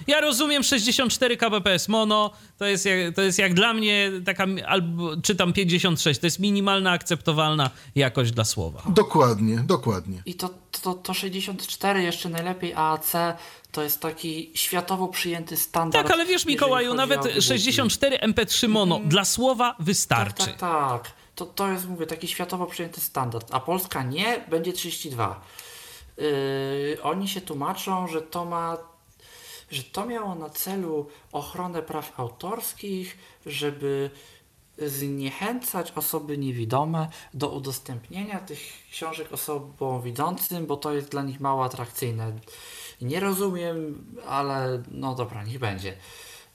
Ja 0.08 0.22
rozumiem 0.22 0.64
64 0.64 1.38
kbps 1.38 1.88
mono, 1.88 2.32
to 2.58 2.66
jest 2.66 2.86
jak, 2.86 3.16
to 3.16 3.22
jest 3.22 3.40
jak 3.40 3.54
dla 3.54 3.74
mnie 3.74 4.12
taka, 4.26 4.46
albo 4.68 5.18
czytam 5.18 5.54
56, 5.54 6.20
to 6.20 6.28
jest 6.28 6.40
minimalna 6.40 6.92
akceptowalna 6.92 7.70
jakość 7.96 8.32
dla 8.32 8.46
słowa. 8.46 8.82
Dokładnie, 8.90 9.58
dokładnie. 9.58 10.22
I 10.26 10.36
to, 10.36 10.50
to, 10.82 10.94
to 10.94 11.14
64 11.14 12.04
jeszcze 12.04 12.30
najlepiej 12.30 12.74
AAC 12.74 13.14
to 13.72 13.84
jest 13.84 14.00
taki 14.00 14.52
światowo 14.54 15.08
przyjęty 15.08 15.58
standard. 15.58 16.08
Tak, 16.08 16.14
ale 16.14 16.26
wiesz 16.26 16.46
Mikołaju, 16.46 16.94
nawet 16.94 17.22
64 17.40 18.18
MP3 18.18 18.70
mono 18.70 18.96
mm. 18.96 19.10
dla 19.10 19.26
słowa 19.26 19.76
wystarczy. 19.80 20.46
Tak, 20.46 20.58
tak, 20.58 20.60
tak. 20.60 21.12
To, 21.36 21.46
to 21.46 21.72
jest, 21.72 21.88
mówię, 21.88 22.08
taki 22.08 22.28
światowo 22.28 22.66
przyjęty 22.66 23.02
standard, 23.02 23.48
a 23.52 23.60
Polska 23.60 24.04
nie, 24.04 24.46
będzie 24.50 24.74
32. 24.74 25.42
Yy, 26.18 26.98
oni 27.04 27.28
się 27.28 27.42
tłumaczą, 27.42 28.08
że 28.08 28.22
to 28.22 28.46
ma 28.46 28.78
że 29.76 29.84
to 29.84 30.06
miało 30.06 30.36
na 30.36 30.50
celu 30.50 31.08
ochronę 31.32 31.82
praw 31.82 32.20
autorskich, 32.20 33.18
żeby 33.46 34.10
zniechęcać 34.78 35.92
osoby 35.96 36.38
niewidome 36.38 37.08
do 37.34 37.50
udostępnienia 37.50 38.40
tych 38.40 38.60
książek 38.92 39.34
osobom 39.34 40.02
widzącym, 40.02 40.66
bo 40.66 40.78
to 40.78 40.94
jest 40.94 41.10
dla 41.10 41.24
nich 41.24 41.40
mało 41.40 41.66
atrakcyjne. 41.66 42.34
Nie 43.02 43.20
rozumiem, 43.20 44.06
ale 44.28 44.84
no 44.92 45.16
dobra, 45.16 45.44
niech 45.44 45.60
będzie. 45.60 45.90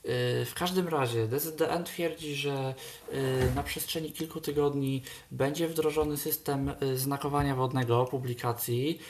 Y, 0.04 0.44
w 0.44 0.52
każdym 0.54 0.88
razie 0.88 1.26
DZDN 1.26 1.84
twierdzi, 1.84 2.34
że 2.34 2.74
y, 3.12 3.54
na 3.54 3.62
przestrzeni 3.62 4.12
kilku 4.12 4.40
tygodni 4.40 5.02
będzie 5.30 5.68
wdrożony 5.68 6.16
system 6.16 6.72
y, 6.82 6.98
znakowania 6.98 7.54
wodnego 7.54 8.04
publikacji, 8.04 9.00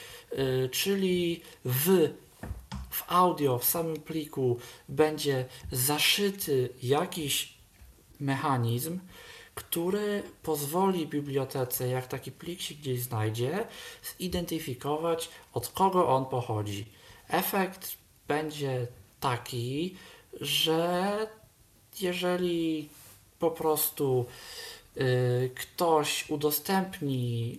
czyli 0.70 1.40
w 1.64 2.10
w 2.90 3.04
audio, 3.12 3.58
w 3.58 3.64
samym 3.64 3.96
pliku 3.96 4.58
będzie 4.88 5.46
zaszyty 5.72 6.68
jakiś 6.82 7.54
mechanizm, 8.20 9.00
który 9.54 10.22
pozwoli 10.42 11.06
bibliotece, 11.06 11.88
jak 11.88 12.06
taki 12.06 12.32
plik 12.32 12.60
się 12.60 12.74
gdzieś 12.74 13.02
znajdzie, 13.02 13.66
zidentyfikować 14.18 15.28
od 15.52 15.68
kogo 15.68 16.08
on 16.08 16.26
pochodzi. 16.26 16.86
Efekt 17.28 17.96
będzie 18.28 18.86
taki, 19.20 19.96
że 20.40 21.16
jeżeli 22.00 22.88
po 23.38 23.50
prostu 23.50 24.26
y, 24.96 25.50
ktoś 25.54 26.30
udostępni 26.30 27.58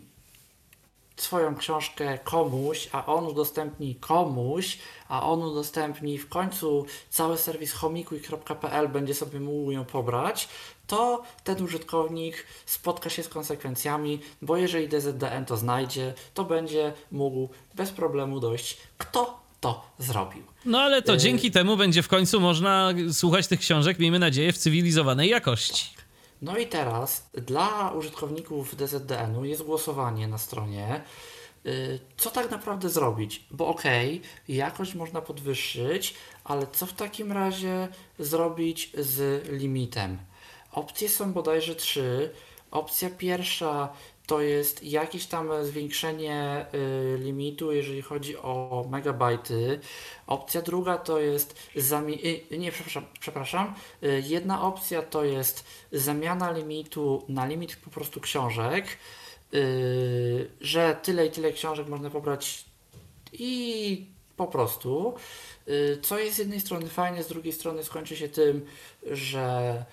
swoją 1.22 1.56
książkę 1.56 2.18
komuś, 2.23 2.89
a 2.91 3.06
on 3.06 3.26
udostępni 3.26 3.95
komuś, 3.95 4.77
a 5.10 5.23
on 5.23 5.43
udostępni 5.43 6.18
w 6.18 6.30
końcu 6.30 6.85
cały 7.10 7.38
serwis 7.38 7.73
homikuj.pl 7.73 8.88
będzie 8.88 9.14
sobie 9.14 9.39
mógł 9.39 9.72
ją 9.72 9.85
pobrać, 9.85 10.48
to 10.88 11.23
ten 11.43 11.64
użytkownik 11.64 12.45
spotka 12.65 13.10
się 13.10 13.23
z 13.23 13.27
konsekwencjami, 13.27 14.19
bo 14.41 14.57
jeżeli 14.57 14.88
DZDN 14.88 15.45
to 15.45 15.57
znajdzie, 15.57 16.14
to 16.34 16.43
będzie 16.43 16.93
mógł 17.11 17.49
bez 17.76 17.91
problemu 17.91 18.39
dojść, 18.39 18.77
kto 18.98 19.41
to 19.61 19.85
zrobił. 19.99 20.43
No 20.65 20.80
ale 20.80 21.02
to 21.02 21.14
y 21.14 21.18
dzięki 21.18 21.52
temu 21.52 21.77
będzie 21.77 22.03
w 22.03 22.07
końcu 22.07 22.39
można 22.39 22.93
słuchać 23.11 23.48
tych 23.48 23.60
książek, 23.60 23.99
miejmy 23.99 24.19
nadzieję, 24.19 24.53
w 24.53 24.57
cywilizowanej 24.57 25.30
jakości. 25.30 26.01
No 26.41 26.57
i 26.57 26.68
teraz 26.68 27.30
dla 27.34 27.91
użytkowników 27.91 28.76
DZDN-u 28.76 29.45
jest 29.45 29.63
głosowanie 29.63 30.27
na 30.27 30.38
stronie. 30.38 31.01
Y, 31.65 31.99
co 32.18 32.31
tak 32.31 32.51
naprawdę 32.51 32.89
zrobić? 32.89 33.45
Bo 33.51 33.68
okej, 33.68 34.18
okay, 34.18 34.55
jakość 34.55 34.95
można 34.95 35.22
podwyższyć, 35.22 36.13
ale 36.43 36.68
co 36.72 36.85
w 36.85 36.93
takim 36.93 37.31
razie 37.31 37.88
zrobić 38.19 38.91
z 38.97 39.47
limitem? 39.49 40.18
Opcje 40.72 41.09
są 41.09 41.34
bodajże 41.34 41.76
trzy. 41.76 42.34
Opcja 42.72 43.09
pierwsza 43.09 43.93
to 44.27 44.41
jest 44.41 44.84
jakieś 44.84 45.26
tam 45.26 45.65
zwiększenie 45.65 46.65
y, 46.73 47.18
limitu, 47.19 47.72
jeżeli 47.72 48.02
chodzi 48.02 48.38
o 48.38 48.85
megabajty. 48.89 49.80
Opcja 50.27 50.61
druga 50.61 50.98
to 50.98 51.19
jest 51.19 51.56
zami- 51.76 52.43
y, 52.52 52.57
nie, 52.57 52.72
przepraszam, 52.72 53.06
przepraszam. 53.19 53.76
Y, 54.03 54.23
jedna 54.27 54.61
opcja 54.61 55.02
to 55.02 55.23
jest 55.23 55.65
zamiana 55.91 56.52
limitu 56.52 57.26
na 57.30 57.45
limit 57.45 57.76
po 57.76 57.89
prostu 57.89 58.22
książek, 58.22 58.85
że 60.61 60.98
tyle 61.03 61.26
i 61.26 61.31
tyle 61.31 61.52
książek 61.52 61.88
można 61.88 62.10
pobrać 62.10 62.65
i 63.34 64.06
po 64.38 64.48
prostu. 64.48 65.14
Co 66.02 66.19
jest 66.19 66.35
z 66.35 66.39
jednej 66.39 66.61
strony 66.61 66.88
fajne, 66.88 67.23
z 67.23 67.27
drugiej 67.27 67.53
strony 67.53 67.84
skończy 67.84 68.15
się 68.15 68.30
tym, 68.30 68.65
że 69.11 69.85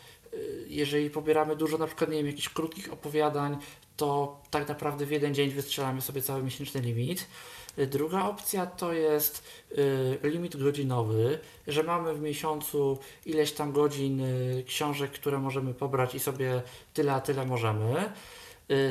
jeżeli 0.66 1.10
pobieramy 1.10 1.56
dużo 1.56 1.78
na 1.78 1.86
przykład 1.86 2.10
nie 2.10 2.16
wiem, 2.16 2.26
jakichś 2.26 2.48
krótkich 2.48 2.92
opowiadań, 2.92 3.56
to 3.96 4.40
tak 4.50 4.68
naprawdę 4.68 5.06
w 5.06 5.10
jeden 5.10 5.34
dzień 5.34 5.50
wystrzelamy 5.50 6.00
sobie 6.00 6.22
cały 6.22 6.42
miesięczny 6.42 6.80
limit. 6.80 7.26
Y, 7.78 7.86
druga 7.86 8.24
opcja 8.24 8.66
to 8.66 8.92
jest 8.92 9.44
limit 10.22 10.56
godzinowy, 10.56 11.38
że 11.66 11.82
mamy 11.82 12.14
w 12.14 12.20
miesiącu 12.20 12.98
ileś 13.26 13.52
tam 13.52 13.72
godzin 13.72 14.22
książek, 14.66 15.10
które 15.10 15.38
możemy 15.38 15.74
pobrać 15.74 16.14
i 16.14 16.20
sobie 16.20 16.62
tyle 16.94 17.12
a 17.12 17.20
tyle 17.20 17.46
możemy. 17.46 18.12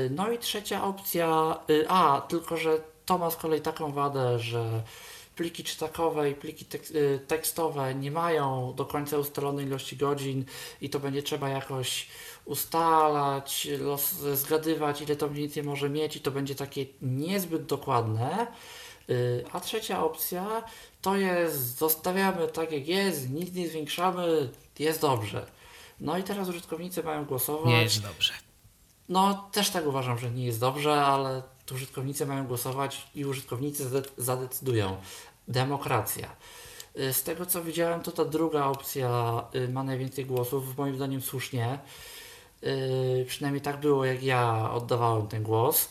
No 0.10 0.32
i 0.32 0.38
trzecia 0.38 0.84
opcja, 0.84 1.60
a 1.88 2.22
tylko 2.30 2.58
że 2.58 2.82
to 3.06 3.18
ma 3.18 3.32
z 3.32 3.36
kolei 3.36 3.62
taką 3.62 3.92
wadę, 3.92 4.40
że 4.40 4.84
pliki 5.38 5.64
czytakowe 5.64 6.30
i 6.30 6.36
pliki 6.36 6.66
y, 6.96 7.20
tekstowe 7.28 7.96
nie 7.96 8.12
mają 8.12 8.74
do 8.76 8.86
końca 8.86 9.18
ustalonej 9.18 9.66
ilości 9.66 9.98
godzin 9.98 10.46
i 10.82 10.90
to 10.90 11.00
będzie 11.00 11.24
trzeba 11.24 11.50
jakoś 11.50 12.08
ustalać, 12.46 13.68
los, 13.80 14.12
zgadywać 14.34 15.02
ile 15.02 15.16
to 15.16 15.28
mniej 15.28 15.42
więcej 15.42 15.64
może 15.64 15.90
mieć 15.90 16.16
i 16.16 16.20
to 16.20 16.32
będzie 16.32 16.56
takie 16.56 16.86
niezbyt 17.02 17.66
dokładne. 17.66 18.48
Y, 19.10 19.46
a 19.52 19.60
trzecia 19.60 20.04
opcja 20.04 20.64
to 21.02 21.16
jest 21.16 21.78
zostawiamy 21.78 22.48
tak 22.48 22.72
jak 22.72 22.88
jest, 22.88 23.30
nic 23.30 23.54
nie 23.54 23.68
zwiększamy, 23.68 24.50
jest 24.80 25.02
dobrze. 25.02 25.46
No 26.00 26.18
i 26.18 26.24
teraz 26.24 26.50
użytkownicy 26.50 27.04
mają 27.04 27.26
głosować. 27.26 27.68
Nie 27.68 27.84
jest 27.84 28.02
dobrze. 28.02 28.34
No 29.10 29.50
też 29.52 29.70
tak 29.70 29.88
uważam, 29.88 30.18
że 30.18 30.32
nie 30.32 30.46
jest 30.46 30.60
dobrze, 30.60 31.06
ale 31.06 31.42
to 31.66 31.76
użytkownicy 31.76 32.26
mają 32.26 32.48
głosować 32.48 33.08
i 33.16 33.26
użytkownicy 33.26 33.90
zadecydują. 34.18 34.98
Demokracja. 35.48 36.36
Y, 37.00 37.14
z 37.14 37.24
tego 37.24 37.46
co 37.46 37.64
widziałem, 37.64 38.02
to 38.02 38.12
ta 38.12 38.26
druga 38.26 38.66
opcja 38.66 39.44
y, 39.56 39.70
ma 39.70 39.84
najwięcej 39.84 40.26
głosów, 40.26 40.78
moim 40.78 40.96
zdaniem 40.96 41.22
słusznie. 41.22 41.80
Y, 42.64 43.26
przynajmniej 43.28 43.62
tak 43.62 43.80
było, 43.80 44.06
jak 44.06 44.24
ja 44.24 44.72
oddawałem 44.74 45.28
ten 45.28 45.44
głos. 45.44 45.90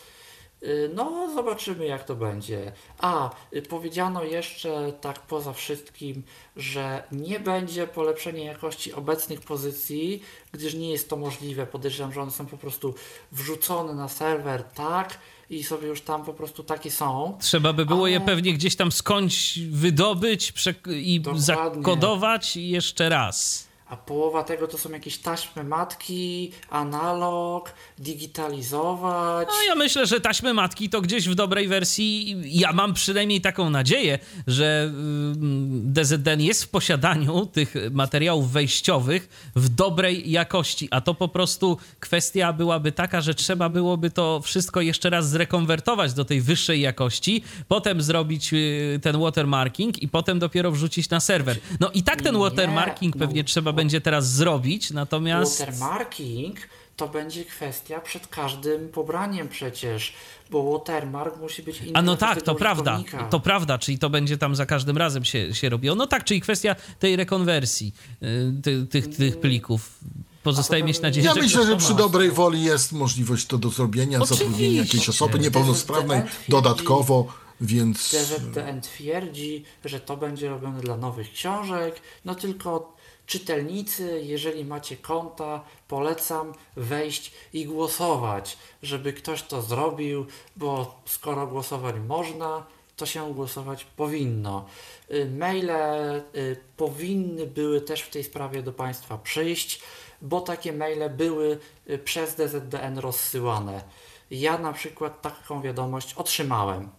No, 0.95 1.31
zobaczymy 1.35 1.87
jak 1.87 2.05
to 2.05 2.15
będzie. 2.15 2.73
A, 2.99 3.31
powiedziano 3.69 4.25
jeszcze 4.25 4.93
tak 5.01 5.21
poza 5.21 5.53
wszystkim, 5.53 6.23
że 6.57 7.03
nie 7.13 7.41
będzie 7.41 7.87
polepszenia 7.87 8.45
jakości 8.45 8.93
obecnych 8.93 9.41
pozycji, 9.41 10.23
gdyż 10.53 10.75
nie 10.75 10.91
jest 10.91 11.09
to 11.11 11.17
możliwe. 11.17 11.67
Podejrzewam, 11.67 12.13
że 12.13 12.23
one 12.23 12.31
są 12.31 12.47
po 12.47 12.57
prostu 12.57 12.95
wrzucone 13.33 13.95
na 13.95 14.09
serwer 14.09 14.65
tak, 14.65 15.19
i 15.51 15.65
sobie 15.65 15.89
już 15.89 16.01
tam 16.01 16.25
po 16.25 16.35
prostu 16.35 16.65
takie 16.65 16.91
są. 16.91 17.39
Trzeba 17.41 17.73
by 17.73 17.87
było 17.87 18.03
ale... 18.03 18.11
je 18.11 18.21
pewnie 18.21 18.53
gdzieś 18.53 18.77
tam 18.77 18.93
skądś 18.93 19.59
wydobyć 19.59 20.53
i 20.87 21.21
Dokładnie. 21.21 21.43
zakodować 21.43 22.57
jeszcze 22.57 23.09
raz 23.09 23.67
a 23.89 23.97
połowa 23.97 24.45
tego 24.45 24.69
to 24.69 24.79
są 24.79 24.91
jakieś 24.91 25.19
taśmy 25.19 25.65
matki, 25.65 26.53
analog, 26.71 27.73
digitalizować. 27.99 29.49
No 29.49 29.63
ja 29.69 29.75
myślę, 29.75 30.07
że 30.07 30.21
taśmy 30.21 30.55
matki 30.55 30.89
to 30.89 31.01
gdzieś 31.01 31.29
w 31.29 31.35
dobrej 31.35 31.69
wersji, 31.69 32.37
ja 32.45 32.73
mam 32.73 32.95
przynajmniej 32.95 33.41
taką 33.41 33.71
nadzieję, 33.71 34.19
że 34.47 34.83
mm, 34.89 35.93
DZN 35.93 36.41
jest 36.41 36.65
w 36.65 36.69
posiadaniu 36.69 37.47
tych 37.47 37.75
materiałów 37.91 38.53
wejściowych 38.53 39.51
w 39.57 39.69
dobrej 39.69 40.31
jakości, 40.31 40.89
a 40.91 41.01
to 41.01 41.15
po 41.15 41.29
prostu 41.29 41.79
kwestia 42.01 42.53
byłaby 42.53 42.93
taka, 42.93 43.21
że 43.21 43.35
trzeba 43.35 43.69
byłoby 43.69 44.11
to 44.11 44.41
wszystko 44.41 44.81
jeszcze 44.81 45.11
raz 45.11 45.31
zrekonwertować 45.31 46.13
do 46.13 46.25
tej 46.25 46.41
wyższej 46.41 46.81
jakości, 46.81 47.45
potem 47.69 48.03
zrobić 48.03 48.53
y, 48.53 49.01
ten 49.03 49.21
watermarking 49.21 50.03
i 50.03 50.09
potem 50.09 50.39
dopiero 50.39 50.71
wrzucić 50.71 51.11
na 51.11 51.21
serwer. 51.21 51.57
No 51.81 51.91
i 51.91 52.03
tak 52.03 52.23
ten 52.23 52.39
watermarking 52.39 53.15
Nie, 53.15 53.21
pewnie 53.21 53.43
no. 53.43 53.47
trzeba 53.47 53.76
będzie 53.77 54.01
teraz 54.01 54.33
zrobić, 54.33 54.91
natomiast... 54.91 55.61
Watermarking 55.61 56.57
to 56.97 57.09
będzie 57.09 57.45
kwestia 57.45 58.01
przed 58.01 58.27
każdym 58.27 58.89
pobraniem 58.89 59.49
przecież, 59.49 60.13
bo 60.51 60.73
watermark 60.73 61.41
musi 61.41 61.63
być 61.63 61.81
inny. 61.81 61.93
A 61.95 62.03
no 62.03 62.17
tak, 62.17 62.43
to 62.43 62.55
prawda, 62.55 63.03
to 63.31 63.41
prawda, 63.41 63.79
czyli 63.79 63.99
to 63.99 64.11
będzie 64.11 64.39
tam 64.39 64.57
za 64.57 64.67
każdym 64.67 64.97
razem 64.97 65.25
się, 65.25 65.55
się 65.55 65.69
robiło. 65.69 65.95
No 65.95 66.07
tak, 66.07 66.25
czyli 66.25 66.41
kwestia 66.41 66.77
tej 66.99 67.17
rekonwersji 67.17 67.93
y, 68.23 68.53
tych, 68.63 68.89
tych, 68.89 69.17
tych 69.17 69.41
plików. 69.41 69.99
Pozostaje 70.43 70.85
mieć 70.85 71.01
nadzieję, 71.01 71.27
ja 71.27 71.35
że... 71.35 71.41
Ja 71.41 71.47
myślę, 71.47 71.67
że 71.67 71.77
przy 71.77 71.95
dobrej 71.95 72.31
woli 72.31 72.63
jest 72.63 72.93
możliwość 72.93 73.47
to 73.47 73.59
do 73.59 73.69
zrobienia, 73.71 74.25
zatrudnienia 74.25 74.81
jakiejś 74.81 75.09
osoby 75.09 75.39
niepełnosprawnej 75.39 76.23
dodatkowo 76.49 77.47
więc... 77.61 78.15
DZDN 78.15 78.81
twierdzi, 78.81 79.65
że 79.85 80.01
to 80.01 80.17
będzie 80.17 80.49
robione 80.49 80.81
dla 80.81 80.97
nowych 80.97 81.33
książek, 81.33 82.01
no 82.25 82.35
tylko 82.35 82.96
Czytelnicy, 83.27 84.21
jeżeli 84.25 84.65
macie 84.65 84.97
konta, 84.97 85.65
polecam 85.89 86.53
wejść 86.77 87.33
i 87.53 87.65
głosować, 87.67 88.59
żeby 88.83 89.13
ktoś 89.13 89.43
to 89.43 89.63
zrobił, 89.63 90.27
bo 90.57 91.01
skoro 91.07 91.47
głosować 91.47 91.97
można, 92.09 92.67
to 92.97 93.07
się 93.07 93.35
głosować 93.35 93.85
powinno. 93.85 94.67
Y, 95.11 95.31
maile 95.39 95.71
y, 95.71 96.57
powinny 96.77 97.47
były 97.47 97.81
też 97.81 98.03
w 98.03 98.11
tej 98.11 98.25
sprawie 98.25 98.63
do 98.63 98.73
Państwa 98.73 99.19
przyjść, 99.19 99.81
bo 100.23 100.41
takie 100.41 100.73
maile 100.73 101.11
były 101.11 101.59
y, 101.91 101.99
przez 101.99 102.35
DZDN 102.35 102.99
rozsyłane. 102.99 103.85
Ja 104.31 104.59
na 104.59 104.73
przykład 104.73 105.23
taką 105.23 105.63
wiadomość 105.63 106.15
otrzymałem. 106.15 106.91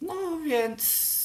No 0.00 0.14
więc 0.46 1.15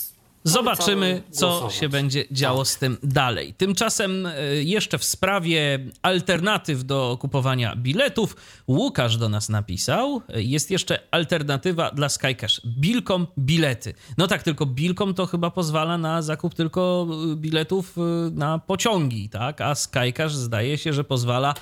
Zobaczymy, 0.43 1.23
co 1.31 1.69
się 1.69 1.89
będzie 1.89 2.25
działo 2.31 2.65
z 2.65 2.77
tym 2.77 2.97
dalej. 3.03 3.53
Tymczasem 3.53 4.25
e, 4.25 4.33
jeszcze 4.63 4.97
w 4.97 5.03
sprawie 5.03 5.79
alternatyw 6.01 6.83
do 6.83 7.17
kupowania 7.21 7.75
biletów, 7.75 8.35
Łukasz 8.67 9.17
do 9.17 9.29
nas 9.29 9.49
napisał, 9.49 10.21
e, 10.29 10.41
jest 10.41 10.71
jeszcze 10.71 10.99
alternatywa 11.11 11.91
dla 11.91 12.09
Skycash. 12.09 12.61
Bilkom 12.65 13.27
bilety. 13.39 13.93
No 14.17 14.27
tak, 14.27 14.43
tylko 14.43 14.65
Bilkom 14.65 15.13
to 15.13 15.25
chyba 15.25 15.51
pozwala 15.51 15.97
na 15.97 16.21
zakup 16.21 16.53
tylko 16.53 17.07
e, 17.31 17.35
biletów 17.35 17.95
na 18.31 18.59
pociągi, 18.59 19.29
tak? 19.29 19.61
A 19.61 19.75
Skycash 19.75 20.33
zdaje 20.33 20.77
się, 20.77 20.93
że 20.93 21.03
pozwala 21.03 21.53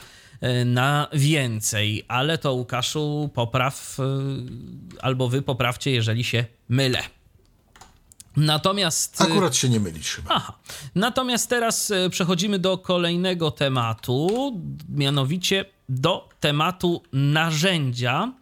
na 0.66 1.08
więcej, 1.14 2.06
ale 2.08 2.38
to 2.38 2.54
Łukaszu 2.54 3.30
popraw, 3.34 3.98
albo 5.02 5.30
wy 5.30 5.42
poprawcie, 5.42 5.92
jeżeli 5.92 6.24
się 6.24 6.46
mylę. 6.70 7.19
Natomiast. 8.38 9.22
Y, 9.22 9.24
Akurat 9.24 9.56
się 9.56 9.70
nie 9.70 9.80
mylisz 9.80 10.16
chyba. 10.16 10.30
Aha. 10.36 10.54
Natomiast 10.96 11.50
teraz 11.50 11.92
y, 11.92 12.10
przechodzimy 12.10 12.60
do 12.60 12.78
kolejnego 12.78 13.52
tematu, 13.52 14.52
mianowicie 14.90 15.66
do 15.90 16.30
tematu 16.40 17.04
narzędzia, 17.14 18.34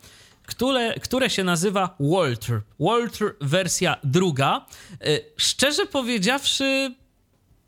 które, 0.45 0.93
które 0.99 1.29
się 1.29 1.43
nazywa 1.43 1.95
Walter. 1.99 2.61
Walter 2.79 3.35
wersja 3.41 3.97
druga. 4.03 4.65
Y, 5.07 5.25
szczerze 5.37 5.85
powiedziawszy, 5.85 6.95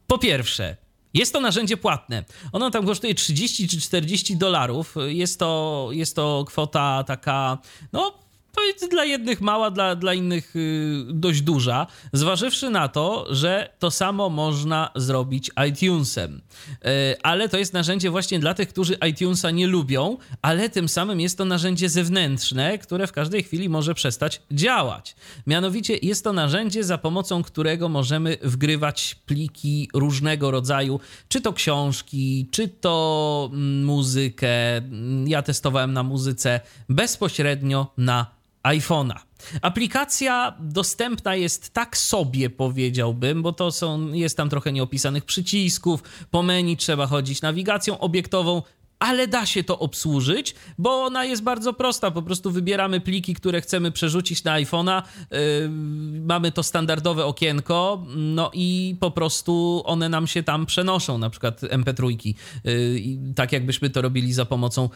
po 0.08 0.18
pierwsze, 0.18 0.78
jest 1.14 1.34
to 1.34 1.42
narzędzie 1.42 1.78
płatne. 1.78 2.24
Ono 2.52 2.72
tam 2.72 2.86
kosztuje 2.86 3.16
30 3.16 3.68
czy 3.68 3.82
40 3.82 4.38
dolarów. 4.38 4.96
Jest 5.08 5.40
to, 5.40 5.90
jest 5.92 6.16
to 6.16 6.46
kwota 6.48 7.04
taka, 7.08 7.58
no 7.94 8.14
to 8.54 8.64
jest 8.66 8.90
dla 8.92 9.06
jednych 9.06 9.42
mała, 9.42 9.72
dla, 9.72 9.96
dla 9.96 10.14
innych 10.14 10.56
yy, 10.56 11.06
dość 11.14 11.42
duża, 11.42 11.88
zważywszy 12.14 12.70
na 12.70 12.88
to, 12.88 13.26
że 13.30 13.70
to 13.80 13.92
samo 13.92 14.30
można 14.30 14.90
zrobić 14.96 15.52
iTunesem. 15.70 16.42
Yy, 16.84 16.90
ale 17.24 17.50
to 17.50 17.58
jest 17.58 17.74
narzędzie 17.74 18.12
właśnie 18.12 18.40
dla 18.40 18.54
tych, 18.54 18.70
którzy 18.70 18.98
iTunesa 19.10 19.52
nie 19.52 19.68
lubią, 19.68 20.18
ale 20.42 20.70
tym 20.70 20.90
samym 20.90 21.20
jest 21.20 21.38
to 21.38 21.46
narzędzie 21.46 21.90
zewnętrzne, 21.90 22.78
które 22.78 23.08
w 23.08 23.12
każdej 23.12 23.44
chwili 23.44 23.70
może 23.70 23.94
przestać 23.94 24.42
działać. 24.52 25.16
Mianowicie 25.48 25.98
jest 26.02 26.24
to 26.24 26.34
narzędzie, 26.34 26.84
za 26.84 26.98
pomocą 26.98 27.44
którego 27.44 27.90
możemy 27.90 28.38
wgrywać 28.42 29.16
pliki 29.26 29.90
różnego 29.94 30.52
rodzaju, 30.52 31.00
czy 31.30 31.42
to 31.42 31.54
książki, 31.54 32.48
czy 32.52 32.68
to 32.68 33.50
mm, 33.54 33.86
muzykę. 33.86 34.50
Ja 35.26 35.42
testowałem 35.42 35.94
na 35.94 36.04
muzyce 36.04 36.60
bezpośrednio 36.90 37.94
na 37.98 38.40
iPhone'a. 38.70 39.20
Aplikacja 39.62 40.54
dostępna 40.60 41.36
jest 41.36 41.74
tak 41.74 41.98
sobie, 41.98 42.50
powiedziałbym, 42.50 43.42
bo 43.42 43.54
to 43.54 43.72
są, 43.72 44.14
jest 44.14 44.38
tam 44.38 44.50
trochę 44.50 44.72
nieopisanych 44.72 45.26
przycisków, 45.26 46.04
po 46.32 46.44
menu 46.44 46.78
trzeba 46.78 47.08
chodzić 47.08 47.42
nawigacją 47.42 48.00
obiektową, 48.00 48.62
ale 49.00 49.28
da 49.28 49.46
się 49.46 49.64
to 49.64 49.80
obsłużyć, 49.80 50.56
bo 50.78 51.04
ona 51.04 51.26
jest 51.26 51.44
bardzo 51.44 51.74
prosta. 51.74 52.12
Po 52.12 52.22
prostu 52.22 52.52
wybieramy 52.52 53.02
pliki, 53.02 53.34
które 53.34 53.62
chcemy 53.62 53.92
przerzucić 53.92 54.44
na 54.44 54.56
iPhone'a. 54.56 55.02
Yy, 55.32 55.38
mamy 56.22 56.52
to 56.52 56.64
standardowe 56.64 57.26
okienko, 57.26 58.06
no 58.16 58.52
i 58.54 58.96
po 59.00 59.12
prostu 59.12 59.82
one 59.86 60.10
nam 60.10 60.28
się 60.28 60.44
tam 60.44 60.66
przenoszą, 60.66 61.18
na 61.18 61.30
przykład 61.30 61.62
MP3, 61.62 62.34
yy, 62.64 63.34
tak 63.36 63.52
jakbyśmy 63.52 63.90
to 63.90 64.02
robili 64.02 64.34
za 64.34 64.46
pomocą 64.46 64.90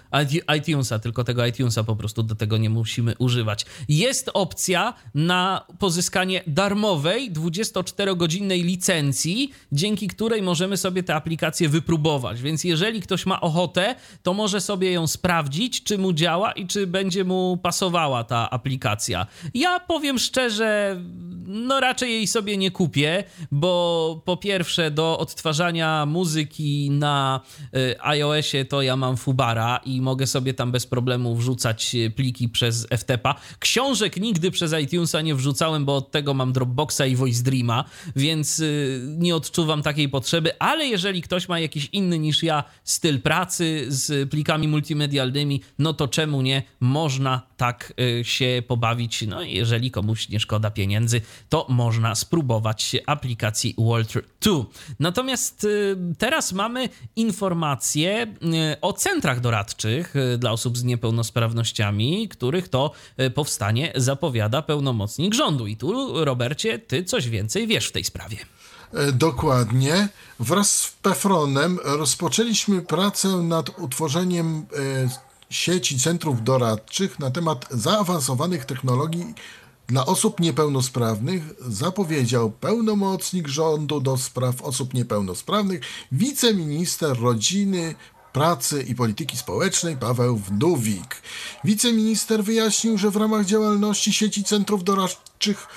iTunesa, 0.57 0.99
tylko 0.99 1.23
tego 1.23 1.45
iTunesa 1.45 1.83
po 1.83 1.95
prostu 1.95 2.23
do 2.23 2.35
tego 2.35 2.57
nie 2.57 2.69
musimy 2.69 3.15
używać. 3.17 3.65
Jest 3.89 4.29
opcja 4.33 4.93
na 5.15 5.65
pozyskanie 5.79 6.43
darmowej 6.47 7.31
24-godzinnej 7.31 8.63
licencji, 8.63 9.51
dzięki 9.71 10.07
której 10.07 10.41
możemy 10.41 10.77
sobie 10.77 11.03
tę 11.03 11.15
aplikację 11.15 11.69
wypróbować. 11.69 12.41
Więc 12.41 12.63
jeżeli 12.63 13.01
ktoś 13.01 13.25
ma 13.25 13.41
ochotę, 13.41 13.92
to 14.23 14.33
może 14.33 14.61
sobie 14.61 14.91
ją 14.91 15.07
sprawdzić, 15.07 15.83
czy 15.83 15.97
mu 15.97 16.13
działa 16.13 16.51
i 16.51 16.67
czy 16.67 16.87
będzie 16.87 17.23
mu 17.23 17.57
pasowała 17.57 18.23
ta 18.23 18.49
aplikacja. 18.49 19.27
Ja 19.53 19.79
powiem 19.79 20.19
szczerze, 20.19 21.01
no 21.45 21.79
raczej 21.79 22.11
jej 22.11 22.27
sobie 22.27 22.57
nie 22.57 22.71
kupię, 22.71 23.23
bo 23.51 24.21
po 24.25 24.37
pierwsze 24.37 24.91
do 24.91 25.19
odtwarzania 25.19 26.05
muzyki 26.05 26.89
na 26.91 27.41
y, 27.75 28.01
iOSie 28.01 28.65
to 28.65 28.81
ja 28.81 28.95
mam 28.95 29.17
Fubara 29.17 29.77
i 29.85 30.01
mogę 30.01 30.27
sobie 30.27 30.53
tam 30.53 30.71
bez 30.71 30.87
problemu 30.87 31.35
wrzucać 31.35 31.95
y, 31.95 32.11
pliki 32.11 32.49
przez 32.49 32.87
FTP-a. 32.97 33.35
Książek 33.59 34.17
nigdy 34.17 34.51
przez 34.51 34.73
iTunesa 34.83 35.21
nie 35.21 35.35
wrzucałem, 35.35 35.85
bo 35.85 35.95
od 35.95 36.11
tego 36.11 36.33
mam 36.33 36.53
Dropboxa 36.53 37.01
i 37.09 37.15
Voice 37.15 37.43
Dreama, 37.43 37.83
więc 38.15 38.59
y, 38.59 39.01
nie 39.17 39.35
odczuwam 39.35 39.81
takiej 39.81 40.09
potrzeby, 40.09 40.59
ale 40.59 40.85
jeżeli 40.85 41.21
ktoś 41.21 41.49
ma 41.49 41.59
jakiś 41.59 41.89
inny 41.91 42.19
niż 42.19 42.43
ja 42.43 42.63
styl 42.83 43.21
pracy, 43.21 43.82
z 43.87 44.29
plikami 44.29 44.67
multimedialnymi, 44.67 45.61
no 45.79 45.93
to 45.93 46.07
czemu 46.07 46.41
nie? 46.41 46.63
Można 46.79 47.41
tak 47.57 47.93
y, 48.19 48.23
się 48.23 48.63
pobawić. 48.67 49.21
No 49.27 49.41
jeżeli 49.41 49.91
komuś 49.91 50.29
nie 50.29 50.39
szkoda 50.39 50.71
pieniędzy, 50.71 51.21
to 51.49 51.65
można 51.69 52.15
spróbować 52.15 52.95
aplikacji 53.05 53.75
Walter 53.77 54.23
2. 54.41 54.53
Natomiast 54.99 55.63
y, 55.63 55.97
teraz 56.17 56.53
mamy 56.53 56.89
informacje 57.15 58.23
y, 58.23 58.81
o 58.81 58.93
centrach 58.93 59.39
doradczych 59.39 60.13
dla 60.37 60.51
osób 60.51 60.77
z 60.77 60.83
niepełnosprawnościami, 60.83 62.29
których 62.29 62.69
to 62.69 62.91
powstanie 63.35 63.91
zapowiada 63.95 64.61
pełnomocnik 64.61 65.33
rządu. 65.33 65.67
I 65.67 65.77
tu, 65.77 66.25
Robercie, 66.25 66.79
ty 66.79 67.03
coś 67.03 67.29
więcej 67.29 67.67
wiesz 67.67 67.87
w 67.87 67.91
tej 67.91 68.03
sprawie. 68.03 68.37
E, 68.93 69.11
dokładnie. 69.11 70.09
Wraz 70.39 70.71
z 70.71 70.91
Pefronem 70.91 71.79
rozpoczęliśmy 71.83 72.81
pracę 72.81 73.27
nad 73.27 73.79
utworzeniem 73.79 74.57
e, 74.57 74.63
sieci 75.49 75.99
centrów 75.99 76.43
doradczych 76.43 77.19
na 77.19 77.31
temat 77.31 77.65
zaawansowanych 77.71 78.65
technologii 78.65 79.33
dla 79.87 80.05
osób 80.05 80.39
niepełnosprawnych, 80.39 81.43
zapowiedział 81.67 82.51
pełnomocnik 82.51 83.47
rządu 83.47 84.01
do 84.01 84.17
spraw 84.17 84.61
osób 84.61 84.93
niepełnosprawnych, 84.93 85.81
wiceminister 86.11 87.19
rodziny, 87.19 87.95
Pracy 88.33 88.83
i 88.83 88.95
Polityki 88.95 89.37
Społecznej 89.37 89.97
Paweł 89.97 90.37
Wdówik. 90.37 91.21
Wiceminister 91.63 92.43
wyjaśnił, 92.43 92.97
że 92.97 93.11
w 93.11 93.15
ramach 93.15 93.45
działalności 93.45 94.13
sieci 94.13 94.43
centrów 94.43 94.83
doradczych 94.83 95.67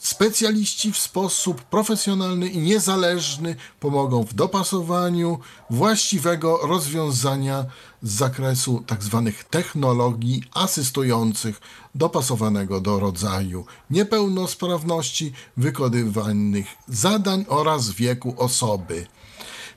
specjaliści 0.00 0.92
w 0.92 0.98
sposób 0.98 1.62
profesjonalny 1.62 2.48
i 2.48 2.58
niezależny 2.58 3.56
pomogą 3.80 4.24
w 4.24 4.34
dopasowaniu 4.34 5.38
właściwego 5.70 6.58
rozwiązania 6.62 7.64
z 8.02 8.12
zakresu 8.12 8.84
tzw. 8.88 9.32
Tak 9.34 9.44
technologii 9.44 10.42
asystujących 10.54 11.60
dopasowanego 11.94 12.80
do 12.80 13.00
rodzaju 13.00 13.64
niepełnosprawności, 13.90 15.32
wykonywanych 15.56 16.66
zadań 16.88 17.44
oraz 17.48 17.90
wieku 17.90 18.34
osoby. 18.38 19.06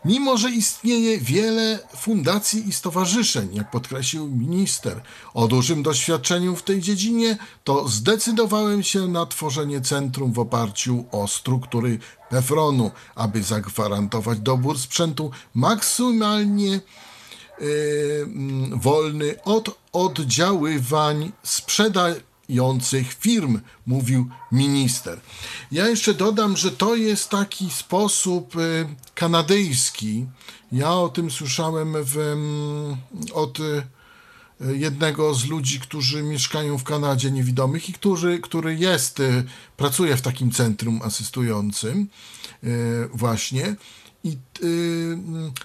Mimo, 0.06 0.38
że 0.38 0.52
istnieje 0.52 1.18
wiele 1.18 1.80
fundacji 1.98 2.70
i 2.70 2.74
stowarzyszeń, 2.74 3.50
jak 3.54 3.72
podkreślił 3.72 4.28
minister, 4.28 5.02
o 5.34 5.48
dużym 5.48 5.84
doświadczeniu 5.84 6.56
w 6.56 6.64
tej 6.64 6.82
dziedzinie, 6.82 7.38
to 7.64 7.88
zdecydowałem 7.88 8.84
się 8.84 9.08
na 9.08 9.26
tworzenie 9.26 9.82
centrum 9.82 10.34
w 10.34 10.40
oparciu 10.40 11.06
o 11.12 11.28
struktury 11.28 12.00
PEFRONu, 12.30 12.92
aby 13.16 13.44
zagwarantować 13.44 14.40
dobór 14.40 14.80
sprzętu 14.80 15.32
maksymalnie 15.56 16.72
yy, 17.60 18.28
wolny 18.72 19.44
od 19.44 19.80
oddziaływań 19.94 21.32
sprzedaży 21.44 22.22
firm, 23.20 23.60
mówił 23.86 24.30
minister. 24.52 25.20
Ja 25.72 25.88
jeszcze 25.88 26.14
dodam, 26.14 26.58
że 26.58 26.72
to 26.72 26.96
jest 26.96 27.30
taki 27.30 27.70
sposób 27.70 28.56
y, 28.56 28.88
kanadyjski. 29.16 30.26
Ja 30.72 30.94
o 30.94 31.10
tym 31.10 31.32
słyszałem 31.32 31.96
w, 32.04 32.18
mm, 32.18 32.98
od 33.34 33.60
y, 33.60 33.84
jednego 34.78 35.34
z 35.34 35.46
ludzi, 35.46 35.80
którzy 35.80 36.24
mieszkają 36.24 36.78
w 36.78 36.84
Kanadzie 36.84 37.32
niewidomych 37.32 37.90
i 37.90 37.94
który, 37.94 38.40
który 38.40 38.76
jest, 38.76 39.20
y, 39.20 39.44
pracuje 39.78 40.18
w 40.18 40.22
takim 40.22 40.52
centrum 40.52 41.02
asystującym 41.04 42.08
właśnie. 43.14 43.76
I 44.24 44.38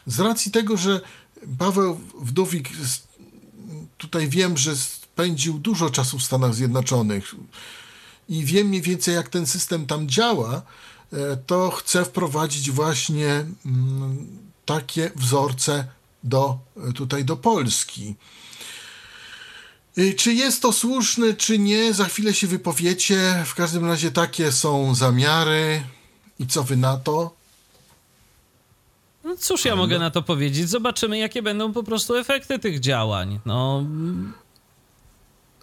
z 0.07 0.21
racji 0.21 0.53
tego, 0.53 0.77
że 0.77 1.01
Paweł 1.59 2.01
Wdówik 2.21 2.69
tutaj 3.99 4.29
wiem, 4.29 4.57
że 4.57 4.75
spędził 5.21 5.59
dużo 5.59 5.91
czasu 5.91 6.19
w 6.19 6.23
Stanach 6.23 6.55
Zjednoczonych 6.55 7.35
i 8.29 8.45
wiem 8.45 8.67
mniej 8.67 8.83
więcej, 8.83 9.15
jak 9.15 9.29
ten 9.29 9.47
system 9.47 9.87
tam 9.87 10.09
działa, 10.09 10.63
e, 11.13 11.37
to 11.37 11.71
chcę 11.71 12.05
wprowadzić 12.05 12.71
właśnie 12.71 13.45
mm, 13.67 14.27
takie 14.65 15.11
wzorce 15.17 15.85
do, 16.25 16.59
e, 16.89 16.93
tutaj 16.93 17.25
do 17.25 17.37
Polski. 17.37 18.15
Czy 20.17 20.35
jest 20.35 20.63
to 20.63 20.73
słuszne, 20.73 21.35
czy 21.35 21.59
nie, 21.59 21.95
za 21.95 22.05
chwilę 22.05 22.35
się 22.35 22.47
wypowiecie. 22.47 23.43
W 23.47 23.55
każdym 23.55 23.85
razie 23.85 24.11
takie 24.11 24.53
są 24.53 24.95
zamiary. 24.95 25.83
I 26.39 26.47
co 26.47 26.63
wy 26.63 26.77
na 26.77 26.97
to? 26.97 27.35
No 29.25 29.37
cóż 29.37 29.65
ja 29.65 29.77
mogę 29.77 29.99
na 29.99 30.11
to 30.11 30.23
powiedzieć? 30.23 30.69
Zobaczymy, 30.69 31.19
jakie 31.19 31.43
będą 31.43 31.73
po 31.73 31.83
prostu 31.83 32.17
efekty 32.17 32.59
tych 32.59 32.81
działań. 32.81 33.41
No, 33.47 33.85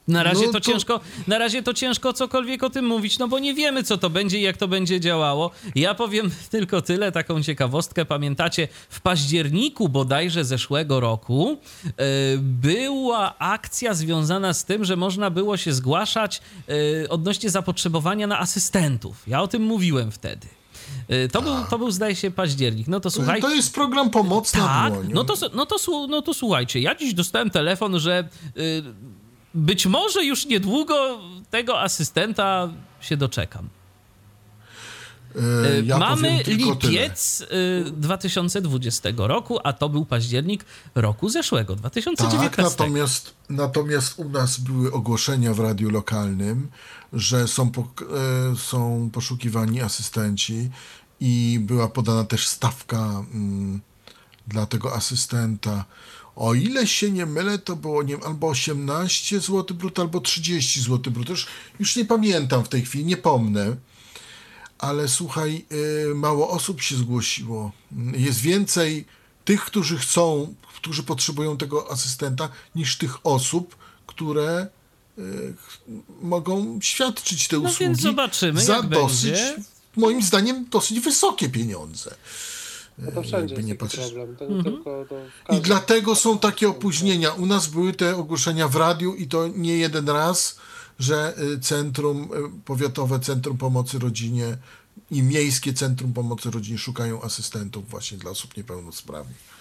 na 0.07 0.23
razie 0.23 0.45
no 0.45 0.51
to, 0.51 0.59
to, 0.59 0.71
ciężko, 0.71 0.99
na 1.27 1.37
razie 1.37 1.63
to 1.63 1.73
ciężko 1.73 2.13
cokolwiek 2.13 2.63
o 2.63 2.69
tym 2.69 2.85
mówić, 2.85 3.19
no 3.19 3.27
bo 3.27 3.39
nie 3.39 3.53
wiemy, 3.53 3.83
co 3.83 3.97
to 3.97 4.09
będzie 4.09 4.39
i 4.39 4.41
jak 4.41 4.57
to 4.57 4.67
będzie 4.67 4.99
działało. 4.99 5.51
Ja 5.75 5.93
powiem 5.93 6.31
tylko 6.49 6.81
tyle, 6.81 7.11
taką 7.11 7.43
ciekawostkę. 7.43 8.05
Pamiętacie, 8.05 8.67
w 8.89 9.01
październiku 9.01 9.89
bodajże 9.89 10.45
zeszłego 10.45 10.99
roku 10.99 11.57
yy, 11.83 11.93
była 12.41 13.37
akcja 13.39 13.93
związana 13.93 14.53
z 14.53 14.65
tym, 14.65 14.85
że 14.85 14.95
można 14.95 15.29
było 15.29 15.57
się 15.57 15.73
zgłaszać 15.73 16.41
yy, 16.67 17.09
odnośnie 17.09 17.49
zapotrzebowania 17.49 18.27
na 18.27 18.39
asystentów. 18.39 19.23
Ja 19.27 19.41
o 19.41 19.47
tym 19.47 19.61
mówiłem 19.61 20.11
wtedy. 20.11 20.47
E, 21.07 21.27
to 21.27 21.41
był, 21.41 21.53
to 21.69 21.77
był, 21.77 21.91
zdaje 21.91 22.15
się, 22.15 22.31
październik. 22.31 22.87
No 22.87 22.99
to 22.99 23.09
słuchaj. 23.09 23.41
To 23.41 23.55
jest 23.55 23.73
program 23.73 24.09
pomocny. 24.09 24.59
Tak, 24.59 24.93
no 25.09 25.23
to, 25.23 25.33
no, 25.53 25.65
to, 25.65 25.75
no 26.07 26.21
to 26.21 26.33
słuchajcie, 26.33 26.79
ja 26.79 26.95
dziś 26.95 27.13
dostałem 27.13 27.49
telefon, 27.49 27.99
że 27.99 28.29
być 29.57 29.85
może 29.85 30.25
już 30.25 30.45
niedługo 30.45 31.19
tego 31.49 31.81
asystenta 31.81 32.69
się 33.01 33.17
doczekam. 33.17 33.69
E, 35.35 35.81
ja 35.81 35.97
Mamy 35.97 36.43
lipiec 36.47 37.43
tyle. 37.49 37.91
2020 37.91 39.09
roku, 39.17 39.59
a 39.63 39.73
to 39.73 39.89
był 39.89 40.05
październik 40.05 40.65
roku 40.95 41.29
zeszłego, 41.29 41.75
2019. 41.75 42.55
Tak, 42.55 42.71
natomiast, 42.71 43.33
natomiast 43.49 44.19
u 44.19 44.29
nas 44.29 44.59
były 44.59 44.91
ogłoszenia 44.91 45.53
w 45.53 45.59
radiu 45.59 45.89
lokalnym, 45.89 46.69
że 47.13 47.47
są, 47.47 47.71
po, 47.71 47.81
e, 47.81 48.55
są 48.55 49.09
poszukiwani 49.13 49.81
asystenci 49.81 50.69
i 51.19 51.59
była 51.61 51.87
podana 51.87 52.23
też 52.23 52.47
stawka 52.47 53.23
mm, 53.33 53.81
dla 54.47 54.65
tego 54.65 54.95
asystenta. 54.95 55.85
O 56.37 56.53
ile 56.53 56.87
się 56.87 57.11
nie 57.11 57.25
mylę, 57.25 57.59
to 57.59 57.75
było 57.75 58.03
nie, 58.03 58.17
albo 58.25 58.47
18 58.47 59.39
zł 59.39 59.77
brut, 59.77 59.99
albo 59.99 60.21
30 60.21 60.81
zł 60.81 61.13
brut. 61.13 61.29
Już, 61.29 61.47
już 61.79 61.95
nie 61.95 62.05
pamiętam 62.05 62.63
w 62.63 62.69
tej 62.69 62.81
chwili, 62.81 63.05
nie 63.05 63.17
pomnę. 63.17 63.75
Ale 64.77 65.07
słuchaj, 65.07 65.65
yy, 66.07 66.15
mało 66.15 66.49
osób 66.49 66.81
się 66.81 66.95
zgłosiło. 66.95 67.71
Jest 68.13 68.39
więcej 68.39 69.05
tych, 69.45 69.65
którzy 69.65 69.97
chcą, 69.97 70.53
którzy 70.75 71.03
potrzebują 71.03 71.57
tego 71.57 71.91
asystenta, 71.91 72.49
niż 72.75 72.97
tych 72.97 73.25
osób, 73.25 73.75
które 74.07 74.67
mogą 76.21 76.79
świadczyć 76.81 77.47
te 77.47 77.55
No 77.55 77.61
usługi 77.61 77.85
więc 77.85 78.01
zobaczymy, 78.01 78.61
za 78.61 78.75
jak 78.75 78.89
dosyć, 78.89 79.31
będzie. 79.31 79.55
moim 79.95 80.21
zdaniem, 80.21 80.65
dosyć 80.69 80.99
wysokie 80.99 81.49
pieniądze. 81.49 82.15
No 82.97 83.11
to 83.11 83.21
wszędzie 83.21 83.55
Jakby 83.55 83.55
jest 83.55 83.67
nie 83.67 83.75
patrzeć. 83.75 84.05
problem. 84.13 84.35
To 84.35 84.45
Mhm. 84.45 84.57
nie 84.57 84.63
tylko 84.71 85.05
to 85.09 85.55
I 85.55 85.61
dlatego 85.61 86.15
są 86.15 86.39
takie 86.39 86.69
opóźnienia. 86.69 87.31
U 87.33 87.45
nas 87.45 87.67
były 87.67 87.93
te 87.93 88.15
ogłoszenia 88.15 88.67
w 88.67 88.75
radiu 88.75 89.15
i 89.15 89.27
to 89.27 89.47
nie 89.47 89.77
jeden 89.77 90.09
raz, 90.09 90.57
że 90.99 91.33
y, 91.55 91.59
centrum, 91.59 92.23
y, 92.23 92.61
powiatowe 92.65 93.19
Centrum 93.19 93.57
Pomocy 93.57 93.99
Rodzinie 93.99 94.57
i 95.11 95.23
miejskie 95.23 95.73
Centrum 95.73 96.13
Pomocy 96.13 96.51
Rodzinie 96.51 96.77
szukają 96.77 97.21
asystentów 97.21 97.89
właśnie 97.89 98.17
dla 98.17 98.31
osób 98.31 98.57
niepełnosprawnych. 98.57 99.56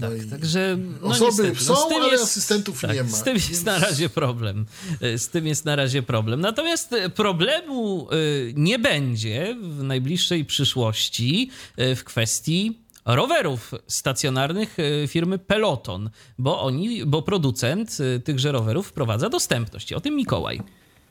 No 0.00 0.08
Tak, 0.08 0.26
i 0.26 0.30
także 0.30 0.78
no 1.02 1.08
osoby 1.08 1.26
niestety, 1.26 1.64
są, 1.64 1.72
no 1.72 1.78
z 1.78 1.88
tym 1.88 2.02
ale 2.02 2.12
jest, 2.12 2.24
asystentów 2.24 2.80
tak, 2.80 2.94
nie 2.94 3.02
ma. 3.02 3.08
Z 3.08 3.22
tym 3.22 3.34
jest 3.34 3.64
na 3.64 3.78
razie 3.78 4.08
problem. 4.08 4.66
E, 5.00 5.18
Z 5.18 5.28
tym 5.28 5.46
jest 5.46 5.64
na 5.64 5.76
razie 5.76 6.02
problem. 6.02 6.40
Natomiast 6.40 6.92
e, 6.92 7.08
problemu 7.08 8.08
e, 8.10 8.14
nie 8.54 8.78
będzie 8.78 9.56
w 9.62 9.82
najbliższej 9.82 10.44
przyszłości 10.44 11.50
w 11.76 12.04
kwestii 12.04 12.78
rowerów 13.04 13.72
stacjonarnych 13.86 14.76
firmy 15.08 15.38
Peloton, 15.38 16.10
bo 16.38 16.62
oni, 16.62 17.06
bo 17.06 17.22
producent 17.22 17.98
tychże 18.24 18.52
rowerów 18.52 18.86
wprowadza 18.86 19.28
dostępność. 19.28 19.92
O 19.92 20.00
tym 20.00 20.16
Mikołaj. 20.16 20.62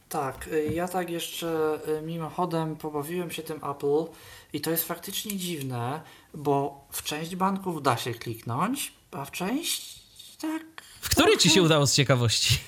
Tak, 0.09 0.49
ja 0.73 0.87
tak 0.87 1.09
jeszcze 1.09 1.79
mimochodem 2.05 2.75
pobawiłem 2.75 3.31
się 3.31 3.43
tym 3.43 3.57
Apple 3.71 4.03
i 4.53 4.61
to 4.61 4.71
jest 4.71 4.83
faktycznie 4.83 5.37
dziwne, 5.37 6.01
bo 6.33 6.85
w 6.91 7.03
część 7.03 7.35
banków 7.35 7.83
da 7.83 7.97
się 7.97 8.13
kliknąć, 8.13 8.93
a 9.11 9.25
w 9.25 9.31
część 9.31 9.99
tak. 10.41 10.63
W 11.01 11.09
który 11.09 11.37
ci 11.37 11.49
się 11.49 11.61
udało 11.61 11.87
z 11.87 11.93
ciekawości? 11.93 12.59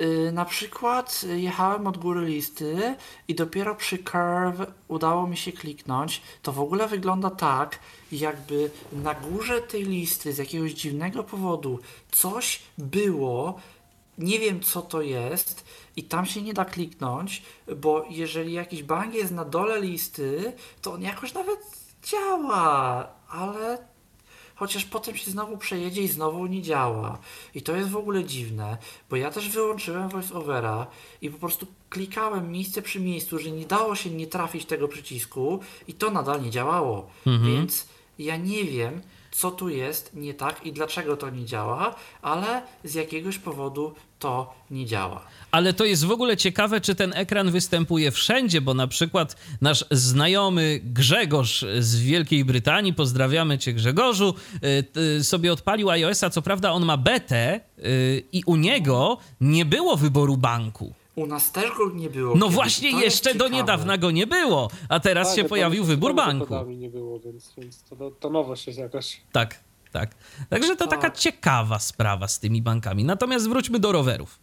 Y, 0.00 0.32
Na 0.32 0.44
przykład 0.44 1.24
jechałem 1.36 1.86
od 1.86 1.98
góry 1.98 2.26
listy 2.26 2.96
i 3.28 3.34
dopiero 3.34 3.74
przy 3.74 3.98
curve 3.98 4.66
udało 4.88 5.26
mi 5.26 5.36
się 5.36 5.52
kliknąć. 5.52 6.22
To 6.42 6.52
w 6.52 6.60
ogóle 6.60 6.88
wygląda 6.88 7.30
tak, 7.30 7.78
jakby 8.12 8.70
na 8.92 9.14
górze 9.14 9.60
tej 9.62 9.84
listy 9.84 10.32
z 10.32 10.38
jakiegoś 10.38 10.72
dziwnego 10.72 11.24
powodu 11.24 11.78
coś 12.10 12.60
było. 12.78 13.60
Nie 14.18 14.38
wiem 14.38 14.60
co 14.60 14.82
to 14.82 15.02
jest 15.02 15.64
i 15.96 16.04
tam 16.04 16.26
się 16.26 16.42
nie 16.42 16.54
da 16.54 16.64
kliknąć, 16.64 17.42
bo 17.76 18.04
jeżeli 18.10 18.52
jakiś 18.52 18.82
bank 18.82 19.14
jest 19.14 19.32
na 19.32 19.44
dole 19.44 19.80
listy, 19.80 20.52
to 20.82 20.92
on 20.92 21.02
jakoś 21.02 21.34
nawet 21.34 21.60
działa, 22.02 23.08
ale 23.28 23.78
chociaż 24.54 24.84
potem 24.84 25.16
się 25.16 25.30
znowu 25.30 25.58
przejedzie 25.58 26.02
i 26.02 26.08
znowu 26.08 26.46
nie 26.46 26.62
działa. 26.62 27.18
I 27.54 27.62
to 27.62 27.76
jest 27.76 27.90
w 27.90 27.96
ogóle 27.96 28.24
dziwne, 28.24 28.78
bo 29.10 29.16
ja 29.16 29.30
też 29.30 29.48
wyłączyłem 29.48 30.08
voiceovera 30.08 30.86
i 31.22 31.30
po 31.30 31.38
prostu 31.38 31.66
klikałem 31.90 32.52
miejsce 32.52 32.82
przy 32.82 33.00
miejscu, 33.00 33.38
że 33.38 33.50
nie 33.50 33.66
dało 33.66 33.94
się 33.96 34.10
nie 34.10 34.26
trafić 34.26 34.64
tego 34.64 34.88
przycisku 34.88 35.60
i 35.88 35.94
to 35.94 36.10
nadal 36.10 36.42
nie 36.42 36.50
działało. 36.50 37.10
Więc 37.26 37.86
ja 38.18 38.36
nie 38.36 38.64
wiem, 38.64 39.00
co 39.30 39.50
tu 39.50 39.68
jest 39.68 40.14
nie 40.14 40.34
tak 40.34 40.66
i 40.66 40.72
dlaczego 40.72 41.16
to 41.16 41.30
nie 41.30 41.44
działa, 41.44 41.94
ale 42.22 42.62
z 42.84 42.94
jakiegoś 42.94 43.38
powodu 43.38 43.94
to 44.20 44.54
nie 44.70 44.86
działa. 44.86 45.22
Ale 45.50 45.72
to 45.72 45.84
jest 45.84 46.04
w 46.04 46.10
ogóle 46.10 46.36
ciekawe, 46.36 46.80
czy 46.80 46.94
ten 46.94 47.12
ekran 47.16 47.50
występuje 47.50 48.10
wszędzie, 48.10 48.60
bo 48.60 48.74
na 48.74 48.86
przykład 48.86 49.36
nasz 49.60 49.84
znajomy 49.90 50.80
Grzegorz 50.84 51.64
z 51.78 51.96
Wielkiej 52.00 52.44
Brytanii, 52.44 52.94
pozdrawiamy 52.94 53.58
cię 53.58 53.72
Grzegorzu, 53.72 54.34
y, 54.96 55.00
y, 55.18 55.24
sobie 55.24 55.52
odpalił 55.52 55.90
iOS-a, 55.90 56.30
co 56.30 56.42
prawda 56.42 56.72
on 56.72 56.84
ma 56.84 56.96
betę 56.96 57.60
y, 57.78 58.22
i 58.32 58.42
u 58.46 58.56
niego 58.56 59.18
nie 59.40 59.64
było 59.64 59.96
wyboru 59.96 60.36
banku. 60.36 60.94
U 61.16 61.26
nas 61.26 61.52
też 61.52 61.64
go 61.78 61.90
nie 61.94 62.10
było. 62.10 62.34
No 62.34 62.40
kiedyś. 62.46 62.54
właśnie, 62.54 62.90
To 62.92 63.00
jeszcze 63.00 63.34
do 63.34 63.48
niedawna 63.48 63.98
go 63.98 64.10
nie 64.10 64.26
było, 64.26 64.70
a 64.88 65.00
teraz 65.00 65.28
Tak, 65.28 65.36
się 65.36 65.44
pojawił 65.44 65.84
wybór 65.84 66.14
banku. 66.14 66.64
nie 66.66 66.88
było, 66.90 67.20
więc, 67.20 67.52
więc 67.58 67.82
to, 67.82 67.96
to, 67.96 68.10
to 68.10 68.30
nowość 68.30 68.66
jest 68.66 68.78
jakaś. 68.78 69.20
Tak, 69.32 69.60
tak. 69.90 70.10
Także 70.50 70.76
to 70.76 70.86
taka 70.86 71.02
Tak. 71.02 71.16
ciekawa 71.18 71.78
sprawa 71.78 72.28
z 72.28 72.38
tymi 72.38 72.62
bankami. 72.62 73.04
Natomiast 73.04 73.48
wróćmy 73.48 73.78
do 73.78 73.92
rowerów. 73.92 74.38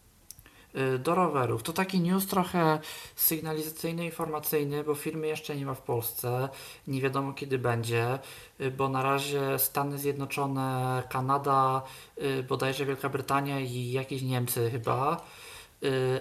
Y, 0.95 0.99
do 0.99 1.15
rowerów. 1.15 1.63
To 1.63 1.73
taki 1.73 1.99
news 1.99 2.27
trochę 2.27 2.79
sygnalizacyjny-informacyjny, 3.15 4.83
bo 4.83 4.95
firmy 4.95 5.27
jeszcze 5.27 5.55
nie 5.55 5.65
ma 5.65 5.73
w 5.73 5.81
Polsce. 5.81 6.49
Nie 6.87 7.01
wiadomo 7.01 7.33
kiedy 7.33 7.59
będzie, 7.59 8.19
y, 8.61 8.71
bo 8.71 8.89
na 8.89 9.03
razie 9.03 9.59
Stany 9.59 9.97
Zjednoczone, 9.97 11.03
Kanada, 11.09 11.81
y, 12.21 12.43
bodajże 12.43 12.85
Wielka 12.85 13.09
Brytania 13.09 13.59
i 13.59 13.91
jakieś 13.91 14.21
Niemcy 14.21 14.71
chyba. 14.71 15.21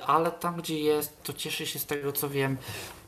Ale 0.06 0.30
tam 0.30 0.56
gdzie 0.56 0.78
jest, 0.80 1.22
to 1.22 1.32
cieszy 1.32 1.66
się 1.66 1.78
z 1.78 1.86
tego 1.86 2.12
co 2.12 2.28
wiem 2.28 2.56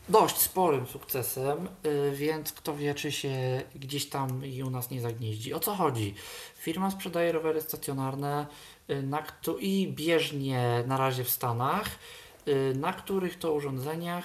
dość 0.08 0.36
sporym 0.36 0.86
sukcesem, 0.86 1.68
y, 1.86 2.12
więc 2.14 2.52
kto 2.52 2.76
wie, 2.76 2.94
czy 2.94 3.12
się 3.12 3.62
gdzieś 3.74 4.08
tam 4.08 4.46
i 4.46 4.62
u 4.62 4.70
nas 4.70 4.90
nie 4.90 5.00
zagnieździ. 5.00 5.54
O 5.54 5.60
co 5.60 5.74
chodzi? 5.74 6.14
Firma 6.56 6.90
sprzedaje 6.90 7.32
rowery 7.32 7.60
stacjonarne 7.60 8.46
y, 8.90 9.02
na 9.02 9.22
i 9.58 9.92
bieżnie 9.96 10.84
na 10.86 10.96
razie 10.96 11.24
w 11.24 11.30
Stanach, 11.30 11.90
y, 12.48 12.74
na 12.76 12.92
których 12.92 13.38
to 13.38 13.52
urządzeniach 13.52 14.24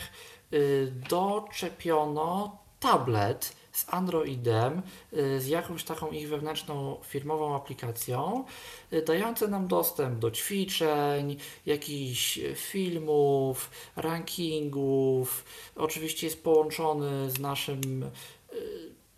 doczepiono 1.09 2.57
tablet 2.79 3.55
z 3.73 3.85
Androidem, 3.87 4.81
y, 5.13 5.41
z 5.41 5.47
jakąś 5.47 5.83
taką 5.83 6.11
ich 6.11 6.29
wewnętrzną 6.29 6.97
firmową 7.03 7.55
aplikacją, 7.55 8.45
y, 8.93 9.01
dające 9.01 9.47
nam 9.47 9.67
dostęp 9.67 10.19
do 10.19 10.31
ćwiczeń, 10.31 11.37
jakichś 11.65 12.39
filmów, 12.55 13.71
rankingów. 13.95 15.45
Oczywiście 15.75 16.27
jest 16.27 16.43
połączony 16.43 17.31
z 17.31 17.39
naszym, 17.39 18.03
y, 18.03 18.09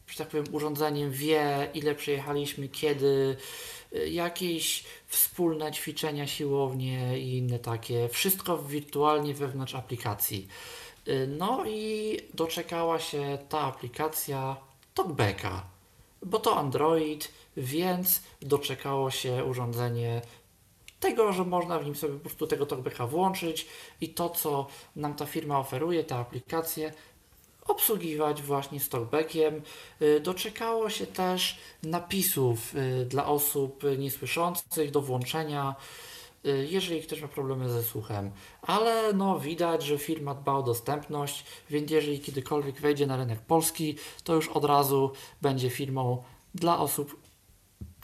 że 0.07 0.17
tak 0.17 0.27
powiem, 0.27 0.45
urządzeniem, 0.51 1.11
wie 1.11 1.69
ile 1.73 1.95
przejechaliśmy, 1.95 2.69
kiedy, 2.69 3.37
jakieś 4.11 4.83
wspólne 5.07 5.71
ćwiczenia, 5.71 6.27
siłownie 6.27 7.19
i 7.19 7.37
inne 7.37 7.59
takie. 7.59 8.09
Wszystko 8.09 8.57
wirtualnie 8.57 9.33
wewnątrz 9.33 9.75
aplikacji. 9.75 10.47
Y, 11.07 11.27
No 11.27 11.65
i 11.65 12.19
doczekała 12.33 12.99
się 12.99 13.37
ta 13.49 13.59
aplikacja 13.59 14.55
TalkBacka, 14.93 15.63
bo 16.23 16.39
to 16.39 16.57
Android, 16.57 17.31
więc 17.57 18.21
doczekało 18.41 19.11
się 19.11 19.45
urządzenie 19.45 20.21
tego, 20.99 21.33
że 21.33 21.43
można 21.45 21.79
w 21.79 21.85
nim 21.85 21.95
sobie 21.95 22.13
po 22.13 22.19
prostu 22.19 22.47
tego 22.47 22.65
TalkBacka 22.65 23.07
włączyć 23.07 23.67
i 24.01 24.09
to, 24.09 24.29
co 24.29 24.67
nam 24.95 25.13
ta 25.13 25.25
firma 25.25 25.59
oferuje, 25.59 26.03
te 26.03 26.15
aplikacje, 26.15 26.93
obsługiwać 27.67 28.41
właśnie 28.41 28.79
z 28.79 28.89
talkbackiem. 28.89 29.61
Y, 30.01 30.19
Doczekało 30.19 30.89
się 30.89 31.07
też 31.07 31.57
napisów 31.83 32.75
y, 32.75 33.05
dla 33.05 33.25
osób 33.25 33.83
niesłyszących 33.97 34.91
do 34.91 35.01
włączenia, 35.01 35.75
jeżeli 36.69 37.01
ktoś 37.01 37.21
ma 37.21 37.27
problemy 37.27 37.69
ze 37.69 37.83
słuchem. 37.83 38.31
Ale 38.61 39.13
no 39.13 39.39
widać, 39.39 39.83
że 39.83 39.97
firma 39.97 40.35
dba 40.35 40.53
o 40.53 40.63
dostępność, 40.63 41.45
więc 41.69 41.91
jeżeli 41.91 42.19
kiedykolwiek 42.19 42.81
wejdzie 42.81 43.07
na 43.07 43.17
rynek 43.17 43.39
polski, 43.39 43.95
to 44.23 44.35
już 44.35 44.47
od 44.47 44.65
razu 44.65 45.11
będzie 45.41 45.69
firmą 45.69 46.23
dla 46.55 46.79
osób 46.79 47.19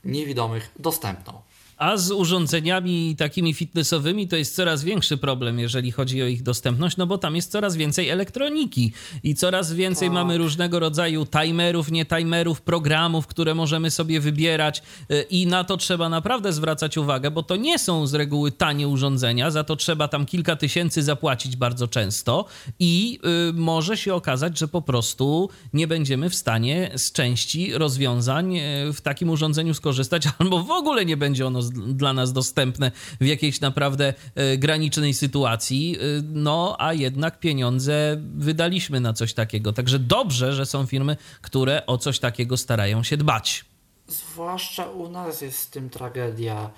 niewidomych 0.04 0.72
dostępną. 0.80 1.42
A 1.82 1.98
z 1.98 2.12
urządzeniami 2.12 3.16
takimi 3.16 3.54
fitnessowymi 3.54 4.28
to 4.28 4.36
jest 4.36 4.56
coraz 4.56 4.84
większy 4.84 5.18
problem, 5.18 5.60
jeżeli 5.60 5.92
chodzi 5.92 6.24
o 6.24 6.26
ich 6.26 6.44
dostępność, 6.44 6.98
no 6.98 7.08
bo 7.08 7.18
tam 7.18 7.36
jest 7.36 7.52
coraz 7.52 7.76
więcej 7.76 8.10
elektroniki 8.10 8.94
i 9.24 9.36
coraz 9.36 9.74
więcej 9.74 10.08
Tak. 10.08 10.14
mamy 10.14 10.38
różnego 10.38 10.80
rodzaju 10.80 11.26
timerów, 11.26 11.92
nie 11.92 12.06
timerów, 12.06 12.62
programów, 12.62 13.28
które 13.28 13.56
możemy 13.56 13.92
sobie 13.92 14.20
wybierać 14.20 14.82
y, 15.12 15.26
i 15.30 15.48
na 15.48 15.64
to 15.64 15.78
trzeba 15.78 16.10
naprawdę 16.10 16.54
zwracać 16.54 16.98
uwagę, 16.98 17.32
bo 17.32 17.44
to 17.44 17.56
nie 17.56 17.80
są 17.80 18.08
z 18.08 18.14
reguły 18.14 18.52
tanie 18.52 18.88
urządzenia, 18.88 19.52
za 19.52 19.64
to 19.64 19.76
trzeba 19.76 20.08
tam 20.08 20.26
kilka 20.26 20.56
tysięcy 20.56 21.04
zapłacić 21.04 21.56
bardzo 21.56 21.88
często 21.88 22.46
i 22.80 23.20
y, 23.50 23.54
może 23.54 23.98
się 23.98 24.14
okazać, 24.14 24.60
że 24.60 24.68
po 24.68 24.82
prostu 24.82 25.50
nie 25.74 25.88
będziemy 25.88 26.30
w 26.30 26.36
stanie 26.36 26.92
z 26.96 27.12
części 27.12 27.74
rozwiązań 27.74 28.58
y, 28.58 28.94
w 28.94 29.02
takim 29.02 29.30
urządzeniu 29.30 29.74
skorzystać, 29.74 30.24
albo 30.40 30.64
w 30.64 30.72
ogóle 30.72 31.06
nie 31.06 31.18
będzie 31.18 31.48
ono 31.48 31.71
dla 31.74 32.14
nas 32.14 32.34
dostępne 32.34 32.92
w 33.22 33.26
jakiejś 33.26 33.62
naprawdę 33.62 34.14
y, 34.54 34.58
granicznej 34.58 35.14
sytuacji, 35.14 35.98
y, 36.02 36.22
no 36.24 36.76
a 36.80 36.94
jednak 36.94 37.40
pieniądze 37.40 38.18
wydaliśmy 38.36 39.00
na 39.00 39.14
coś 39.14 39.34
takiego. 39.34 39.74
Także 39.74 40.00
dobrze, 40.00 40.54
że 40.54 40.66
są 40.66 40.86
firmy, 40.86 41.18
które 41.42 41.86
o 41.86 41.98
coś 41.98 42.20
takiego 42.20 42.58
starają 42.58 43.04
się 43.04 43.18
dbać. 43.18 43.66
Zwłaszcza 44.08 44.86
u 44.86 45.10
nas 45.10 45.42
jest 45.42 45.60
z 45.60 45.70
tym 45.70 45.90
tragedia, 45.90 46.72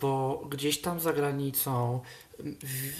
bo 0.00 0.42
gdzieś 0.50 0.80
tam 0.80 1.00
za 1.00 1.12
granicą, 1.12 2.00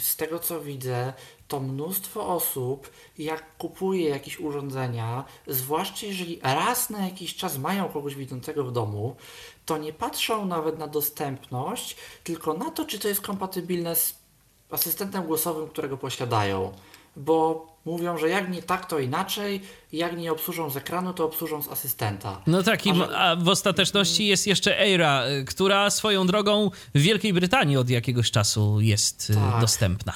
z 0.00 0.16
tego 0.16 0.38
co 0.38 0.60
widzę, 0.60 1.12
to 1.48 1.60
mnóstwo 1.60 2.28
osób, 2.28 2.90
jak 3.18 3.56
kupuje 3.56 4.08
jakieś 4.08 4.40
urządzenia, 4.40 5.24
zwłaszcza 5.46 6.06
jeżeli 6.06 6.40
raz 6.42 6.90
na 6.90 7.04
jakiś 7.04 7.36
czas 7.36 7.58
mają 7.58 7.88
kogoś 7.88 8.14
widzącego 8.14 8.64
w 8.64 8.72
domu, 8.72 9.16
to 9.70 9.78
nie 9.78 9.92
patrzą 9.92 10.46
nawet 10.46 10.78
na 10.78 10.86
dostępność, 10.86 11.96
tylko 12.24 12.54
na 12.54 12.70
to, 12.70 12.84
czy 12.84 12.98
to 12.98 13.08
jest 13.08 13.20
kompatybilne 13.20 13.96
z 13.96 14.14
asystentem 14.70 15.26
głosowym, 15.26 15.68
którego 15.68 15.96
posiadają. 15.96 16.72
Bo 17.16 17.66
mówią, 17.84 18.18
że 18.18 18.28
jak 18.28 18.50
nie 18.50 18.62
tak, 18.62 18.86
to 18.86 18.98
inaczej, 18.98 19.62
jak 19.92 20.16
nie 20.16 20.32
obsłużą 20.32 20.70
z 20.70 20.76
ekranu, 20.76 21.12
to 21.14 21.24
obsłużą 21.24 21.62
z 21.62 21.68
asystenta. 21.68 22.42
No 22.46 22.62
tak, 22.62 22.86
i, 22.86 22.90
a 23.16 23.36
w 23.36 23.48
ostateczności 23.48 24.26
jest 24.26 24.46
jeszcze 24.46 24.80
Eira, 24.80 25.22
która 25.46 25.90
swoją 25.90 26.26
drogą 26.26 26.70
w 26.94 27.00
Wielkiej 27.00 27.32
Brytanii 27.32 27.76
od 27.76 27.90
jakiegoś 27.90 28.30
czasu 28.30 28.80
jest 28.80 29.30
y, 29.30 29.34
Tak. 29.34 29.60
dostępna. 29.60 30.12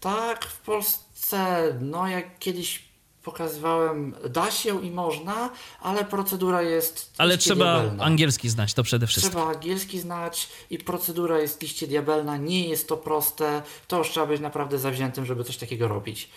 Tak, 0.00 0.44
w 0.44 0.60
Polsce, 0.60 1.62
no 1.80 2.08
jak 2.08 2.38
kiedyś 2.38 2.89
pokazywałem, 3.22 4.14
da 4.30 4.50
się 4.50 4.82
i 4.84 4.90
można, 4.90 5.50
ale 5.80 6.04
procedura 6.04 6.62
jest 6.62 7.10
Ale 7.18 7.38
trzeba 7.38 7.80
diabelna. 7.80 8.04
angielski 8.04 8.48
znać, 8.48 8.74
to 8.74 8.82
przede 8.82 9.06
wszystkim. 9.06 9.30
Trzeba 9.32 9.50
angielski 9.50 10.00
znać 10.00 10.48
i 10.70 10.78
procedura 10.78 11.38
jest 11.38 11.62
liście 11.62 11.86
diabelna, 11.86 12.36
nie 12.36 12.68
jest 12.68 12.88
to 12.88 12.96
proste, 12.96 13.62
to 13.88 13.98
już 13.98 14.10
trzeba 14.10 14.26
być 14.26 14.40
naprawdę 14.40 14.78
zawziętym, 14.78 15.26
żeby 15.26 15.44
coś 15.44 15.56
takiego 15.56 15.88
robić. 15.88 16.28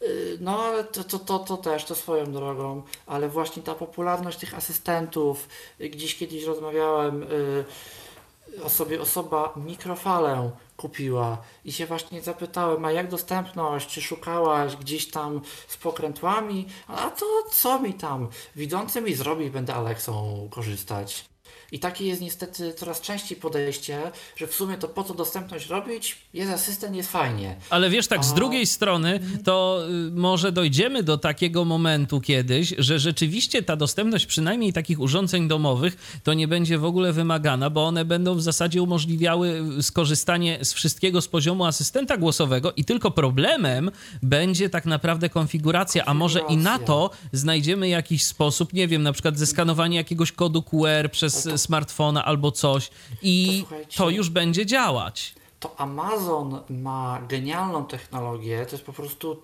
Yy, 0.00 0.38
No, 0.40 0.62
ale 0.62 0.84
to, 0.84 1.04
to, 1.04 1.18
to, 1.18 1.38
to 1.38 1.56
też, 1.56 1.84
to 1.84 1.94
swoją 1.94 2.32
drogą, 2.32 2.82
ale 3.06 3.28
właśnie 3.28 3.62
ta 3.62 3.74
popularność 3.74 4.38
tych 4.38 4.54
asystentów, 4.54 5.48
gdzieś 5.80 6.16
kiedyś 6.16 6.44
rozmawiałem, 6.44 7.20
yy, 7.20 7.64
o 8.64 8.68
sobie 8.68 9.00
osoba 9.00 9.52
mikrofalę 9.56 10.50
kupiła 10.76 11.38
i 11.64 11.72
się 11.72 11.86
właśnie 11.86 12.22
zapytałem, 12.22 12.84
a 12.84 12.92
jak 12.92 13.08
dostępność, 13.08 13.88
czy 13.88 14.02
szukałaś 14.02 14.76
gdzieś 14.76 15.10
tam 15.10 15.40
z 15.68 15.76
pokrętłami, 15.76 16.66
a 16.86 17.10
to 17.10 17.26
co 17.50 17.80
mi 17.80 17.94
tam, 17.94 18.28
widzący 18.56 19.00
mi 19.00 19.14
zrobi, 19.14 19.50
będę 19.50 19.74
Alexą 19.74 20.48
korzystać. 20.50 21.35
I 21.72 21.78
takie 21.78 22.06
jest 22.06 22.20
niestety 22.20 22.72
coraz 22.76 23.00
częściej 23.00 23.38
podejście, 23.38 23.98
że 24.36 24.46
w 24.46 24.54
sumie 24.54 24.76
to 24.78 24.88
po 24.88 25.04
co 25.04 25.14
dostępność 25.14 25.66
robić, 25.66 26.16
jest 26.34 26.52
asystent, 26.52 26.96
jest 26.96 27.10
fajnie. 27.12 27.56
Ale 27.70 27.90
wiesz, 27.90 28.06
tak 28.06 28.24
z 28.24 28.32
drugiej 28.34 28.66
strony, 28.66 29.20
to 29.44 29.84
y, 30.08 30.10
może 30.10 30.52
dojdziemy 30.52 31.02
do 31.02 31.18
takiego 31.18 31.64
momentu 31.64 32.20
kiedyś, 32.20 32.74
że 32.78 32.98
rzeczywiście 32.98 33.62
ta 33.62 33.76
dostępność 33.76 34.26
przynajmniej 34.26 34.72
takich 34.72 35.00
urządzeń 35.00 35.48
domowych 35.48 36.20
to 36.24 36.34
nie 36.34 36.48
będzie 36.48 36.78
w 36.78 36.84
ogóle 36.84 37.12
wymagana, 37.12 37.70
bo 37.70 37.86
one 37.86 38.04
będą 38.04 38.34
w 38.34 38.42
zasadzie 38.42 38.82
umożliwiały 38.82 39.62
y, 39.78 39.82
skorzystanie 39.82 40.58
z 40.62 40.72
wszystkiego 40.72 41.20
z 41.20 41.28
poziomu 41.28 41.64
asystenta 41.64 42.16
głosowego 42.16 42.72
i 42.72 42.84
tylko 42.84 43.10
problemem 43.10 43.90
będzie 44.22 44.70
tak 44.70 44.84
naprawdę 44.84 45.28
konfiguracja, 45.28 46.04
a 46.04 46.14
może 46.14 46.40
i 46.48 46.56
na 46.56 46.78
to 46.78 47.10
znajdziemy 47.32 47.88
jakiś 47.88 48.22
sposób, 48.26 48.72
nie 48.72 48.88
wiem, 48.88 49.02
na 49.02 49.12
przykład 49.12 49.38
zeskanowanie 49.38 49.96
jakiegoś 49.96 50.32
kodu 50.32 50.62
QR 50.62 51.10
przez 51.10 51.42
to- 51.42 51.55
smartfona 51.58 52.24
albo 52.24 52.52
coś 52.52 52.90
i 53.22 53.64
To 53.70 53.96
to 53.96 54.10
już 54.10 54.30
będzie 54.30 54.66
działać. 54.66 55.34
to 55.60 55.80
Amazon 55.80 56.60
ma 56.70 57.22
genialną 57.28 57.84
technologię, 57.86 58.66
to 58.66 58.72
jest 58.72 58.84
po 58.84 58.92
prostu 58.92 59.42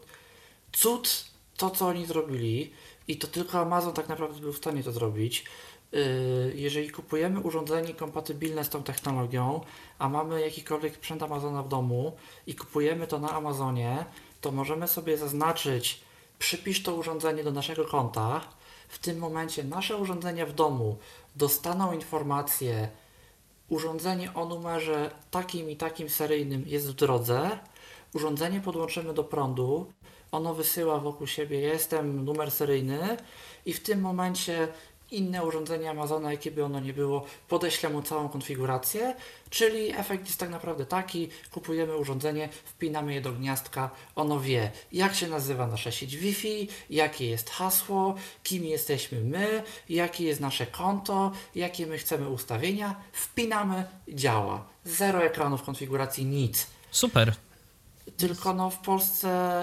cud 0.72 1.24
to, 1.56 1.70
co 1.70 1.86
oni 1.86 2.06
zrobili 2.06 2.72
i 3.08 3.16
to 3.16 3.26
tylko 3.26 3.60
Amazon 3.60 3.92
tak 3.94 4.08
naprawdę 4.08 4.40
był 4.40 4.52
w 4.52 4.56
stanie 4.56 4.82
to 4.82 4.92
zrobić. 4.92 5.44
Yy, 5.92 6.52
Jeżeli 6.54 6.90
kupujemy 6.90 7.40
urządzenie 7.40 7.94
kompatybilne 7.94 8.64
z 8.64 8.68
tą 8.68 8.82
technologią, 8.82 9.60
a 9.98 10.08
mamy 10.08 10.40
jakikolwiek 10.40 10.94
sprzęt 10.94 11.22
Amazona 11.22 11.62
w 11.62 11.68
domu 11.68 12.12
i 12.46 12.54
kupujemy 12.54 13.06
to 13.06 13.18
na 13.18 13.30
Amazonie, 13.30 14.04
to 14.40 14.52
możemy 14.52 14.88
sobie 14.88 15.16
zaznaczyć, 15.18 16.00
przypisz 16.38 16.82
to 16.82 16.94
urządzenie 16.94 17.44
do 17.44 17.50
naszego 17.52 17.84
konta. 17.84 18.40
W 18.88 18.98
tym 18.98 19.18
momencie 19.18 19.64
nasze 19.64 19.96
urządzenia 19.96 20.46
w 20.46 20.52
domu 20.52 20.96
dostaną 21.36 21.92
informację, 21.92 22.88
urządzenie 23.68 24.34
o 24.34 24.44
numerze 24.44 25.10
takim 25.30 25.70
i 25.70 25.76
takim 25.76 26.08
seryjnym 26.08 26.64
jest 26.66 26.90
w 26.90 26.94
drodze, 26.94 27.58
urządzenie 28.14 28.60
podłączymy 28.60 29.14
do 29.14 29.24
prądu, 29.24 29.92
ono 30.32 30.54
wysyła 30.54 30.98
wokół 30.98 31.26
siebie, 31.26 31.60
jestem 31.60 32.24
numer 32.24 32.50
seryjny 32.50 33.16
i 33.66 33.72
w 33.72 33.82
tym 33.82 34.00
momencie 34.00 34.68
inne 35.12 35.44
urządzenie 35.44 35.90
Amazona, 35.90 36.32
jakie 36.32 36.50
by 36.50 36.64
ono 36.64 36.80
nie 36.80 36.92
było, 36.92 37.26
podeślę 37.48 37.88
mu 37.90 38.02
całą 38.02 38.28
konfigurację, 38.28 39.14
czyli 39.50 39.92
efekt 39.96 40.26
jest 40.26 40.40
tak 40.40 40.50
naprawdę 40.50 40.86
taki, 40.86 41.28
kupujemy 41.50 41.96
urządzenie, 41.96 42.48
wpinamy 42.64 43.14
je 43.14 43.20
do 43.20 43.32
gniazdka, 43.32 43.90
ono 44.16 44.40
wie, 44.40 44.70
jak 44.92 45.14
się 45.14 45.28
nazywa 45.28 45.66
nasza 45.66 45.90
sieć 45.90 46.16
Wi-Fi, 46.16 46.68
jakie 46.90 47.28
jest 47.28 47.50
hasło, 47.50 48.14
kim 48.42 48.64
jesteśmy 48.64 49.20
my, 49.20 49.62
jakie 49.88 50.24
jest 50.24 50.40
nasze 50.40 50.66
konto, 50.66 51.32
jakie 51.54 51.86
my 51.86 51.98
chcemy 51.98 52.28
ustawienia, 52.28 52.94
wpinamy, 53.12 53.84
działa. 54.08 54.64
Zero 54.84 55.24
ekranów 55.24 55.62
konfiguracji, 55.62 56.24
nic. 56.24 56.66
Super. 56.90 57.34
Tylko 58.16 58.54
no 58.54 58.70
w 58.70 58.78
Polsce 58.78 59.62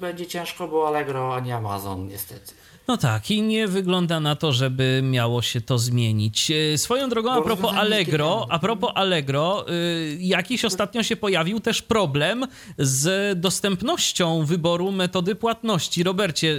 będzie 0.00 0.26
ciężko, 0.26 0.68
bo 0.68 0.88
Allegro, 0.88 1.34
a 1.34 1.40
nie 1.40 1.56
Amazon, 1.56 2.08
niestety. 2.08 2.63
No 2.88 2.96
tak, 2.96 3.30
i 3.30 3.42
nie 3.42 3.68
wygląda 3.68 4.20
na 4.20 4.36
to, 4.36 4.52
żeby 4.52 5.00
miało 5.04 5.42
się 5.42 5.60
to 5.60 5.78
zmienić. 5.78 6.50
E, 6.50 6.78
Swoją 6.78 7.08
drogą, 7.08 7.32
a 7.32 7.42
propos 7.42 7.74
Allegro, 7.74 8.46
a 8.50 8.58
propos 8.58 8.92
Allegro, 8.94 9.66
y, 9.68 10.18
jakiś 10.20 10.64
ostatnio 10.64 11.02
się 11.02 11.16
pojawił 11.16 11.60
też 11.60 11.82
problem 11.82 12.46
z 12.78 13.40
dostępnością 13.40 14.44
wyboru 14.44 14.92
metody 14.92 15.34
płatności. 15.34 16.02
Robercie, 16.02 16.56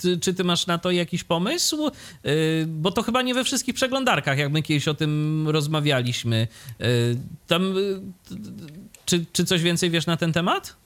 ty, 0.00 0.20
czy 0.20 0.34
ty 0.34 0.44
masz 0.44 0.66
na 0.66 0.78
to 0.78 0.90
jakiś 0.90 1.24
pomysł? 1.24 1.90
Bo 2.66 2.90
to 2.90 3.02
chyba 3.02 3.22
nie 3.22 3.34
we 3.34 3.44
wszystkich 3.44 3.74
przeglądarkach, 3.74 4.38
jak 4.38 4.52
my 4.52 4.62
kiedyś 4.62 4.88
o 4.88 4.94
tym 4.94 5.44
rozmawialiśmy. 5.48 6.48
Tam, 7.46 7.74
czy, 9.04 9.24
czy 9.32 9.44
coś 9.44 9.62
więcej 9.62 9.90
wiesz 9.90 10.06
na 10.06 10.16
ten 10.16 10.32
temat? 10.32 10.76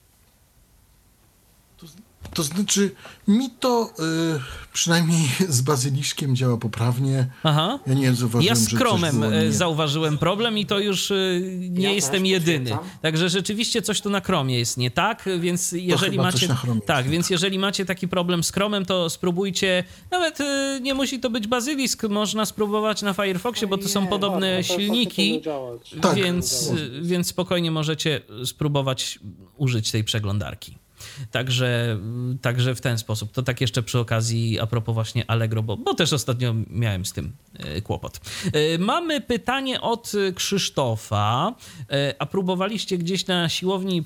To 2.35 2.43
znaczy, 2.43 2.91
mi 3.29 3.51
to 3.51 3.91
y, 4.37 4.41
przynajmniej 4.73 5.29
z 5.49 5.61
bazyliszkiem 5.61 6.37
działa 6.37 6.57
poprawnie. 6.57 7.27
Aha. 7.43 7.79
Ja 7.87 7.95
nie 7.95 8.15
zauważyłem, 8.15 8.47
Ja 8.47 8.55
z 8.55 8.69
Chromem 8.77 9.23
e, 9.23 9.45
nie- 9.45 9.53
zauważyłem 9.53 10.19
problem 10.19 10.59
i 10.59 10.67
to 10.67 10.79
już 10.79 11.11
e, 11.11 11.15
nie 11.61 11.83
Ja 11.83 11.91
jestem 11.91 12.27
jedyny. 12.27 12.71
potwierdzam. 12.71 13.01
Także 13.03 13.29
rzeczywiście 13.29 13.83
coś 13.83 14.01
tu 14.01 14.11
na 14.11 14.21
Chromie 14.21 14.59
jest 14.59 14.77
nie 14.77 14.91
tak, 14.91 15.29
więc 15.41 15.73
jeżeli 15.73 16.17
macie 16.19 16.49
tak, 16.87 17.09
więc 17.09 17.31
jeżeli 17.31 17.59
macie 17.59 17.85
taki 17.85 18.09
problem 18.09 18.45
z 18.45 18.53
Chromem, 18.53 18.85
to 18.87 19.11
spróbujcie 19.11 19.85
nawet 20.11 20.41
e, 20.41 20.79
nie 20.83 20.95
musi 20.95 21.21
to 21.21 21.31
być 21.31 21.47
bazylisk, 21.47 22.03
można 22.03 22.47
spróbować 22.47 23.03
na 23.03 23.13
Firefoxie, 23.13 23.67
bo 23.69 23.79
to 23.79 23.89
są 23.89 24.03
Nie, 24.03 24.09
podobne 24.09 24.57
Tak, 24.59 24.67
to 24.67 24.75
silniki. 24.75 25.41
Tak. 26.01 26.15
Więc, 26.15 26.71
y, 26.71 27.01
więc 27.03 27.27
spokojnie 27.27 27.71
możecie 27.71 28.21
spróbować 28.45 29.19
użyć 29.57 29.91
tej 29.91 30.05
przeglądarki. 30.05 30.79
Także, 31.31 31.99
także 32.43 32.75
w 32.75 32.81
ten 32.81 32.99
sposób. 32.99 33.33
To 33.33 33.43
tak 33.43 33.61
jeszcze 33.61 33.83
przy 33.83 33.99
okazji 33.99 34.61
a 34.61 34.67
propos 34.67 34.95
właśnie 34.95 35.31
Allegro, 35.31 35.63
bo, 35.63 35.77
bo 35.77 35.95
też 35.95 36.13
ostatnio 36.13 36.55
miałem 36.71 37.05
z 37.05 37.13
tym 37.13 37.33
e, 37.59 37.81
kłopot. 37.81 38.21
E, 38.53 38.79
Mamy 38.79 39.21
pytanie 39.21 39.81
od 39.81 40.13
Krzysztofa. 40.35 41.55
E, 41.91 42.15
A 42.19 42.27
próbowaliście 42.27 42.99
gdzieś 42.99 43.27
na 43.27 43.49
siłowni 43.49 44.05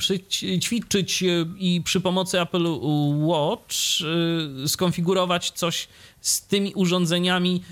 ćwiczyć 0.61 1.25
i 1.59 1.83
przy 1.85 2.01
pomocy 2.01 2.41
Apple 2.41 2.67
Watch 3.15 3.77
skonfigurować 4.67 5.51
coś 5.51 5.89
z 6.25 6.47
tymi 6.47 6.73
urządzeniami, 6.75 7.63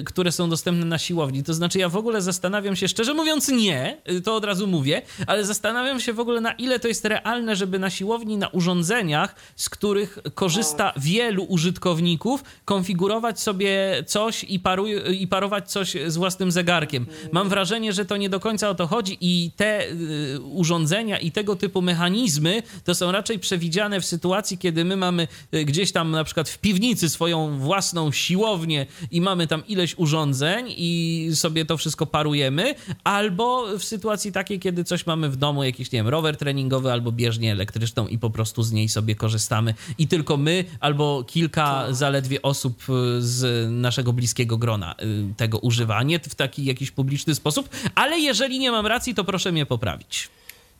y, 0.00 0.04
które 0.04 0.32
są 0.32 0.50
dostępne 0.50 0.84
na 0.84 0.98
siłowni. 0.98 1.42
To 1.42 1.54
znaczy, 1.54 1.78
ja 1.78 1.88
w 1.88 1.96
ogóle 1.96 2.22
zastanawiam 2.22 2.76
się, 2.76 2.88
szczerze 2.88 3.14
mówiąc, 3.14 3.48
nie, 3.48 3.96
to 4.24 4.34
od 4.36 4.44
razu 4.44 4.66
mówię, 4.66 5.02
ale 5.26 5.44
zastanawiam 5.44 6.00
się 6.00 6.12
w 6.12 6.20
ogóle, 6.20 6.40
na 6.40 6.52
ile 6.52 6.80
to 6.80 6.88
jest 6.88 7.04
realne, 7.04 7.56
żeby 7.56 7.78
na 7.78 7.90
siłowni, 7.90 8.36
na 8.36 8.48
urządzeniach, 8.48 9.34
z 9.56 9.68
których 9.68 10.18
korzysta 10.34 10.92
wielu 10.96 11.44
użytkowników, 11.44 12.44
konfigurować 12.64 13.40
sobie 13.40 14.02
coś 14.06 14.44
i, 14.44 14.60
paruj, 14.60 14.94
i 15.20 15.26
parować 15.28 15.70
coś 15.70 15.96
z 16.06 16.16
własnym 16.16 16.50
zegarkiem. 16.50 17.06
Mam 17.32 17.48
wrażenie, 17.48 17.92
że 17.92 18.04
to 18.04 18.16
nie 18.16 18.28
do 18.28 18.40
końca 18.40 18.68
o 18.68 18.74
to 18.74 18.86
chodzi 18.86 19.18
i 19.20 19.50
te 19.56 19.90
y, 19.90 20.40
urządzenia 20.40 21.18
i 21.18 21.32
tego 21.32 21.56
typu 21.56 21.82
mechanizmy 21.82 22.62
to 22.84 22.94
są 22.94 23.12
raczej 23.12 23.38
przewidziane 23.38 24.00
w 24.00 24.06
sytuacji, 24.06 24.58
kiedy 24.58 24.84
my 24.84 24.96
mamy 24.96 25.28
y, 25.54 25.64
gdzieś 25.64 25.92
tam 25.92 26.10
na 26.10 26.24
przykład 26.24 26.48
w 26.48 26.58
piwnicy 26.58 27.08
swoją 27.08 27.58
własną 27.58 27.89
siłownię 28.12 28.86
i 29.10 29.20
mamy 29.20 29.46
tam 29.46 29.66
ileś 29.66 29.98
urządzeń 29.98 30.66
i 30.68 31.30
sobie 31.34 31.64
to 31.64 31.76
wszystko 31.76 32.06
parujemy, 32.06 32.74
albo 33.04 33.78
w 33.78 33.84
sytuacji 33.84 34.32
takiej, 34.32 34.60
kiedy 34.60 34.84
coś 34.84 35.06
mamy 35.06 35.28
w 35.28 35.36
domu, 35.36 35.64
jakiś, 35.64 35.92
nie 35.92 35.98
wiem, 35.98 36.08
rower 36.08 36.36
treningowy 36.36 36.92
albo 36.92 37.12
bieżnię 37.12 37.52
elektryczną 37.52 38.06
i 38.06 38.18
po 38.18 38.30
prostu 38.30 38.62
z 38.62 38.72
niej 38.72 38.88
sobie 38.88 39.14
korzystamy 39.14 39.74
i 39.98 40.08
tylko 40.08 40.36
my 40.36 40.64
albo 40.80 41.24
kilka 41.26 41.86
zaledwie 41.90 42.42
osób 42.42 42.82
y, 42.82 43.22
z 43.22 43.70
naszego 43.70 44.12
bliskiego 44.12 44.58
grona 44.58 44.94
y, 45.02 45.34
tego 45.36 45.58
używa, 45.58 45.96
a 45.96 46.02
nie 46.02 46.18
w 46.18 46.34
taki 46.34 46.64
jakiś 46.64 46.90
publiczny 46.90 47.34
sposób, 47.34 47.68
ale 47.94 48.18
jeżeli 48.18 48.58
nie 48.58 48.70
mam 48.70 48.86
racji, 48.86 49.14
to 49.14 49.24
proszę 49.24 49.52
mnie 49.52 49.66
poprawić. 49.66 50.28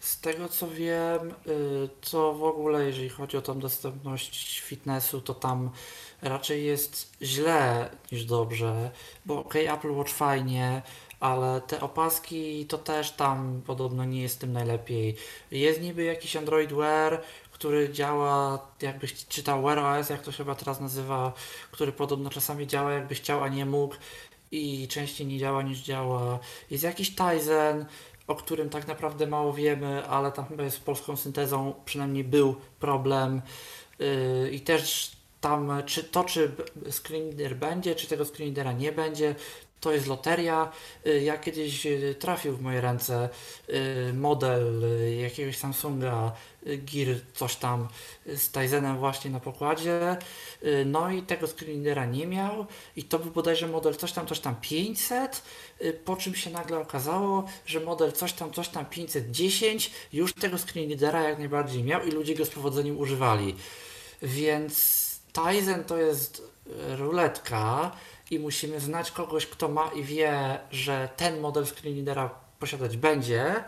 Z 0.01 0.21
tego 0.21 0.49
co 0.49 0.69
wiem, 0.71 1.35
y, 1.47 1.89
to 2.11 2.35
w 2.35 2.43
ogóle 2.43 2.85
jeżeli 2.85 3.09
chodzi 3.09 3.37
o 3.37 3.43
tą 3.43 3.59
dostępność 3.59 4.61
fitnessu, 4.61 5.21
to 5.21 5.35
tam 5.35 5.71
raczej 6.23 6.65
jest 6.65 7.13
źle 7.23 7.91
niż 8.13 8.25
dobrze, 8.25 8.91
bo 9.27 9.39
okej, 9.39 9.67
Apple 9.67 9.93
Watch 9.93 10.13
fajnie, 10.13 10.83
ale 11.21 11.61
te 11.61 11.81
opaski 11.81 12.67
to 12.67 12.79
też 12.79 13.11
tam 13.11 13.63
podobno 13.67 14.05
nie 14.05 14.23
jest 14.23 14.41
tym 14.41 14.53
najlepiej. 14.53 15.17
Jest 15.51 15.81
niby 15.81 16.05
jakiś 16.05 16.37
Android 16.37 16.73
Wear, 16.73 17.23
który 17.53 17.93
działa, 17.93 18.59
jakbyś 18.83 19.27
czytał 19.27 19.63
Wear 19.63 19.79
OS, 19.79 20.11
jak 20.11 20.23
to 20.23 20.33
się 20.33 20.39
chyba 20.39 20.55
teraz 20.55 20.81
nazywa, 20.81 21.33
który 21.71 21.93
podobno 21.93 22.31
czasami 22.31 22.67
działa 22.67 22.93
jakbyś 22.93 23.21
chciał, 23.21 23.43
a 23.43 23.49
nie 23.49 23.67
mógł 23.67 23.95
i 24.51 24.89
częściej 24.89 25.27
nie 25.27 25.39
działa 25.39 25.63
niż 25.63 25.79
działa. 25.79 26.39
Jest 26.71 26.85
jakiś 26.85 27.15
Tizen, 27.15 27.87
o 28.27 28.35
którym 28.35 28.71
tak 28.71 28.87
naprawdę 28.87 29.27
mało 29.27 29.53
wiemy, 29.53 30.07
ale 30.07 30.33
tam 30.33 30.47
chyba 30.47 30.63
jest 30.65 30.77
z 30.77 30.81
polską 30.81 31.17
syntezą 31.17 31.75
przynajmniej 31.85 32.25
był 32.25 32.55
problem. 32.79 33.43
Yy, 33.99 34.51
I 34.53 34.61
też 34.61 35.17
tam, 35.41 35.83
czy 35.87 36.05
to, 36.05 36.25
czy 36.25 36.51
screen 36.91 37.29
reader 37.29 37.57
będzie, 37.57 37.95
czy 37.95 38.07
tego 38.07 38.25
screen 38.25 38.49
readera 38.49 38.73
nie 38.73 38.93
będzie, 38.93 39.35
to 39.81 39.93
jest 39.93 40.07
loteria. 40.07 40.73
Y, 41.07 41.23
Ja 41.23 41.39
kiedyś 41.39 41.87
y, 41.87 42.15
trafił 42.19 42.57
w 42.57 42.61
moje 42.63 42.81
ręce 42.81 43.29
model 44.15 44.83
jakiegoś 45.21 45.57
Samsunga 45.57 46.33
Gear 46.67 47.17
coś 47.35 47.57
tam 47.57 47.89
z 48.27 48.51
Tizenem 48.51 48.99
właśnie 48.99 49.31
na 49.31 49.41
pokładzie. 49.41 50.17
No 50.87 51.11
i 51.11 51.23
tego 51.23 51.47
screenera 51.47 52.07
nie 52.07 52.27
miał 52.27 52.67
i 52.97 53.05
to 53.05 53.19
był 53.19 53.31
bodajże 53.31 53.67
model 53.67 53.95
coś 53.95 54.13
tam, 54.13 54.27
coś 54.27 54.41
tam 54.41 54.57
500, 54.61 55.43
y, 55.83 55.93
po 55.93 56.17
czym 56.17 56.35
się 56.35 56.51
nagle 56.51 56.79
okazało, 56.79 57.45
że 57.67 57.81
model 57.81 58.13
coś 58.13 58.33
tam, 58.33 58.53
coś 58.53 58.69
tam 58.69 58.87
510 58.87 59.91
już 60.13 60.33
tego 60.33 60.59
screenera 60.59 61.23
jak 61.23 61.39
najbardziej 61.39 61.85
miał 61.85 62.07
i 62.07 62.11
ludzie 62.11 62.35
go 62.35 62.45
z 62.45 62.51
powodzeniem 62.51 62.99
używali. 62.99 63.55
Więc 64.23 65.00
Tizen 65.33 65.85
to 65.85 65.97
jest 65.97 66.43
e, 66.67 66.97
ruletka 66.97 67.91
i 68.31 68.39
musimy 68.39 68.81
znać 68.81 69.11
kogoś, 69.11 69.47
kto 69.47 69.69
ma 69.69 69.91
i 69.95 70.03
wie, 70.03 70.59
że 70.71 71.09
ten 71.17 71.41
model 71.41 71.67
screen 71.67 72.07
posiadać 72.59 72.97
będzie, 72.97 73.65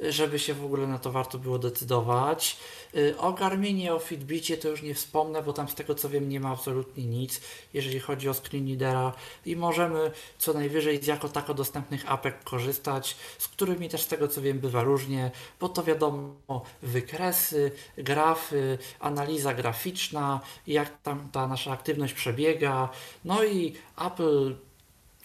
żeby 0.00 0.38
się 0.38 0.54
w 0.54 0.64
ogóle 0.64 0.86
na 0.86 0.98
to 0.98 1.12
warto 1.12 1.38
było 1.38 1.58
decydować. 1.58 2.56
Y, 2.96 3.18
O 3.18 3.32
Garminie, 3.32 3.94
o 3.94 3.98
Fitbicie 3.98 4.56
to 4.56 4.68
już 4.68 4.82
nie 4.82 4.94
wspomnę, 4.94 5.42
bo 5.42 5.52
tam 5.52 5.68
z 5.68 5.74
tego 5.74 5.94
co 5.94 6.08
wiem 6.08 6.28
nie 6.28 6.40
ma 6.40 6.50
absolutnie 6.50 7.06
nic, 7.06 7.40
jeżeli 7.74 8.00
chodzi 8.00 8.28
o 8.28 8.34
screen 8.34 8.68
readera. 8.68 9.12
I 9.46 9.56
możemy 9.56 10.10
co 10.38 10.52
najwyżej 10.52 11.02
z 11.02 11.06
jako 11.06 11.28
tako 11.28 11.54
dostępnych 11.54 12.12
apek 12.12 12.44
korzystać, 12.44 13.16
z 13.38 13.48
którymi 13.48 13.88
też 13.88 14.02
z 14.02 14.06
tego 14.06 14.28
co 14.28 14.42
wiem 14.42 14.58
bywa 14.58 14.82
różnie, 14.82 15.30
bo 15.60 15.68
to 15.68 15.82
wiadomo 15.82 16.62
wykresy, 16.82 17.72
grafy, 17.98 18.78
analiza 19.00 19.54
graficzna, 19.54 20.40
jak 20.66 21.02
tam 21.02 21.28
ta 21.32 21.46
nasza 21.46 21.72
aktywność 21.72 22.14
przebiega, 22.14 22.88
no 23.24 23.44
i 23.44 23.74
Apple 24.06 24.54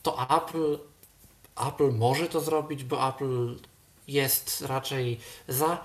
to 0.04 0.28
Apple, 0.38 0.80
Apple 1.68 1.92
może 1.92 2.28
to 2.28 2.42
zrobić, 2.42 2.84
bo 2.84 3.10
Apple 3.10 3.56
jest 4.08 4.62
raczej 4.62 5.20
za 5.48 5.78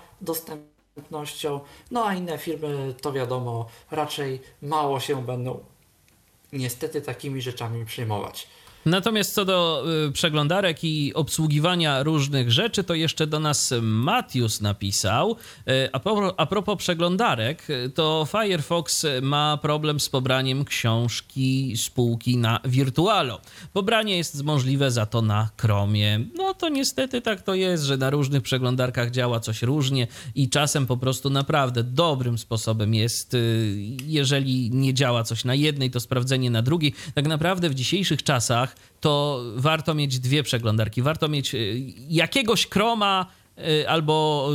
dostępnością, 0.97 1.60
no 1.90 2.06
a 2.06 2.14
inne 2.14 2.39
firmy 2.39 2.94
to 3.01 3.12
wiadomo, 3.12 3.66
raczej 3.90 4.40
mało 4.62 5.01
się 5.01 5.24
będą 5.27 5.64
niestety 6.52 7.02
takimi 7.02 7.43
rzeczami 7.43 7.85
przejmować. 7.86 8.48
Natomiast 8.86 9.34
co 9.34 9.44
do 9.44 9.84
y, 10.08 10.12
przeglądarek 10.12 10.84
i 10.84 11.14
obsługiwania 11.14 12.02
różnych 12.02 12.52
rzeczy, 12.52 12.84
to 12.84 12.94
jeszcze 12.94 13.26
do 13.26 13.40
nas 13.40 13.74
Matius 13.82 14.60
napisał. 14.60 15.36
Y, 15.68 15.88
a, 15.92 16.00
a 16.36 16.46
propos 16.46 16.78
przeglądarek, 16.78 17.70
y, 17.70 17.90
to 17.90 18.26
Firefox 18.30 19.06
ma 19.22 19.58
problem 19.62 20.00
z 20.00 20.08
pobraniem 20.08 20.64
książki 20.64 21.76
z 21.76 21.90
półki 21.90 22.36
na 22.36 22.60
Virtualo. 22.64 23.40
Pobranie 23.72 24.16
jest 24.16 24.42
możliwe 24.42 24.90
za 24.90 25.06
to 25.06 25.22
na 25.22 25.48
Chromie. 25.60 26.20
No 26.34 26.54
to 26.54 26.68
niestety 26.68 27.20
tak 27.20 27.42
to 27.42 27.54
jest, 27.54 27.84
że 27.84 27.96
na 27.96 28.10
różnych 28.10 28.42
przeglądarkach 28.42 29.10
działa 29.10 29.40
coś 29.40 29.62
różnie 29.62 30.06
i 30.34 30.48
czasem 30.48 30.86
po 30.86 30.96
prostu 30.96 31.30
naprawdę 31.30 31.84
dobrym 31.84 32.38
sposobem 32.38 32.94
jest, 32.94 33.36
jeżeli 34.06 34.70
nie 34.70 34.94
działa 34.94 35.24
coś 35.24 35.44
na 35.44 35.54
jednej, 35.54 35.90
to 35.90 36.00
sprawdzenie 36.00 36.50
na 36.50 36.62
drugiej. 36.62 36.94
Tak 37.14 37.26
naprawdę 37.26 37.68
w 37.68 37.74
dzisiejszych 37.74 38.22
czasach 38.22 38.76
to 39.01 39.43
warto 39.57 39.94
mieć 39.94 40.19
dwie 40.19 40.43
przeglądarki. 40.43 41.03
Warto 41.03 41.28
mieć 41.28 41.55
y, 41.55 41.82
jakiegoś 42.09 42.69
Chroma 42.69 43.27
y, 43.59 43.89
albo, 43.89 44.48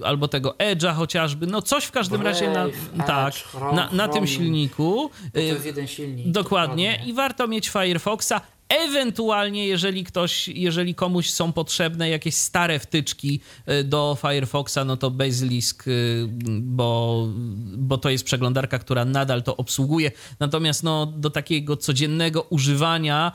y, 0.00 0.06
albo 0.06 0.28
tego 0.28 0.54
Edge'a 0.58 0.94
chociażby. 0.94 1.46
No 1.46 1.62
coś 1.62 1.84
w 1.84 1.90
każdym 1.90 2.22
razie 2.22 2.50
na, 2.50 2.64
Brave, 2.64 3.06
tak, 3.06 3.34
Edge, 3.34 3.42
Chrome, 3.42 3.76
na, 3.76 3.90
na 3.92 4.08
tym 4.08 4.26
silniku. 4.26 5.10
To 5.32 5.40
jest 5.40 5.66
jeden 5.66 5.86
silnik. 5.86 6.28
Dokładnie. 6.28 7.02
I 7.06 7.12
warto 7.12 7.48
mieć 7.48 7.70
Firefoxa. 7.70 8.40
Ewentualnie, 8.72 9.66
jeżeli 9.66 10.04
ktoś, 10.04 10.48
jeżeli 10.48 10.94
komuś 10.94 11.30
są 11.30 11.52
potrzebne 11.52 12.08
jakieś 12.08 12.34
stare 12.34 12.78
wtyczki 12.78 13.40
y, 13.68 13.84
do 13.84 14.16
Firefoxa, 14.20 14.78
no 14.86 14.96
to 14.96 15.10
Basilisk, 15.10 15.88
y, 15.88 16.26
bo, 16.60 17.28
bo 17.76 17.98
to 17.98 18.10
jest 18.10 18.24
przeglądarka, 18.24 18.78
która 18.78 19.04
nadal 19.04 19.42
to 19.42 19.56
obsługuje. 19.56 20.10
Natomiast 20.40 20.82
no, 20.82 21.06
do 21.06 21.30
takiego 21.30 21.76
codziennego 21.76 22.42
używania 22.42 23.32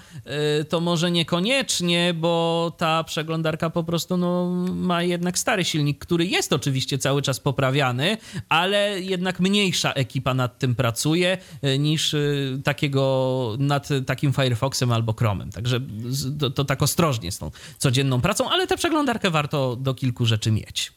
y, 0.62 0.66
to 0.66 0.80
może 0.80 1.12
niekoniecznie, 1.12 2.14
bo 2.14 2.74
ta 2.78 3.04
przeglądarka 3.04 3.70
po 3.70 3.84
prostu 3.84 4.18
no, 4.18 4.50
ma 4.74 5.04
jednak 5.04 5.40
stary 5.40 5.66
silnik, 5.66 6.00
który 6.00 6.26
jest 6.26 6.54
oczywiście 6.54 6.98
cały 6.98 7.22
czas 7.22 7.40
poprawiany, 7.40 8.18
ale 8.50 9.02
jednak 9.02 9.40
mniejsza 9.40 9.94
ekipa 9.94 10.34
nad 10.34 10.60
tym 10.60 10.76
pracuje 10.76 11.38
niż 11.80 12.16
takiego 12.64 13.56
nad 13.60 13.90
takim 14.06 14.34
Firefoxem 14.34 14.92
albo 14.92 15.14
Chromem. 15.28 15.52
Także 15.52 15.80
to, 16.40 16.50
to 16.50 16.66
tak 16.66 16.82
ostrożnie 16.82 17.32
z 17.32 17.38
tą 17.38 17.52
codzienną 17.78 18.22
pracą, 18.22 18.50
ale 18.50 18.68
tę 18.68 18.78
przeglądarkę 18.78 19.32
warto 19.32 19.76
do 19.76 19.94
kilku 19.94 20.26
rzeczy 20.26 20.52
mieć. 20.52 20.92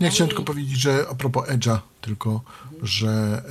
Ja 0.00 0.10
chciałem 0.10 0.28
tylko 0.28 0.42
powiedzieć, 0.42 0.80
że 0.80 1.06
a 1.10 1.14
propos 1.14 1.48
Edge'a, 1.48 1.78
tylko, 2.00 2.42
że 2.82 3.42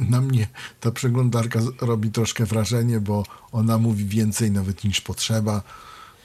na 0.10 0.20
mnie 0.20 0.48
ta 0.80 0.90
przeglądarka 0.90 1.60
robi 1.80 2.10
troszkę 2.10 2.46
wrażenie, 2.46 3.00
bo 3.00 3.24
ona 3.52 3.78
mówi 3.78 4.04
więcej 4.04 4.50
nawet 4.50 4.84
niż 4.84 5.00
potrzeba. 5.00 5.62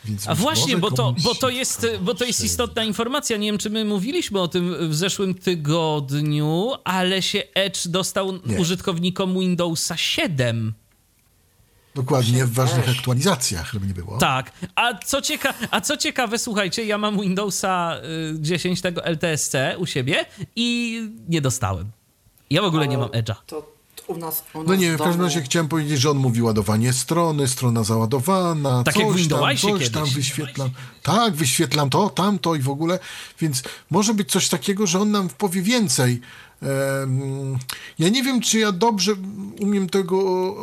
Więc 0.06 0.28
A 0.28 0.36
właśnie, 0.36 0.78
bo 0.78 0.92
to, 0.92 1.16
bo, 1.24 1.36
to 1.36 1.50
jest, 1.50 1.88
bo 2.02 2.14
to 2.14 2.26
jest 2.26 2.44
istotna 2.44 2.84
informacja. 2.84 3.38
Nie 3.38 3.48
wiem, 3.48 3.58
czy 3.58 3.70
my 3.70 3.86
mówiliśmy 3.86 4.40
o 4.40 4.48
tym 4.48 4.90
w 4.90 4.96
zeszłym 4.96 5.34
tygodniu, 5.36 6.72
ale 6.84 7.22
się 7.22 7.44
Edge 7.54 7.88
dostał 7.88 8.40
Nie. 8.46 8.60
użytkownikom 8.60 9.40
Windowsa 9.40 9.98
7. 9.98 10.74
Dokładnie 11.96 12.46
w 12.46 12.54
ważnych 12.54 12.86
Też. 12.86 12.98
aktualizacjach, 12.98 13.72
żeby 13.72 13.88
nie 13.88 13.94
było. 13.94 14.18
Tak. 14.18 14.52
A 14.76 14.94
co, 14.98 15.22
cieka 15.22 15.54
a 15.72 15.82
co 15.82 15.98
ciekawe, 15.98 16.40
słuchajcie, 16.40 16.86
ja 16.86 16.98
mam 16.98 17.22
Windowsa 17.22 17.96
y, 18.36 18.40
10 18.40 18.82
tego 18.82 19.06
LTSC 19.06 19.56
u 19.78 19.86
siebie 19.86 20.26
i 20.56 21.00
nie 21.30 21.42
dostałem. 21.42 21.92
Ja 22.50 22.62
w 22.62 22.66
ogóle 22.66 22.88
nie 22.88 22.98
mam 22.98 23.10
Edge'a. 23.10 23.36
To 23.46 23.73
u 24.08 24.18
nas, 24.18 24.44
u 24.54 24.60
nas 24.60 24.68
No 24.68 24.76
nie 24.76 24.88
wiem, 24.88 24.96
w 24.96 24.98
każdym 24.98 25.14
domu- 25.14 25.24
razie 25.24 25.42
chciałem 25.42 25.68
powiedzieć, 25.68 26.02
że 26.02 26.12
on 26.12 26.18
mówi 26.18 26.42
ładowanie 26.42 26.94
strony, 26.94 27.48
strona 27.48 27.84
załadowana, 27.84 28.84
Tak 28.84 28.96
coś 28.96 29.28
tam, 29.28 29.58
coś 29.58 29.90
tam 29.90 30.06
wyświetlam. 30.06 30.70
Tak, 31.04 31.34
wyświetlam 31.34 31.90
to, 31.90 32.10
tamto 32.10 32.56
i 32.56 32.60
w 32.60 32.70
ogóle, 32.70 33.00
więc 33.40 33.64
może 33.90 34.14
być 34.14 34.32
coś 34.32 34.50
takiego, 34.50 34.88
że 34.88 35.00
on 35.00 35.12
nam 35.12 35.30
powie 35.30 35.62
więcej. 35.62 36.22
Ja 38.00 38.10
nie 38.10 38.24
wiem, 38.24 38.42
czy 38.42 38.60
ja 38.60 38.72
dobrze 38.72 39.12
umiem 39.60 39.90
tego 39.90 40.16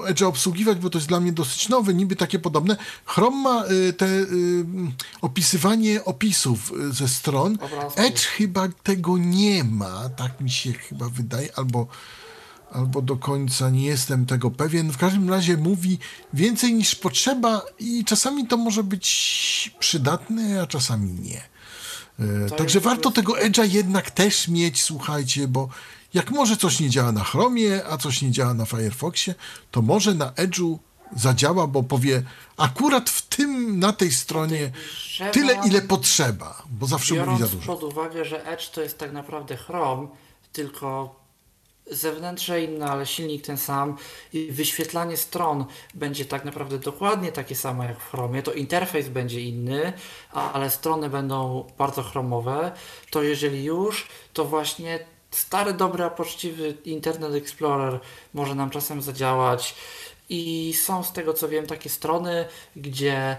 Edge'a 0.06 0.24
obsługiwać, 0.24 0.78
bo 0.78 0.90
to 0.90 0.98
jest 0.98 1.08
dla 1.08 1.20
mnie 1.20 1.32
dosyć 1.32 1.68
nowe, 1.68 1.94
niby 1.94 2.16
takie 2.16 2.38
podobne. 2.38 2.76
Chrome 3.04 3.36
ma 3.36 3.64
y, 3.66 3.92
te 3.92 4.06
y, 4.06 4.64
opisywanie 5.20 6.04
opisów 6.04 6.72
y, 6.72 6.92
ze 6.92 7.08
stron. 7.08 7.58
Obrazków. 7.60 8.04
Edge 8.04 8.20
chyba 8.20 8.68
tego 8.82 9.18
nie 9.18 9.64
ma, 9.64 10.08
tak 10.08 10.40
mi 10.40 10.50
się 10.50 10.72
chyba 10.72 11.08
wydaje, 11.08 11.48
albo 11.56 11.86
albo 12.72 13.02
do 13.02 13.16
końca 13.16 13.70
nie 13.70 13.84
jestem 13.84 14.26
tego 14.26 14.50
pewien. 14.50 14.90
W 14.92 14.98
każdym 14.98 15.30
razie 15.30 15.56
mówi 15.56 15.98
więcej 16.32 16.74
niż 16.74 16.94
potrzeba 16.94 17.62
i 17.78 18.04
czasami 18.04 18.46
to 18.46 18.56
może 18.56 18.84
być 18.84 19.74
przydatne, 19.78 20.62
a 20.62 20.66
czasami 20.66 21.12
nie. 21.12 21.42
E, 22.44 22.48
To 22.48 22.56
Także 22.56 22.80
warto 22.80 23.10
tego 23.10 23.32
Edge'a 23.32 23.68
jednak 23.68 24.10
też 24.10 24.48
mieć, 24.48 24.82
słuchajcie, 24.82 25.48
bo 25.48 25.68
jak 26.14 26.30
może 26.30 26.56
coś 26.56 26.80
nie 26.80 26.90
działa 26.90 27.12
na 27.12 27.24
Chromie, 27.24 27.80
a 27.90 27.96
coś 27.98 28.22
nie 28.22 28.30
działa 28.30 28.54
na 28.54 28.64
Firefoxie, 28.66 29.34
to 29.70 29.82
może 29.82 30.14
na 30.14 30.26
Edge'u 30.30 30.78
zadziała, 31.16 31.66
bo 31.66 31.82
powie 31.82 32.22
akurat 32.56 33.10
w 33.10 33.22
tym, 33.28 33.78
na 33.78 33.92
tej 33.92 34.12
stronie 34.12 34.70
Drzewa- 34.70 35.30
tyle, 35.30 35.60
ile 35.66 35.82
potrzeba, 35.82 36.62
bo 36.70 36.86
zawsze 36.86 37.14
mówi 37.24 37.42
za 37.42 37.48
dużo. 37.48 37.66
pod 37.66 37.82
uwagę, 37.82 38.24
że 38.24 38.46
Edge 38.46 38.70
to 38.70 38.80
jest 38.80 38.98
tak 38.98 39.12
naprawdę 39.12 39.56
Chrome, 39.56 40.08
tylko 40.52 41.19
zewnętrze 41.90 42.62
inne, 42.62 42.86
ale 42.86 43.06
silnik 43.06 43.46
ten 43.46 43.56
sam. 43.56 43.96
I 44.32 44.52
wyświetlanie 44.52 45.16
stron 45.16 45.64
będzie 45.94 46.24
tak 46.24 46.44
naprawdę 46.44 46.78
dokładnie 46.78 47.32
takie 47.32 47.56
samo 47.56 47.84
jak 47.84 48.00
w 48.00 48.10
Chromie, 48.10 48.42
to 48.42 48.52
interfejs 48.52 49.08
będzie 49.08 49.40
inny, 49.40 49.92
ale 50.32 50.70
strony 50.70 51.10
będą 51.10 51.64
bardzo 51.78 52.02
chromowe, 52.02 52.72
to 53.10 53.22
jeżeli 53.22 53.64
już, 53.64 54.06
to 54.32 54.44
właśnie 54.44 54.98
stary, 55.30 55.72
dobry, 55.72 56.04
a 56.04 56.10
poczciwy 56.10 56.76
Internet 56.84 57.34
Explorer 57.34 58.00
może 58.34 58.54
nam 58.54 58.70
czasem 58.70 59.02
zadziałać. 59.02 59.74
I 60.28 60.74
są 60.74 61.04
z 61.04 61.12
tego 61.12 61.34
co 61.34 61.48
wiem 61.48 61.66
takie 61.66 61.88
strony, 61.90 62.44
gdzie 62.76 63.36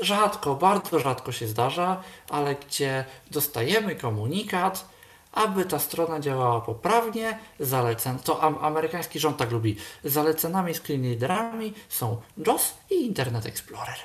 rzadko, 0.00 0.54
bardzo 0.54 0.98
rzadko 0.98 1.32
się 1.32 1.48
zdarza, 1.48 2.02
ale 2.28 2.54
gdzie 2.54 3.04
dostajemy 3.30 3.96
komunikat, 3.96 4.93
aby 5.34 5.64
ta 5.64 5.78
strona 5.78 6.20
działała 6.20 6.60
poprawnie, 6.60 7.38
zalecen, 7.60 8.18
to 8.18 8.42
amerykański 8.62 9.18
rząd 9.20 9.36
tak 9.36 9.50
lubi, 9.52 9.76
zalecenami 10.04 10.74
screenreaderami 10.74 11.72
są 11.88 12.16
JOS 12.46 12.74
i 12.90 12.94
Internet 12.94 13.46
Explorer. 13.46 13.96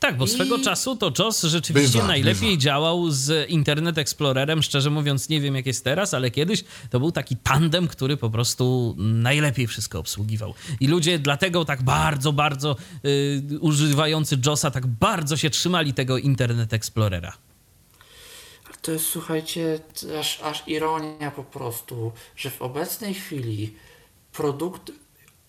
Tak, 0.00 0.16
bo 0.16 0.24
I- 0.24 0.28
swego 0.28 0.58
czasu 0.58 0.96
to 0.96 1.12
JOS 1.18 1.42
rzeczywiście 1.42 1.92
Bywa, 1.98 2.08
najlepiej 2.08 2.50
bywa. 2.50 2.60
działał 2.62 3.10
z 3.10 3.50
Internet 3.50 3.98
Explorerem. 3.98 4.62
Szczerze 4.62 4.90
mówiąc, 4.90 5.28
nie 5.28 5.40
wiem 5.40 5.54
jak 5.56 5.66
jest 5.66 5.84
teraz, 5.84 6.14
ale 6.14 6.30
kiedyś 6.30 6.64
to 6.90 7.00
był 7.00 7.12
taki 7.12 7.36
tandem, 7.36 7.88
który 7.88 8.16
po 8.16 8.30
prostu 8.30 8.94
najlepiej 8.98 9.66
wszystko 9.66 9.98
obsługiwał. 9.98 10.54
I 10.80 10.86
ludzie 10.88 11.18
dlatego 11.18 11.64
tak 11.64 11.82
bardzo, 11.82 12.32
bardzo 12.32 12.76
y, 13.04 13.42
używający 13.60 14.38
JOSa 14.46 14.70
tak 14.70 14.86
bardzo 14.86 15.36
się 15.36 15.50
trzymali 15.50 15.94
tego 15.94 16.18
Internet 16.18 16.72
Explorera. 16.72 17.32
To 18.84 18.92
jest, 18.92 19.06
słuchajcie, 19.06 19.80
aż, 20.20 20.42
aż 20.42 20.68
ironia 20.68 21.30
po 21.30 21.44
prostu, 21.44 22.12
że 22.36 22.50
w 22.50 22.62
obecnej 22.62 23.14
chwili 23.14 23.76
produkt, 24.32 24.92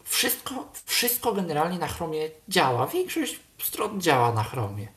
wszystko, 0.04 0.72
wszystko 0.86 1.34
generalnie 1.34 1.80
na 1.80 1.88
Chromie 1.88 2.30
działa. 2.50 2.88
Większość 2.88 3.40
stron 3.64 4.02
działa 4.02 4.34
na 4.34 4.44
Chromie. 4.44 4.88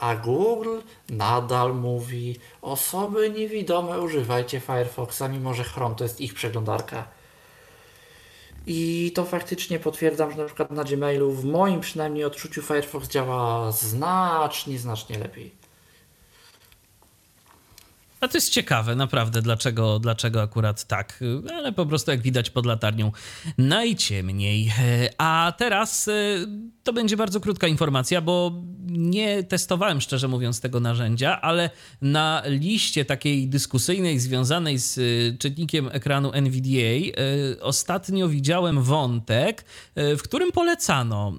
A 0.00 0.14
Google 0.14 0.78
nadal 1.08 1.74
mówi, 1.74 2.38
osoby 2.62 3.30
niewidome 3.30 4.00
używajcie 4.00 4.60
Firefoxa, 4.60 5.22
mimo 5.30 5.54
że 5.54 5.64
Chrome 5.64 5.94
to 5.94 6.04
jest 6.04 6.20
ich 6.20 6.34
przeglądarka. 6.34 7.08
I 8.66 9.12
to 9.14 9.24
faktycznie 9.24 9.78
potwierdzam, 9.78 10.30
że 10.30 10.36
na 10.36 10.44
przykład 10.44 10.70
na 10.70 10.84
Gmailu 10.84 11.32
w 11.32 11.44
moim 11.44 11.80
przynajmniej 11.80 12.24
odczuciu 12.24 12.62
Firefox 12.62 13.08
działa 13.08 13.72
znacznie, 13.72 14.78
znacznie 14.78 15.18
lepiej. 15.18 15.61
A 18.22 18.28
to 18.28 18.36
jest 18.36 18.50
ciekawe, 18.50 18.96
naprawdę, 18.96 19.42
dlaczego, 19.42 19.98
dlaczego 19.98 20.42
akurat 20.42 20.84
tak. 20.84 21.24
Ale 21.54 21.72
po 21.72 21.86
prostu, 21.86 22.10
jak 22.10 22.22
widać, 22.22 22.50
pod 22.50 22.66
latarnią 22.66 23.12
najciemniej. 23.58 24.72
E, 24.78 25.08
A 25.18 25.52
teraz 25.58 26.08
e, 26.08 26.12
to 26.82 26.92
będzie 26.92 27.16
bardzo 27.16 27.40
krótka 27.40 27.66
informacja, 27.66 28.20
bo 28.20 28.62
nie 28.86 29.42
testowałem, 29.42 30.00
szczerze 30.00 30.28
mówiąc, 30.28 30.60
tego 30.60 30.80
narzędzia, 30.80 31.40
ale 31.40 31.70
na 32.02 32.42
liście 32.46 33.04
takiej 33.04 33.48
dyskusyjnej 33.48 34.18
związanej 34.18 34.78
z 34.78 34.98
e, 34.98 35.38
czytnikiem 35.38 35.88
ekranu 35.92 36.32
NVDA 36.32 37.22
ostatnio 37.60 38.28
widziałem 38.28 38.82
wątek, 38.82 39.64
w 39.96 40.22
którym 40.22 40.52
polecano 40.52 41.32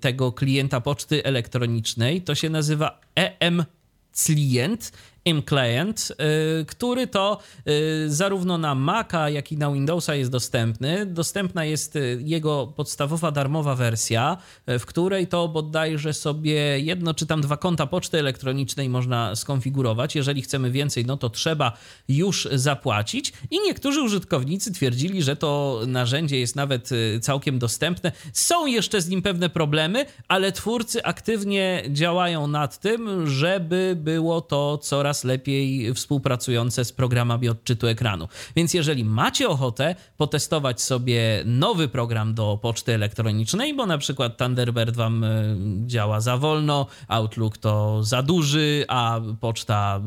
tego 0.00 0.32
klienta 0.32 0.80
poczty 0.80 1.24
elektronicznej. 1.24 2.22
To 2.22 2.34
się 2.34 2.50
nazywa 2.50 3.00
EM 3.14 3.64
Client, 4.12 4.92
M-Client, 5.26 6.12
y, 6.60 6.64
który 6.64 7.06
to 7.06 7.38
y, 7.68 8.10
zarówno 8.10 8.58
na 8.58 8.74
Maca, 8.74 9.30
jak 9.30 9.52
i 9.52 9.56
na 9.56 9.72
Windowsa 9.72 10.14
jest 10.14 10.30
dostępny. 10.30 11.06
Dostępna 11.06 11.64
jest 11.64 11.96
y, 11.96 12.20
jego 12.24 12.66
podstawowa 12.66 13.30
darmowa 13.30 13.74
wersja, 13.74 14.36
w 14.66 14.86
której 14.86 15.26
to 15.26 15.48
bodajże 15.48 16.12
sobie 16.12 16.80
jedno 16.80 17.14
czy 17.14 17.26
tam 17.26 17.40
dwa 17.40 17.56
konta 17.56 17.86
poczty 17.86 18.18
elektronicznej 18.18 18.88
można 18.88 19.36
skonfigurować. 19.36 20.16
Jeżeli 20.16 20.42
chcemy 20.42 20.70
więcej, 20.70 21.04
no 21.06 21.16
to 21.16 21.30
trzeba 21.30 21.72
już 22.08 22.48
zapłacić. 22.52 23.32
I 23.50 23.60
niektórzy 23.60 24.02
użytkownicy 24.02 24.72
twierdzili, 24.72 25.22
że 25.22 25.36
to 25.36 25.80
narzędzie 25.86 26.38
jest 26.38 26.56
nawet 26.56 26.90
całkiem 27.20 27.58
dostępne. 27.58 28.12
Są 28.32 28.66
jeszcze 28.66 29.00
z 29.00 29.08
nim 29.08 29.22
pewne 29.22 29.50
problemy, 29.50 30.06
ale 30.28 30.52
twórcy 30.52 31.04
aktywnie 31.04 31.82
działają 31.88 32.46
nad 32.46 32.78
tym, 32.80 33.26
żeby 33.26 33.96
było 34.00 34.40
to 34.40 34.78
coraz 34.78 35.15
lepiej 35.24 35.94
współpracujące 35.94 36.84
z 36.84 36.92
programami 36.92 37.48
odczytu 37.48 37.86
ekranu. 37.86 38.28
Więc 38.56 38.74
jeżeli 38.74 39.04
macie 39.04 39.48
ochotę 39.48 39.94
potestować 40.16 40.82
sobie 40.82 41.42
nowy 41.44 41.88
program 41.88 42.34
do 42.34 42.58
poczty 42.62 42.94
elektronicznej, 42.94 43.74
bo 43.74 43.86
na 43.86 43.98
przykład 43.98 44.36
Thunderbird 44.36 44.96
wam 44.96 45.24
y, 45.24 45.56
działa 45.86 46.20
za 46.20 46.36
wolno, 46.36 46.86
Outlook 47.08 47.58
to 47.58 48.04
za 48.04 48.22
duży, 48.22 48.84
a 48.88 49.20
poczta 49.40 50.00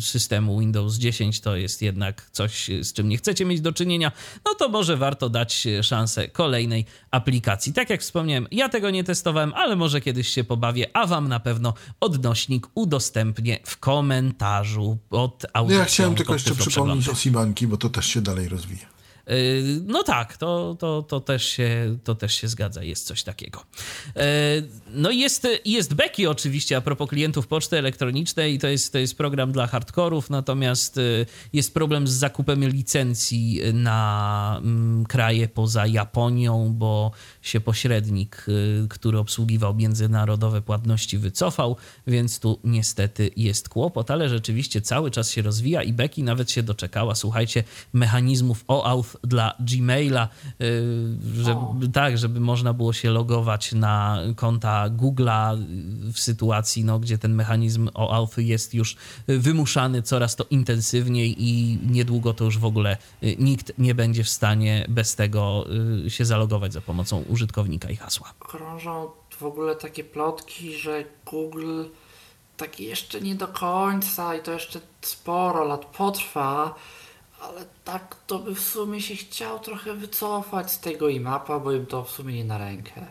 systemu 0.00 0.60
Windows 0.60 0.94
10 0.94 1.40
to 1.40 1.56
jest 1.56 1.82
jednak 1.82 2.30
coś, 2.30 2.70
z 2.82 2.92
czym 2.92 3.08
nie 3.08 3.16
chcecie 3.16 3.44
mieć 3.44 3.60
do 3.60 3.72
czynienia, 3.72 4.12
no 4.44 4.54
to 4.54 4.68
może 4.68 4.96
warto 4.96 5.28
dać 5.28 5.66
szansę 5.82 6.28
kolejnej 6.28 6.84
aplikacji. 7.10 7.72
Tak 7.72 7.90
jak 7.90 8.00
wspomniałem, 8.00 8.46
ja 8.50 8.68
tego 8.68 8.90
nie 8.90 9.04
testowałem, 9.04 9.52
ale 9.54 9.76
może 9.76 10.00
kiedyś 10.00 10.28
się 10.28 10.44
pobawię, 10.44 10.96
a 10.96 11.06
wam 11.06 11.28
na 11.28 11.40
pewno 11.40 11.74
odnośnik 12.00 12.66
udostępnię 12.74 13.58
w 13.64 13.78
komentarzu 13.78 14.43
pod 15.08 15.42
No 15.42 15.48
audycją. 15.52 15.78
ja 15.78 15.84
chciałem 15.84 16.14
tylko 16.14 16.32
jeszcze 16.32 16.54
przypomnieć 16.54 17.08
o 17.08 17.14
Sibanki, 17.14 17.66
bo 17.66 17.76
to 17.76 17.88
też 17.90 18.06
się 18.06 18.20
dalej 18.22 18.48
rozwija. 18.48 18.94
Yy, 19.26 19.34
No 19.86 20.02
tak, 20.02 20.36
to, 20.36 20.76
to, 20.78 21.02
to, 21.02 21.20
też 21.20 21.44
się, 21.44 21.98
to 22.04 22.14
też 22.14 22.34
się 22.34 22.48
zgadza, 22.48 22.82
jest 22.82 23.06
coś 23.06 23.22
takiego. 23.22 23.64
Yy, 24.16 24.22
No 24.90 25.10
i 25.10 25.18
jest, 25.18 25.48
jest 25.64 25.94
Becky 25.94 26.30
oczywiście 26.30 26.76
a 26.76 26.80
propos 26.80 27.08
klientów 27.08 27.46
poczty 27.46 27.78
elektronicznej, 27.78 28.58
to 28.58 28.68
jest, 28.68 28.92
to 28.92 28.98
jest 28.98 29.16
program 29.18 29.52
dla 29.52 29.66
hardkorów, 29.66 30.30
natomiast 30.30 30.96
yy, 30.96 31.26
jest 31.52 31.74
problem 31.74 32.08
z 32.08 32.12
zakupem 32.12 32.68
licencji 32.68 33.60
na 33.72 34.60
mm, 34.62 35.06
kraje 35.06 35.48
poza 35.48 35.86
Japonią, 35.86 36.74
bo 36.74 37.10
się 37.44 37.60
pośrednik, 37.60 38.44
yy, 38.48 38.88
który 38.88 39.18
obsługiwał 39.18 39.74
międzynarodowe 39.74 40.62
płatności 40.62 41.18
wycofał, 41.18 41.76
więc 42.06 42.38
tu 42.38 42.58
niestety 42.64 43.30
jest 43.36 43.68
kłopot, 43.68 44.10
ale 44.10 44.28
rzeczywiście 44.28 44.80
cały 44.80 45.10
czas 45.10 45.30
się 45.30 45.42
rozwija 45.42 45.82
i 45.82 45.92
Becky 45.92 46.22
nawet 46.22 46.50
się 46.50 46.62
doczekała, 46.62 47.14
słuchajcie, 47.14 47.64
mechanizmów 47.92 48.64
OAuth 48.68 49.16
dla 49.22 49.54
Gmaila, 49.60 50.28
yy, 50.58 50.66
żeby, 51.42 51.60
O. 51.60 51.76
tak, 51.92 52.18
żeby 52.18 52.40
można 52.40 52.72
było 52.72 52.92
się 52.92 53.10
logować 53.10 53.72
na 53.72 54.18
konta 54.36 54.90
Google'a 54.90 55.58
yy, 55.58 56.12
w 56.12 56.20
sytuacji, 56.20 56.84
no, 56.84 56.98
gdzie 56.98 57.18
ten 57.18 57.34
mechanizm 57.34 57.88
OAuth 57.94 58.38
jest 58.38 58.74
już 58.74 58.96
wymuszany 59.26 60.02
coraz 60.02 60.36
to 60.36 60.46
intensywniej 60.50 61.34
i 61.38 61.78
niedługo 61.86 62.34
to 62.34 62.44
już 62.44 62.58
w 62.58 62.64
ogóle 62.64 62.96
nikt 63.38 63.72
nie 63.78 63.94
będzie 63.94 64.24
w 64.24 64.28
stanie 64.28 64.86
bez 64.88 65.16
tego 65.16 65.66
się 66.08 66.24
zalogować 66.24 66.72
za 66.72 66.80
pomocą 66.80 67.24
użytkownika 67.34 67.90
i 67.90 67.96
hasła. 67.96 68.32
krążą 68.40 69.10
w 69.30 69.42
ogóle 69.42 69.76
takie 69.76 70.04
plotki, 70.04 70.72
że 70.72 71.04
Google 71.26 71.84
tak 72.56 72.80
jeszcze 72.80 73.20
nie 73.20 73.34
do 73.34 73.48
końca 73.48 74.34
i 74.34 74.42
to 74.42 74.52
jeszcze 74.52 74.80
sporo 75.02 75.64
lat 75.64 75.84
potrwa, 75.84 76.74
ale 77.40 77.64
tak 77.84 78.16
to 78.26 78.38
by 78.38 78.54
w 78.54 78.60
sumie 78.60 79.00
się 79.00 79.16
chciał 79.16 79.58
trochę 79.58 79.94
wycofać 79.94 80.72
z 80.72 80.80
tego 80.80 81.08
IMAP-a, 81.08 81.58
bo 81.60 81.72
im 81.72 81.86
to 81.86 82.04
w 82.04 82.10
sumie 82.10 82.34
nie 82.34 82.44
na 82.44 82.58
rękę. 82.58 83.06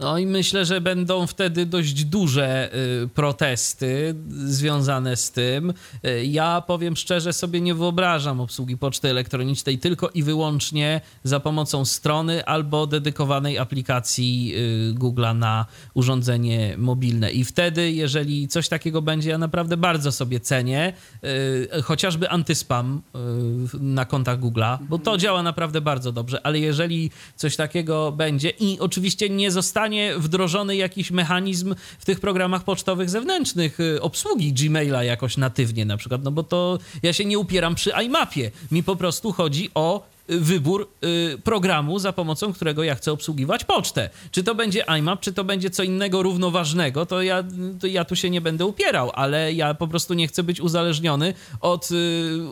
No 0.00 0.18
i 0.18 0.26
myślę, 0.26 0.64
że 0.64 0.80
będą 0.80 1.26
wtedy 1.26 1.66
dość 1.66 2.04
duże 2.04 2.70
y, 3.04 3.08
protesty 3.08 4.14
związane 4.30 5.16
z 5.16 5.30
tym. 5.30 5.74
Y, 6.06 6.26
Ja 6.26 6.60
powiem 6.66 6.96
szczerze, 6.96 7.32
sobie 7.32 7.60
nie 7.60 7.74
wyobrażam 7.74 8.40
obsługi 8.40 8.76
poczty 8.76 9.08
elektronicznej 9.08 9.78
tylko 9.78 10.08
i 10.08 10.22
wyłącznie 10.22 11.00
za 11.24 11.40
pomocą 11.40 11.84
strony 11.84 12.44
albo 12.44 12.86
dedykowanej 12.86 13.58
aplikacji 13.58 14.54
y, 14.56 14.94
Google'a 14.98 15.36
na 15.36 15.66
urządzenie 15.94 16.74
mobilne. 16.78 17.30
I 17.30 17.44
wtedy, 17.44 17.90
jeżeli 17.90 18.48
coś 18.48 18.68
takiego 18.68 19.02
będzie, 19.02 19.30
ja 19.30 19.38
naprawdę 19.38 19.76
bardzo 19.76 20.12
sobie 20.12 20.40
cenię, 20.40 20.92
chociażby 21.84 22.30
antyspam 22.30 23.02
na 23.80 24.04
kontach 24.04 24.40
Google'a, 24.40 24.78
bo 24.88 24.98
to 24.98 25.18
działa 25.18 25.42
naprawdę 25.42 25.80
bardzo 25.80 26.12
dobrze, 26.12 26.46
ale 26.46 26.58
jeżeli 26.58 27.10
coś 27.36 27.56
takiego 27.56 28.12
będzie 28.12 28.50
i 28.50 28.78
oczywiście 28.80 29.30
nie 29.30 29.50
zostanie 29.50 29.89
wdrożony 30.18 30.76
jakiś 30.76 31.10
mechanizm 31.10 31.74
w 31.98 32.04
tych 32.04 32.20
programach 32.20 32.64
pocztowych 32.64 33.10
zewnętrznych 33.10 33.80
y, 33.80 34.02
obsługi 34.02 34.52
Gmaila 34.52 35.04
jakoś 35.04 35.36
natywnie 35.36 35.84
na 35.84 35.96
przykład, 35.96 36.24
no 36.24 36.30
bo 36.30 36.42
to 36.42 36.78
ja 37.02 37.12
się 37.12 37.24
nie 37.24 37.38
upieram 37.38 37.74
przy 37.74 37.90
iMapie. 37.90 38.50
Mi 38.70 38.82
po 38.82 38.96
prostu 38.96 39.32
chodzi 39.32 39.70
o 39.74 40.06
wybór 40.38 40.88
y, 41.04 41.38
programu, 41.44 41.98
za 41.98 42.12
pomocą 42.12 42.52
którego 42.52 42.84
ja 42.84 42.94
chcę 42.94 43.12
obsługiwać 43.12 43.64
pocztę. 43.64 44.10
Czy 44.30 44.42
to 44.42 44.54
będzie 44.54 44.84
IMAP, 44.98 45.20
czy 45.20 45.32
to 45.32 45.44
będzie 45.44 45.70
co 45.70 45.82
innego 45.82 46.22
równoważnego, 46.22 47.06
to 47.06 47.22
ja, 47.22 47.44
to 47.80 47.86
ja 47.86 48.04
tu 48.04 48.16
się 48.16 48.30
nie 48.30 48.40
będę 48.40 48.66
upierał, 48.66 49.10
ale 49.14 49.52
ja 49.52 49.74
po 49.74 49.88
prostu 49.88 50.14
nie 50.14 50.28
chcę 50.28 50.42
być 50.42 50.60
uzależniony 50.60 51.34
od 51.60 51.90
y, 51.90 51.94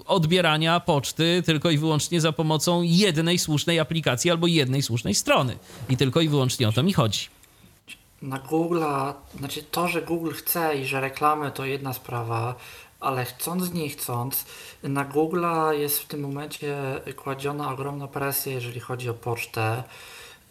odbierania 0.06 0.80
poczty 0.80 1.42
tylko 1.46 1.70
i 1.70 1.78
wyłącznie 1.78 2.20
za 2.20 2.32
pomocą 2.32 2.82
jednej 2.82 3.38
słusznej 3.38 3.80
aplikacji 3.80 4.30
albo 4.30 4.46
jednej 4.46 4.82
słusznej 4.82 5.14
strony. 5.14 5.56
I 5.88 5.96
tylko 5.96 6.20
i 6.20 6.28
wyłącznie 6.28 6.68
o 6.68 6.72
to 6.72 6.82
mi 6.82 6.92
chodzi 6.92 7.28
na 8.22 8.38
Google'a, 8.38 9.12
znaczy 9.38 9.62
to, 9.62 9.88
że 9.88 10.02
Google 10.02 10.32
chce 10.32 10.78
i 10.78 10.84
że 10.84 11.00
reklamy 11.00 11.50
to 11.50 11.64
jedna 11.64 11.92
sprawa, 11.92 12.55
ale 13.00 13.24
chcąc 13.24 13.72
nie 13.72 13.88
chcąc, 13.88 14.44
na 14.82 15.04
Google'a 15.04 15.70
jest 15.70 15.98
w 15.98 16.06
tym 16.06 16.20
momencie 16.20 16.76
kładziona 17.16 17.72
ogromna 17.72 18.08
presja, 18.08 18.52
jeżeli 18.52 18.80
chodzi 18.80 19.10
o 19.10 19.14
pocztę, 19.14 19.82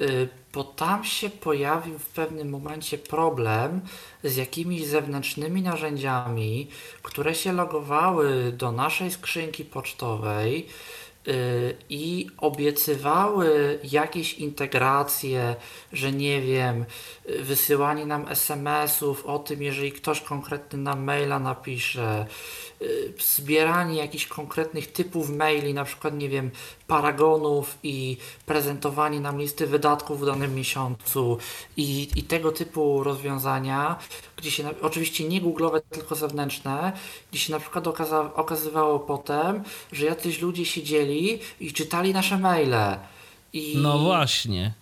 y, 0.02 0.30
bo 0.54 0.64
tam 0.64 1.04
się 1.04 1.30
pojawił 1.30 2.00
w 2.00 2.08
pewnym 2.08 2.50
momencie 2.50 2.98
problem 2.98 3.82
z 4.24 4.36
jakimiś 4.36 4.88
zewnętrznymi 4.88 5.62
narzędziami, 5.62 6.68
które 7.02 7.36
się 7.36 7.54
logowały 7.54 8.52
do 8.52 8.72
naszej 8.72 9.12
skrzynki 9.12 9.66
pocztowej 9.66 10.68
i 11.90 12.28
obiecywały 12.38 13.80
jakieś 13.84 14.34
integracje, 14.34 15.56
że 15.94 16.12
nie 16.12 16.42
wiem, 16.42 16.86
wysyłanie 17.40 18.06
nam 18.06 18.26
SMS-ów 18.30 19.26
o 19.26 19.40
tym, 19.40 19.62
jeżeli 19.64 19.92
ktoś 19.92 20.22
konkretny 20.22 20.80
nam 20.80 21.04
maila 21.04 21.40
napisze, 21.40 22.26
Y, 22.26 22.67
zbieranie 23.20 23.98
jakichś 23.98 24.28
konkretnych 24.28 24.92
typów 24.92 25.30
maili, 25.30 25.74
na 25.74 25.86
przykład, 25.86 26.14
nie 26.14 26.30
wiem, 26.30 26.52
paragonów 26.88 27.78
i 27.84 28.18
prezentowanie 28.46 29.20
nam 29.20 29.40
listy 29.40 29.68
wydatków 29.68 30.22
w 30.22 30.26
danym 30.26 30.56
miesiącu 30.56 31.38
i, 31.78 32.10
i 32.16 32.24
tego 32.24 32.52
typu 32.52 33.04
rozwiązania, 33.04 33.96
gdzie 34.38 34.52
się, 34.52 34.70
oczywiście 34.82 35.28
nie 35.28 35.42
googlowe, 35.42 35.82
tylko 35.90 36.16
zewnętrzne, 36.16 36.92
gdzie 37.32 37.40
się 37.40 37.54
na 37.54 37.60
przykład 37.60 37.88
okaza, 37.88 38.34
okazywało 38.36 39.00
potem, 39.00 39.64
że 39.92 40.06
jacyś 40.06 40.42
ludzie 40.42 40.66
siedzieli 40.66 41.40
i 41.60 41.74
czytali 41.74 42.14
nasze 42.14 42.38
maile. 42.38 42.98
I, 43.54 43.78
no 43.78 44.00
właśnie 44.00 44.74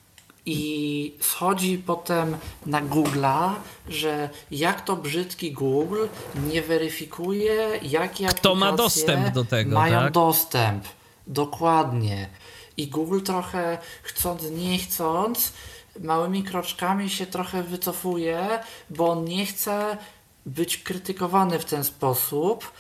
i 0.45 1.13
schodzi 1.19 1.77
potem 1.77 2.38
na 2.65 2.81
Google'a, 2.81 3.53
że 3.89 4.30
jak 4.51 4.81
to 4.81 4.95
brzydki 4.95 5.51
Google 5.51 6.05
nie 6.51 6.61
weryfikuje, 6.61 7.80
jakie 7.81 8.27
Kto 8.27 8.55
ma 8.55 8.72
dostęp 8.72 9.30
do 9.30 9.45
tego, 9.45 9.76
mają 9.76 9.99
tak? 9.99 10.11
dostęp. 10.13 10.85
Dokładnie. 11.27 12.30
I 12.77 12.88
Google 12.88 13.22
trochę 13.22 13.77
chcąc, 14.03 14.43
nie 14.51 14.77
chcąc, 14.77 15.53
małymi 15.99 16.43
kroczkami 16.43 17.09
się 17.09 17.26
trochę 17.26 17.63
wycofuje, 17.63 18.59
bo 18.89 19.09
on 19.09 19.26
nie 19.26 19.45
chce 19.45 19.97
być 20.45 20.77
krytykowany 20.77 21.59
w 21.59 21.65
ten 21.65 21.84
sposób. 21.84 22.72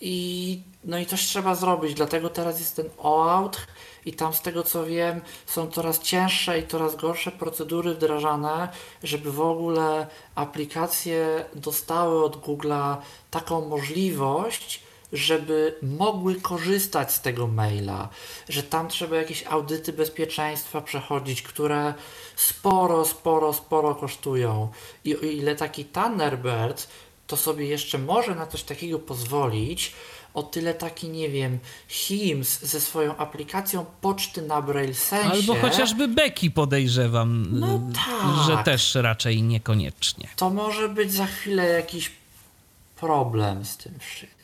I 0.00 0.62
no 0.84 0.98
i 0.98 1.06
coś 1.06 1.26
trzeba 1.26 1.54
zrobić, 1.54 1.94
dlatego 1.94 2.28
teraz 2.30 2.58
jest 2.58 2.76
ten 2.76 2.86
all-out 3.02 3.66
i 4.06 4.12
tam 4.12 4.34
z 4.34 4.40
tego 4.40 4.62
co 4.62 4.86
wiem 4.86 5.20
są 5.46 5.70
coraz 5.70 5.98
cięższe 5.98 6.58
i 6.58 6.66
coraz 6.66 6.96
gorsze 6.96 7.32
procedury 7.32 7.94
wdrażane, 7.94 8.68
żeby 9.02 9.32
w 9.32 9.40
ogóle 9.40 10.06
aplikacje 10.34 11.44
dostały 11.54 12.24
od 12.24 12.36
Google'a 12.36 12.96
taką 13.30 13.68
możliwość, 13.68 14.86
żeby 15.12 15.78
mogły 15.82 16.34
korzystać 16.34 17.12
z 17.12 17.20
tego 17.20 17.46
maila, 17.46 18.08
że 18.48 18.62
tam 18.62 18.88
trzeba 18.88 19.16
jakieś 19.16 19.46
audyty 19.46 19.92
bezpieczeństwa 19.92 20.80
przechodzić, 20.80 21.42
które 21.42 21.94
sporo, 22.36 23.04
sporo, 23.04 23.52
sporo 23.52 23.94
kosztują. 23.94 24.68
I 25.04 25.16
o 25.16 25.20
ile 25.20 25.56
taki 25.56 25.84
Thunderbird 25.84 26.88
to 27.26 27.36
sobie 27.36 27.66
jeszcze 27.66 27.98
może 27.98 28.34
na 28.34 28.46
coś 28.46 28.62
takiego 28.62 28.98
pozwolić, 28.98 29.92
o 30.34 30.42
tyle 30.42 30.74
taki, 30.74 31.08
nie 31.08 31.28
wiem, 31.28 31.58
HIMS 31.88 32.60
ze 32.62 32.80
swoją 32.80 33.16
aplikacją 33.16 33.86
poczty 34.00 34.42
na 34.42 34.62
Braille 34.62 34.94
Sensie... 34.94 35.30
Albo 35.30 35.54
chociażby 35.54 36.08
Becky 36.08 36.50
podejrzewam, 36.50 37.46
no 37.50 37.80
tak. 37.94 38.46
że 38.46 38.64
też 38.64 38.94
raczej 38.94 39.42
niekoniecznie. 39.42 40.28
To 40.36 40.50
może 40.50 40.88
być 40.88 41.12
za 41.12 41.26
chwilę 41.26 41.68
jakiś 41.68 42.10
problem 42.96 43.64
z 43.64 43.76
tym 43.76 43.94
wszystkim. 44.00 44.36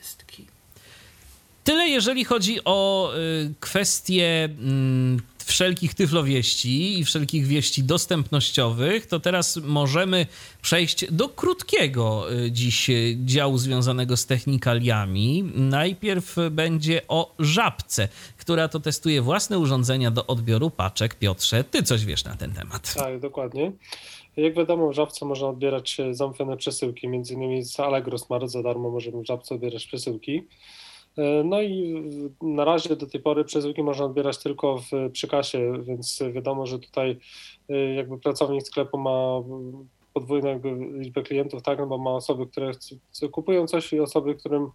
Tyle 1.65 1.89
jeżeli 1.89 2.25
chodzi 2.25 2.59
o 2.65 3.11
y, 3.17 3.55
kwestie 3.61 4.49
y, 4.49 5.32
wszelkich 5.45 5.95
tyflowieści 5.95 6.99
i 6.99 7.05
wszelkich 7.05 7.47
wieści 7.47 7.85
dostępnościowych, 7.85 9.07
to 9.07 9.21
teraz 9.21 9.57
możemy 9.57 10.27
przejść 10.63 11.13
do 11.13 11.29
krótkiego 11.29 12.33
y, 12.33 12.51
dziś 12.51 12.91
działu 13.25 13.59
związanego 13.59 14.17
z 14.17 14.27
technikaliami. 14.27 15.45
Najpierw 15.55 16.37
będzie 16.51 17.03
o 17.09 17.35
żabce, 17.39 18.09
która 18.37 18.69
to 18.69 18.81
testuje 18.81 19.23
własne 19.23 19.59
urządzenia 19.59 20.11
do 20.11 20.27
odbioru 20.27 20.71
paczek. 20.71 21.15
Piotrze, 21.15 21.65
ty 21.65 21.83
coś 21.83 22.05
wiesz 22.05 22.25
na 22.25 22.37
ten 22.37 22.53
temat. 22.53 22.95
Tak, 22.95 23.21
dokładnie. 23.21 23.73
Jak 24.37 24.55
wiadomo, 24.55 24.89
w 24.89 24.93
Żabce 24.93 25.25
można 25.27 25.49
odbierać 25.49 25.97
zamówione 26.11 26.57
przesyłki, 26.57 27.09
między 27.09 27.35
innymi 27.35 27.63
z 27.63 27.81
Allegro 27.81 28.19
Smart 28.19 28.49
za 28.49 28.63
darmo 28.63 28.91
możemy 28.91 29.23
w 29.23 29.27
Żabce 29.27 29.55
odbierać 29.55 29.87
przesyłki. 29.87 30.43
E, 31.19 31.45
no 31.45 31.63
i 31.63 32.03
na 32.43 32.65
razie 32.65 32.97
do 32.97 33.07
tej 33.07 33.21
pory 33.21 33.45
przesyłki 33.45 33.83
można 33.83 34.05
odbierać 34.05 34.39
tylko 34.39 34.79
w, 34.79 35.11
przy 35.13 35.29
kasie, 35.29 35.73
więc 35.83 36.23
wiadomo, 36.33 36.67
że 36.67 36.79
tutaj 36.79 37.19
e, 37.69 37.95
jakby 37.95 38.19
pracownik 38.19 38.63
sklepu 38.63 38.99
ma 38.99 39.43
podwójną 40.15 40.61
liczbę 40.99 41.23
klientów, 41.23 41.63
tak, 41.63 41.79
no 41.79 41.87
bo 41.87 41.99
ma 41.99 42.11
osoby, 42.11 42.47
które 42.47 42.73
kupują 43.31 43.67
coś 43.67 43.93
i 43.93 44.01
osoby, 44.01 44.35
którym 44.35 44.69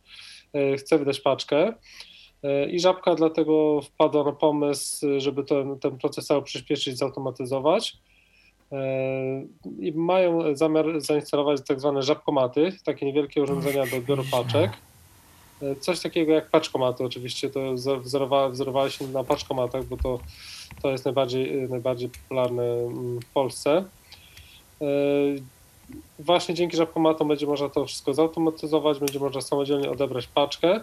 e, 0.54 0.78
chce 0.78 0.98
wydać 0.98 1.20
paczkę. 1.20 1.74
I 2.72 2.80
Żabka 2.80 3.16
dlatego 3.16 3.82
wpadła 3.82 4.24
na 4.24 4.32
pomysł, 4.32 5.08
żeby 5.18 5.44
ten, 5.44 5.80
ten 5.80 5.98
proces 5.98 6.26
cały 6.26 6.44
przyspieszyć, 6.44 6.98
zautomatyzować. 6.98 7.98
I 9.80 9.92
mają 9.92 10.56
zamiar 10.56 11.02
zainstalować 11.02 11.62
tak 11.68 11.80
zwane 11.80 12.02
żabkomaty, 12.02 12.74
takie 12.86 13.06
niewielkie 13.06 13.44
urządzenia 13.44 13.86
do 13.86 13.98
odbioru 13.98 14.24
paczek. 14.32 14.72
Coś 15.80 16.00
takiego 16.00 16.34
jak 16.34 16.50
paczkomaty 16.50 17.04
oczywiście, 17.04 17.50
to 17.50 17.74
wzorowa, 18.00 18.50
wzorowali 18.50 18.92
się 18.92 19.08
na 19.08 19.24
paczkomatach, 19.24 19.86
bo 19.86 19.98
to, 19.98 20.20
to 20.82 20.92
jest 20.92 21.06
najbardziej, 21.06 21.70
najbardziej 21.70 22.10
popularne 22.10 22.64
mm, 22.64 23.20
w 23.20 23.26
Polsce. 23.26 23.84
E, 24.82 24.86
właśnie 26.20 26.56
dzięki 26.56 26.78
żabkomatom 26.78 27.28
będzie 27.28 27.46
można 27.46 27.70
to 27.70 27.86
wszystko 27.86 28.14
zautomatyzować, 28.14 29.00
będzie 29.00 29.20
można 29.20 29.42
samodzielnie 29.42 29.92
odebrać 29.92 30.28
paczkę 30.28 30.76
e, 30.76 30.82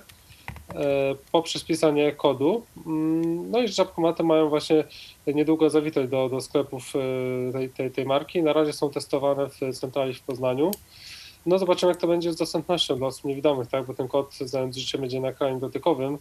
poprzez 1.33 1.65
pisanie 1.65 2.13
kodu. 2.13 2.63
Mm, 2.87 3.51
no 3.51 3.63
i 3.63 3.69
żabkomaty 3.69 4.23
mają 4.23 4.49
właśnie 4.49 4.85
niedługo 5.27 5.71
zawitać 5.71 6.09
do, 6.09 6.29
do 6.29 6.41
sklepów 6.41 6.93
e, 6.97 7.53
tej, 7.53 7.71
tej, 7.71 7.91
tej 7.91 8.05
marki. 8.05 8.43
Na 8.43 8.53
razie 8.53 8.73
są 8.73 8.91
testowane 8.91 9.49
w 9.49 9.79
centrali 9.79 10.15
w 10.15 10.23
Poznaniu. 10.23 10.71
No 11.47 11.59
zobaczymy, 11.59 11.93
jak 11.93 12.01
to 12.01 12.07
będzie 12.07 12.33
z 12.33 12.37
dostępnością 12.37 12.97
dla 12.97 13.07
osób 13.07 13.25
niewidomych, 13.25 13.69
tak? 13.69 13.87
bo 13.87 13.95
ten 13.95 14.09
kod, 14.09 14.35
znając 14.35 14.77
życie, 14.77 14.99
będzie 14.99 15.21
na 15.21 15.29
ekranie 15.29 15.61
dotykowym 15.61 16.19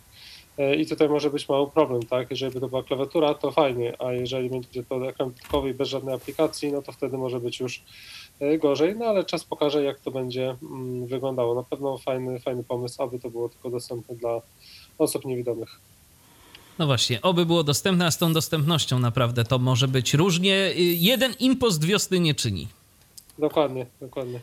e, 0.58 0.76
i 0.76 0.86
tutaj 0.86 1.10
może 1.10 1.30
być 1.30 1.50
mały 1.50 1.72
problem, 1.72 2.04
tak? 2.04 2.32
Jeżeli 2.32 2.54
by 2.54 2.60
to 2.60 2.68
była 2.68 2.84
klawiatura, 2.84 3.34
to 3.34 3.52
fajnie, 3.52 4.02
a 4.02 4.12
jeżeli 4.12 4.50
będzie 4.50 4.84
to 4.84 5.10
ekran 5.10 5.32
dotykowy 5.32 5.70
i 5.70 5.74
bez 5.74 5.90
żadnej 5.90 6.16
aplikacji, 6.16 6.72
no 6.72 6.82
to 6.82 6.91
wtedy 6.91 7.18
może 7.18 7.40
być 7.40 7.60
już 7.60 7.84
e, 8.40 8.58
gorzej, 8.58 8.95
no 8.95 9.06
ale 9.06 9.24
czas 9.24 9.44
pokaże, 9.44 9.84
jak 9.84 10.00
to 10.00 10.12
będzie 10.12 10.56
mm, 10.64 11.08
wyglądało. 11.08 11.56
Na 11.56 11.64
pewno 11.64 11.98
fajny, 11.98 12.40
fajny 12.40 12.64
pomysł, 12.64 13.04
aby 13.04 13.20
to 13.20 13.30
było 13.30 13.50
tylko 13.50 13.70
dostępne 13.70 14.16
dla 14.16 14.41
osób 14.98 15.26
niewidomych. 15.26 15.80
No 16.80 16.86
właśnie, 16.86 17.22
oby 17.22 17.45
było 17.45 17.64
dostępne, 17.64 18.06
a 18.06 18.12
z 18.12 18.18
tą 18.18 18.34
dostępnością 18.34 19.00
naprawdę 19.00 19.44
to 19.44 19.60
może 19.60 19.88
być 19.88 20.14
różnie. 20.14 20.72
Y, 20.78 20.82
jeden 20.82 21.34
impost 21.40 21.86
wiosny 21.86 22.20
nie 22.20 22.36
czyni. 22.36 22.68
Dokładnie, 23.40 23.86
dokładnie. 24.02 24.40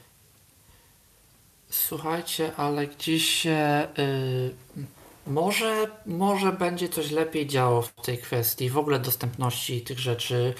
Słuchajcie, 1.71 2.53
ale 2.57 2.87
gdzieś 2.87 3.31
się 3.31 3.89
y, 3.99 4.55
może, 5.27 5.91
może 6.07 6.53
będzie 6.53 6.89
coś 6.89 7.11
lepiej 7.11 7.47
działo 7.47 7.83
w 7.83 7.93
tej 7.93 8.19
kwestii, 8.19 8.71
w 8.71 8.79
ogóle 8.79 8.99
dostępności 8.99 9.81
tych 9.81 9.99
rzeczy, 9.99 10.55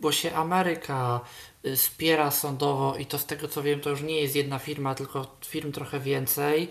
bo 0.00 0.12
się 0.12 0.34
Ameryka 0.34 1.20
y, 1.66 1.76
spiera 1.76 2.30
sądowo 2.30 2.96
i 2.96 3.06
to 3.06 3.18
z 3.18 3.26
tego 3.26 3.48
co 3.48 3.62
wiem 3.62 3.80
to 3.80 3.90
już 3.90 4.02
nie 4.02 4.20
jest 4.20 4.36
jedna 4.36 4.58
firma, 4.58 4.94
tylko 4.94 5.36
firm 5.46 5.72
trochę 5.72 6.00
więcej, 6.00 6.68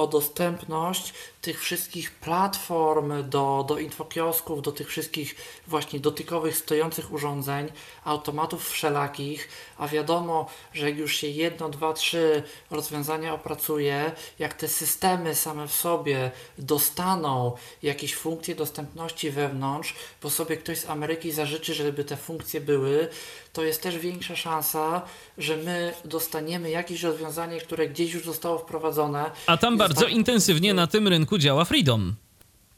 o 0.00 0.06
dostępność 0.06 1.14
tych 1.40 1.60
wszystkich 1.60 2.10
platform 2.10 3.30
do, 3.30 3.64
do 3.68 3.78
infokiosków, 3.78 4.62
do 4.62 4.72
tych 4.72 4.88
wszystkich 4.88 5.36
właśnie 5.66 6.00
dotykowych 6.00 6.56
stojących 6.56 7.12
urządzeń, 7.12 7.72
automatów 8.04 8.70
wszelakich, 8.70 9.48
a 9.78 9.88
wiadomo, 9.88 10.46
że 10.72 10.90
jak 10.90 10.98
już 10.98 11.16
się 11.16 11.26
jedno, 11.26 11.68
dwa, 11.68 11.92
trzy 11.92 12.42
rozwiązania 12.70 13.34
opracuje, 13.34 14.12
jak 14.38 14.54
te 14.54 14.68
systemy 14.68 15.34
same 15.34 15.68
w 15.68 15.72
sobie 15.72 16.30
dostaną 16.58 17.52
jakieś 17.82 18.14
funkcje 18.14 18.54
dostępności 18.54 19.30
wewnątrz, 19.30 19.94
bo 20.22 20.30
sobie 20.30 20.56
ktoś 20.56 20.78
z 20.78 20.88
Ameryki 20.88 21.32
zażyczy, 21.32 21.74
żeby 21.74 22.04
te 22.04 22.16
funkcje 22.16 22.60
były, 22.60 23.08
to 23.52 23.62
jest 23.62 23.82
też 23.82 23.98
większa 23.98 24.36
szansa, 24.36 25.02
że 25.38 25.56
my 25.56 25.94
dostaniemy 26.04 26.70
jakieś 26.70 27.02
rozwiązanie, 27.02 27.60
które 27.60 27.88
gdzieś 27.88 28.14
już 28.14 28.24
zostało 28.24 28.58
wprowadzone. 28.58 29.30
A 29.46 29.56
tam 29.56 29.78
bardzo 29.90 30.04
tak... 30.04 30.14
intensywnie 30.14 30.74
na 30.74 30.86
tym 30.86 31.08
rynku 31.08 31.38
działa 31.38 31.64
Freedom. 31.64 32.14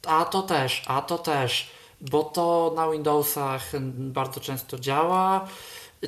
A 0.07 0.25
to 0.25 0.43
też, 0.43 0.83
a 0.87 1.03
to 1.03 1.19
też, 1.19 1.71
bo 2.01 2.23
to 2.25 2.73
na 2.77 2.91
Windowsach 2.91 3.73
bardzo 3.97 4.41
często 4.41 4.79
działa. 4.79 5.49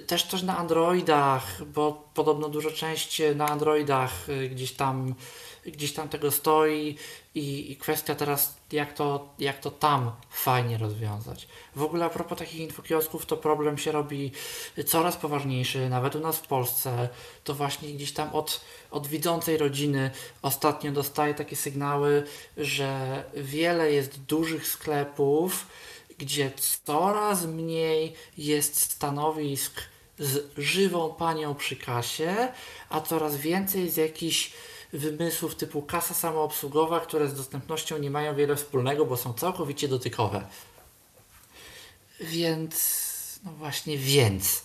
Też 0.06 0.22
też 0.22 0.42
na 0.42 0.58
Androidach, 0.58 1.64
bo 1.64 2.08
podobno 2.14 2.48
dużo 2.48 2.70
częściej 2.70 3.36
na 3.36 3.48
Androidach 3.48 4.28
y, 4.28 4.48
gdzieś 4.48 4.72
tam 4.72 5.14
gdzieś 5.66 5.92
tam 5.92 6.08
tego 6.08 6.30
stoi 6.30 6.96
i, 7.34 7.72
i, 7.72 7.76
kwestia 7.76 8.14
teraz, 8.14 8.56
jak 8.72 8.92
to, 8.92 9.28
jak 9.38 9.60
to 9.60 9.70
tam 9.70 10.12
fajnie 10.30 10.78
rozwiązać. 10.78 11.48
W 11.76 11.82
ogóle 11.82 12.04
a 12.04 12.10
propos 12.10 12.38
takich 12.38 12.60
infokiosków, 12.60 13.26
to 13.26 13.36
problem 13.36 13.78
się 13.78 13.92
robi 13.92 14.32
coraz 14.86 15.16
poważniejszy, 15.16 15.88
nawet 15.88 16.16
u 16.16 16.20
nas 16.20 16.38
w 16.38 16.46
Polsce. 16.46 17.08
To 17.44 17.54
właśnie 17.54 17.92
gdzieś 17.92 18.12
tam 18.12 18.30
od, 18.32 18.60
od 18.90 19.06
widzącej 19.06 19.56
rodziny 19.58 20.10
ostatnio 20.42 20.92
dostaję 20.92 21.34
takie 21.34 21.56
sygnały, 21.56 22.24
że 22.56 23.24
wiele 23.34 23.92
jest 23.92 24.20
dużych 24.20 24.66
sklepów, 24.66 25.66
gdzie 26.18 26.50
coraz 26.84 27.46
mniej 27.46 28.12
jest 28.38 28.80
stanowisk 28.80 29.82
z 30.18 30.58
żywą 30.58 31.14
panią 31.14 31.54
przy 31.54 31.76
kasie, 31.76 32.48
a 32.88 33.00
coraz 33.00 33.36
więcej 33.36 33.90
z 33.90 33.96
jakichś 33.96 34.52
wymysłów 34.94 35.54
typu 35.54 35.82
kasa 35.82 36.14
samoobsługowa, 36.14 37.00
które 37.00 37.28
z 37.28 37.34
dostępnością 37.34 37.98
nie 37.98 38.10
mają 38.10 38.34
wiele 38.34 38.56
wspólnego, 38.56 39.06
bo 39.06 39.16
są 39.16 39.32
całkowicie 39.32 39.88
dotykowe. 39.88 40.46
Więc, 42.20 43.40
no 43.44 43.52
właśnie, 43.52 43.98
więc. 43.98 44.62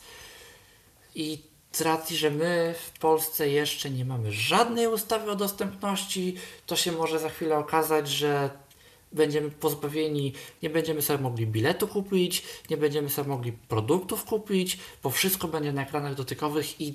I 1.16 1.44
z 1.72 1.82
racji, 1.82 2.18
że 2.18 2.32
my 2.32 2.76
w 2.86 3.00
Polsce 3.00 3.50
jeszcze 3.50 3.90
nie 3.90 4.06
mamy 4.06 4.32
żadnej 4.32 4.88
ustawy 4.88 5.32
o 5.32 5.36
dostępności, 5.36 6.36
to 6.66 6.76
się 6.76 6.92
może 6.92 7.20
za 7.20 7.30
chwilę 7.30 7.58
okazać, 7.58 8.10
że 8.10 8.50
będziemy 9.12 9.52
pozbawieni, 9.52 10.34
nie 10.64 10.70
będziemy 10.70 11.02
sobie 11.02 11.24
mogli 11.24 11.48
biletu 11.48 11.88
kupić, 11.88 12.44
nie 12.70 12.78
będziemy 12.78 13.10
sobie 13.10 13.30
mogli 13.30 13.52
produktów 13.52 14.26
kupić, 14.26 14.78
bo 15.04 15.10
wszystko 15.10 15.48
będzie 15.48 15.74
na 15.74 15.82
ekranach 15.82 16.16
dotykowych 16.16 16.82
i 16.82 16.94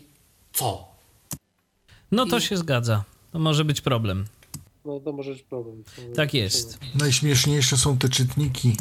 co? 0.52 0.88
No 2.12 2.26
to 2.26 2.38
I... 2.38 2.40
się 2.40 2.56
zgadza. 2.56 3.04
To 3.34 3.38
może 3.38 3.64
być 3.64 3.80
problem. 3.80 4.24
No 4.84 5.00
to 5.00 5.12
może 5.12 5.30
być 5.32 5.42
problem. 5.42 5.84
tak 6.16 6.34
jest. 6.34 6.78
Najśmieszniejsze 6.94 7.76
są 7.76 7.98
te 7.98 8.08
czytniki. 8.08 8.76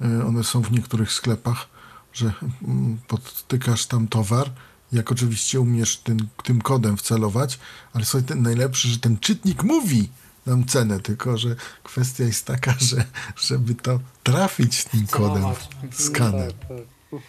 E, 0.00 0.26
one 0.26 0.44
są 0.44 0.62
w 0.62 0.72
niektórych 0.72 1.12
sklepach, 1.12 1.68
że 2.12 2.32
mm, 2.62 2.98
podtykasz 3.08 3.86
tam 3.86 4.08
towar, 4.08 4.50
jak 4.92 5.12
oczywiście 5.12 5.60
umiesz 5.60 5.96
tym, 5.96 6.28
tym 6.42 6.62
kodem 6.62 6.96
wcelować, 6.96 7.58
ale 7.92 8.04
sobie 8.04 8.24
ten 8.24 8.42
najlepszy, 8.42 8.88
że 8.88 8.98
ten 8.98 9.18
czytnik 9.18 9.62
mówi 9.62 10.08
nam 10.46 10.64
cenę, 10.64 11.00
tylko 11.00 11.38
że 11.38 11.56
kwestia 11.82 12.24
jest 12.24 12.46
taka, 12.46 12.74
że 12.78 13.04
żeby 13.36 13.74
to 13.74 14.00
trafić 14.22 14.84
tym 14.84 15.06
kodem 15.06 15.44
skaner. 15.92 16.52
Tak, 16.52 16.68
tak. 16.68 17.20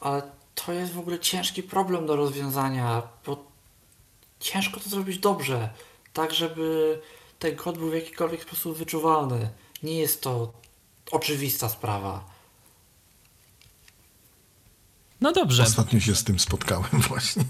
Ale 0.00 0.22
to 0.54 0.72
jest 0.72 0.92
w 0.92 0.98
ogóle 0.98 1.18
ciężki 1.18 1.62
problem 1.62 2.06
do 2.06 2.16
rozwiązania, 2.16 3.02
bo 3.26 3.44
ciężko 4.40 4.80
to 4.80 4.90
zrobić 4.90 5.18
dobrze 5.18 5.70
tak 6.18 6.34
żeby 6.34 6.98
ten 7.38 7.56
kod 7.56 7.78
był 7.78 7.90
w 7.90 7.94
jakikolwiek 7.94 8.42
sposób 8.42 8.78
wyczuwalny. 8.78 9.48
Nie 9.82 9.98
jest 9.98 10.22
to 10.22 10.52
oczywista 11.10 11.68
sprawa. 11.68 12.24
No 15.20 15.32
dobrze. 15.32 15.62
Ostatnio 15.62 16.00
się 16.00 16.14
z 16.14 16.24
tym 16.24 16.38
spotkałem 16.38 17.00
właśnie. 17.08 17.44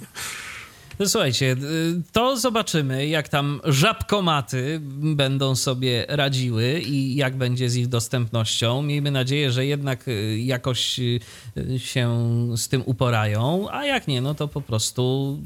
No 0.98 1.08
słuchajcie, 1.08 1.52
y, 1.52 2.02
to 2.12 2.36
zobaczymy, 2.36 3.06
jak 3.06 3.28
tam 3.28 3.60
żabkomaty 3.64 4.80
będą 5.14 5.56
sobie 5.56 6.06
radziły 6.08 6.80
i 6.80 7.16
jak 7.16 7.36
będzie 7.36 7.70
z 7.70 7.76
ich 7.76 7.88
dostępnością. 7.88 8.82
Miejmy 8.82 9.10
nadzieję, 9.10 9.52
że 9.52 9.66
jednak 9.66 10.08
y, 10.08 10.38
jakoś 10.38 10.98
y, 10.98 11.20
się 11.78 12.16
z 12.56 12.68
tym 12.68 12.82
uporają, 12.86 13.66
a 13.70 13.84
jak 13.84 14.08
nie, 14.08 14.20
no 14.20 14.34
to 14.34 14.48
po 14.48 14.60
prostu 14.60 15.38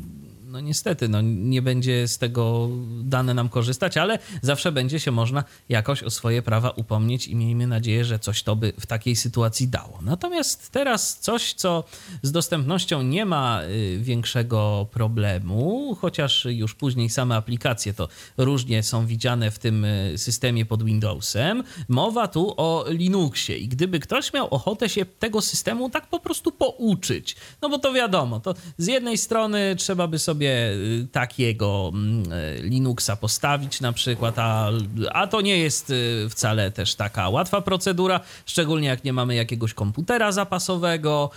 no 0.53 0.61
niestety, 0.61 1.09
no 1.09 1.21
nie 1.23 1.63
będzie 1.63 2.09
z 2.09 2.19
tego 2.19 2.69
dane 3.03 3.35
nam 3.35 3.49
korzystać, 3.49 3.97
ale 3.97 4.19
zawsze 4.43 4.73
będzie 4.73 5.01
się 5.01 5.11
można 5.11 5.45
jakoś 5.69 6.03
o 6.03 6.11
swoje 6.11 6.43
prawa 6.43 6.71
upomnieć 6.71 7.29
i 7.29 7.37
miejmy 7.37 7.67
nadzieję, 7.67 8.05
że 8.05 8.19
coś 8.19 8.43
to 8.43 8.57
by 8.57 8.73
w 8.81 8.87
takiej 8.87 9.17
sytuacji 9.17 9.69
dało. 9.69 9.99
Natomiast 10.03 10.71
teraz 10.71 11.19
coś, 11.19 11.53
co 11.53 11.85
z 12.23 12.33
dostępnością 12.33 13.03
nie 13.03 13.25
ma 13.25 13.63
y, 13.63 13.99
większego 14.01 14.87
problemu, 14.91 15.95
chociaż 16.01 16.47
już 16.51 16.75
później 16.75 17.11
same 17.11 17.37
aplikacje 17.37 17.95
to 17.95 18.09
różnie 18.37 18.83
są 18.83 19.07
widziane 19.07 19.51
w 19.51 19.59
tym 19.59 19.85
y, 19.85 20.15
systemie 20.17 20.67
pod 20.67 20.83
Windowsem. 20.83 21.65
Mowa 21.89 22.29
tu 22.29 22.55
o 22.57 22.85
Linuxie 22.89 23.59
i 23.59 23.69
gdyby 23.69 24.01
ktoś 24.01 24.33
miał 24.33 24.49
ochotę 24.49 24.89
się 24.89 25.05
tego 25.05 25.41
systemu 25.41 25.91
tak 25.91 26.07
po 26.07 26.21
prostu 26.21 26.53
pouczyć, 26.53 27.37
no 27.63 27.69
bo 27.69 27.79
to 27.79 27.93
wiadomo, 27.93 28.41
to 28.41 28.55
z 28.79 28.87
jednej 28.87 29.19
strony 29.19 29.77
trzeba 29.77 30.07
by 30.07 30.19
sobie 30.19 30.42
sobie 30.43 30.73
y, 31.03 31.09
takiego 31.13 31.91
mm, 31.95 32.33
y, 32.33 32.63
Linuxa 32.63 33.17
postawić 33.21 33.81
na 33.81 33.93
przykład, 33.93 34.39
a, 34.39 34.71
a 35.13 35.27
to 35.27 35.41
nie 35.41 35.59
jest 35.59 35.91
y, 35.91 36.29
wcale 36.31 36.71
też 36.71 36.95
taka 36.95 37.29
łatwa 37.29 37.61
procedura, 37.61 38.21
szczególnie 38.47 38.89
jak 38.89 39.05
nie 39.05 39.13
mamy 39.13 39.35
jakiegoś 39.35 39.75
komputera 39.75 40.33
zapasowego, 40.33 41.31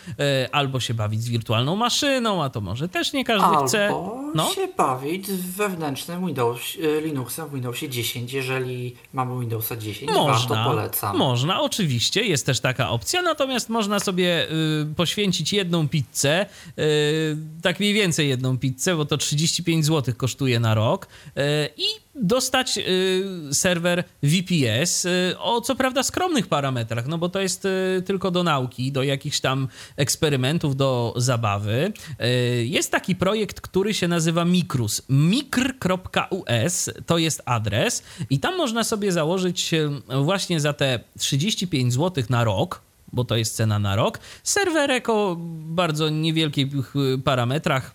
albo 0.51 0.79
się 0.79 0.93
bawić 0.93 1.21
z 1.21 1.29
wirtualną 1.29 1.75
maszyną, 1.75 2.43
a 2.43 2.49
to 2.49 2.61
może 2.61 2.89
też 2.89 3.13
nie 3.13 3.25
każdy 3.25 3.45
albo 3.45 3.67
chce. 3.67 3.89
No. 4.35 4.49
się 4.49 4.67
bawić 4.77 5.27
z 5.27 5.45
wewnętrznym 5.45 6.25
Windows, 6.25 6.61
Linuxem 7.03 7.49
w 7.49 7.53
Windowsie 7.53 7.89
10, 7.89 8.33
jeżeli 8.33 8.95
mamy 9.13 9.39
Windowsa 9.39 9.75
10, 9.75 10.11
można, 10.11 10.55
to 10.55 10.69
polecam. 10.69 11.17
Można, 11.17 11.61
oczywiście, 11.61 12.23
jest 12.23 12.45
też 12.45 12.59
taka 12.59 12.89
opcja, 12.89 13.21
natomiast 13.21 13.69
można 13.69 13.99
sobie 13.99 14.47
y, 14.51 14.95
poświęcić 14.95 15.53
jedną 15.53 15.87
pizzę, 15.87 16.45
y, 16.79 17.37
tak 17.61 17.79
mniej 17.79 17.93
więcej 17.93 18.29
jedną 18.29 18.57
pizzę, 18.57 18.94
bo 18.95 19.05
to 19.05 19.17
35 19.17 19.85
zł 19.85 20.13
kosztuje 20.17 20.59
na 20.59 20.73
rok 20.73 21.07
e, 21.35 21.69
i 21.77 22.05
dostać 22.15 22.77
y, 22.77 23.23
serwer 23.51 24.03
VPS 24.23 25.05
y, 25.05 25.35
o 25.39 25.61
co 25.61 25.75
prawda 25.75 26.03
skromnych 26.03 26.47
parametrach, 26.47 27.07
no 27.07 27.17
bo 27.17 27.29
to 27.29 27.41
jest 27.41 27.67
tylko 28.05 28.31
do 28.31 28.43
nauki, 28.43 28.91
do 28.91 29.03
jakichś 29.03 29.39
tam 29.39 29.67
eksperymentów, 29.97 30.75
do 30.75 31.13
zabawy. 31.17 31.93
Jest 32.63 32.91
taki 32.91 33.15
projekt, 33.15 33.61
który 33.61 33.93
się 33.93 34.07
nazywa 34.07 34.45
Mikrus. 34.45 35.01
mikr.us 35.09 36.89
to 37.05 37.17
jest 37.17 37.41
adres 37.45 38.03
i 38.29 38.39
tam 38.39 38.57
można 38.57 38.83
sobie 38.83 39.11
założyć 39.11 39.71
właśnie 40.23 40.59
za 40.59 40.73
te 40.73 40.99
35 41.19 41.93
zł 41.93 42.23
na 42.29 42.43
rok, 42.43 42.81
bo 43.13 43.23
to 43.23 43.35
jest 43.35 43.55
cena 43.55 43.79
na 43.79 43.95
rok, 43.95 44.19
serwerek 44.43 45.09
o 45.09 45.35
bardzo 45.65 46.09
niewielkich 46.09 46.67
parametrach, 47.23 47.94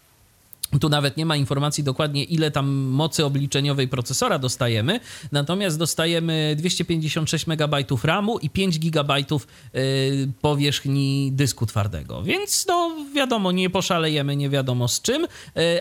tu 0.79 0.89
nawet 0.89 1.17
nie 1.17 1.27
ma 1.27 1.37
informacji 1.37 1.85
dokładnie, 1.85 2.25
ile 2.25 2.51
tam 2.51 2.69
mocy 2.71 3.25
obliczeniowej 3.25 3.89
procesora 3.89 4.39
dostajemy, 4.39 5.01
natomiast 5.33 5.79
dostajemy 5.79 6.55
256 6.59 7.47
MB 7.47 7.75
RAMu 8.05 8.39
i 8.39 8.51
5 8.51 8.79
GB 8.79 9.15
y, 9.19 10.29
powierzchni 10.41 11.33
dysku 11.33 11.67
twardego. 11.67 12.23
Więc 12.23 12.67
no 12.69 12.91
wiadomo, 13.15 13.53
nie 13.53 13.71
poszalejemy, 13.71 14.37
nie 14.37 14.51
wiadomo 14.51 14.89
z 14.89 15.03
czym, 15.03 15.25
y, 15.25 15.29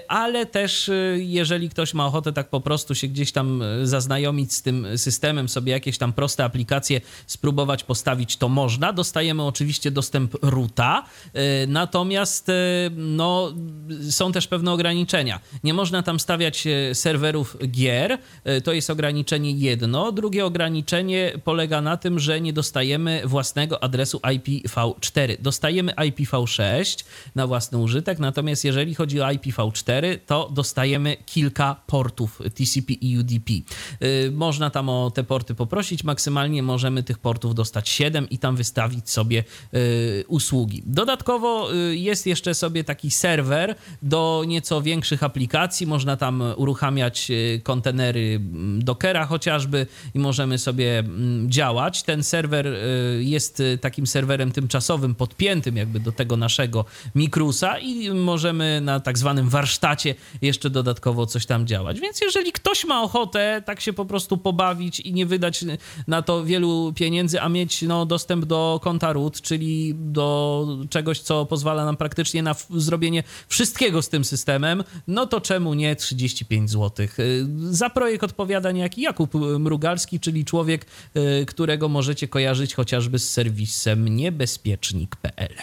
ale 0.07 0.45
też 0.45 0.89
y, 0.89 1.17
jeżeli 1.21 1.69
ktoś 1.69 1.93
ma 1.93 2.05
ochotę 2.05 2.33
tak 2.33 2.49
po 2.49 2.61
prostu 2.61 2.95
się 2.95 3.07
gdzieś 3.07 3.31
tam 3.31 3.63
zaznajomić 3.83 4.53
z 4.53 4.61
tym 4.61 4.87
systemem, 4.97 5.49
sobie 5.49 5.71
jakieś 5.71 5.97
tam 5.97 6.13
proste 6.13 6.43
aplikacje 6.43 7.01
spróbować 7.27 7.83
postawić, 7.83 8.37
to 8.37 8.49
można. 8.49 8.93
Dostajemy 8.93 9.43
oczywiście 9.43 9.91
dostęp 9.91 10.35
roota, 10.41 11.03
natomiast 11.67 12.51
no 12.95 13.53
są 14.09 14.31
też 14.31 14.47
pewne 14.47 14.73
ograniczenia. 14.79 15.39
Nie 15.63 15.73
można 15.73 16.03
tam 16.03 16.19
stawiać 16.19 16.67
e, 16.67 16.95
serwerów 16.95 17.57
gier, 17.71 18.17
e, 18.43 18.61
to 18.61 18.73
jest 18.73 18.89
ograniczenie 18.89 19.51
jedno. 19.51 20.11
Drugie 20.11 20.45
ograniczenie 20.45 21.33
polega 21.43 21.81
na 21.81 21.97
tym, 21.97 22.19
że 22.19 22.41
nie 22.41 22.53
dostajemy 22.53 23.21
własnego 23.25 23.83
adresu 23.83 24.17
IPv4. 24.17 25.41
Dostajemy 25.41 25.91
IPv6 25.91 27.03
na 27.35 27.47
własny 27.47 27.77
użytek. 27.77 28.19
Natomiast 28.19 28.65
jeżeli 28.65 28.95
chodzi 28.95 29.21
o 29.21 29.25
IPv4, 29.25 30.19
to 30.25 30.49
dostajemy 30.53 31.17
kilka 31.25 31.75
portów 31.87 32.41
TCP 32.55 32.93
i 32.93 33.17
UDP. 33.17 33.49
Y, 34.03 34.31
można 34.31 34.69
tam 34.69 34.89
o 34.89 35.11
te 35.11 35.23
porty 35.23 35.55
poprosić, 35.55 36.03
maksymalnie 36.03 36.63
możemy 36.63 37.03
tych 37.03 37.17
portów 37.17 37.55
dostać 37.55 37.89
7 37.89 38.29
i 38.29 38.37
tam 38.37 38.55
wystawić 38.55 39.09
sobie 39.09 39.43
usługi. 40.27 40.83
Dodatkowo 40.85 41.69
jest 41.91 42.27
jeszcze 42.27 42.53
sobie 42.53 42.83
taki 42.83 43.11
serwer 43.11 43.75
do 44.01 44.43
nieco 44.47 44.68
większych 44.81 45.23
aplikacji. 45.23 45.87
Można 45.87 46.17
tam 46.17 46.43
uruchamiać 46.57 47.31
kontenery 47.63 48.35
mm, 48.35 48.83
Dockera 48.83 49.25
chociażby 49.25 49.87
i 50.13 50.19
możemy 50.19 50.57
sobie 50.57 51.03
działać. 51.47 52.03
Ten 52.03 52.23
serwer 52.23 52.67
jest 53.19 53.63
takim 53.81 54.07
serwerem 54.07 54.51
tymczasowym, 54.51 55.15
podpiętym 55.15 55.77
jakby 55.77 55.99
do 55.99 56.11
tego 56.11 56.37
naszego 56.37 56.85
Mikrusa 57.15 57.79
i 57.79 58.11
możemy 58.11 58.81
na 58.81 58.99
tak 58.99 59.17
zwanym 59.17 59.49
warsztacie 59.49 60.15
jeszcze 60.41 60.69
dodatkowo 60.69 61.25
coś 61.25 61.45
tam 61.45 61.67
działać. 61.67 61.99
Więc 61.99 62.21
jeżeli 62.21 62.51
ktoś 62.51 62.85
ma 62.85 63.03
ochotę 63.03 63.63
tak 63.65 63.81
się 63.81 63.93
po 63.93 64.05
prostu 64.05 64.37
pobawić 64.37 64.99
i 64.99 65.13
nie 65.13 65.25
wydać 65.25 65.65
na 66.07 66.21
to 66.21 66.45
wielu 66.45 66.93
pieniędzy, 66.95 67.41
a 67.41 67.49
mieć 67.49 67.81
no, 67.81 68.05
dostęp 68.05 68.45
do 68.45 68.79
konta 68.83 69.13
root, 69.13 69.41
czyli 69.41 69.95
do 69.97 70.67
czegoś, 70.89 71.19
co 71.19 71.45
pozwala 71.45 71.85
nam 71.85 71.97
praktycznie 71.97 72.43
na 72.43 72.55
zrobienie 72.69 73.23
wszystkiego 73.47 74.01
z 74.01 74.09
tym 74.09 74.25
systemem, 74.25 74.58
no 75.07 75.25
to 75.25 75.41
czemu 75.41 75.73
nie 75.73 75.95
35 75.95 76.69
zł? 76.71 77.07
Za 77.69 77.89
projekt 77.89 78.23
odpowiada 78.23 78.71
niejaki 78.71 79.01
Jakub 79.01 79.33
Mrugalski, 79.59 80.19
czyli 80.19 80.45
człowiek, 80.45 80.85
y, 81.41 81.45
którego 81.45 81.89
możecie 81.89 82.27
kojarzyć 82.27 82.73
chociażby 82.75 83.19
z 83.19 83.31
serwisem 83.31 84.15
niebezpiecznik.pl. 84.15 85.53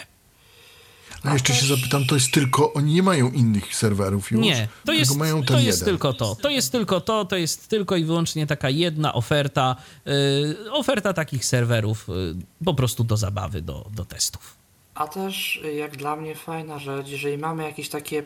A 1.23 1.33
jeszcze 1.33 1.53
się 1.53 1.65
zapytam, 1.65 2.05
to 2.05 2.15
jest 2.15 2.31
tylko, 2.31 2.73
oni 2.73 2.93
nie 2.93 3.03
mają 3.03 3.31
innych 3.31 3.75
serwerów 3.75 4.31
już? 4.31 4.41
Nie, 4.41 4.67
to 4.85 4.93
jest, 4.93 5.17
mają 5.17 5.43
to 5.43 5.59
jest 5.59 5.85
tylko 5.85 6.13
to. 6.13 6.35
To 6.35 6.49
jest 6.49 6.71
tylko 6.71 7.01
to, 7.01 7.25
to 7.25 7.35
jest 7.35 7.67
tylko 7.67 7.95
i 7.95 8.03
wyłącznie 8.03 8.47
taka 8.47 8.69
jedna 8.69 9.13
oferta, 9.13 9.75
yy, 10.05 10.71
oferta 10.71 11.13
takich 11.13 11.45
serwerów 11.45 12.07
yy, 12.07 12.35
po 12.65 12.73
prostu 12.73 13.03
do 13.03 13.17
zabawy, 13.17 13.61
do, 13.61 13.85
do 13.95 14.05
testów. 14.05 14.55
A 14.95 15.07
też 15.07 15.59
y, 15.65 15.73
jak 15.73 15.97
dla 15.97 16.15
mnie 16.15 16.35
fajna 16.35 16.79
rzecz, 16.79 17.07
jeżeli 17.07 17.37
mamy 17.37 17.63
jakieś 17.63 17.89
takie 17.89 18.23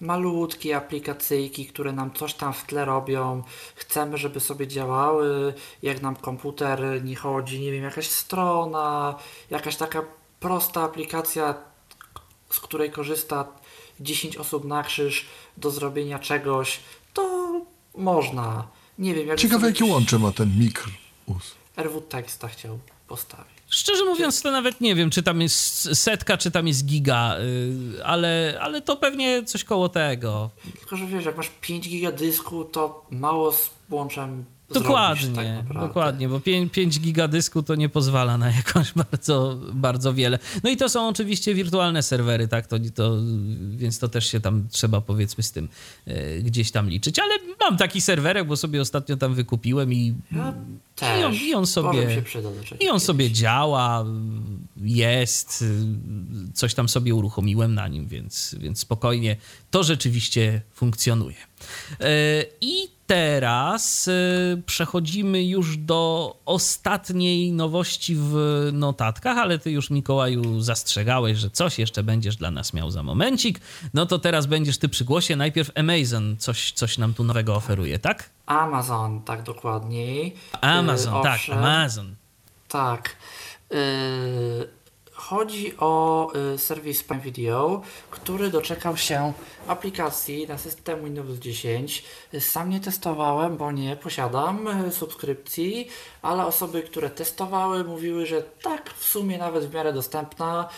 malutkie 0.00 0.76
aplikacyjki, 0.76 1.66
które 1.66 1.92
nam 1.92 2.12
coś 2.12 2.34
tam 2.34 2.52
w 2.52 2.64
tle 2.64 2.84
robią, 2.84 3.42
chcemy, 3.74 4.18
żeby 4.18 4.40
sobie 4.40 4.66
działały, 4.66 5.54
jak 5.82 6.02
nam 6.02 6.16
komputer 6.16 7.04
nie 7.04 7.16
chodzi, 7.16 7.60
nie 7.60 7.72
wiem, 7.72 7.84
jakaś 7.84 8.10
strona, 8.10 9.14
jakaś 9.50 9.76
taka 9.76 10.02
prosta 10.40 10.82
aplikacja 10.82 11.54
z 12.50 12.60
której 12.60 12.90
korzysta 12.90 13.44
10 14.00 14.36
osób 14.36 14.64
na 14.64 14.82
krzyż 14.82 15.26
do 15.56 15.70
zrobienia 15.70 16.18
czegoś, 16.18 16.80
to 17.14 17.52
można. 17.94 18.68
Nie 18.98 19.14
wiem, 19.14 19.28
jak. 19.28 19.38
Ciekawe, 19.38 19.66
jakie 19.66 19.84
łącze 19.84 20.18
ma 20.18 20.32
ten 20.32 20.58
mikr. 20.58 20.90
RW 21.76 22.00
Texta 22.00 22.48
chciał 22.48 22.78
postawić. 23.08 23.55
Szczerze 23.76 24.04
mówiąc, 24.04 24.42
to 24.42 24.50
nawet 24.50 24.80
nie 24.80 24.94
wiem, 24.94 25.10
czy 25.10 25.22
tam 25.22 25.40
jest 25.40 25.96
setka, 25.96 26.36
czy 26.36 26.50
tam 26.50 26.66
jest 26.66 26.86
giga, 26.86 27.36
y, 27.38 28.04
ale, 28.04 28.58
ale 28.60 28.82
to 28.82 28.96
pewnie 28.96 29.44
coś 29.44 29.64
koło 29.64 29.88
tego. 29.88 30.50
Tylko, 30.78 30.96
że 30.96 31.06
wiesz, 31.06 31.24
jak 31.24 31.36
masz 31.36 31.50
5 31.60 31.88
giga 31.88 32.12
dysku, 32.12 32.64
to 32.64 33.06
mało 33.10 33.52
z 33.52 33.70
łączem 33.90 34.44
Dokładnie, 34.74 35.62
tak 35.66 35.80
dokładnie, 35.80 36.28
bo 36.28 36.40
5, 36.40 36.72
5 36.72 37.00
giga 37.00 37.28
dysku 37.28 37.62
to 37.62 37.74
nie 37.74 37.88
pozwala 37.88 38.38
na 38.38 38.50
jakąś 38.60 38.92
bardzo, 38.92 39.58
bardzo 39.72 40.14
wiele. 40.14 40.38
No 40.62 40.70
i 40.70 40.76
to 40.76 40.88
są 40.88 41.08
oczywiście 41.08 41.54
wirtualne 41.54 42.02
serwery, 42.02 42.48
tak, 42.48 42.66
to, 42.66 42.76
to, 42.94 43.16
więc 43.70 43.98
to 43.98 44.08
też 44.08 44.26
się 44.26 44.40
tam 44.40 44.68
trzeba 44.70 45.00
powiedzmy 45.00 45.42
z 45.42 45.52
tym 45.52 45.68
e, 46.06 46.38
gdzieś 46.38 46.70
tam 46.70 46.90
liczyć, 46.90 47.18
ale 47.18 47.34
mam 47.60 47.76
taki 47.76 48.00
serwerek, 48.00 48.46
bo 48.46 48.56
sobie 48.56 48.80
ostatnio 48.80 49.16
tam 49.16 49.34
wykupiłem 49.34 49.92
i, 49.92 50.14
ja 51.02 51.20
i, 51.20 51.24
on, 51.24 51.34
i 51.34 51.54
on 51.54 51.66
sobie 51.66 52.22
i 52.80 52.88
on 52.88 53.00
sobie 53.00 53.30
działa, 53.30 54.04
jest, 54.76 55.64
coś 56.54 56.74
tam 56.74 56.88
sobie 56.88 57.14
uruchomiłem 57.14 57.74
na 57.74 57.88
nim, 57.88 58.06
więc, 58.06 58.56
więc 58.58 58.78
spokojnie 58.78 59.36
to 59.70 59.82
rzeczywiście 59.82 60.62
funkcjonuje. 60.72 61.36
E, 62.00 62.44
I 62.60 62.95
teraz 63.06 64.08
y, 64.08 64.62
przechodzimy 64.66 65.44
już 65.44 65.76
do 65.76 66.36
ostatniej 66.44 67.52
nowości 67.52 68.16
w 68.18 68.36
notatkach, 68.72 69.38
ale 69.38 69.58
ty 69.58 69.70
już 69.70 69.90
Mikołaju 69.90 70.60
zastrzegałeś, 70.60 71.38
że 71.38 71.50
coś 71.50 71.78
jeszcze 71.78 72.02
będziesz 72.02 72.36
dla 72.36 72.50
nas 72.50 72.72
miał 72.72 72.90
za 72.90 73.02
momencik. 73.02 73.60
No 73.94 74.06
to 74.06 74.18
teraz 74.18 74.46
będziesz 74.46 74.78
ty 74.78 74.88
przy 74.88 75.04
głosie. 75.04 75.36
Najpierw 75.36 75.70
Amazon 75.74 76.36
coś, 76.38 76.72
coś 76.72 76.98
nam 76.98 77.14
tu 77.14 77.24
nowego 77.24 77.54
oferuje, 77.54 77.98
tak? 77.98 78.30
Amazon, 78.46 79.22
tak 79.22 79.42
dokładniej. 79.42 80.34
Amazon, 80.60 81.22
tak, 81.22 81.40
Amazon. 81.52 82.14
Tak. 82.68 83.16
Yy, 83.70 84.75
Chodzi 85.16 85.76
o 85.78 86.28
y, 86.54 86.58
serwis 86.58 87.02
Prime 87.02 87.22
Video, 87.22 87.80
który 88.10 88.50
doczekał 88.50 88.96
się 88.96 89.32
aplikacji 89.68 90.46
na 90.48 90.58
system 90.58 91.04
Windows 91.04 91.38
10. 91.38 92.04
Sam 92.40 92.70
nie 92.70 92.80
testowałem, 92.80 93.56
bo 93.56 93.72
nie 93.72 93.96
posiadam 93.96 94.86
y, 94.86 94.92
subskrypcji, 94.92 95.88
ale 96.22 96.46
osoby, 96.46 96.82
które 96.82 97.10
testowały, 97.10 97.84
mówiły, 97.84 98.26
że 98.26 98.42
tak, 98.42 98.90
w 98.90 99.04
sumie 99.04 99.38
nawet 99.38 99.64
w 99.64 99.74
miarę 99.74 99.92
dostępna. 99.92 100.68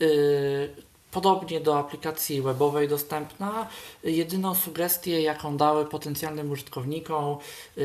Y, 0.00 0.88
podobnie 1.10 1.60
do 1.60 1.78
aplikacji 1.78 2.42
webowej 2.42 2.88
dostępna. 2.88 3.68
Jedyną 4.04 4.54
sugestię, 4.54 5.22
jaką 5.22 5.56
dały 5.56 5.86
potencjalnym 5.86 6.50
użytkownikom, 6.50 7.36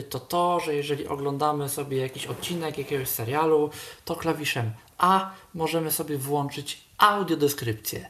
to 0.09 0.19
to, 0.19 0.59
że 0.59 0.75
jeżeli 0.75 1.07
oglądamy 1.07 1.69
sobie 1.69 1.97
jakiś 1.97 2.25
odcinek 2.25 2.77
jakiegoś 2.77 3.07
serialu, 3.07 3.69
to 4.05 4.15
klawiszem 4.15 4.71
a 5.03 5.31
możemy 5.53 5.91
sobie 5.91 6.17
włączyć 6.17 6.81
audiodeskrypcję. 6.97 8.09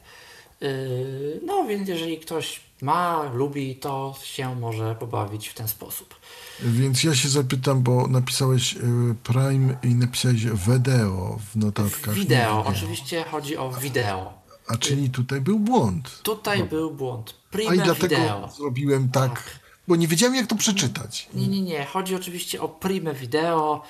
Yy, 0.60 1.40
no 1.46 1.64
więc 1.64 1.88
jeżeli 1.88 2.18
ktoś 2.18 2.60
ma, 2.82 3.22
lubi, 3.34 3.76
to 3.76 4.14
się 4.22 4.56
może 4.56 4.94
pobawić 4.94 5.48
w 5.48 5.54
ten 5.54 5.68
sposób. 5.68 6.14
Więc 6.60 7.04
ja 7.04 7.14
się 7.14 7.28
zapytam, 7.28 7.82
bo 7.82 8.08
napisałeś 8.08 8.76
y, 8.76 8.78
Prime 9.22 9.76
i 9.82 9.94
napisałeś 9.94 10.46
wideo 10.46 11.38
w 11.52 11.56
notatkach. 11.56 12.14
Wideo, 12.14 12.64
oczywiście 12.66 13.24
chodzi 13.24 13.56
o 13.56 13.70
wideo. 13.70 14.32
A 14.68 14.76
czyli 14.76 15.10
tutaj 15.10 15.40
był 15.40 15.58
błąd. 15.58 16.20
Tutaj 16.22 16.58
no. 16.58 16.66
był 16.66 16.90
błąd. 16.90 17.34
Prime 17.50 17.70
A 17.70 17.74
i 17.74 17.78
dlatego 17.78 18.16
video. 18.16 18.48
zrobiłem 18.56 19.10
tak, 19.10 19.30
tak, 19.30 19.58
bo 19.88 19.96
nie 19.96 20.08
wiedziałem 20.08 20.34
jak 20.34 20.46
to 20.46 20.56
przeczytać. 20.56 21.28
Nie, 21.34 21.48
nie, 21.48 21.62
nie. 21.62 21.84
Chodzi 21.84 22.14
oczywiście 22.14 22.62
o 22.62 22.68
Prime 22.68 23.14
Video. 23.14 23.82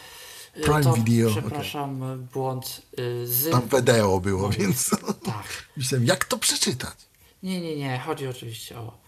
Prime 0.62 0.82
to, 0.82 0.92
Video. 0.92 1.30
Przepraszam, 1.30 2.02
okay. 2.02 2.16
błąd 2.16 2.82
y, 2.98 3.26
z. 3.26 3.50
Tam 3.50 3.68
wideo 3.68 4.20
było, 4.20 4.48
więc. 4.48 4.90
Tak. 5.24 5.46
Myślałem, 5.76 6.06
jak 6.06 6.24
to 6.24 6.38
przeczytać? 6.38 6.94
Nie, 7.42 7.60
nie, 7.60 7.76
nie. 7.76 7.98
Chodzi 7.98 8.28
oczywiście 8.28 8.78
o. 8.78 8.98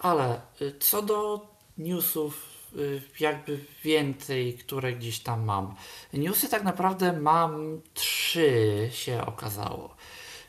Ale 0.00 0.40
y, 0.62 0.74
co 0.80 1.02
do 1.02 1.46
newsów, 1.78 2.42
y, 2.76 3.02
jakby 3.20 3.64
więcej, 3.84 4.54
które 4.54 4.92
gdzieś 4.92 5.20
tam 5.20 5.44
mam. 5.44 5.74
Newsy 6.12 6.48
tak 6.48 6.64
naprawdę 6.64 7.12
mam 7.12 7.80
trzy, 7.94 8.90
się 8.92 9.26
okazało. 9.26 9.96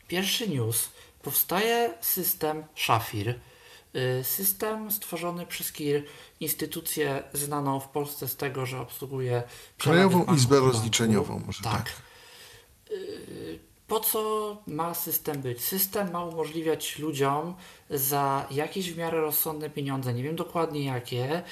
Pierwszy 0.07 0.49
news. 0.49 0.89
Powstaje 1.21 1.93
system 2.01 2.63
Shafir 2.75 3.39
Y, 3.97 4.23
system 4.23 4.91
stworzony 4.91 5.45
przez 5.45 5.71
KIR, 5.71 6.03
instytucję 6.39 7.23
znaną 7.33 7.79
w 7.79 7.87
Polsce 7.87 8.27
z 8.27 8.35
tego, 8.35 8.65
że 8.65 8.79
obsługuje 8.81 9.43
Krajową 9.77 10.25
Izbę 10.35 10.59
Rozliczeniową, 10.59 11.41
może 11.45 11.63
tak. 11.63 11.73
tak. 11.73 11.93
Y, 12.91 13.59
po 13.87 13.99
co 13.99 14.57
ma 14.67 14.93
system 14.93 15.41
być? 15.41 15.63
System 15.63 16.11
ma 16.11 16.25
umożliwiać 16.25 16.99
ludziom 16.99 17.55
za 17.89 18.47
jakieś 18.51 18.93
w 18.93 18.97
miarę 18.97 19.21
rozsądne 19.21 19.69
pieniądze, 19.69 20.13
nie 20.13 20.23
wiem 20.23 20.35
dokładnie 20.35 20.85
jakie, 20.85 21.43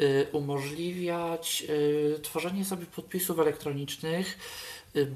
y, 0.00 0.26
umożliwiać 0.32 1.66
tworzenie 2.22 2.64
sobie 2.64 2.86
podpisów 2.86 3.38
elektronicznych 3.38 4.38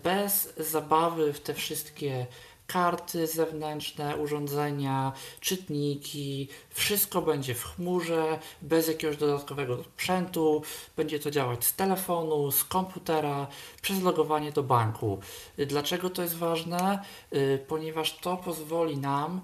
bez 0.05 0.55
zabawy 0.57 1.32
w 1.32 1.40
te 1.40 1.55
wszystkie 1.55 2.27
karty 2.73 3.27
zewnętrzne, 3.27 4.16
urządzenia, 4.16 5.12
czytniki, 5.40 6.49
wszystko 6.70 7.23
będzie 7.23 7.55
w 7.55 7.65
chmurze, 7.65 8.39
bez 8.62 8.89
jakiegoś 8.89 9.16
dodatkowego 9.16 9.85
sprzętu. 9.85 10.62
Będzie 10.97 11.19
to 11.19 11.31
działać 11.31 11.65
z 11.65 11.74
telefonu, 11.74 12.51
z 12.51 12.65
komputera, 12.65 13.47
przez 13.82 14.03
logowanie 14.03 14.53
do 14.53 14.62
banku. 14.62 15.19
Dlaczego 15.59 16.11
to 16.11 16.23
jest 16.23 16.36
ważne? 16.36 17.03
Y, 17.32 17.65
ponieważ 17.69 18.19
to 18.19 18.36
pozwoli 18.36 18.97
nam 18.97 19.40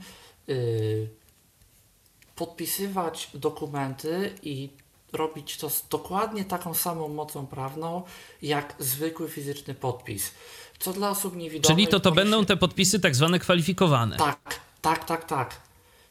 y, 0.48 1.08
podpisywać 2.36 3.30
dokumenty 3.34 4.34
i 4.42 4.68
robić 5.12 5.56
to 5.56 5.70
z 5.70 5.88
dokładnie 5.88 6.44
taką 6.44 6.74
samą 6.74 7.08
mocą 7.08 7.46
prawną, 7.46 8.02
jak 8.42 8.74
zwykły 8.78 9.28
fizyczny 9.28 9.74
podpis. 9.74 10.30
Co 10.78 10.92
dla 10.92 11.10
osób 11.10 11.36
niewidomych... 11.36 11.66
Czyli 11.66 11.88
to 11.88 12.00
to 12.00 12.12
będą 12.12 12.44
te 12.44 12.56
podpisy 12.56 13.00
tak 13.00 13.14
zwane 13.14 13.38
kwalifikowane. 13.38 14.16
Tak, 14.16 14.60
Tak, 14.80 15.04
tak, 15.04 15.24
tak. 15.24 15.60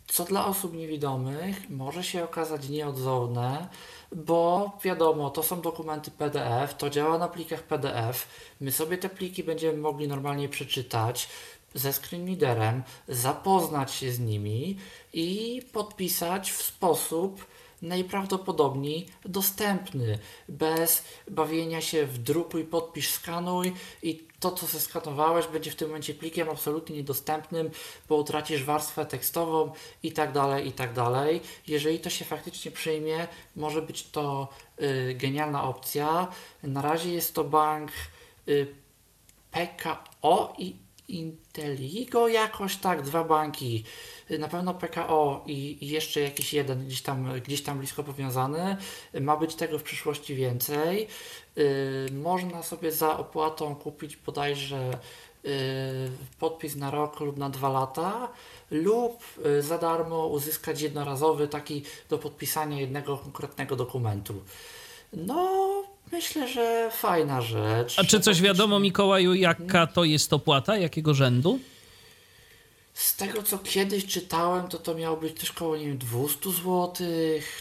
Co 0.07 0.23
dla 0.23 0.45
osób 0.45 0.73
niewidomych 0.73 1.69
może 1.69 2.03
się 2.03 2.23
okazać 2.23 2.69
nieodzowne, 2.69 3.67
bo 4.15 4.71
wiadomo, 4.83 5.29
to 5.29 5.43
są 5.43 5.61
dokumenty 5.61 6.11
PDF, 6.11 6.77
to 6.77 6.89
działa 6.89 7.17
na 7.17 7.27
plikach 7.27 7.63
PDF. 7.63 8.27
My 8.61 8.71
sobie 8.71 8.97
te 8.97 9.09
pliki 9.09 9.43
będziemy 9.43 9.77
mogli 9.77 10.07
normalnie 10.07 10.49
przeczytać 10.49 11.29
ze 11.73 11.93
screenreaderem, 11.93 12.83
zapoznać 13.07 13.93
się 13.93 14.11
z 14.11 14.19
nimi 14.19 14.77
i 15.13 15.61
podpisać 15.73 16.51
w 16.51 16.61
sposób 16.61 17.45
najprawdopodobniej 17.81 19.07
dostępny, 19.25 20.19
bez 20.49 21.03
bawienia 21.31 21.81
się 21.81 22.05
w 22.05 22.17
drukuj, 22.17 22.63
podpisz, 22.63 23.09
skanuj 23.09 23.73
i 24.03 24.26
to, 24.39 24.51
co 24.51 24.65
zeskanowałeś, 24.67 25.47
będzie 25.47 25.71
w 25.71 25.75
tym 25.75 25.87
momencie 25.87 26.13
plikiem 26.13 26.49
absolutnie 26.49 26.95
niedostępnym, 26.95 27.69
bo 28.09 28.15
utracisz 28.15 28.63
warstwę 28.63 29.05
tekstową 29.05 29.71
i 30.03 30.11
tak 30.11 30.31
dalej, 30.31 30.67
i 30.67 30.71
tak 30.71 30.93
dalej. 30.93 31.41
Jeżeli 31.67 31.99
to 31.99 32.09
się 32.09 32.25
faktycznie 32.25 32.71
przyjmie, 32.71 33.27
może 33.55 33.81
być 33.81 34.03
to 34.03 34.47
y, 34.81 35.13
genialna 35.13 35.63
opcja. 35.63 36.27
Na 36.63 36.81
razie 36.81 37.13
jest 37.13 37.35
to 37.35 37.43
bank 37.43 37.91
y, 38.47 38.67
PKO 39.51 40.53
i 40.57 40.75
Inteligo 41.07 42.27
jakoś 42.27 42.75
tak, 42.75 43.01
dwa 43.01 43.23
banki, 43.23 43.83
na 44.39 44.47
pewno 44.47 44.73
PKO 44.73 45.43
i 45.45 45.77
i 45.81 45.87
jeszcze 45.87 46.19
jakiś 46.19 46.53
jeden 46.53 46.85
gdzieś 46.85 47.01
tam, 47.01 47.39
gdzieś 47.41 47.63
tam 47.63 47.77
blisko 47.77 48.03
powiązany. 48.03 48.77
Ma 49.21 49.37
być 49.37 49.55
tego 49.55 49.79
w 49.79 49.83
przyszłości 49.83 50.35
więcej. 50.35 51.07
Yy, 51.55 51.65
można 52.11 52.63
sobie 52.63 52.91
za 52.91 53.17
opłatą 53.17 53.75
kupić 53.75 54.17
bodajże 54.17 54.99
yy, 55.43 55.51
podpis 56.39 56.75
na 56.75 56.91
rok 56.91 57.19
lub 57.19 57.37
na 57.37 57.49
dwa 57.49 57.69
lata 57.69 58.29
lub 58.71 59.23
yy, 59.45 59.61
za 59.61 59.77
darmo 59.77 60.27
uzyskać 60.27 60.81
jednorazowy 60.81 61.47
taki 61.47 61.83
do 62.09 62.17
podpisania 62.17 62.79
jednego 62.79 63.17
konkretnego 63.17 63.75
dokumentu. 63.75 64.33
No, 65.13 65.67
myślę, 66.11 66.47
że 66.47 66.89
fajna 66.91 67.41
rzecz. 67.41 67.99
A 67.99 68.03
czy 68.03 68.19
coś 68.19 68.41
wiadomo, 68.41 68.79
Mikołaju, 68.79 69.33
jaka 69.33 69.87
to 69.87 70.03
jest 70.03 70.33
opłata, 70.33 70.77
jakiego 70.77 71.13
rzędu? 71.13 71.59
Z 72.97 73.15
tego 73.15 73.43
co 73.43 73.57
kiedyś 73.59 74.05
czytałem, 74.05 74.67
to 74.67 74.77
to 74.77 74.95
miało 74.95 75.17
być 75.17 75.39
też 75.39 75.51
koło 75.51 75.77
nie 75.77 75.85
wiem, 75.87 75.97
200 75.97 76.51
zł, 76.51 76.93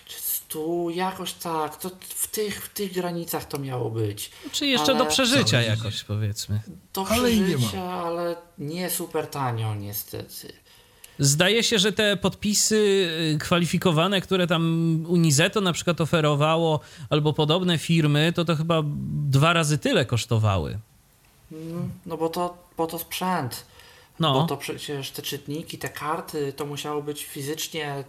czy 0.06 0.20
100, 0.20 0.90
jakoś 0.94 1.32
tak. 1.32 1.76
To 1.76 1.90
w 2.08 2.26
tych, 2.26 2.64
w 2.64 2.68
tych 2.68 2.92
granicach 2.92 3.44
to 3.44 3.58
miało 3.58 3.90
być. 3.90 4.30
Czy 4.52 4.66
jeszcze 4.66 4.92
Ale- 4.92 4.98
do 5.04 5.06
przeżycia 5.06 5.62
jakoś, 5.62 6.04
powiedzmy. 6.04 6.60
Do 6.94 7.06
Ale 7.08 7.30
i 7.32 7.40
nie 7.40 7.46
ma. 7.52 7.58
przeżycia, 7.58 7.82
ale 7.82 8.36
nie 8.58 8.90
super 8.90 9.26
tanio 9.26 9.74
niestety. 9.74 10.52
Zdaje 11.18 11.62
się, 11.62 11.78
że 11.78 11.92
te 11.92 12.16
podpisy 12.16 12.76
y, 13.34 13.38
kwalifikowane, 13.38 14.20
które 14.20 14.46
tam 14.46 15.04
Unizeto 15.08 15.60
na 15.60 15.72
przykład 15.72 16.00
oferowało, 16.00 16.80
albo 17.10 17.32
podobne 17.32 17.78
firmy, 17.78 18.32
to 18.36 18.44
to 18.44 18.56
chyba 18.56 18.82
dwa 19.28 19.52
razy 19.52 19.78
tyle 19.78 20.04
kosztowały. 20.06 20.78
Mm, 21.52 21.90
No 22.06 22.16
bo 22.16 22.28
to, 22.28 22.58
bo 22.76 22.86
to 22.86 22.98
sprzęt. 22.98 23.64
No. 24.20 24.32
Bo 24.34 24.46
to 24.46 24.56
przecież 24.56 25.10
te 25.10 25.22
czytniki, 25.22 25.78
te 25.78 25.88
karty, 25.88 26.52
to 26.52 26.66
musiało 26.66 27.02
być 27.02 27.24
fizycznie 27.24 28.04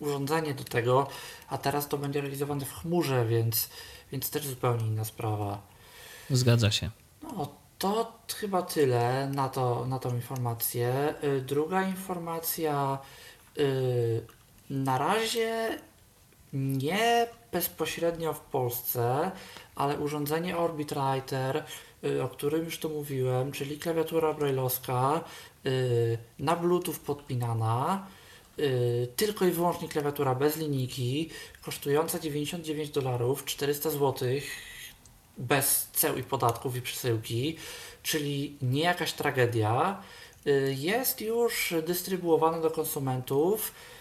urządzenie 0.00 0.54
do 0.54 0.64
tego, 0.64 1.06
a 1.48 1.58
teraz 1.58 1.88
to 1.88 1.98
będzie 1.98 2.20
realizowane 2.20 2.64
w 2.64 2.72
chmurze, 2.72 3.26
więc, 3.26 3.68
więc 4.12 4.30
też 4.30 4.46
zupełnie 4.46 4.86
inna 4.86 5.04
sprawa. 5.04 5.60
Zgadza 6.30 6.70
się. 6.70 6.90
No, 7.22 7.48
to 7.78 8.12
chyba 8.36 8.62
tyle 8.62 9.30
na, 9.34 9.48
to, 9.48 9.86
na 9.86 9.98
tą 9.98 10.14
informację. 10.14 11.14
Y, 11.24 11.40
Druga 11.40 11.82
informacja. 11.82 12.98
y, 13.58 14.26
Na 14.70 14.98
razie 14.98 15.78
nie 16.52 17.26
bezpośrednio 17.52 18.32
w 18.32 18.40
Polsce, 18.40 19.30
ale 19.76 19.98
urządzenie 19.98 20.56
Orbit 20.56 20.94
Writer, 20.94 21.64
o 22.22 22.28
którym 22.28 22.64
już 22.64 22.78
tu 22.78 22.90
mówiłem, 22.90 23.52
czyli 23.52 23.78
klawiatura 23.78 24.34
brailleowska, 24.34 25.24
y, 25.66 26.18
na 26.38 26.56
Bluetooth 26.56 26.98
podpinana, 27.06 28.06
y, 28.58 29.08
tylko 29.16 29.44
i 29.46 29.50
wyłącznie 29.50 29.88
klawiatura 29.88 30.34
bez 30.34 30.56
linijki, 30.56 31.30
kosztująca 31.62 32.18
99 32.18 32.90
dolarów, 32.90 33.44
400 33.44 33.90
złotych 33.90 34.44
bez 35.38 35.88
ceł 35.92 36.16
i 36.16 36.22
podatków 36.22 36.76
i 36.76 36.82
przesyłki, 36.82 37.56
czyli 38.02 38.56
nie 38.62 38.82
jakaś 38.82 39.12
tragedia, 39.12 40.02
y, 40.46 40.74
jest 40.78 41.20
już 41.20 41.74
dystrybuowane 41.86 42.60
do 42.60 42.70
konsumentów, 42.70 43.68
y, 43.68 43.91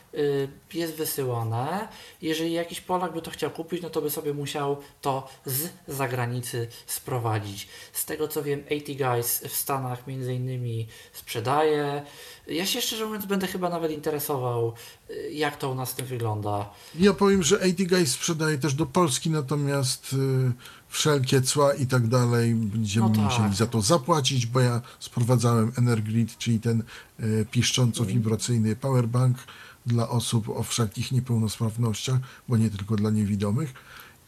jest 0.74 0.94
wysyłane. 0.94 1.88
Jeżeli 2.22 2.54
jakiś 2.54 2.82
Polak 2.82 3.14
by 3.14 3.22
to 3.22 3.32
chciał 3.32 3.52
kupić, 3.52 3.82
no 3.82 3.90
to 3.90 4.02
by 4.02 4.10
sobie 4.10 4.34
musiał 4.34 4.78
to 5.02 5.30
z 5.46 5.70
zagranicy 5.88 6.68
sprowadzić. 6.86 7.68
Z 7.94 8.06
tego 8.06 8.28
co 8.28 8.44
wiem, 8.44 8.64
80 8.66 8.98
Guys 8.98 9.42
w 9.48 9.56
Stanach 9.56 10.08
między 10.08 10.34
innymi 10.34 10.88
sprzedaje. 11.14 12.04
Ja 12.48 12.66
się 12.66 12.82
szczerze 12.82 13.06
mówiąc 13.06 13.26
będę 13.26 13.48
chyba 13.48 13.70
nawet 13.70 13.92
interesował, 13.92 14.74
y, 15.10 15.32
jak 15.32 15.58
to 15.58 15.72
u 15.72 15.76
nas 15.76 15.90
z 15.90 15.96
tym 15.96 16.06
wygląda. 16.06 16.70
Ja 17.00 17.14
powiem, 17.14 17.44
że 17.44 17.56
AT 17.56 17.88
Guys 17.90 18.12
sprzedaje 18.12 18.58
też 18.58 18.74
do 18.74 18.86
Polski, 18.86 19.30
natomiast 19.30 20.14
y, 20.14 20.52
wszelkie 20.90 21.42
cła 21.42 21.74
i 21.74 21.88
tak 21.88 22.08
dalej 22.08 22.56
będziemy 22.56 23.10
No 23.10 23.16
tak. 23.16 23.24
musieli 23.24 23.56
za 23.56 23.68
to 23.68 23.82
zapłacić, 23.82 24.46
bo 24.46 24.60
ja 24.60 24.82
sprowadzałem 25.00 25.72
Energrid, 25.78 26.38
czyli 26.38 26.60
ten 26.60 26.84
y, 27.20 27.46
piszcząco-wibracyjny 27.52 28.76
powerbank 28.76 29.38
dla 29.86 30.10
osób 30.10 30.50
o 30.50 30.64
wszelkich 30.64 31.12
niepełnosprawnościach, 31.12 32.20
bo 32.48 32.58
nie 32.58 32.70
tylko 32.70 32.96
dla 32.96 33.10
niewidomych. 33.10 33.74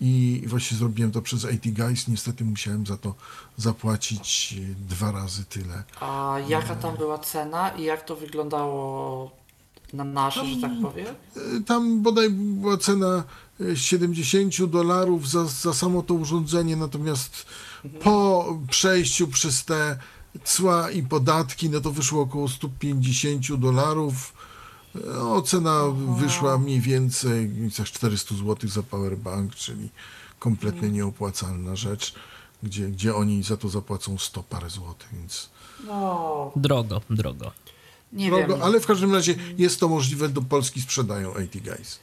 I 0.02 0.44
właśnie 0.48 0.78
zrobiłem 0.78 1.12
to 1.12 1.22
przez 1.22 1.46
AT 1.46 1.66
Guys. 1.66 2.08
Niestety 2.08 2.46
musiałem 2.46 2.86
za 2.86 2.98
to 2.98 3.16
zapłacić 3.58 4.56
y, 4.58 4.76
dwa 4.76 5.12
razy 5.12 5.46
tyle. 5.46 5.84
A 6.00 6.36
jaka 6.48 6.76
tam 6.76 6.98
była 6.98 7.18
cena 7.18 7.70
i 7.70 7.84
jak 7.84 8.06
to 8.06 8.16
wyglądało 8.16 9.32
na 9.94 10.04
nasze, 10.04 10.46
że 10.46 10.62
tak 10.62 10.72
powiem? 10.82 11.16
Y, 11.58 11.64
Tam 11.64 12.02
bodaj 12.02 12.30
była 12.30 12.78
cena 12.78 13.24
y, 13.62 13.78
70 13.78 14.66
dolarów 14.66 15.30
za, 15.30 15.46
za 15.46 15.74
samo 15.74 16.02
to 16.04 16.14
urządzenie, 16.14 16.76
natomiast 16.76 17.46
po 18.04 18.46
przejściu 18.70 19.28
przez 19.28 19.66
te 19.66 19.98
cła 20.44 20.92
i 20.92 21.04
podatki, 21.04 21.70
no 21.70 21.82
to 21.82 21.92
wyszło 21.92 22.22
około 22.22 22.50
150 22.50 23.56
dolarów. 23.56 24.33
No, 24.96 25.42
cena 25.42 25.84
wyszła 26.20 26.58
mniej 26.58 26.82
więcej 26.82 27.52
za 27.76 27.84
400 27.84 28.36
zł 28.36 28.70
za 28.70 28.84
powerbank, 28.84 29.56
czyli 29.56 29.90
kompletnie 30.40 30.90
nieopłacalna 30.90 31.76
rzecz, 31.76 32.14
gdzie, 32.64 32.88
gdzie 32.88 33.16
oni 33.16 33.44
za 33.44 33.58
to 33.58 33.70
zapłacą 33.70 34.18
100 34.18 34.44
parę 34.44 34.70
złotych, 34.70 35.08
więc 35.14 35.50
No, 35.88 36.52
Drogo, 36.56 37.02
drogo. 37.10 37.52
nie 38.14 38.28
drogo, 38.30 38.48
wiem. 38.54 38.64
ale 38.64 38.80
w 38.80 38.86
każdym 38.88 39.14
razie 39.14 39.36
jest 39.58 39.80
to 39.80 39.90
możliwe, 39.90 40.30
do 40.30 40.42
Polski 40.42 40.82
sprzedają 40.82 41.30
AT 41.34 41.58
Guys. 41.64 42.00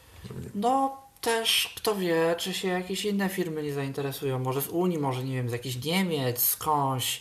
No, 0.54 0.96
też 1.20 1.72
kto 1.76 1.94
wie, 1.96 2.34
czy 2.38 2.54
się 2.54 2.68
jakieś 2.68 3.04
inne 3.04 3.28
firmy 3.28 3.62
nie 3.62 3.74
zainteresują. 3.74 4.38
Może 4.38 4.62
z 4.62 4.68
Unii, 4.68 4.98
może 4.98 5.24
nie 5.24 5.34
wiem, 5.34 5.48
z 5.48 5.52
jakichś 5.52 5.84
Niemiec, 5.84 6.42
skądś. 6.44 7.20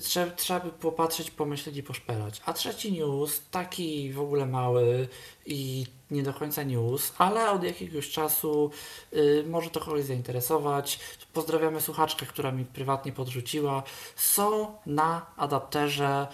Trzeba, 0.00 0.32
trzeba 0.32 0.60
by 0.60 0.70
popatrzeć, 0.70 1.30
pomyśleć 1.30 1.76
i 1.76 1.82
poszperać. 1.82 2.42
A 2.46 2.52
trzeci 2.52 2.92
news, 2.92 3.42
taki 3.50 4.12
w 4.12 4.20
ogóle 4.20 4.46
mały 4.46 5.08
i 5.46 5.86
nie 6.10 6.22
do 6.22 6.34
końca 6.34 6.62
news, 6.62 7.12
ale 7.18 7.50
od 7.50 7.62
jakiegoś 7.62 8.10
czasu 8.10 8.70
y, 9.12 9.44
może 9.48 9.70
to 9.70 9.80
kogoś 9.80 10.04
zainteresować. 10.04 11.00
Pozdrawiamy 11.32 11.80
słuchaczkę, 11.80 12.26
która 12.26 12.52
mi 12.52 12.64
prywatnie 12.64 13.12
podrzuciła. 13.12 13.82
Są 14.16 14.74
na 14.86 15.26
adapterze 15.36 16.26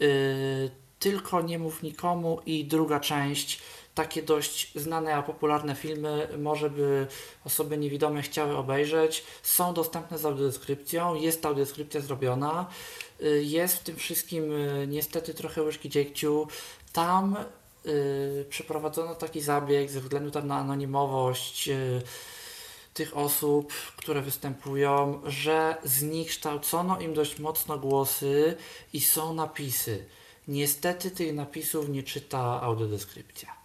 y, 0.00 0.70
Tylko 1.00 1.42
nie 1.42 1.58
mów 1.58 1.82
nikomu 1.82 2.40
i 2.46 2.64
druga 2.64 3.00
część. 3.00 3.62
Takie 3.94 4.22
dość 4.22 4.72
znane, 4.74 5.14
a 5.14 5.22
popularne 5.22 5.74
filmy, 5.74 6.28
może 6.38 6.70
by 6.70 7.06
osoby 7.44 7.78
niewidome 7.78 8.22
chciały 8.22 8.56
obejrzeć. 8.56 9.24
Są 9.42 9.74
dostępne 9.74 10.18
z 10.18 10.24
audiodeskrypcją, 10.24 11.14
jest 11.14 11.46
audiodeskrypcja 11.46 12.00
zrobiona. 12.00 12.66
Y, 13.22 13.44
Jest 13.44 13.76
w 13.76 13.82
tym 13.82 13.96
wszystkim 13.96 14.52
y, 14.52 14.86
niestety 14.86 15.34
trochę 15.34 15.62
łyżki 15.62 15.88
dziegciu. 15.88 16.48
Tam 16.92 17.36
y, 17.86 18.46
przeprowadzono 18.50 19.14
taki 19.14 19.40
zabieg 19.40 19.90
ze 19.90 20.00
względu 20.00 20.30
tam 20.30 20.46
na 20.46 20.56
anonimowość 20.56 21.68
y, 21.68 22.02
tych 22.94 23.16
osób, 23.16 23.72
które 23.96 24.22
występują, 24.22 25.20
że 25.26 25.76
zniekształcono 25.84 27.00
im 27.00 27.14
dość 27.14 27.38
mocno 27.38 27.78
głosy 27.78 28.56
i 28.92 29.00
są 29.00 29.34
napisy. 29.34 30.04
Niestety 30.48 31.10
tych 31.10 31.34
napisów 31.34 31.88
nie 31.88 32.02
czyta 32.02 32.62
audiodeskrypcja. 32.62 33.59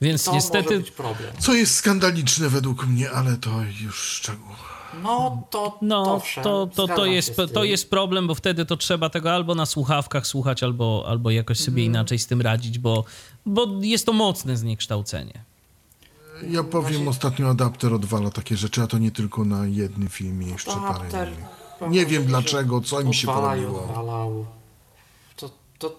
Więc 0.00 0.24
To 0.24 0.32
niestety 0.32 0.64
może 0.68 0.78
być 0.78 0.90
problem. 0.90 1.32
Co 1.38 1.54
jest 1.54 1.74
skandaliczne 1.74 2.48
według 2.48 2.86
mnie, 2.86 3.10
ale 3.10 3.36
to 3.36 3.50
już 3.84 3.98
szczegół. 4.02 4.48
No 5.02 5.42
to, 5.50 5.78
No, 5.82 6.22
to, 6.42 6.66
to, 6.74 6.86
to, 6.88 7.06
jest, 7.06 7.36
to 7.54 7.64
jest 7.64 7.90
problem, 7.90 8.26
bo 8.26 8.34
wtedy 8.34 8.66
to 8.66 8.76
trzeba 8.76 9.10
tego 9.10 9.32
albo 9.34 9.54
na 9.54 9.66
słuchawkach 9.66 10.26
słuchać, 10.26 10.62
albo, 10.62 11.04
albo 11.08 11.30
jakoś 11.30 11.58
sobie 11.58 11.82
Mhm. 11.82 11.86
inaczej 11.86 12.18
z 12.18 12.26
tym 12.26 12.40
radzić, 12.40 12.78
bo, 12.78 13.04
bo 13.46 13.66
jest 13.80 14.06
to 14.06 14.12
mocne 14.12 14.56
zniekształcenie. 14.56 15.44
Ja 16.50 16.64
powiem, 16.64 17.08
ostatnio 17.08 17.48
adapter 17.50 17.94
odwala 17.94 18.30
takie 18.30 18.56
rzeczy, 18.56 18.82
a 18.82 18.86
to 18.86 18.98
nie 18.98 19.10
tylko 19.10 19.44
na 19.44 19.66
jednym 19.66 20.08
filmie, 20.08 20.46
jeszcze 20.46 20.70
parę 20.70 20.86
Adapter, 20.86 21.28
innych. 21.28 21.44
powiem 21.78 21.92
Nie 21.92 22.06
wiem 22.06 22.24
dlaczego, 22.26 22.80
co 22.80 23.00
im 23.00 23.12
się 23.12 23.28
odwalał. 23.30 24.46
To, 25.36 25.50
to 25.78 25.96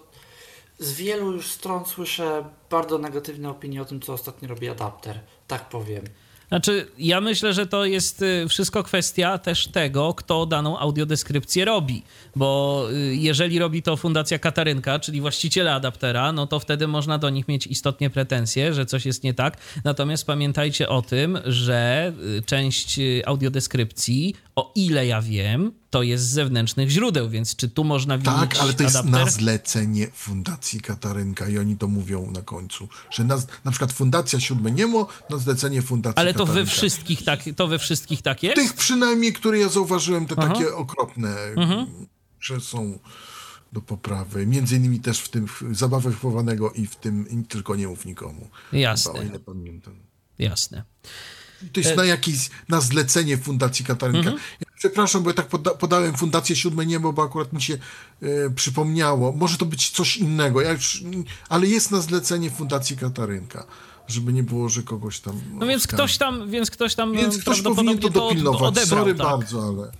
z 0.78 0.92
wielu 0.92 1.32
już 1.32 1.46
stron 1.46 1.84
słyszę 1.84 2.44
bardzo 2.70 2.98
negatywne 2.98 3.50
opinie 3.50 3.82
o 3.82 3.84
tym, 3.84 4.00
co 4.00 4.12
ostatnio 4.12 4.48
robi 4.48 4.68
adapter. 4.68 5.20
Tak 5.46 5.68
powiem. 5.68 6.04
Znaczy, 6.48 6.86
ja 6.98 7.20
myślę, 7.20 7.52
że 7.52 7.66
to 7.66 7.84
jest 7.84 8.22
y, 8.22 8.48
wszystko 8.48 8.82
kwestia 8.82 9.38
też 9.38 9.68
tego, 9.68 10.14
kto 10.14 10.46
daną 10.46 10.78
audiodeskrypcję 10.78 11.64
robi. 11.64 12.02
Bo 12.36 12.84
y, 12.92 13.16
jeżeli 13.16 13.58
robi 13.58 13.82
to 13.82 13.96
Fundacja 13.96 14.38
Katarynka, 14.38 14.98
czyli 14.98 15.20
właściciele 15.20 15.74
adaptera, 15.74 16.32
no 16.32 16.46
to 16.46 16.60
wtedy 16.60 16.88
można 16.88 17.18
do 17.18 17.30
nich 17.30 17.48
mieć 17.48 17.66
istotnie 17.66 18.10
pretensje, 18.10 18.74
że 18.74 18.86
coś 18.86 19.06
jest 19.06 19.24
nie 19.24 19.34
tak. 19.34 19.56
Natomiast 19.84 20.26
pamiętajcie 20.26 20.88
o 20.88 21.02
tym, 21.02 21.38
że 21.44 22.12
y, 22.38 22.42
część 22.42 23.00
audiodeskrypcji, 23.26 24.34
o 24.58 24.72
ile 24.74 25.06
ja 25.06 25.22
wiem, 25.22 25.72
to 25.90 26.02
jest 26.02 26.24
z 26.24 26.28
zewnętrznych 26.32 26.88
źródeł, 26.90 27.28
więc 27.30 27.56
czy 27.56 27.68
tu 27.68 27.84
można 27.84 28.18
winić 28.18 28.36
Tak, 28.40 28.56
ale 28.60 28.74
to 28.74 28.82
jest 28.82 28.96
adapter? 28.96 29.20
na 29.24 29.30
zlecenie 29.30 30.10
Fundacji 30.14 30.80
Katarynka 30.80 31.48
i 31.48 31.58
oni 31.58 31.76
to 31.76 31.88
mówią 31.88 32.30
na 32.30 32.42
końcu, 32.42 32.88
że 33.10 33.24
na, 33.24 33.38
na 33.64 33.70
przykład 33.70 33.92
Fundacja 33.92 34.40
Siódme 34.40 34.70
Niemo 34.70 35.06
na 35.30 35.38
zlecenie 35.38 35.82
Fundacji 35.82 36.18
Ale 36.20 36.34
to 36.34 36.38
we 36.38 36.52
Katarynka. 36.52 36.72
wszystkich 36.72 37.24
tak, 37.24 37.40
to 37.56 37.68
we 37.68 37.78
wszystkich 37.78 38.22
tak 38.22 38.42
jest? 38.42 38.56
Tych 38.56 38.74
przynajmniej, 38.74 39.32
które 39.32 39.58
ja 39.58 39.68
zauważyłem, 39.68 40.26
te 40.26 40.34
Aha. 40.38 40.48
takie 40.48 40.74
okropne, 40.74 41.36
Mhm. 41.56 41.86
że 42.40 42.60
są 42.60 42.98
do 43.72 43.80
poprawy. 43.80 44.46
Między 44.46 44.76
innymi 44.76 45.00
też 45.00 45.18
w 45.20 45.28
tym 45.28 45.46
w 45.48 45.62
zabawę 45.72 46.12
chowanego 46.12 46.70
i 46.72 46.86
w 46.86 46.96
tym 46.96 47.44
tylko 47.48 47.76
nie 47.76 47.88
mów 47.88 48.04
nikomu. 48.04 48.48
Jasne. 48.72 49.12
Chyba, 49.12 49.24
o 49.24 49.28
ile 49.28 49.38
pamiętam. 49.38 49.94
Jasne. 50.38 50.84
To 51.72 51.80
jest 51.80 51.92
E- 51.92 51.96
na 51.96 52.04
jakieś, 52.04 52.50
na 52.68 52.80
zlecenie 52.80 53.38
Fundacji 53.38 53.84
Katarynka. 53.84 54.18
Mhm. 54.30 54.38
Ja 54.60 54.66
przepraszam, 54.78 55.22
bo 55.22 55.30
ja 55.30 55.34
tak 55.34 55.46
poda 55.46 55.70
podałem 55.70 56.16
Fundację 56.16 56.56
Siódme 56.56 56.86
Niebo, 56.86 57.12
bo 57.12 57.22
akurat 57.22 57.52
mi 57.52 57.62
się 57.62 57.78
e, 58.22 58.50
przypomniało. 58.50 59.32
Może 59.32 59.56
to 59.58 59.66
być 59.66 59.90
coś 59.90 60.16
innego, 60.16 60.60
ja 60.60 60.72
już, 60.72 61.02
ale 61.48 61.66
jest 61.66 61.90
na 61.90 62.00
zlecenie 62.00 62.50
Fundacji 62.50 62.96
Katarynka, 62.96 63.66
żeby 64.08 64.32
nie 64.32 64.42
było, 64.42 64.68
że 64.68 64.82
kogoś 64.82 65.20
tam... 65.20 65.40
No 65.52 65.66
więc 65.66 65.82
oskarży. 65.82 66.02
ktoś 66.02 66.18
tam, 66.18 66.50
więc 66.50 66.70
ktoś 66.70 66.94
tam 66.94 67.12
Więc 67.12 67.38
ktoś 67.38 67.62
powinien 67.62 67.98
to 67.98 68.10
dopilnować. 68.10 68.62
odebrał, 68.62 68.86
Sorry 69.04 69.14
tak. 69.14 69.26
bardzo, 69.26 69.62
ale... 69.68 69.92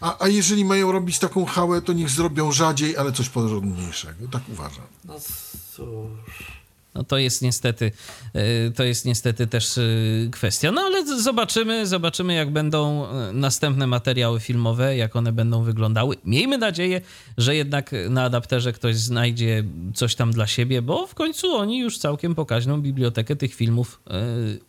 A, 0.00 0.24
a 0.24 0.28
jeżeli 0.28 0.64
mają 0.64 0.92
robić 0.92 1.18
taką 1.18 1.44
hałę, 1.44 1.82
to 1.82 1.92
niech 1.92 2.10
zrobią 2.10 2.52
rzadziej, 2.52 2.96
ale 2.96 3.12
coś 3.12 3.28
porządniejszego. 3.28 4.28
Tak 4.28 4.42
uważam. 4.52 4.84
No 5.04 5.14
cóż. 5.76 6.61
No 6.94 7.04
to 7.04 7.18
jest 7.18 7.42
niestety, 7.42 7.92
y, 8.68 8.72
to 8.76 8.84
jest 8.84 9.04
niestety 9.04 9.46
też 9.46 9.78
y, 9.78 10.28
kwestia. 10.32 10.72
No 10.72 10.80
ale 10.80 11.22
zobaczymy, 11.22 11.86
zobaczymy 11.86 12.34
jak 12.34 12.50
będą 12.50 13.04
y, 13.04 13.32
następne 13.32 13.86
materiały 13.86 14.40
filmowe, 14.40 14.96
jak 14.96 15.16
one 15.16 15.32
będą 15.32 15.62
wyglądały. 15.62 16.16
Miejmy 16.24 16.58
nadzieję, 16.58 17.00
że 17.38 17.56
jednak 17.56 17.90
na 18.10 18.24
adapterze 18.24 18.72
ktoś 18.72 18.96
znajdzie 18.96 19.64
coś 19.94 20.14
tam 20.14 20.32
dla 20.32 20.46
siebie, 20.46 20.82
bo 20.82 21.06
w 21.06 21.14
końcu 21.14 21.54
oni 21.54 21.78
już 21.78 21.98
całkiem 21.98 22.34
pokaźną 22.34 22.80
bibliotekę 22.80 23.36
tych 23.36 23.54
filmów 23.54 24.00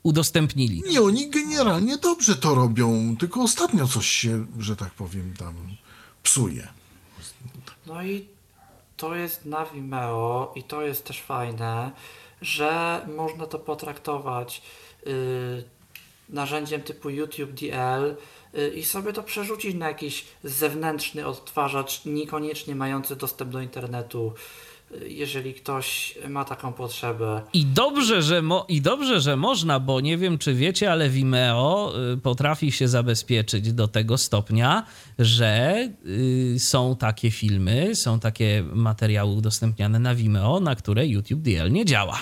udostępnili. 0.03 0.83
Nie, 0.89 1.01
oni 1.01 1.29
generalnie 1.29 1.97
dobrze 1.97 2.35
to 2.35 2.55
robią, 2.55 3.15
tylko 3.19 3.41
ostatnio 3.41 3.87
coś 3.87 4.07
się, 4.07 4.45
że 4.59 4.75
tak 4.75 4.93
powiem, 4.93 5.33
tam 5.37 5.55
psuje. 6.23 6.67
No 7.87 8.03
i 8.03 8.32
to 9.03 9.15
jest 9.15 9.45
na 9.45 9.65
Vimeo 9.65 10.51
i 10.55 10.63
to 10.63 10.81
jest 10.81 11.05
też 11.05 11.21
fajne, 11.21 11.91
że 12.41 13.01
można 13.15 13.45
to 13.45 13.59
potraktować 13.59 14.61
y, 15.07 15.63
narzędziem 16.29 16.81
typu 16.81 17.09
YouTube 17.09 17.51
DL 17.51 18.15
y, 18.57 18.69
i 18.69 18.83
sobie 18.83 19.13
to 19.13 19.23
przerzucić 19.23 19.75
na 19.75 19.87
jakiś 19.87 20.25
zewnętrzny 20.43 21.27
odtwarzacz, 21.27 22.05
niekoniecznie 22.05 22.75
mający 22.75 23.15
dostęp 23.15 23.51
do 23.51 23.61
internetu, 23.61 24.33
jeżeli 25.07 25.53
ktoś 25.53 26.17
ma 26.29 26.45
taką 26.45 26.73
potrzebę. 26.73 27.41
I 27.53 27.65
dobrze, 27.65 28.21
że 28.21 28.41
mo- 28.41 28.65
I 28.69 28.81
dobrze, 28.81 29.21
że 29.21 29.37
można, 29.37 29.79
bo 29.79 29.99
nie 30.01 30.17
wiem, 30.17 30.37
czy 30.37 30.53
wiecie, 30.53 30.91
ale 30.91 31.09
Vimeo 31.09 31.93
y, 32.13 32.17
potrafi 32.17 32.71
się 32.71 32.87
zabezpieczyć 32.87 33.73
do 33.73 33.87
tego 33.87 34.17
stopnia, 34.17 34.85
że 35.19 35.75
y, 36.05 36.55
są 36.59 36.95
takie 36.95 37.31
filmy, 37.31 37.95
są 37.95 38.19
takie 38.19 38.63
materiały 38.73 39.31
udostępniane 39.33 39.99
na 39.99 40.15
Vimeo, 40.15 40.59
na 40.59 40.75
które 40.75 41.07
YouTube 41.07 41.41
DL 41.41 41.71
nie 41.71 41.85
działa. 41.85 42.19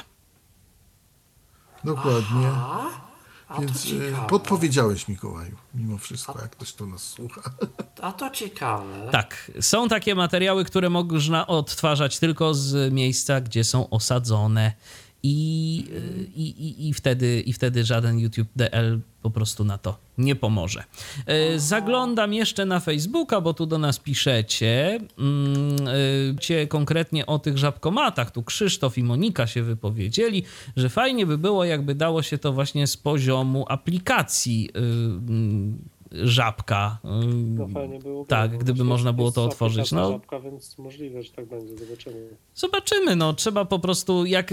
Dokładnie. 1.83 2.47
A? 2.47 3.10
A 3.51 3.59
Więc 3.61 3.83
to 3.83 4.23
e, 4.25 4.27
podpowiedziałeś 4.27 5.07
Mikołaju, 5.07 5.55
mimo 5.73 5.97
wszystko, 5.97 6.39
jak 6.41 6.51
ktoś 6.51 6.73
to 6.73 6.85
nas 6.85 7.03
słucha. 7.03 7.41
A 8.01 8.11
to 8.11 8.29
ciekawe. 8.29 9.09
Tak, 9.11 9.51
są 9.61 9.87
takie 9.87 10.15
materiały, 10.15 10.65
które 10.65 10.89
można 10.89 11.47
odtwarzać 11.47 12.19
tylko 12.19 12.53
z 12.53 12.93
miejsca, 12.93 13.41
gdzie 13.41 13.63
są 13.63 13.89
osadzone. 13.89 14.73
I, 15.23 15.85
y, 15.91 16.27
i, 16.35 16.49
i, 16.49 16.89
i, 16.89 16.93
wtedy, 16.93 17.41
I 17.41 17.53
wtedy 17.53 17.83
żaden 17.83 18.19
YouTube 18.19 18.49
DL 18.55 18.99
po 19.21 19.29
prostu 19.29 19.63
na 19.63 19.77
to 19.77 19.97
nie 20.17 20.35
pomoże. 20.35 20.83
E, 21.25 21.59
Zaglądam 21.59 22.33
jeszcze 22.33 22.65
na 22.65 22.79
Facebooka, 22.79 23.41
bo 23.41 23.53
tu 23.53 23.65
do 23.65 23.77
nas 23.77 23.99
piszecie. 23.99 24.99
Mm, 25.17 25.87
y, 25.87 26.35
Cię 26.39 26.67
konkretnie 26.67 27.25
o 27.25 27.39
tych 27.39 27.57
żabkomatach. 27.57 28.31
Tu 28.31 28.43
Krzysztof 28.43 28.97
i 28.97 29.03
Monika 29.03 29.47
się 29.47 29.63
wypowiedzieli, 29.63 30.43
że 30.75 30.89
fajnie 30.89 31.25
by 31.25 31.37
było, 31.37 31.65
jakby 31.65 31.95
dało 31.95 32.21
się 32.21 32.37
to 32.37 32.53
właśnie 32.53 32.87
z 32.87 32.97
poziomu 32.97 33.65
aplikacji 33.67 34.69
y, 34.75 34.79
mm, 34.79 35.77
żabka. 36.11 36.97
y, 37.05 37.07
No 37.35 37.67
fajnie 37.67 37.99
było. 37.99 38.25
tak, 38.25 38.57
gdyby 38.57 38.83
można 38.83 39.13
było 39.13 39.31
to 39.31 39.43
otworzyć. 39.43 39.91
No, 39.91 40.11
Żabka, 40.11 40.39
więc 40.39 40.77
możliwe, 40.77 41.23
że 41.23 41.31
tak 41.31 41.45
będzie. 41.45 41.77
Zobaczymy. 41.77 42.29
Zobaczymy, 42.55 43.15
no 43.15 43.33
trzeba 43.33 43.65
po 43.65 43.79
prostu, 43.79 44.25
jak 44.25 44.51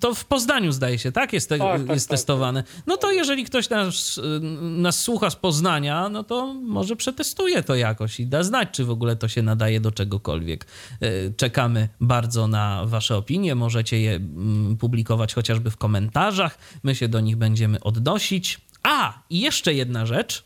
to 0.00 0.14
w 0.14 0.24
Poznaniu 0.24 0.72
zdaje 0.72 0.98
się, 0.98 1.12
tak? 1.12 1.32
Jest, 1.32 1.48
te, 1.48 1.58
Tak, 1.58 1.80
tak, 1.80 1.88
jest 1.94 2.08
tak, 2.08 2.18
testowane. 2.18 2.64
No 2.86 2.96
to 2.96 3.12
jeżeli 3.12 3.44
ktoś 3.44 3.70
nas, 3.70 4.20
nas 4.60 5.00
słucha 5.02 5.30
z 5.30 5.36
Poznania, 5.36 6.08
no 6.08 6.24
to 6.24 6.54
może 6.54 6.96
przetestuje 6.96 7.62
to 7.62 7.74
jakoś 7.74 8.20
i 8.20 8.26
da 8.26 8.42
znać, 8.42 8.68
czy 8.72 8.84
w 8.84 8.90
ogóle 8.90 9.16
to 9.16 9.28
się 9.28 9.42
nadaje 9.42 9.80
do 9.80 9.92
czegokolwiek. 9.92 10.66
Y, 11.02 11.34
Czekamy 11.36 11.88
bardzo 12.00 12.46
na 12.46 12.82
Wasze 12.86 13.16
opinie. 13.16 13.54
Możecie 13.54 14.00
je 14.00 14.14
mm, 14.14 14.76
publikować 14.76 15.34
chociażby 15.34 15.70
w 15.70 15.76
komentarzach. 15.76 16.58
My 16.82 16.94
się 16.94 17.08
do 17.08 17.20
nich 17.20 17.36
będziemy 17.36 17.80
odnosić. 17.80 18.60
A, 18.82 19.22
i 19.30 19.40
jeszcze 19.40 19.74
jedna 19.74 20.06
rzecz. 20.06 20.44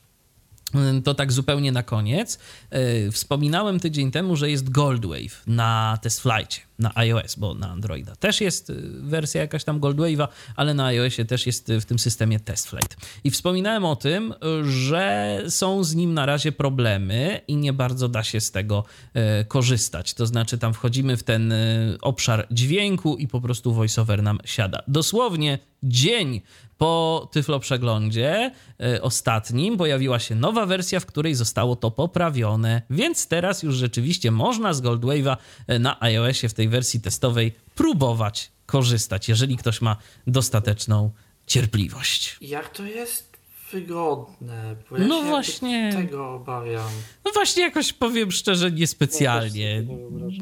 To 1.04 1.14
tak 1.14 1.32
zupełnie 1.32 1.72
na 1.72 1.82
koniec. 1.82 2.38
Yy, 2.70 3.12
Wspominałem 3.12 3.80
tydzień 3.80 4.10
temu, 4.10 4.36
że 4.36 4.50
jest 4.50 4.70
Goldwave 4.70 5.42
na 5.46 5.98
TestFlightie, 6.02 6.60
na 6.78 6.92
iOS, 6.94 7.34
bo 7.34 7.54
na 7.54 7.70
Androida 7.70 8.16
też 8.16 8.40
jest 8.40 8.68
yy, 8.68 8.76
wersja 9.02 9.40
jakaś 9.40 9.64
tam 9.64 9.80
Goldwave'a, 9.80 10.28
ale 10.56 10.74
na 10.74 10.86
iOSie 10.86 11.24
też 11.24 11.46
jest 11.46 11.68
yy, 11.68 11.80
w 11.80 11.86
tym 11.86 11.98
systemie 11.98 12.40
TestFlight. 12.40 12.96
I 13.24 13.30
wspominałem 13.30 13.84
o 13.84 13.96
tym, 13.96 14.34
że 14.62 15.38
są 15.48 15.84
z 15.84 15.94
nim 15.94 16.14
na 16.14 16.26
razie 16.26 16.52
problemy 16.52 17.40
i 17.48 17.56
nie 17.56 17.72
bardzo 17.72 18.08
da 18.08 18.22
się 18.22 18.40
z 18.40 18.50
tego 18.50 18.84
yy, 19.14 19.22
korzystać. 19.44 20.14
To 20.14 20.26
znaczy 20.26 20.58
tam 20.58 20.74
wchodzimy 20.74 21.16
w 21.16 21.22
ten 21.22 21.54
obszar 22.00 22.46
dźwięku 22.50 23.16
i 23.16 23.28
po 23.28 23.40
prostu 23.40 23.72
voiceover 23.72 24.22
nam 24.22 24.38
siada. 24.44 24.82
Dosłownie 24.88 25.58
dzień 25.82 26.40
po 26.78 27.28
Tyflo 27.32 27.60
przeglądzie 27.60 28.52
y, 28.96 29.02
ostatnim 29.02 29.76
pojawiła 29.76 30.18
się 30.18 30.34
nowa 30.34 30.66
wersja, 30.66 31.00
w 31.00 31.06
której 31.06 31.34
zostało 31.34 31.76
to 31.76 31.90
poprawione, 31.90 32.82
więc 32.90 33.28
teraz 33.28 33.62
już 33.62 33.74
rzeczywiście 33.74 34.30
można 34.30 34.74
z 34.74 34.82
Goldwave'a 34.82 35.36
y, 35.72 35.78
na 35.78 36.00
iOSie 36.00 36.48
w 36.48 36.54
tej 36.54 36.67
wersji 36.68 37.00
testowej 37.00 37.52
próbować 37.74 38.52
korzystać, 38.66 39.28
jeżeli 39.28 39.56
ktoś 39.56 39.80
ma 39.80 39.96
dostateczną 40.26 41.10
cierpliwość. 41.46 42.36
Jak 42.40 42.68
to 42.68 42.84
jest 42.84 43.27
wygodne, 43.72 44.76
bo 44.90 44.98
ja 44.98 45.06
No 45.06 45.20
się 45.22 45.28
właśnie. 45.28 45.92
tego 45.92 46.34
obawiam. 46.34 46.88
No 47.24 47.30
właśnie 47.34 47.62
jakoś 47.62 47.92
powiem 47.92 48.32
szczerze 48.32 48.70
niespecjalnie. 48.70 49.84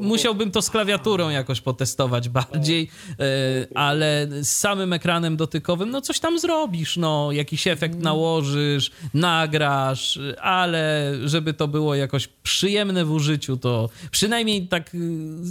Musiałbym 0.01 0.51
to 0.51 0.62
z 0.62 0.70
klawiaturą 0.70 1.28
jakoś 1.28 1.61
potestować 1.61 2.28
bardziej, 2.28 2.89
e, 3.11 3.77
ale 3.77 4.28
z 4.40 4.48
samym 4.48 4.93
ekranem 4.93 5.36
dotykowym, 5.36 5.90
no 5.90 6.01
coś 6.01 6.20
tam 6.20 6.39
zrobisz, 6.39 6.97
no 6.97 7.32
jakiś 7.32 7.66
efekt 7.66 7.98
nałożysz, 7.98 8.90
nagrasz, 9.15 10.19
ale 10.43 11.12
żeby 11.24 11.55
to 11.55 11.69
było 11.69 11.94
jakoś 11.94 12.27
przyjemne 12.28 13.05
w 13.05 13.12
użyciu, 13.12 13.57
to 13.57 13.89
przynajmniej 14.11 14.69
tak, 14.69 14.94
y, 14.94 14.98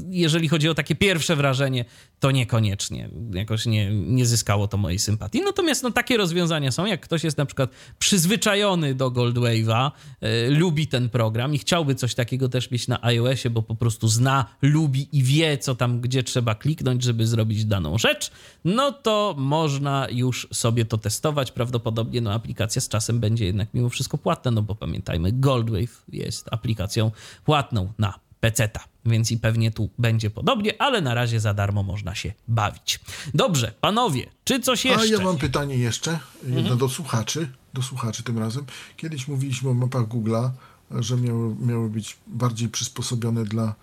jeżeli 0.09 0.47
chodzi 0.47 0.69
o 0.69 0.73
takie 0.75 0.95
pierwsze 0.95 1.35
wrażenie, 1.35 1.85
to 2.19 2.31
niekoniecznie. 2.31 3.09
Jakoś 3.33 3.65
nie, 3.65 3.91
nie 3.91 4.25
zyskało 4.25 4.67
to 4.67 4.77
mojej 4.77 4.99
sympatii. 4.99 5.41
Natomiast 5.41 5.83
no 5.83 5.91
takie 5.91 6.17
rozwiązania 6.17 6.71
są, 6.71 6.85
jak 6.85 7.01
ktoś 7.01 7.23
jest 7.23 7.37
na 7.37 7.45
przykład 7.45 7.64
przykład 7.67 7.95
przyzwyczajony 7.99 8.95
do 8.95 9.11
Goldwave'a, 9.11 9.91
e, 10.21 10.49
lubi 10.49 10.87
ten 10.87 11.09
program 11.09 11.53
i 11.53 11.57
chciałby 11.57 11.95
coś 11.95 12.15
takiego 12.15 12.49
też 12.49 12.71
mieć 12.71 12.87
na 12.87 13.03
iOSie, 13.03 13.49
bo 13.49 13.61
po 13.61 13.75
prostu 13.75 14.07
zna, 14.07 14.45
lubi 14.61 15.09
i 15.11 15.23
wie, 15.23 15.57
co 15.57 15.75
tam, 15.75 16.01
gdzie 16.01 16.23
trzeba 16.23 16.55
kliknąć, 16.55 17.03
żeby 17.03 17.27
zrobić 17.27 17.65
daną 17.65 17.97
rzecz, 17.97 18.31
no 18.65 18.91
to 18.91 19.35
można 19.37 20.07
już 20.11 20.47
sobie 20.53 20.85
to 20.85 20.97
testować. 20.97 21.51
Prawdopodobnie 21.51 22.21
no, 22.21 22.33
aplikacja 22.33 22.81
z 22.81 22.89
czasem 22.89 23.19
będzie 23.19 23.45
jednak 23.45 23.73
mimo 23.73 23.89
wszystko 23.89 24.17
płatna, 24.17 24.51
no 24.51 24.61
bo 24.61 24.75
pamiętajmy, 24.75 25.31
Goldwave 25.31 26.03
jest 26.11 26.47
aplikacją 26.51 27.11
płatną 27.45 27.93
na 27.97 28.24
PC-ta, 28.39 28.83
więc 29.05 29.31
i 29.31 29.37
pewnie 29.37 29.71
tu 29.71 29.89
będzie 29.97 30.29
podobnie, 30.29 30.81
ale 30.81 31.01
na 31.01 31.13
razie 31.13 31.39
za 31.39 31.53
darmo 31.53 31.83
można 31.83 32.15
się 32.15 32.33
bawić. 32.47 32.99
Dobrze, 33.33 33.73
panowie, 33.81 34.25
czy 34.43 34.59
coś 34.59 34.85
jeszcze? 34.85 35.01
A 35.01 35.05
ja 35.05 35.19
mam 35.19 35.37
pytanie 35.37 35.77
jeszcze, 35.77 36.19
jedno 36.47 36.75
do 36.75 36.89
słuchaczy, 36.89 37.49
do 37.73 37.81
słuchaczy 37.81 38.23
tym 38.23 38.39
razem. 38.39 38.65
Kiedyś 38.97 39.27
mówiliśmy 39.27 39.69
o 39.69 39.73
mapach 39.73 40.03
Google'a, 40.07 40.49
że 40.91 41.17
miały, 41.17 41.55
miały 41.55 41.89
być 41.89 42.17
bardziej 42.27 42.69
przysposobione 42.69 43.43
dla 43.43 43.75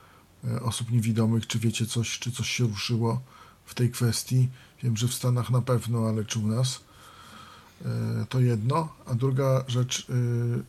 e, 0.44 0.60
osób 0.62 0.90
niewidomych. 0.90 1.46
Czy 1.46 1.58
wiecie 1.58 1.86
coś, 1.86 2.18
czy 2.18 2.32
coś 2.32 2.50
się 2.50 2.64
ruszyło 2.64 3.20
w 3.64 3.74
tej 3.74 3.90
kwestii? 3.90 4.48
Wiem, 4.82 4.96
że 4.96 5.08
w 5.08 5.14
Stanach 5.14 5.50
na 5.50 5.62
pewno, 5.62 6.08
ale 6.08 6.24
czy 6.24 6.38
u 6.38 6.46
nas? 6.46 6.80
E, 7.84 8.26
To 8.28 8.40
jedno. 8.40 8.88
A 9.06 9.14
druga 9.14 9.64
rzecz, 9.68 10.06
e, 10.10 10.12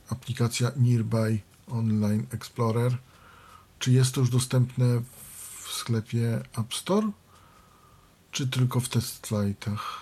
aplikacja 0.09 0.71
Nearby 0.75 1.39
Online 1.67 2.25
Explorer. 2.31 2.97
Czy 3.83 3.91
jest 3.91 4.15
to 4.15 4.21
już 4.21 4.29
dostępne 4.29 4.85
w 5.63 5.71
sklepie 5.71 6.41
App 6.57 6.73
Store? 6.73 7.11
Czy 8.31 8.47
tylko 8.47 8.79
w 8.79 8.89
test 8.89 9.27
flightach? 9.27 10.01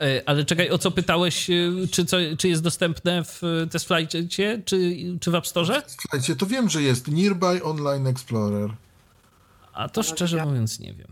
E, 0.00 0.22
Ale 0.28 0.44
czekaj, 0.44 0.70
o 0.70 0.78
co 0.78 0.90
pytałeś? 0.90 1.50
e, 1.50 1.54
Czy, 1.90 2.04
co, 2.04 2.16
czy 2.38 2.48
jest 2.48 2.62
dostępne 2.62 3.24
w 3.24 3.42
TestFlightie, 3.70 4.28
czy, 4.28 4.62
czy 5.20 5.30
w 5.30 5.34
App 5.34 5.46
Store? 5.46 5.82
Słuchajcie, 5.86 6.36
to 6.36 6.46
wiem, 6.46 6.68
że 6.70 6.82
jest 6.82 7.08
Nearby 7.08 7.64
Online 7.64 8.06
Explorer. 8.06 8.70
A 9.72 9.88
to 9.88 10.02
szczerze 10.02 10.46
mówiąc 10.46 10.80
nie 10.80 10.94
wiem. 10.94 11.08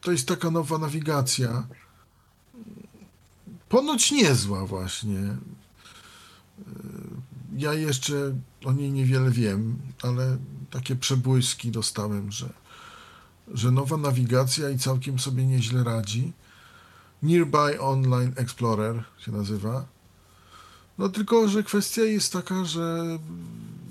To 0.00 0.12
jest 0.12 0.28
taka 0.28 0.50
nowa 0.50 0.78
nawigacja. 0.78 1.66
Ponoć 3.68 4.12
niezła 4.12 4.66
właśnie. 4.66 5.36
Ja 7.56 7.74
jeszcze 7.74 8.14
o 8.64 8.72
niej 8.72 8.92
niewiele 8.92 9.30
wiem, 9.30 9.78
ale 10.02 10.38
takie 10.70 10.96
przebłyski 10.96 11.70
dostałem, 11.70 12.32
że, 12.32 12.48
że 13.54 13.70
nowa 13.70 13.96
nawigacja 13.96 14.70
i 14.70 14.78
całkiem 14.78 15.18
sobie 15.18 15.46
nieźle 15.46 15.84
radzi. 15.84 16.32
Nearby 17.22 17.80
Online 17.80 18.32
Explorer 18.36 19.04
się 19.18 19.32
nazywa. 19.32 19.84
No 20.98 21.08
tylko, 21.08 21.48
że 21.48 21.62
kwestia 21.62 22.02
jest 22.02 22.32
taka, 22.32 22.64
że 22.64 23.18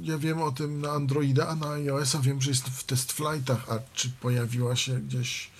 ja 0.01 0.17
wiem 0.17 0.41
o 0.41 0.51
tym 0.51 0.81
na 0.81 0.91
Androida, 0.91 1.47
a 1.47 1.55
na 1.55 1.69
iOS-a 1.69 2.19
wiem, 2.19 2.41
że 2.41 2.49
jest 2.49 2.69
w 2.69 2.83
test 2.83 3.11
flightach, 3.11 3.69
a 3.69 3.79
czy 3.93 4.09
pojawiła 4.09 4.75
się 4.75 4.99
gdzieś 4.99 5.51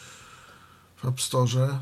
w 0.95 1.05
App 1.05 1.21
Store? 1.21 1.79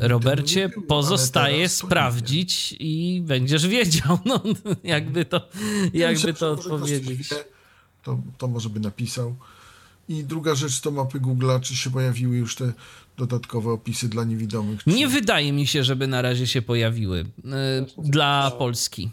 Robercie, 0.00 0.68
pozostaje 0.88 1.68
sprawdzić 1.68 2.76
i 2.80 3.22
będziesz 3.24 3.66
wiedział, 3.66 4.18
no 4.26 4.42
jakby 4.84 5.24
to, 5.24 5.48
jakby 5.94 6.34
to 6.34 6.50
odpowiedzieć. 6.50 7.28
wie, 7.28 7.44
To, 8.02 8.18
to 8.38 8.48
może 8.48 8.68
by 8.68 8.80
napisał. 8.80 9.36
I 10.08 10.24
druga 10.24 10.54
rzecz 10.54 10.80
to 10.80 10.90
mapy 10.90 11.20
Google'a, 11.20 11.60
czy 11.60 11.76
się 11.76 11.90
pojawiły 11.90 12.36
już 12.36 12.54
te 12.54 12.72
dodatkowe 13.16 13.70
opisy 13.70 14.08
dla 14.08 14.24
niewidomych? 14.24 14.84
Czy... 14.84 14.90
Nie 14.90 15.08
wydaje 15.08 15.52
mi 15.52 15.66
się, 15.66 15.84
żeby 15.84 16.06
na 16.06 16.22
razie 16.22 16.46
się 16.46 16.62
pojawiły 16.62 17.24
e, 17.44 17.86
dla 17.98 18.50
Polski. 18.50 19.10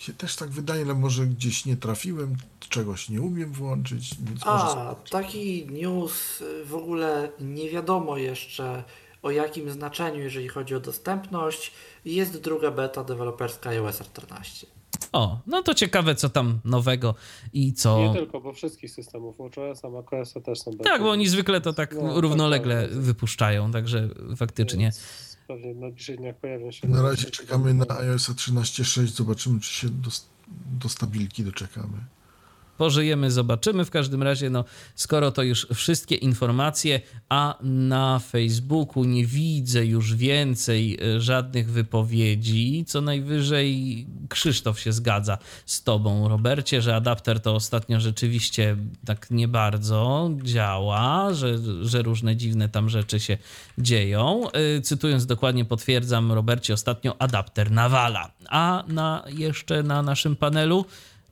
Mi 0.00 0.04
się 0.04 0.12
też 0.12 0.36
tak 0.36 0.50
wydaje, 0.50 0.84
ale 0.84 0.94
może 0.94 1.26
gdzieś 1.26 1.66
nie 1.66 1.76
trafiłem, 1.76 2.36
czegoś 2.68 3.08
nie 3.08 3.22
umiem 3.22 3.52
włączyć, 3.52 4.14
więc 4.20 4.44
może... 4.44 4.64
A, 4.64 4.96
taki 5.10 5.66
news 5.66 6.40
y, 6.40 6.64
w 6.64 6.74
ogóle 6.74 7.28
nie 7.40 7.70
wiadomo 7.70 8.16
jeszcze 8.16 8.84
o 9.22 9.30
jakim 9.30 9.70
znaczeniu, 9.70 10.20
jeżeli 10.20 10.48
chodzi 10.48 10.74
o 10.74 10.80
dostępność. 10.80 11.72
Jest 12.04 12.40
druga 12.40 12.70
beta 12.70 13.04
deweloperska 13.04 13.70
iOS 13.70 14.00
14. 14.00 14.66
O, 15.12 15.38
no 15.46 15.62
to 15.62 15.74
ciekawe, 15.74 16.14
co 16.14 16.28
tam 16.28 16.60
nowego 16.64 17.14
i 17.52 17.72
co. 17.72 18.00
Nie 18.00 18.14
tylko, 18.14 18.40
bo 18.40 18.52
wszystkich 18.52 18.90
systemów 18.90 19.38
WatchOS, 19.38 19.84
a 19.84 19.90
macOS 19.90 20.34
też 20.44 20.58
są 20.58 20.72
Tak, 20.72 21.02
bo 21.02 21.10
oni 21.10 21.28
zwykle 21.28 21.60
to 21.60 21.72
tak 21.72 21.94
No, 21.94 22.20
równolegle 22.20 22.82
tak, 22.82 22.90
tak. 22.90 23.00
wypuszczają, 23.00 23.72
także 23.72 24.08
faktycznie. 24.36 24.84
Więc 24.84 25.29
Pewnie 25.50 25.74
najbliższych 25.74 26.16
dniach 26.16 26.36
pojawią 26.36 26.72
się. 26.72 26.88
Na 26.88 27.02
razie 27.02 27.30
czekamy 27.30 27.74
na 27.74 27.98
iOS 27.98 28.30
13.6, 28.30 29.06
zobaczymy, 29.06 29.60
czy 29.60 29.74
się 29.74 29.88
do, 29.88 30.10
do 30.80 30.88
stabilki 30.88 31.44
doczekamy. 31.44 31.98
Pożyjemy, 32.80 33.30
zobaczymy. 33.30 33.84
W 33.84 33.90
każdym 33.90 34.22
razie, 34.22 34.50
no, 34.50 34.64
skoro 34.94 35.30
to 35.30 35.42
już 35.42 35.66
wszystkie 35.74 36.14
informacje, 36.14 37.00
a 37.28 37.58
na 37.62 38.18
Facebooku 38.18 39.04
nie 39.04 39.26
widzę 39.26 39.86
już 39.86 40.14
więcej 40.14 40.98
e, 41.02 41.20
żadnych 41.20 41.70
wypowiedzi, 41.70 42.84
co 42.88 43.00
najwyżej 43.00 44.06
Krzysztof 44.28 44.80
się 44.80 44.92
zgadza 44.92 45.38
z 45.66 45.82
tobą, 45.82 46.28
Robercie, 46.28 46.82
że 46.82 46.96
adapter 46.96 47.40
to 47.40 47.54
ostatnio 47.54 48.00
rzeczywiście 48.00 48.76
tak 49.04 49.30
nie 49.30 49.48
bardzo 49.48 50.30
działa, 50.42 51.34
że, 51.34 51.58
że 51.82 52.02
różne 52.02 52.36
dziwne 52.36 52.68
tam 52.68 52.88
rzeczy 52.88 53.20
się 53.20 53.38
dzieją. 53.78 54.50
E, 54.50 54.80
Cytując 54.80 55.26
dokładnie, 55.26 55.64
potwierdzam, 55.64 56.32
Robercie, 56.32 56.74
ostatnio 56.74 57.16
adapter 57.18 57.70
nawala. 57.70 58.30
A 58.48 58.84
na, 58.88 59.24
jeszcze 59.28 59.82
na 59.82 60.02
naszym 60.02 60.36
panelu 60.36 60.84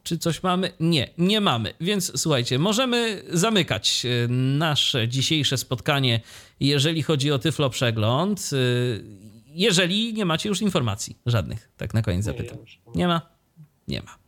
czy 0.03 0.19
coś 0.19 0.43
mamy? 0.43 0.73
Nie, 0.81 1.09
nie 1.19 1.41
mamy. 1.41 1.75
Więc 1.81 2.13
słuchajcie, 2.21 2.59
możemy 2.59 3.23
zamykać 3.33 4.07
e, 4.07 4.29
nasze 4.59 5.09
dzisiejsze 5.09 5.57
spotkanie, 5.59 6.21
jeżeli 6.61 7.03
chodzi 7.03 7.33
o 7.33 7.39
Tyflo 7.39 7.71
Przegląd. 7.71 8.51
e, 8.53 8.57
Jeżeli 9.47 10.15
nie 10.15 10.25
macie 10.25 10.49
już 10.49 10.63
informacji 10.63 11.19
żadnych, 11.27 11.71
tak 11.77 11.95
na 11.95 12.03
koniec 12.03 12.19
Nie, 12.27 12.33
zapytam. 12.33 12.59
Nie 12.95 13.09
ma? 13.09 13.23
Nie 13.89 14.03
ma. 14.03 14.19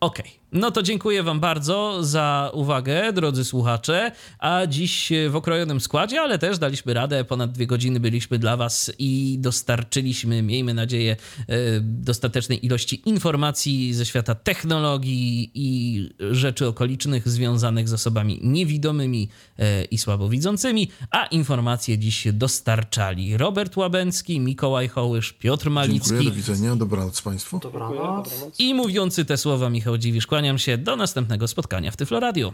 Okej, 0.00 0.37
no 0.52 0.70
to 0.70 0.82
dziękuję 0.82 1.22
Wam 1.22 1.40
bardzo 1.40 2.04
za 2.04 2.50
uwagę, 2.54 3.12
drodzy 3.12 3.44
słuchacze. 3.44 4.12
A 4.38 4.66
dziś 4.66 5.12
w 5.30 5.36
okrojonym 5.36 5.80
składzie, 5.80 6.20
ale 6.20 6.38
też 6.38 6.58
daliśmy 6.58 6.94
radę. 6.94 7.24
Ponad 7.24 7.52
dwie 7.52 7.66
godziny 7.66 8.00
byliśmy 8.00 8.38
dla 8.38 8.56
Was 8.56 8.92
i 8.98 9.36
dostarczyliśmy, 9.38 10.42
miejmy 10.42 10.74
nadzieję, 10.74 11.16
e, 11.48 11.54
dostatecznej 11.80 12.66
ilości 12.66 13.02
informacji 13.08 13.94
ze 13.94 14.06
świata 14.06 14.34
technologii 14.34 15.50
i 15.54 16.08
rzeczy 16.30 16.66
okolicznych 16.66 17.28
związanych 17.28 17.88
z 17.88 17.92
osobami 17.92 18.40
niewidomymi 18.42 19.28
e, 19.58 19.84
i 19.84 19.98
słabowidzącymi. 19.98 20.88
A 21.10 21.26
informacje 21.26 21.98
dziś 21.98 22.28
dostarczali 22.32 23.36
Robert 23.36 23.76
Łabęcki, 23.76 24.40
Mikołaj 24.40 24.88
Hołysz, 24.88 25.32
Piotr 25.32 25.70
Malicki. 25.70 26.08
Dziękuję, 26.08 26.30
do 26.30 26.36
widzenia, 26.36 26.76
dobranoc 26.76 27.22
Państwu. 27.22 27.58
Dobranoc. 27.58 28.30
I 28.58 28.74
mówiący 28.74 29.24
te 29.24 29.36
słowa 29.36 29.70
Michał 29.70 29.98
Dziwisz, 29.98 30.26
kłaniam 30.38 30.58
się 30.58 30.78
do 30.78 30.96
następnego 30.96 31.48
spotkania 31.48 31.90
w 31.90 31.96
Tyflo 31.96 32.20
Radio. 32.20 32.52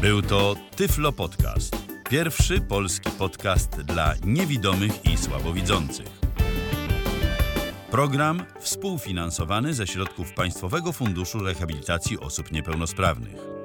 Był 0.00 0.22
to 0.22 0.56
Tyflo 0.76 1.12
Podcast. 1.12 1.76
Pierwszy 2.10 2.60
polski 2.60 3.10
podcast 3.10 3.80
dla 3.80 4.14
niewidomych 4.24 5.04
i 5.04 5.16
słabowidzących. 5.16 6.06
Program 7.90 8.44
współfinansowany 8.60 9.74
ze 9.74 9.86
środków 9.86 10.32
Państwowego 10.32 10.92
Funduszu 10.92 11.38
Rehabilitacji 11.38 12.18
Osób 12.18 12.52
Niepełnosprawnych. 12.52 13.59